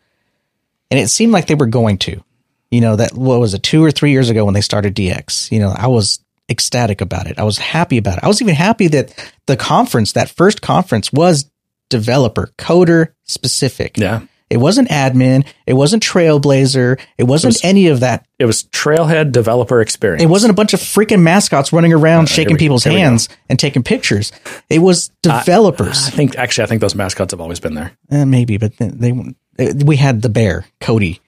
and 0.91 1.01
it 1.01 1.09
seemed 1.09 1.33
like 1.33 1.47
they 1.47 1.55
were 1.55 1.67
going 1.67 1.99
to. 1.99 2.23
You 2.71 2.81
know 2.83 2.97
that 2.97 3.15
what 3.15 3.41
was 3.41 3.55
it 3.55 3.63
two 3.63 3.83
or 3.83 3.91
three 3.91 4.11
years 4.11 4.29
ago 4.29 4.45
when 4.45 4.55
they 4.55 4.61
started 4.61 4.95
DX? 4.95 5.51
You 5.51 5.59
know, 5.59 5.75
I 5.77 5.87
was 5.87 6.21
ecstatic 6.49 7.01
about 7.01 7.27
it. 7.27 7.39
I 7.39 7.45
was 7.45 7.59
happy 7.59 7.99
about 7.99 8.19
it. 8.19 8.25
I 8.25 8.29
was 8.29 8.41
even 8.43 8.55
happy 8.55 8.89
that 8.89 9.13
the 9.47 9.57
conference, 9.57 10.13
that 10.13 10.29
first 10.31 10.63
conference, 10.63 11.13
was 11.13 11.51
developer 11.91 12.51
coder 12.59 13.09
specific. 13.25 13.97
Yeah, 13.99 14.23
It 14.51 14.57
wasn't 14.59 14.89
admin. 14.89 15.47
It 15.67 15.75
wasn't 15.75 16.03
Trailblazer. 16.03 17.01
It 17.19 17.25
wasn't 17.25 17.55
was- 17.55 17.65
any 17.65 17.89
of 17.89 18.01
that 18.01 18.27
it 18.39 18.45
was 18.45 18.65
Trailhead 18.65 19.33
developer 19.33 19.81
experience. 19.81 20.23
it 20.23 20.27
wasn't 20.27 20.51
a 20.51 20.55
bunch 20.55 20.75
of 20.75 20.81
freaking 20.81 21.23
mascots 21.23 21.73
running 21.73 21.93
around 21.93 22.29
shaking 22.29 22.55
we- 22.55 22.59
people's 22.59 22.85
here 22.85 22.93
we 22.93 22.99
go. 22.99 23.05
hands 23.05 23.29
and 23.49 23.59
taking 23.59 23.83
pictures. 23.83 24.31
It 24.69 24.81
was 24.81 25.09
developers. 25.23 26.07
I 26.07 26.11
think 26.11 26.37
actually, 26.37 26.65
I 26.65 26.67
think 26.67 26.81
those 26.81 26.95
mascots 26.95 27.33
have 27.33 27.41
always 27.41 27.61
been 27.61 27.75
there. 27.75 27.93
Eh, 28.11 28.25
maybe, 28.25 28.57
but 28.59 28.77
they, 28.77 29.13
they 29.59 29.73
we 29.85 29.97
had 29.97 30.23
the 30.23 30.29
bear, 30.29 30.67
Codey. 30.81 31.21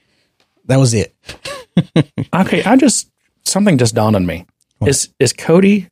That 0.66 0.78
was 0.78 0.92
it. 0.94 1.14
Okay, 2.34 2.62
I 2.64 2.76
just 2.76 3.08
something 3.44 3.78
just 3.78 3.94
dawned 3.94 4.16
on 4.16 4.26
me. 4.26 4.46
Is 4.86 5.08
is 5.18 5.32
Codey? 5.32 5.88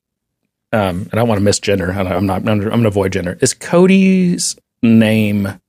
Um, 0.73 1.03
and 1.03 1.11
I 1.15 1.17
don't 1.17 1.29
want 1.29 1.43
to 1.43 1.49
misgender. 1.51 1.95
I'm 1.95 2.27
not. 2.27 2.47
I'm 2.49 2.61
going 2.61 2.83
to 2.83 2.89
avoid 2.89 3.13
gender. 3.13 3.39
Is 3.41 3.55
Codey's 3.55 4.57
name 4.83 5.61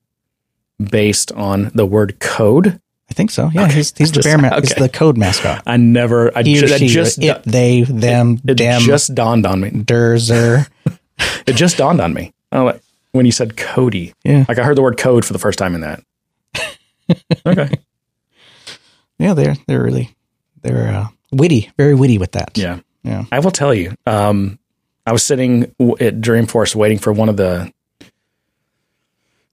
based 0.80 1.32
on 1.32 1.72
the 1.74 1.86
word 1.86 2.20
code 2.20 2.80
I 3.10 3.14
think 3.14 3.32
so. 3.32 3.50
Yeah, 3.54 3.70
he's 3.70 3.94
he's 3.98 4.12
the 4.12 4.16
Just- 4.22 4.26
bear. 4.28 4.38
Ma- 4.38 4.60
He's 4.60 4.76
the 4.76 4.90
code 4.90 5.18
mascot. 5.18 5.64
I 5.66 5.78
never. 5.78 6.38
I 6.38 6.44
He 6.44 6.56
ju- 6.56 6.68
she, 6.68 6.88
just 6.88 7.24
it, 7.24 7.42
they, 7.44 7.84
them, 7.84 8.42
it 8.46 8.58
them, 8.58 8.82
just 8.82 9.16
dawned 9.16 9.46
on 9.46 9.62
me. 9.62 9.70
der, 9.70 10.18
zer. 10.18 10.68
It 11.48 11.56
just 11.56 11.78
dawned 11.78 12.02
on 12.02 12.14
me. 12.14 12.34
Oh, 12.52 12.78
when 13.14 13.26
you 13.26 13.32
said 13.32 13.56
Codey, 13.56 14.14
Yeah. 14.26 14.44
like 14.50 14.60
I 14.60 14.64
heard 14.64 14.76
the 14.78 14.82
word 14.84 14.98
code 14.98 15.24
for 15.26 15.32
the 15.34 15.40
first 15.40 15.58
time 15.58 15.74
in 15.74 15.82
that. 15.82 16.04
okay. 17.46 17.70
Yeah, 19.18 19.34
they're 19.34 19.56
they're 19.68 19.82
really 19.82 20.14
they're 20.62 20.90
uh, 20.90 21.08
witty, 21.32 21.72
very 21.78 21.96
witty 21.96 22.18
with 22.18 22.34
that. 22.34 22.58
Yeah. 22.58 22.80
Yeah. 23.08 23.26
I 23.32 23.40
will 23.40 23.52
tell 23.52 23.74
you. 23.74 23.96
Um, 24.06 24.60
I 25.06 25.14
was 25.14 25.24
sitting 25.24 25.64
at 25.64 26.20
Dreamforce 26.22 26.76
waiting 26.76 27.00
for 27.00 27.14
one 27.14 27.30
of 27.30 27.38
the 27.38 27.72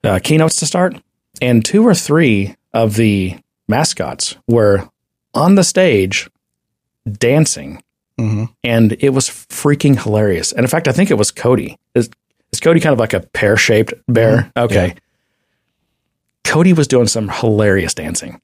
uh, 0.02 0.18
keynotes 0.22 0.57
to 0.57 0.66
start, 0.66 0.96
and 1.40 1.64
two 1.64 1.86
or 1.86 1.94
three 1.94 2.57
of 2.72 2.96
the 2.96 3.38
mascots 3.68 4.36
were 4.48 4.88
on 5.32 5.55
the 5.55 5.64
stage 5.64 6.28
dancing, 7.11 7.82
Mhm. 8.18 8.48
and 8.62 8.96
it 9.00 9.11
was 9.11 9.28
freaking 9.28 10.00
hilarious. 10.02 10.52
And 10.52 10.61
in 10.64 10.68
fact, 10.68 10.88
I 10.88 10.92
think 10.92 11.11
it 11.11 11.14
was 11.18 11.30
Codey. 11.32 11.76
Is, 11.94 12.11
is 12.52 12.61
Codey 12.61 12.82
kind 12.82 12.92
of 12.92 12.98
like 12.98 13.14
a 13.14 13.20
pear 13.20 13.57
shaped 13.57 13.94
bear? 14.09 14.50
Okay. 14.57 14.88
Yeah. 14.88 14.94
Codey 16.44 16.76
was 16.76 16.86
doing 16.88 17.07
some 17.07 17.28
hilarious 17.28 17.94
dancing. 17.94 18.40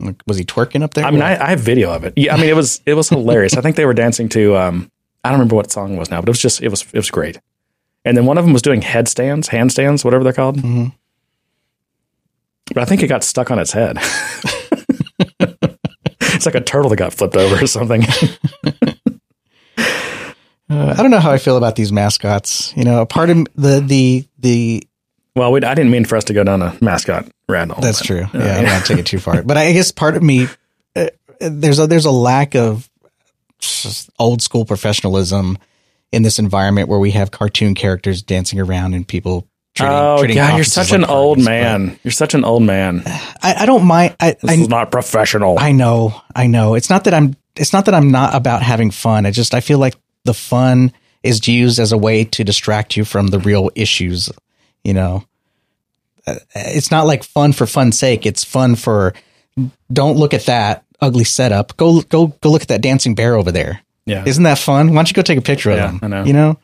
Like, 0.00 0.22
was 0.26 0.36
he 0.36 0.44
twerking 0.44 0.82
up 0.82 0.94
there? 0.94 1.04
I 1.04 1.10
mean, 1.10 1.22
I, 1.22 1.36
I 1.42 1.50
have 1.50 1.60
video 1.60 1.92
of 1.92 2.04
it. 2.04 2.14
Yeah, 2.16 2.34
I 2.34 2.36
mean, 2.36 2.48
it 2.48 2.56
was 2.56 2.80
it 2.86 2.94
was 2.94 3.08
hilarious. 3.08 3.56
I 3.56 3.60
think 3.60 3.76
they 3.76 3.84
were 3.86 3.94
dancing 3.94 4.28
to 4.30 4.56
um, 4.56 4.90
I 5.24 5.30
don't 5.30 5.38
remember 5.38 5.56
what 5.56 5.70
song 5.72 5.94
it 5.94 5.98
was 5.98 6.10
now, 6.10 6.20
but 6.20 6.28
it 6.28 6.30
was 6.32 6.40
just 6.40 6.62
it 6.62 6.68
was 6.68 6.82
it 6.82 6.94
was 6.98 7.10
great. 7.10 7.40
And 8.04 8.16
then 8.16 8.24
one 8.24 8.38
of 8.38 8.44
them 8.44 8.52
was 8.52 8.62
doing 8.62 8.80
headstands, 8.82 9.48
handstands, 9.48 10.04
whatever 10.04 10.22
they're 10.24 10.32
called. 10.32 10.56
Mhm. 10.58 10.92
But 12.66 12.78
I 12.78 12.84
think 12.84 13.02
it 13.02 13.08
got 13.08 13.24
stuck 13.24 13.50
on 13.50 13.58
its 13.58 13.72
head. 13.72 13.98
it's 15.40 16.46
like 16.46 16.54
a 16.54 16.60
turtle 16.60 16.90
that 16.90 16.96
got 16.96 17.12
flipped 17.12 17.36
over 17.36 17.64
or 17.64 17.66
something. 17.66 18.04
Uh, 20.70 20.94
I 20.98 21.00
don't 21.00 21.10
know 21.10 21.18
how 21.18 21.30
I 21.30 21.38
feel 21.38 21.56
about 21.56 21.76
these 21.76 21.90
mascots. 21.90 22.76
You 22.76 22.84
know, 22.84 23.00
a 23.00 23.06
part 23.06 23.30
of 23.30 23.38
the 23.54 23.80
the 23.80 24.26
the 24.38 24.86
well, 25.38 25.52
we, 25.52 25.62
I 25.62 25.74
didn't 25.74 25.90
mean 25.90 26.04
for 26.04 26.16
us 26.16 26.24
to 26.24 26.32
go 26.34 26.44
down 26.44 26.60
a 26.62 26.76
mascot 26.80 27.26
rabbit 27.48 27.74
hole. 27.74 27.82
That's 27.82 28.00
but- 28.00 28.06
true. 28.06 28.26
Yeah, 28.34 28.58
I 28.58 28.60
don't 28.62 28.64
want 28.70 28.84
to 28.84 28.92
take 28.92 28.98
it 29.00 29.06
too 29.06 29.18
far, 29.18 29.42
but 29.42 29.56
I 29.56 29.72
guess 29.72 29.92
part 29.92 30.16
of 30.16 30.22
me 30.22 30.46
uh, 30.96 31.06
there's 31.40 31.78
a 31.78 31.86
there's 31.86 32.04
a 32.06 32.10
lack 32.10 32.54
of 32.54 32.88
old 34.18 34.42
school 34.42 34.64
professionalism 34.64 35.58
in 36.12 36.22
this 36.22 36.38
environment 36.38 36.88
where 36.88 36.98
we 36.98 37.10
have 37.12 37.30
cartoon 37.30 37.74
characters 37.74 38.22
dancing 38.22 38.60
around 38.60 38.94
and 38.94 39.06
people. 39.06 39.46
Treating, 39.74 39.94
Oh 39.94 40.18
treating 40.18 40.36
God, 40.36 40.56
you're 40.56 40.64
such 40.64 40.90
like 40.90 41.00
an 41.00 41.04
old 41.04 41.36
parties, 41.36 41.44
man. 41.44 41.98
You're 42.02 42.10
such 42.10 42.34
an 42.34 42.44
old 42.44 42.62
man. 42.64 43.02
I, 43.06 43.54
I 43.60 43.66
don't 43.66 43.84
mind. 43.86 44.16
I, 44.18 44.32
This 44.32 44.50
I 44.50 44.54
is 44.54 44.68
not 44.68 44.90
professional. 44.90 45.56
I 45.58 45.70
know, 45.72 46.20
I 46.34 46.48
know. 46.48 46.74
It's 46.74 46.90
not 46.90 47.04
that 47.04 47.14
I'm. 47.14 47.36
It's 47.54 47.72
not 47.72 47.84
that 47.84 47.94
I'm 47.94 48.10
not 48.10 48.34
about 48.34 48.62
having 48.62 48.90
fun. 48.90 49.26
I 49.26 49.30
just 49.30 49.54
I 49.54 49.60
feel 49.60 49.78
like 49.78 49.94
the 50.24 50.34
fun 50.34 50.92
is 51.22 51.46
used 51.46 51.78
as 51.78 51.92
a 51.92 51.98
way 51.98 52.24
to 52.24 52.42
distract 52.44 52.96
you 52.96 53.04
from 53.04 53.28
the 53.28 53.38
real 53.38 53.70
issues. 53.76 54.30
You 54.82 54.94
know, 54.94 55.16
Uh, 55.16 55.27
it's 56.54 56.90
not 56.90 57.06
like 57.06 57.22
fun 57.24 57.52
for 57.52 57.66
fun's 57.66 57.98
sake. 57.98 58.26
It's 58.26 58.44
fun 58.44 58.74
for. 58.76 59.14
Don't 59.92 60.16
look 60.16 60.34
at 60.34 60.46
that 60.46 60.84
ugly 61.00 61.24
setup. 61.24 61.76
Go 61.76 62.02
go 62.02 62.28
go 62.40 62.50
look 62.50 62.62
at 62.62 62.68
that 62.68 62.80
dancing 62.82 63.14
bear 63.14 63.34
over 63.34 63.50
there. 63.52 63.80
yeah. 64.06 64.24
Isn't 64.26 64.44
that 64.44 64.58
fun? 64.58 64.88
Why 64.90 64.94
don't 64.96 65.08
you 65.10 65.14
go 65.14 65.22
take 65.22 65.38
a 65.38 65.42
picture 65.42 65.70
Yeah, 65.70 65.86
of 65.94 66.00
them? 66.00 66.00
I 66.02 66.06
know. 66.08 66.24
You 66.24 66.32
know, 66.32 66.58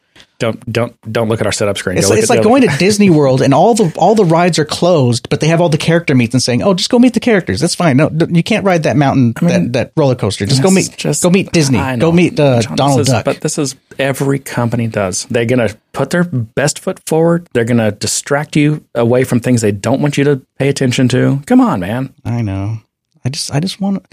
don't 0.44 0.72
don't 0.72 1.12
don't 1.12 1.28
look 1.28 1.40
at 1.40 1.46
our 1.46 1.52
setup 1.52 1.78
screen. 1.78 1.96
it's, 1.98 2.08
Go 2.08 2.14
it's 2.14 2.28
like 2.28 2.42
going 2.42 2.62
to 2.62 2.68
Disney 2.78 3.10
World 3.10 3.40
and 3.40 3.54
all 3.54 3.74
the 3.74 3.94
all 3.98 4.14
the 4.14 4.24
rides 4.24 4.58
are 4.58 4.64
closed, 4.64 5.28
but 5.30 5.40
they 5.40 5.48
have 5.48 5.60
all 5.60 5.68
the 5.68 5.78
character 5.78 6.14
meets 6.14 6.34
and 6.34 6.42
saying, 6.42 6.62
"Oh, 6.62 6.74
just 6.74 6.90
go 6.90 6.98
meet 6.98 7.14
the 7.14 7.20
characters. 7.20 7.60
That's 7.60 7.74
fine. 7.74 7.96
No, 7.96 8.10
you 8.28 8.42
can't 8.42 8.64
ride 8.64 8.82
that 8.82 8.96
mountain 8.96 9.32
that, 9.40 9.72
that 9.72 9.92
roller 9.96 10.14
coaster. 10.14 10.46
Just 10.46 10.62
go 10.62 10.70
meet 10.70 10.94
just- 10.96 11.22
go 11.22 11.30
meet 11.30 11.52
Disney. 11.52 11.78
Go 11.98 12.12
meet 12.12 12.38
uh, 12.38 12.60
John, 12.62 12.76
Donald 12.76 13.00
this 13.00 13.08
is- 13.08 13.12
Duck." 13.14 13.24
But 13.24 13.40
this 13.40 13.58
is 13.58 13.74
every 13.98 14.38
company 14.38 14.86
does. 14.86 15.24
They're 15.26 15.46
going 15.46 15.66
to 15.66 15.76
put 15.92 16.10
their 16.10 16.24
best 16.24 16.78
foot 16.78 17.00
forward. 17.06 17.48
They're 17.54 17.64
going 17.64 17.78
to 17.78 17.92
distract 17.92 18.56
you 18.56 18.84
away 18.94 19.24
from 19.24 19.40
things 19.40 19.60
they 19.62 19.72
don't 19.72 20.00
want 20.02 20.18
you 20.18 20.24
to 20.24 20.42
pay 20.58 20.68
attention 20.68 21.08
to. 21.08 21.40
Come 21.46 21.60
on, 21.60 21.80
man. 21.80 22.12
I 22.24 22.42
know. 22.42 22.78
I 23.24 23.30
just 23.30 23.52
I 23.54 23.60
just 23.60 23.80
want 23.80 24.06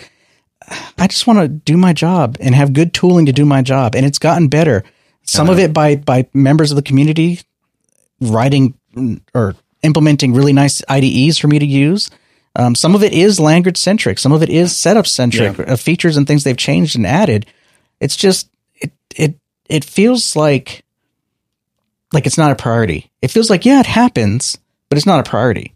I 0.98 1.08
just 1.08 1.28
want 1.28 1.40
to 1.40 1.48
do 1.48 1.76
my 1.76 1.92
job 1.94 2.38
and 2.40 2.56
have 2.56 2.74
good 2.74 2.94
tooling 2.94 3.26
to 3.26 3.34
do 3.34 3.46
my 3.46 3.62
job, 3.62 3.96
and 3.96 4.06
it's 4.06 4.20
gotten 4.20 4.48
better. 4.48 4.84
Some 5.24 5.50
of 5.50 5.60
it 5.60 5.74
by 5.74 5.96
by 5.96 6.28
members 6.34 6.72
of 6.72 6.76
the 6.76 6.82
community 6.82 7.40
writing 8.20 8.74
or 9.34 9.56
implementing 9.84 10.34
really 10.34 10.54
nice 10.54 10.82
IDEs 10.90 11.38
for 11.38 11.48
me 11.48 11.60
to 11.60 11.66
use. 11.66 12.10
Um, 12.56 12.76
some 12.76 12.96
of 12.96 13.04
it 13.04 13.14
is 13.14 13.40
language 13.40 13.78
centric. 13.78 14.20
Some 14.20 14.32
of 14.34 14.44
it 14.44 14.50
is 14.50 14.76
setup 14.76 15.08
centric. 15.08 15.58
Uh, 15.60 15.76
features 15.78 16.18
and 16.18 16.28
things 16.28 16.44
they've 16.44 16.58
changed 16.58 16.96
and 16.98 17.08
added. 17.08 17.46
It's 18.00 18.16
just 18.16 18.50
it 18.76 18.92
it 19.16 19.36
it 19.70 19.86
feels 19.86 20.36
like 20.36 20.84
like 22.12 22.26
it's 22.26 22.38
not 22.38 22.52
a 22.52 22.56
priority. 22.56 23.10
It 23.22 23.32
feels 23.32 23.50
like 23.50 23.66
yeah, 23.66 23.80
it 23.80 23.86
happens, 23.86 24.58
but 24.90 24.98
it's 24.98 25.06
not 25.08 25.26
a 25.26 25.30
priority. 25.30 25.74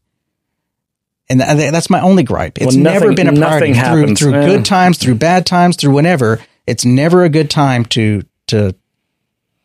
And 1.29 1.39
th- 1.41 1.71
that's 1.71 1.89
my 1.89 2.01
only 2.01 2.21
gripe. 2.23 2.57
It's 2.59 2.75
Well, 2.75 2.83
never 2.83 3.13
been 3.13 3.27
a 3.27 3.33
priority 3.33 3.67
through, 3.73 3.73
happens. 3.81 4.19
through 4.19 4.31
Yeah. 4.33 4.45
good 4.45 4.65
times, 4.65 4.97
through 4.99 5.15
bad 5.15 5.45
times, 5.45 5.75
through 5.75 5.93
whenever. 5.93 6.39
It's 6.67 6.85
never 6.85 7.23
a 7.23 7.29
good 7.29 7.49
time 7.49 7.85
to 7.85 8.23
to 8.47 8.75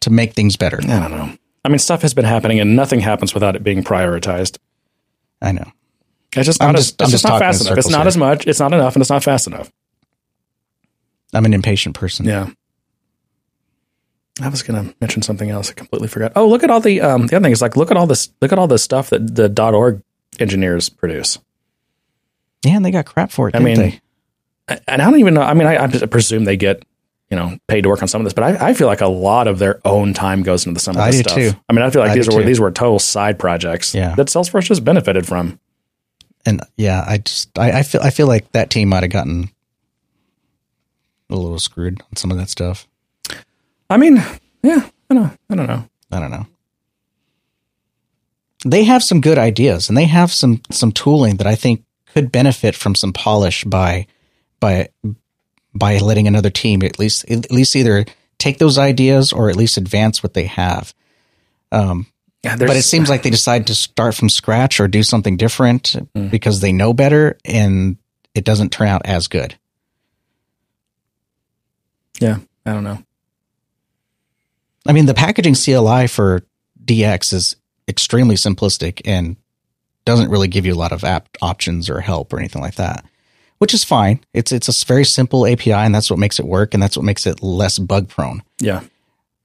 to 0.01 0.11
make 0.11 0.35
things 0.35 0.57
better. 0.57 0.81
I 0.83 0.99
don't 1.01 1.11
know. 1.11 1.37
I 1.65 1.69
mean, 1.69 1.79
stuff 1.79 2.03
has 2.03 2.15
been 2.15 2.25
happening, 2.25 2.59
and 2.61 2.75
nothing 2.75 3.01
happens 3.01 3.35
without 3.35 3.55
it 3.57 3.63
being 3.63 3.85
prioritized. 3.85 4.59
I 5.43 5.53
know. 5.53 5.71
It's 6.37 6.47
just 6.47 6.63
I'm 6.63 6.69
not. 6.73 6.79
as, 6.79 6.87
just- 6.93 7.03
I'm 7.03 7.05
it's 7.07 7.13
just 7.13 7.23
just 7.23 7.25
not 7.25 7.39
talking 7.39 7.47
in 7.47 7.53
fast 7.53 7.67
enough. 7.67 7.79
It's 7.79 7.91
not 7.91 8.01
here. 8.01 8.09
as 8.09 8.17
much. 8.17 8.47
It's 8.47 8.61
not 8.61 8.73
enough, 8.73 8.95
and 8.95 9.03
it's 9.03 9.11
not 9.11 9.23
fast 9.25 9.47
enough. 9.47 9.71
I'm 11.33 11.45
an 11.45 11.55
impatient 11.55 11.95
person. 11.95 12.27
Yeah. 12.27 12.51
I 14.41 14.49
was 14.49 14.63
going 14.63 14.83
to 14.89 14.95
mention 15.01 15.23
something 15.23 15.51
else. 15.51 15.71
I 15.71 15.75
completely 15.75 16.09
forgot. 16.09 16.33
Oh, 16.35 16.49
look 16.49 16.63
at 16.63 16.71
all 16.71 16.81
the 16.81 17.01
um, 17.03 17.27
the 17.27 17.37
other 17.37 17.45
thing 17.45 17.53
is 17.53 17.61
like 17.61 17.77
look 17.77 17.91
at 17.91 17.97
all 17.97 18.07
this 18.07 18.31
look 18.41 18.53
at 18.53 18.59
all 18.59 18.67
the 18.69 18.79
stuff 18.79 19.11
that 19.11 19.35
the 19.35 19.73
.org 19.73 20.03
engineers 20.39 20.89
produce. 20.89 21.39
Yeah, 22.65 22.77
and 22.77 22.85
they 22.85 22.91
got 22.91 23.07
crap 23.07 23.31
for 23.31 23.49
it. 23.49 23.55
I 23.55 23.59
didn't 23.59 23.79
mean, 23.79 24.01
they? 24.69 24.81
and 24.89 25.03
I 25.03 25.11
don't 25.11 25.19
even 25.19 25.35
know. 25.35 25.43
I 25.43 25.55
mean, 25.55 25.67
I, 25.67 25.85
I 25.85 26.07
presume 26.07 26.45
they 26.45 26.57
get 26.57 26.85
you 27.31 27.37
know 27.37 27.57
paid 27.69 27.83
to 27.83 27.89
work 27.89 28.03
on 28.03 28.09
some 28.09 28.21
of 28.21 28.25
this, 28.25 28.33
but 28.33 28.45
I, 28.45 28.71
I 28.71 28.75
feel 28.75 28.87
like 28.87 29.01
a 29.01 29.07
lot 29.09 29.47
of 29.49 29.59
their 29.59 29.81
own 29.87 30.13
time 30.15 30.43
goes 30.43 30.67
into 30.67 30.81
some 30.81 30.97
of 30.97 31.03
I 31.03 31.11
this 31.11 31.23
do 31.23 31.31
stuff. 31.31 31.37
too. 31.55 31.61
I 31.69 31.73
mean, 31.73 31.83
I 31.83 31.91
feel 31.91 32.03
like 32.03 32.11
I 32.11 32.15
these 32.15 32.27
were 32.29 32.41
too. 32.41 32.47
these 32.47 32.61
were 32.61 32.71
total 32.71 32.99
side 32.99 33.39
projects 33.39 33.95
Yeah. 33.95 34.15
that 34.17 34.27
Salesforce 34.29 34.65
just 34.65 34.85
benefited 34.85 35.27
from. 35.27 35.59
and 36.47 36.61
yeah, 36.77 37.05
I 37.07 37.19
just 37.19 37.57
I, 37.59 37.73
I 37.79 37.83
feel 37.83 38.01
I 38.03 38.11
feel 38.11 38.27
like 38.27 38.51
that 38.53 38.71
team 38.71 38.89
might 38.89 39.03
have 39.03 39.13
gotten 39.13 39.51
a 41.29 41.37
little 41.37 41.59
screwed 41.61 42.01
on 42.03 42.17
some 42.17 42.31
of 42.33 42.37
that 42.39 42.49
stuff. 42.49 42.89
I 43.89 43.97
mean, 43.97 44.17
yeah, 44.63 44.89
I 45.11 45.15
don't, 45.15 45.39
I 45.49 45.55
don't 45.55 45.67
know. 45.69 45.89
I 46.11 46.19
don't 46.21 46.31
know. 46.33 46.47
They 48.65 48.85
have 48.85 49.03
some 49.03 49.21
good 49.21 49.39
ideas 49.39 49.89
and 49.89 49.97
they 49.97 50.05
have 50.05 50.33
some 50.33 50.61
some 50.71 50.93
tooling 50.93 51.37
that 51.37 51.47
I 51.47 51.55
think 51.55 51.85
could 52.13 52.31
benefit 52.33 52.75
from 52.75 52.95
some 52.95 53.13
polish 53.13 53.65
by 53.65 54.07
by 54.59 54.89
by 55.75 55.99
letting 55.99 56.27
another 56.27 56.51
team 56.51 56.83
at 56.83 56.99
least 56.99 57.31
at 57.31 57.51
least 57.51 57.77
either 57.77 58.05
take 58.39 58.59
those 58.59 58.79
ideas 58.79 59.33
or 59.33 59.51
at 59.51 59.57
least 59.57 59.77
advance 59.77 60.23
what 60.23 60.35
they 60.35 60.47
have. 60.47 60.95
Um, 61.73 62.07
Yeah, 62.43 62.57
but 62.57 62.77
it 62.77 62.83
seems 62.83 63.09
like 63.11 63.23
they 63.23 63.31
decide 63.31 63.67
to 63.69 63.75
start 63.75 64.15
from 64.15 64.29
scratch 64.29 64.81
or 64.81 64.89
do 64.89 65.03
something 65.03 65.37
different 65.37 65.95
because 66.31 66.61
they 66.61 66.73
know 66.73 66.93
better 66.93 67.39
and 67.45 67.97
it 68.35 68.45
doesn't 68.45 68.71
turn 68.73 68.89
out 68.89 69.03
as 69.05 69.29
good. 69.29 69.57
yeah, 72.21 72.39
I 72.67 72.73
don't 72.73 72.85
know. 72.85 73.03
I 74.87 74.93
mean, 74.93 75.07
the 75.07 75.15
packaging 75.15 75.55
CLI 75.55 76.07
for 76.07 76.43
DX 76.85 77.33
is 77.33 77.57
extremely 77.89 78.35
simplistic 78.37 79.03
and 79.05 79.37
doesn't 80.05 80.31
really 80.31 80.49
give 80.49 80.65
you 80.67 80.73
a 80.73 80.77
lot 80.77 80.93
of 80.93 81.05
app 81.05 81.29
options 81.43 81.89
or 81.91 82.01
help 82.01 82.33
or 82.33 82.39
anything 82.39 82.63
like 82.63 82.77
that, 82.77 83.05
which 83.61 83.75
is 83.75 83.85
fine. 83.85 84.19
It's 84.35 84.51
it's 84.53 84.69
a 84.69 84.87
very 84.87 85.05
simple 85.05 85.47
API, 85.47 85.73
and 85.73 85.95
that's 85.95 86.11
what 86.11 86.19
makes 86.19 86.41
it 86.41 86.47
work, 86.47 86.75
and 86.75 86.83
that's 86.83 86.97
what 86.97 87.05
makes 87.05 87.27
it 87.27 87.43
less 87.43 87.79
bug 87.79 88.09
prone. 88.09 88.43
Yeah, 88.59 88.81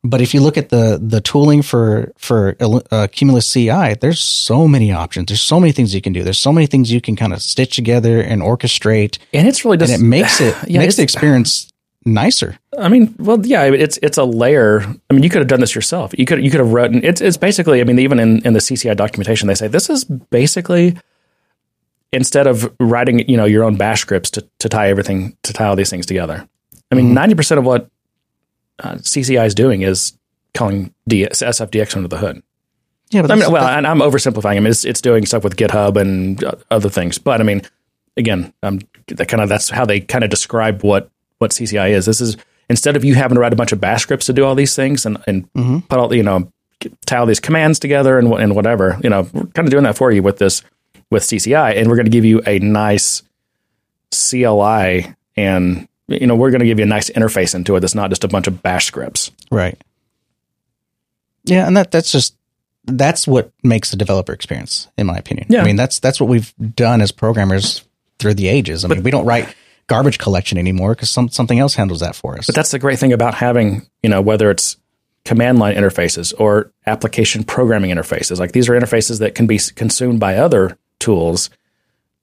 But 0.03 0.21
if 0.21 0.33
you 0.33 0.41
look 0.41 0.57
at 0.57 0.69
the 0.69 0.97
the 1.01 1.21
tooling 1.21 1.61
for 1.61 2.11
for 2.17 2.55
uh, 2.59 3.07
Cumulus 3.11 3.51
CI, 3.51 3.95
there's 3.99 4.19
so 4.19 4.67
many 4.67 4.91
options. 4.91 5.27
There's 5.27 5.41
so 5.41 5.59
many 5.59 5.73
things 5.73 5.93
you 5.93 6.01
can 6.01 6.13
do. 6.13 6.23
There's 6.23 6.39
so 6.39 6.53
many 6.53 6.65
things 6.67 6.91
you 6.91 7.01
can 7.01 7.15
kind 7.15 7.33
of 7.33 7.41
stitch 7.41 7.75
together 7.75 8.21
and 8.21 8.41
orchestrate, 8.41 9.17
and 9.33 9.47
it's 9.47 9.65
really 9.65 9.75
and 9.75 9.87
just 9.87 10.01
it 10.01 10.05
makes 10.05 10.39
it 10.41 10.55
Yeah, 10.67 10.79
makes 10.79 10.95
the 10.95 11.03
experience 11.03 11.69
nicer. 12.05 12.57
I 12.77 12.87
mean, 12.87 13.15
well, 13.19 13.45
yeah, 13.45 13.63
it's 13.65 13.97
it's 14.01 14.17
a 14.17 14.23
layer. 14.23 14.81
I 15.09 15.13
mean, 15.13 15.23
you 15.23 15.29
could 15.29 15.39
have 15.41 15.49
done 15.49 15.59
this 15.59 15.75
yourself. 15.75 16.13
You 16.17 16.25
could 16.25 16.43
you 16.43 16.51
could 16.51 16.61
have 16.61 16.71
written. 16.71 17.03
It's 17.03 17.19
it's 17.19 17.37
basically. 17.37 17.81
I 17.81 17.83
mean, 17.83 17.99
even 17.99 18.19
in 18.19 18.45
in 18.45 18.53
the 18.53 18.59
CCI 18.61 18.95
documentation, 18.95 19.47
they 19.49 19.55
say 19.55 19.67
this 19.67 19.89
is 19.89 20.05
basically 20.05 20.95
instead 22.15 22.47
of 22.47 22.73
writing 22.79 23.27
you 23.29 23.37
know 23.37 23.45
your 23.45 23.63
own 23.63 23.75
Bash 23.75 24.01
scripts 24.01 24.31
to 24.31 24.47
to 24.59 24.69
tie 24.69 24.89
everything 24.89 25.37
to 25.43 25.53
tie 25.53 25.65
all 25.65 25.75
these 25.75 25.89
things 25.89 26.05
together. 26.05 26.47
I 26.91 26.95
mean, 26.95 27.13
90 27.13 27.35
percent 27.35 27.59
of 27.59 27.65
what 27.65 27.89
uh, 28.79 28.95
CCI 28.95 29.45
is 29.45 29.55
doing 29.55 29.81
is 29.81 30.17
calling 30.53 30.93
DS, 31.07 31.43
SFDX 31.43 31.95
under 31.95 32.07
the 32.07 32.17
hood. 32.17 32.41
Yeah, 33.09 33.21
but 33.21 33.31
I 33.31 33.35
mean, 33.35 33.51
well, 33.51 33.67
and 33.67 33.85
I'm 33.85 33.99
oversimplifying. 33.99 34.57
I 34.57 34.59
mean, 34.59 34.67
it's 34.67 34.85
it's 34.85 35.01
doing 35.01 35.25
stuff 35.25 35.43
with 35.43 35.57
GitHub 35.57 35.97
and 35.97 36.43
other 36.71 36.89
things, 36.89 37.17
but 37.17 37.39
I 37.39 37.43
mean, 37.43 37.61
again, 38.17 38.53
um, 38.63 38.79
that 39.07 39.27
kind 39.27 39.43
of 39.43 39.49
that's 39.49 39.69
how 39.69 39.85
they 39.85 39.99
kind 39.99 40.23
of 40.23 40.29
describe 40.29 40.83
what 40.83 41.11
what 41.37 41.51
CCI 41.51 41.91
is. 41.91 42.05
This 42.05 42.21
is 42.21 42.37
instead 42.69 42.95
of 42.95 43.03
you 43.03 43.13
having 43.15 43.35
to 43.35 43.41
write 43.41 43.53
a 43.53 43.55
bunch 43.55 43.71
of 43.71 43.79
bash 43.79 44.03
scripts 44.03 44.25
to 44.27 44.33
do 44.33 44.43
all 44.43 44.55
these 44.55 44.75
things 44.75 45.05
and 45.05 45.17
and 45.27 45.51
put 45.87 45.99
all 45.99 46.13
you 46.13 46.23
know 46.23 46.51
tie 47.05 47.17
all 47.17 47.25
these 47.25 47.39
commands 47.39 47.77
together 47.77 48.17
and 48.17 48.31
and 48.33 48.55
whatever, 48.55 48.99
you 49.03 49.09
know, 49.09 49.27
we're 49.33 49.45
kind 49.47 49.67
of 49.67 49.69
doing 49.69 49.83
that 49.83 49.97
for 49.97 50.11
you 50.11 50.23
with 50.23 50.37
this 50.37 50.63
with 51.11 51.23
CCI, 51.23 51.77
and 51.77 51.87
we're 51.87 51.95
going 51.95 52.05
to 52.05 52.11
give 52.11 52.25
you 52.25 52.41
a 52.45 52.59
nice 52.59 53.23
CLI 54.11 55.15
and 55.35 55.87
you 56.07 56.27
know 56.27 56.35
we're 56.35 56.51
going 56.51 56.59
to 56.59 56.65
give 56.65 56.79
you 56.79 56.85
a 56.85 56.87
nice 56.87 57.09
interface 57.09 57.55
into 57.55 57.75
it 57.75 57.79
that's 57.79 57.95
not 57.95 58.09
just 58.09 58.23
a 58.23 58.27
bunch 58.27 58.47
of 58.47 58.61
bash 58.61 58.85
scripts. 58.85 59.31
Right. 59.51 59.79
Yeah, 61.43 61.67
and 61.67 61.75
that 61.77 61.91
that's 61.91 62.11
just 62.11 62.35
that's 62.85 63.27
what 63.27 63.51
makes 63.63 63.91
the 63.91 63.97
developer 63.97 64.33
experience, 64.33 64.87
in 64.97 65.07
my 65.07 65.17
opinion. 65.17 65.47
Yeah. 65.49 65.61
I 65.61 65.65
mean, 65.65 65.75
that's 65.75 65.99
that's 65.99 66.19
what 66.19 66.29
we've 66.29 66.53
done 66.75 67.01
as 67.01 67.11
programmers 67.11 67.83
through 68.19 68.35
the 68.35 68.47
ages. 68.47 68.85
I 68.85 68.87
mean, 68.87 69.03
we 69.03 69.11
don't 69.11 69.25
write 69.25 69.53
garbage 69.87 70.17
collection 70.17 70.57
anymore 70.57 70.95
because 70.95 71.09
some 71.09 71.29
something 71.29 71.59
else 71.59 71.75
handles 71.75 71.99
that 71.99 72.15
for 72.15 72.37
us. 72.37 72.47
But 72.47 72.55
that's 72.55 72.71
the 72.71 72.79
great 72.79 72.99
thing 72.99 73.13
about 73.13 73.35
having, 73.35 73.87
you 74.01 74.09
know, 74.09 74.21
whether 74.21 74.49
it's 74.49 74.77
command 75.23 75.57
line 75.57 75.75
interfaces 75.75 76.33
or 76.39 76.71
application 76.85 77.43
programming 77.43 77.89
interfaces. 77.89 78.39
Like 78.39 78.51
these 78.51 78.69
are 78.69 78.73
interfaces 78.73 79.19
that 79.19 79.35
can 79.35 79.47
be 79.47 79.59
consumed 79.75 80.19
by 80.19 80.37
other 80.37 80.77
tools 81.05 81.49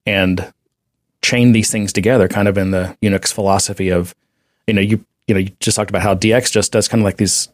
and 0.05 0.53
chain 1.21 1.53
these 1.53 1.71
things 1.71 1.93
together, 1.93 2.27
kind 2.27 2.47
of 2.47 2.57
in 2.57 2.71
the 2.71 2.97
Unix 3.01 3.31
philosophy 3.31 3.89
of, 3.89 4.13
you 4.67 4.73
know, 4.73 4.81
you 4.81 5.03
you 5.27 5.33
know, 5.33 5.39
you 5.39 5.51
just 5.61 5.77
talked 5.77 5.89
about 5.89 6.01
how 6.01 6.13
DX 6.13 6.51
just 6.51 6.73
does 6.73 6.89
kind 6.89 7.01
of 7.01 7.05
like 7.05 7.17
these 7.17 7.47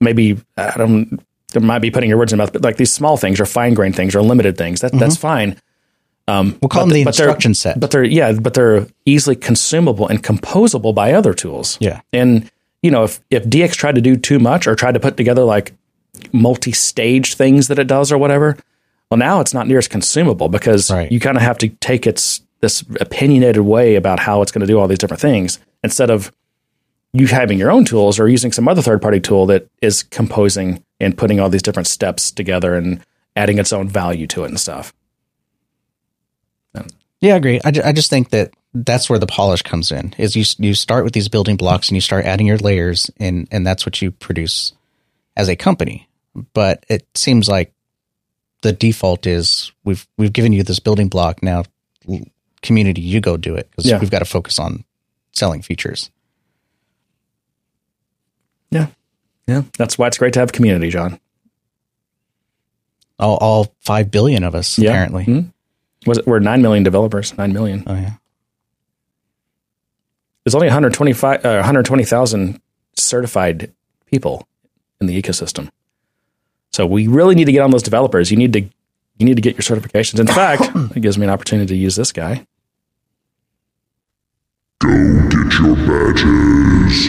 maybe 0.00 0.38
I 0.56 0.76
don't 0.76 1.20
there 1.52 1.62
might 1.62 1.78
be 1.78 1.90
putting 1.90 2.10
your 2.10 2.18
words 2.18 2.32
in 2.32 2.38
my 2.38 2.44
mouth, 2.44 2.52
but 2.52 2.62
like 2.62 2.76
these 2.76 2.92
small 2.92 3.16
things 3.16 3.40
or 3.40 3.46
fine 3.46 3.74
grained 3.74 3.96
things 3.96 4.14
or 4.14 4.22
limited 4.22 4.58
things. 4.58 4.80
That 4.80 4.92
that's 4.92 5.14
mm-hmm. 5.14 5.22
fine. 5.22 5.60
Um, 6.26 6.58
we'll 6.60 6.68
call 6.68 6.82
them 6.82 6.90
the 6.90 7.04
but 7.04 7.18
instruction 7.18 7.54
set. 7.54 7.80
But 7.80 7.90
they're 7.90 8.04
yeah, 8.04 8.32
but 8.32 8.54
they're 8.54 8.86
easily 9.06 9.36
consumable 9.36 10.08
and 10.08 10.22
composable 10.22 10.94
by 10.94 11.12
other 11.12 11.32
tools. 11.32 11.78
Yeah. 11.80 12.00
And 12.12 12.50
you 12.82 12.90
know, 12.90 13.04
if 13.04 13.20
if 13.30 13.44
DX 13.44 13.72
tried 13.72 13.94
to 13.94 14.00
do 14.00 14.16
too 14.16 14.38
much 14.38 14.66
or 14.66 14.74
tried 14.74 14.92
to 14.92 15.00
put 15.00 15.16
together 15.16 15.44
like 15.44 15.72
multi-stage 16.32 17.34
things 17.34 17.68
that 17.68 17.78
it 17.78 17.86
does 17.86 18.10
or 18.12 18.18
whatever, 18.18 18.56
well 19.10 19.18
now 19.18 19.40
it's 19.40 19.54
not 19.54 19.66
near 19.66 19.78
as 19.78 19.88
consumable 19.88 20.48
because 20.48 20.90
Right. 20.90 21.10
you 21.10 21.20
kind 21.20 21.36
of 21.36 21.42
have 21.42 21.58
to 21.58 21.68
take 21.68 22.06
its 22.06 22.40
this 22.60 22.82
opinionated 23.00 23.62
way 23.62 23.94
about 23.94 24.18
how 24.18 24.42
it's 24.42 24.50
going 24.52 24.60
to 24.60 24.66
do 24.66 24.78
all 24.78 24.88
these 24.88 24.98
different 24.98 25.20
things 25.20 25.58
instead 25.84 26.10
of 26.10 26.32
you 27.12 27.26
having 27.26 27.58
your 27.58 27.70
own 27.70 27.84
tools 27.84 28.18
or 28.18 28.28
using 28.28 28.52
some 28.52 28.68
other 28.68 28.82
third-party 28.82 29.20
tool 29.20 29.46
that 29.46 29.66
is 29.80 30.02
composing 30.02 30.82
and 31.00 31.16
putting 31.16 31.38
all 31.40 31.48
these 31.48 31.62
different 31.62 31.86
steps 31.86 32.30
together 32.30 32.74
and 32.74 33.00
adding 33.36 33.58
its 33.58 33.72
own 33.72 33.88
value 33.88 34.26
to 34.26 34.42
it 34.44 34.48
and 34.48 34.58
stuff. 34.60 34.92
Yeah, 37.20 37.34
I 37.34 37.36
agree. 37.36 37.60
I, 37.64 37.70
ju- 37.72 37.82
I 37.84 37.92
just 37.92 38.10
think 38.10 38.30
that 38.30 38.52
that's 38.74 39.10
where 39.10 39.18
the 39.18 39.26
polish 39.26 39.62
comes 39.62 39.90
in. 39.90 40.14
Is 40.18 40.36
you 40.36 40.44
you 40.64 40.72
start 40.74 41.02
with 41.02 41.14
these 41.14 41.28
building 41.28 41.56
blocks 41.56 41.88
and 41.88 41.96
you 41.96 42.00
start 42.00 42.24
adding 42.24 42.46
your 42.46 42.58
layers, 42.58 43.10
and 43.18 43.48
and 43.50 43.66
that's 43.66 43.84
what 43.84 44.00
you 44.00 44.12
produce 44.12 44.72
as 45.36 45.48
a 45.48 45.56
company. 45.56 46.08
But 46.54 46.84
it 46.88 47.04
seems 47.16 47.48
like 47.48 47.72
the 48.62 48.72
default 48.72 49.26
is 49.26 49.72
we've 49.84 50.06
we've 50.18 50.32
given 50.32 50.52
you 50.52 50.62
this 50.62 50.78
building 50.80 51.08
block 51.08 51.42
now. 51.42 51.64
Community, 52.62 53.00
you 53.00 53.20
go 53.20 53.36
do 53.36 53.54
it 53.54 53.70
because 53.70 53.86
Yeah. 53.86 53.98
we've 54.00 54.10
got 54.10 54.18
to 54.18 54.24
focus 54.24 54.58
on 54.58 54.84
selling 55.32 55.62
features. 55.62 56.10
Yeah. 58.70 58.88
Yeah. 59.46 59.62
That's 59.78 59.96
why 59.96 60.08
it's 60.08 60.18
great 60.18 60.32
to 60.34 60.40
have 60.40 60.52
community, 60.52 60.90
John. 60.90 61.20
All 63.18 63.36
all 63.36 63.74
five 63.80 64.10
billion 64.10 64.44
of 64.44 64.54
us 64.54 64.78
Yeah. 64.78 64.90
apparently. 64.90 65.24
Mhm. 65.24 65.52
Was 66.06 66.18
it, 66.18 66.26
we're 66.26 66.38
9 66.38 66.62
million 66.62 66.84
developers, 66.84 67.36
9 67.36 67.52
million. 67.52 67.82
Oh 67.86 67.94
yeah. 67.94 68.14
There's 70.44 70.54
only 70.54 70.68
125, 70.68 71.44
uh, 71.44 71.56
120,000 71.58 72.60
certified 72.96 73.72
people 74.06 74.48
in 75.00 75.06
the 75.06 75.20
ecosystem. 75.20 75.70
So 76.78 76.86
we 76.86 77.08
really 77.08 77.34
need 77.34 77.46
to 77.46 77.52
get 77.52 77.62
on 77.62 77.72
those 77.72 77.82
developers. 77.82 78.30
You 78.30 78.36
need 78.36 78.52
to, 78.52 78.60
you 78.60 79.26
need 79.26 79.34
to 79.34 79.42
get 79.42 79.54
your 79.54 79.62
certifications. 79.62 80.20
In 80.20 80.28
fact, 80.28 80.70
it 80.96 81.00
gives 81.00 81.18
me 81.18 81.24
an 81.24 81.30
opportunity 81.30 81.66
to 81.66 81.76
use 81.76 81.96
this 81.96 82.12
guy. 82.12 82.46
Go 84.78 84.88
Get 85.28 85.58
your 85.58 85.74
badges. 85.74 87.08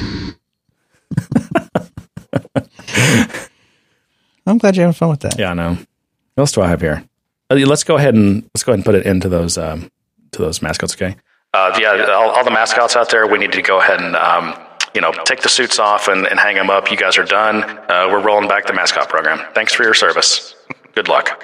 I'm 4.48 4.58
glad 4.58 4.76
you're 4.76 4.88
having 4.88 4.94
fun 4.96 5.10
with 5.10 5.20
that. 5.20 5.38
Yeah, 5.38 5.52
I 5.52 5.54
know. 5.54 5.74
What 5.74 6.42
else 6.42 6.52
do 6.52 6.64
I 6.64 6.68
have 6.68 6.82
here? 6.82 7.04
Uh, 7.52 7.58
Let's 7.58 7.84
go 7.84 7.96
ahead 7.96 8.16
and 8.16 8.50
let's 8.56 8.64
go 8.64 8.72
ahead 8.72 8.80
and 8.80 8.86
put 8.86 8.96
it 8.96 9.06
into 9.06 9.30
those 9.30 9.60
um, 9.60 9.92
to 10.32 10.42
those 10.42 10.64
mascots. 10.64 10.96
Okay. 10.96 11.16
Uh, 11.54 11.78
yeah, 11.80 12.08
all, 12.10 12.32
all 12.32 12.44
the 12.44 12.50
mascots 12.50 12.96
out 12.96 13.12
there, 13.12 13.28
we 13.28 13.38
need 13.38 13.52
to 13.52 13.62
go 13.62 13.80
ahead 13.80 14.02
and 14.02 14.16
um, 14.16 14.56
you 14.94 15.02
know 15.02 15.12
take 15.26 15.42
the 15.42 15.50
suits 15.50 15.80
off 15.80 16.08
and, 16.08 16.28
and 16.28 16.40
hang 16.40 16.56
them 16.56 16.70
up. 16.70 16.92
You 16.92 16.98
guys 16.98 17.18
are 17.18 17.26
done. 17.26 17.64
Uh, 17.64 18.08
we're 18.12 18.22
rolling 18.22 18.48
back 18.48 18.68
the 18.68 18.74
mascot 18.74 19.10
program. 19.10 19.40
Thanks 19.54 19.74
for 19.74 19.84
your 19.84 19.94
service. 19.94 20.56
Good 20.96 21.08
luck. 21.08 21.44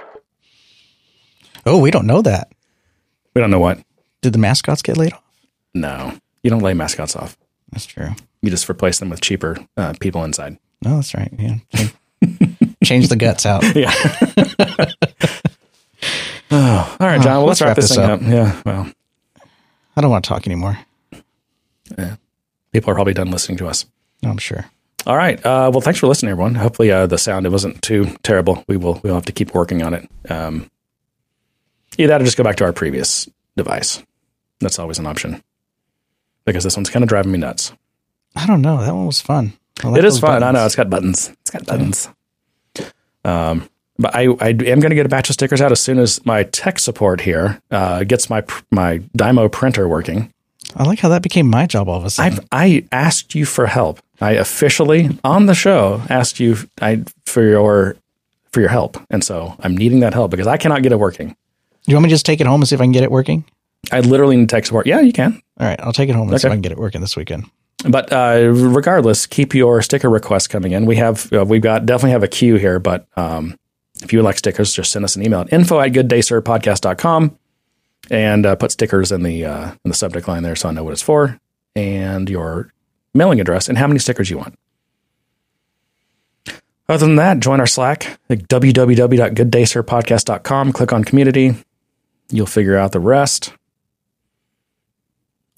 Oh, 1.66 1.80
we 1.80 1.92
don't 1.92 2.06
know 2.06 2.22
that. 2.22 2.52
We 3.34 3.42
don't 3.42 3.52
know 3.52 3.60
what. 3.60 3.80
Did 4.22 4.34
the 4.34 4.40
mascots 4.40 4.82
get 4.82 4.98
laid 4.98 5.14
off? 5.14 5.24
No, 5.74 6.18
you 6.44 6.50
don't 6.50 6.62
lay 6.62 6.74
mascots 6.74 7.16
off. 7.16 7.38
That's 7.72 7.86
true. 7.86 8.10
You 8.42 8.50
just 8.50 8.70
replace 8.70 9.00
them 9.00 9.10
with 9.10 9.22
cheaper 9.22 9.58
uh, 9.76 9.94
people 10.00 10.24
inside. 10.24 10.58
No, 10.82 10.96
that's 10.96 11.14
right. 11.14 11.34
Yeah. 11.38 11.56
Change, 11.74 12.78
change 12.84 13.08
the 13.10 13.16
guts 13.16 13.46
out. 13.46 13.64
Yeah. 13.76 13.92
oh, 16.52 16.98
all 17.00 17.08
right, 17.08 17.22
John. 17.22 17.38
well, 17.38 17.46
let's, 17.48 17.62
wrap, 17.62 17.76
this, 17.76 17.96
thing 17.96 18.04
up. 18.04 18.22
Yeah. 18.22 18.62
Well, 18.66 18.92
I 19.98 20.02
don't 20.02 20.12
want 20.12 20.24
to 20.24 20.30
talk 20.30 20.46
anymore. 20.46 20.78
People 22.76 22.92
are 22.92 22.96
probably 22.96 23.14
done 23.14 23.32
listening 23.32 23.58
to 23.58 23.68
us. 23.68 23.86
I'm 24.24 24.38
sure. 24.38 24.66
All 25.08 25.16
right. 25.16 25.38
Uh, 25.46 25.70
well, 25.72 25.82
thanks 25.82 26.00
for 26.00 26.08
listening, 26.08 26.32
everyone. 26.32 26.56
Hopefully, 26.56 26.92
uh, 26.92 27.08
the 27.08 27.18
sound 27.18 27.46
it 27.46 27.50
wasn't 27.50 27.82
too 27.82 28.08
terrible. 28.22 28.64
We 28.68 28.76
will 28.76 29.00
we'll 29.04 29.16
have 29.16 29.26
to 29.26 29.32
keep 29.32 29.54
working 29.54 29.82
on 29.82 29.94
it. 29.94 30.10
Um, 30.30 30.70
either 31.98 32.10
that 32.10 32.22
or 32.22 32.26
just 32.26 32.38
go 32.38 32.44
back 32.44 32.58
to 32.58 32.66
our 32.66 32.74
previous 32.74 33.30
device. 33.56 34.04
That's 34.60 34.80
always 34.80 35.00
an 35.00 35.06
option 35.06 35.42
because 36.44 36.64
this 36.64 36.76
one's 36.76 36.90
kind 36.90 37.04
of 37.04 37.10
driving 37.10 37.32
me 37.32 37.38
nuts. 37.38 37.72
I 38.36 38.46
don't 38.46 38.62
know. 38.62 38.84
That 38.84 38.94
one 38.94 39.06
was 39.06 39.22
fun. 39.22 39.54
Like 39.84 40.00
it 40.00 40.06
is 40.06 40.20
fun. 40.20 40.44
I 40.44 40.52
know 40.52 40.66
it's 40.66 40.76
got 40.76 40.90
buttons. 40.90 41.30
It's 41.42 41.52
got 41.52 41.66
buttons. 41.66 42.10
Um, 43.24 43.70
but 43.98 44.16
I, 44.16 44.24
I 44.42 44.50
am 44.50 44.80
going 44.80 44.90
to 44.90 44.96
get 44.96 45.06
a 45.06 45.10
batch 45.10 45.30
of 45.30 45.34
stickers 45.34 45.62
out 45.62 45.72
as 45.72 45.82
soon 45.82 46.00
as 46.00 46.26
my 46.26 46.44
tech 46.44 46.80
support 46.80 47.22
here 47.22 47.62
uh, 47.72 48.04
gets 48.04 48.30
my 48.30 48.44
my 48.72 49.00
Dymo 49.18 49.52
printer 49.52 49.88
working. 49.88 50.34
I 50.76 50.84
like 50.84 51.00
how 51.00 51.10
that 51.10 51.22
became 51.22 51.48
my 51.48 51.66
job 51.66 51.88
all 51.88 51.98
of 51.98 52.06
a 52.06 52.10
sudden. 52.10 52.40
I've 52.40 52.48
I 52.52 52.88
asked 52.92 53.34
you 53.34 53.46
for 53.46 53.66
help. 53.66 54.02
I 54.20 54.32
officially 54.32 55.18
on 55.24 55.46
the 55.46 55.56
show 55.56 56.02
asked 56.10 56.40
you 56.40 56.58
I, 56.82 57.04
for 57.26 57.44
your 57.44 57.96
for 58.52 58.62
your 58.62 58.70
help, 58.70 58.98
and 59.10 59.24
so 59.24 59.56
I'm 59.60 59.76
needing 59.76 60.00
that 60.02 60.14
help 60.14 60.32
because 60.32 60.48
I 60.48 60.58
cannot 60.58 60.84
get 60.84 60.92
it 60.92 61.00
working. 61.00 61.30
Do 61.30 61.92
you 61.92 61.96
want 61.96 62.04
me 62.04 62.10
to 62.10 62.14
just 62.14 62.26
take 62.26 62.42
it 62.42 62.48
home 62.48 62.62
and 62.62 62.68
see 62.68 62.76
if 62.76 62.82
I 62.82 62.86
can 62.86 62.92
get 62.92 63.04
it 63.04 63.12
working? 63.12 63.46
I 63.92 64.00
literally 64.00 64.36
need 64.38 64.50
tech 64.50 64.66
support. 64.66 64.88
Yeah, 64.88 65.02
you 65.02 65.14
can. 65.14 65.42
All 65.60 65.68
right, 65.68 65.80
I'll 65.82 65.94
take 65.94 66.10
it 66.10 66.16
home 66.16 66.30
and 66.30 66.40
see 66.40 66.48
if 66.48 66.52
I 66.52 66.56
can 66.56 66.62
get 66.62 66.72
it 66.72 66.78
working 66.78 67.02
this 67.02 67.16
weekend. 67.16 67.46
But 67.88 68.12
uh, 68.12 68.50
regardless, 68.52 69.26
keep 69.26 69.54
your 69.54 69.82
sticker 69.82 70.10
requests 70.10 70.48
coming 70.48 70.72
in. 70.72 70.86
We 70.86 70.96
have 70.96 71.32
uh, 71.32 71.46
we've 71.46 71.62
got 71.62 71.86
definitely 71.86 72.12
have 72.12 72.24
a 72.24 72.28
queue 72.28 72.56
here, 72.56 72.80
but 72.80 73.06
um, 73.16 73.58
if 74.02 74.12
you 74.12 74.20
would 74.20 74.26
like 74.26 74.38
stickers, 74.38 74.74
just 74.74 74.92
send 74.92 75.06
us 75.06 75.16
an 75.16 75.24
email 75.24 75.42
at 75.42 75.54
info 75.54 75.80
at 75.80 75.92
gooddaysirpodcast.com 75.92 77.38
and 78.10 78.46
uh, 78.46 78.56
put 78.56 78.72
stickers 78.72 79.12
in 79.12 79.24
the 79.24 79.44
uh, 79.46 79.72
in 79.84 79.90
the 79.90 79.96
subject 79.96 80.26
line 80.28 80.44
there 80.44 80.56
so 80.56 80.70
I 80.70 80.72
know 80.72 80.84
what 80.84 80.94
it's 80.94 81.02
for 81.02 81.40
and 81.76 82.30
your 82.30 82.72
mailing 83.14 83.42
address 83.42 83.70
and 83.70 83.78
how 83.78 83.88
many 83.88 84.00
stickers 84.00 84.30
you 84.30 84.38
want. 84.38 84.58
Other 86.88 87.08
than 87.08 87.16
that, 87.16 87.40
join 87.40 87.60
our 87.60 87.66
Slack 87.66 88.20
at 88.30 88.48
www.gooddaysirpodcast.com. 88.48 90.72
Click 90.72 90.94
on 90.94 91.04
community. 91.04 91.56
You'll 92.30 92.46
figure 92.46 92.78
out 92.78 92.92
the 92.92 93.00
rest. 93.00 93.54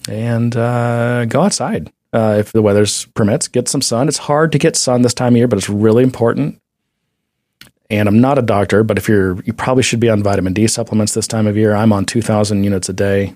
And 0.08 0.56
uh, 0.56 1.26
go 1.26 1.42
outside 1.42 1.92
uh, 2.14 2.36
if 2.38 2.52
the 2.52 2.62
weather's 2.62 3.04
permits. 3.06 3.46
Get 3.46 3.68
some 3.68 3.82
sun. 3.82 4.08
It's 4.08 4.16
hard 4.16 4.52
to 4.52 4.58
get 4.58 4.74
sun 4.74 5.02
this 5.02 5.12
time 5.12 5.34
of 5.34 5.36
year, 5.36 5.48
but 5.48 5.58
it's 5.58 5.68
really 5.68 6.02
important. 6.02 6.62
And 7.90 8.06
I'm 8.08 8.20
not 8.20 8.36
a 8.38 8.42
doctor, 8.42 8.82
but 8.84 8.98
if 8.98 9.08
you're, 9.08 9.40
you 9.44 9.52
probably 9.54 9.82
should 9.82 10.00
be 10.00 10.10
on 10.10 10.22
vitamin 10.22 10.52
D 10.52 10.66
supplements 10.66 11.14
this 11.14 11.26
time 11.26 11.46
of 11.46 11.56
year. 11.56 11.74
I'm 11.74 11.92
on 11.92 12.04
2,000 12.04 12.62
units 12.64 12.88
a 12.88 12.92
day. 12.92 13.34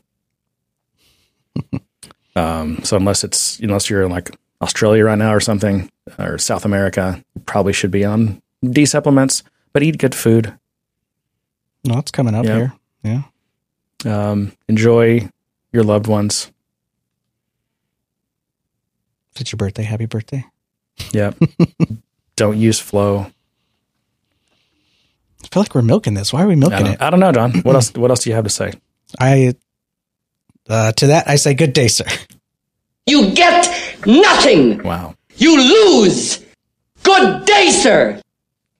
um, 2.37 2.83
so 2.85 2.97
unless 2.97 3.25
it's 3.25 3.59
unless 3.61 3.89
you're 3.91 4.03
in 4.03 4.11
like 4.11 4.31
Australia 4.61 5.05
right 5.05 5.19
now 5.19 5.33
or 5.35 5.41
something, 5.41 5.91
or 6.19 6.37
South 6.39 6.65
America, 6.65 7.23
you 7.35 7.41
probably 7.47 7.73
should 7.73 7.91
be 7.91 8.05
on 8.05 8.41
D 8.63 8.85
supplements. 8.87 9.43
But 9.73 9.83
eat 9.83 9.97
good 9.99 10.15
food. 10.15 10.53
No, 11.85 11.99
it's 11.99 12.11
coming 12.11 12.35
up 12.35 12.45
Yeah. 12.45 12.57
here. 12.57 12.73
Yeah. 14.05 14.31
Um, 14.31 14.53
enjoy 14.69 15.29
your 15.73 15.83
loved 15.83 16.07
ones. 16.07 16.51
It's 19.41 19.51
your 19.51 19.57
birthday, 19.57 19.83
happy 19.83 20.07
birthday. 20.07 20.45
Yep. 21.13 21.37
Don't 22.37 22.59
use 22.59 22.79
flow 22.79 23.27
feel 25.53 25.63
like 25.63 25.75
we're 25.75 25.83
milking 25.83 26.15
this. 26.15 26.33
Why 26.33 26.43
are 26.43 26.49
we 26.49 26.57
milking 26.57 26.87
I 26.87 26.93
it? 26.93 27.03
I 27.03 27.11
don't 27.11 27.21
know, 27.21 27.31
John. 27.33 27.53
What 27.61 27.75
else? 27.75 27.93
What 27.95 28.11
else 28.11 28.25
do 28.25 28.31
you 28.31 28.37
have 28.37 28.45
to 28.45 28.51
say? 28.51 28.73
I 29.21 29.55
uh, 30.69 30.93
to 30.93 31.09
that 31.09 31.29
I 31.29 31.37
say, 31.37 31.55
good 31.55 31.73
day, 31.73 31.89
sir. 31.89 32.07
You 33.07 33.33
get 33.33 33.69
nothing. 34.07 34.83
Wow. 34.83 35.15
You 35.37 35.59
lose. 35.59 36.45
Good 37.03 37.45
day, 37.45 37.71
sir. 37.71 38.22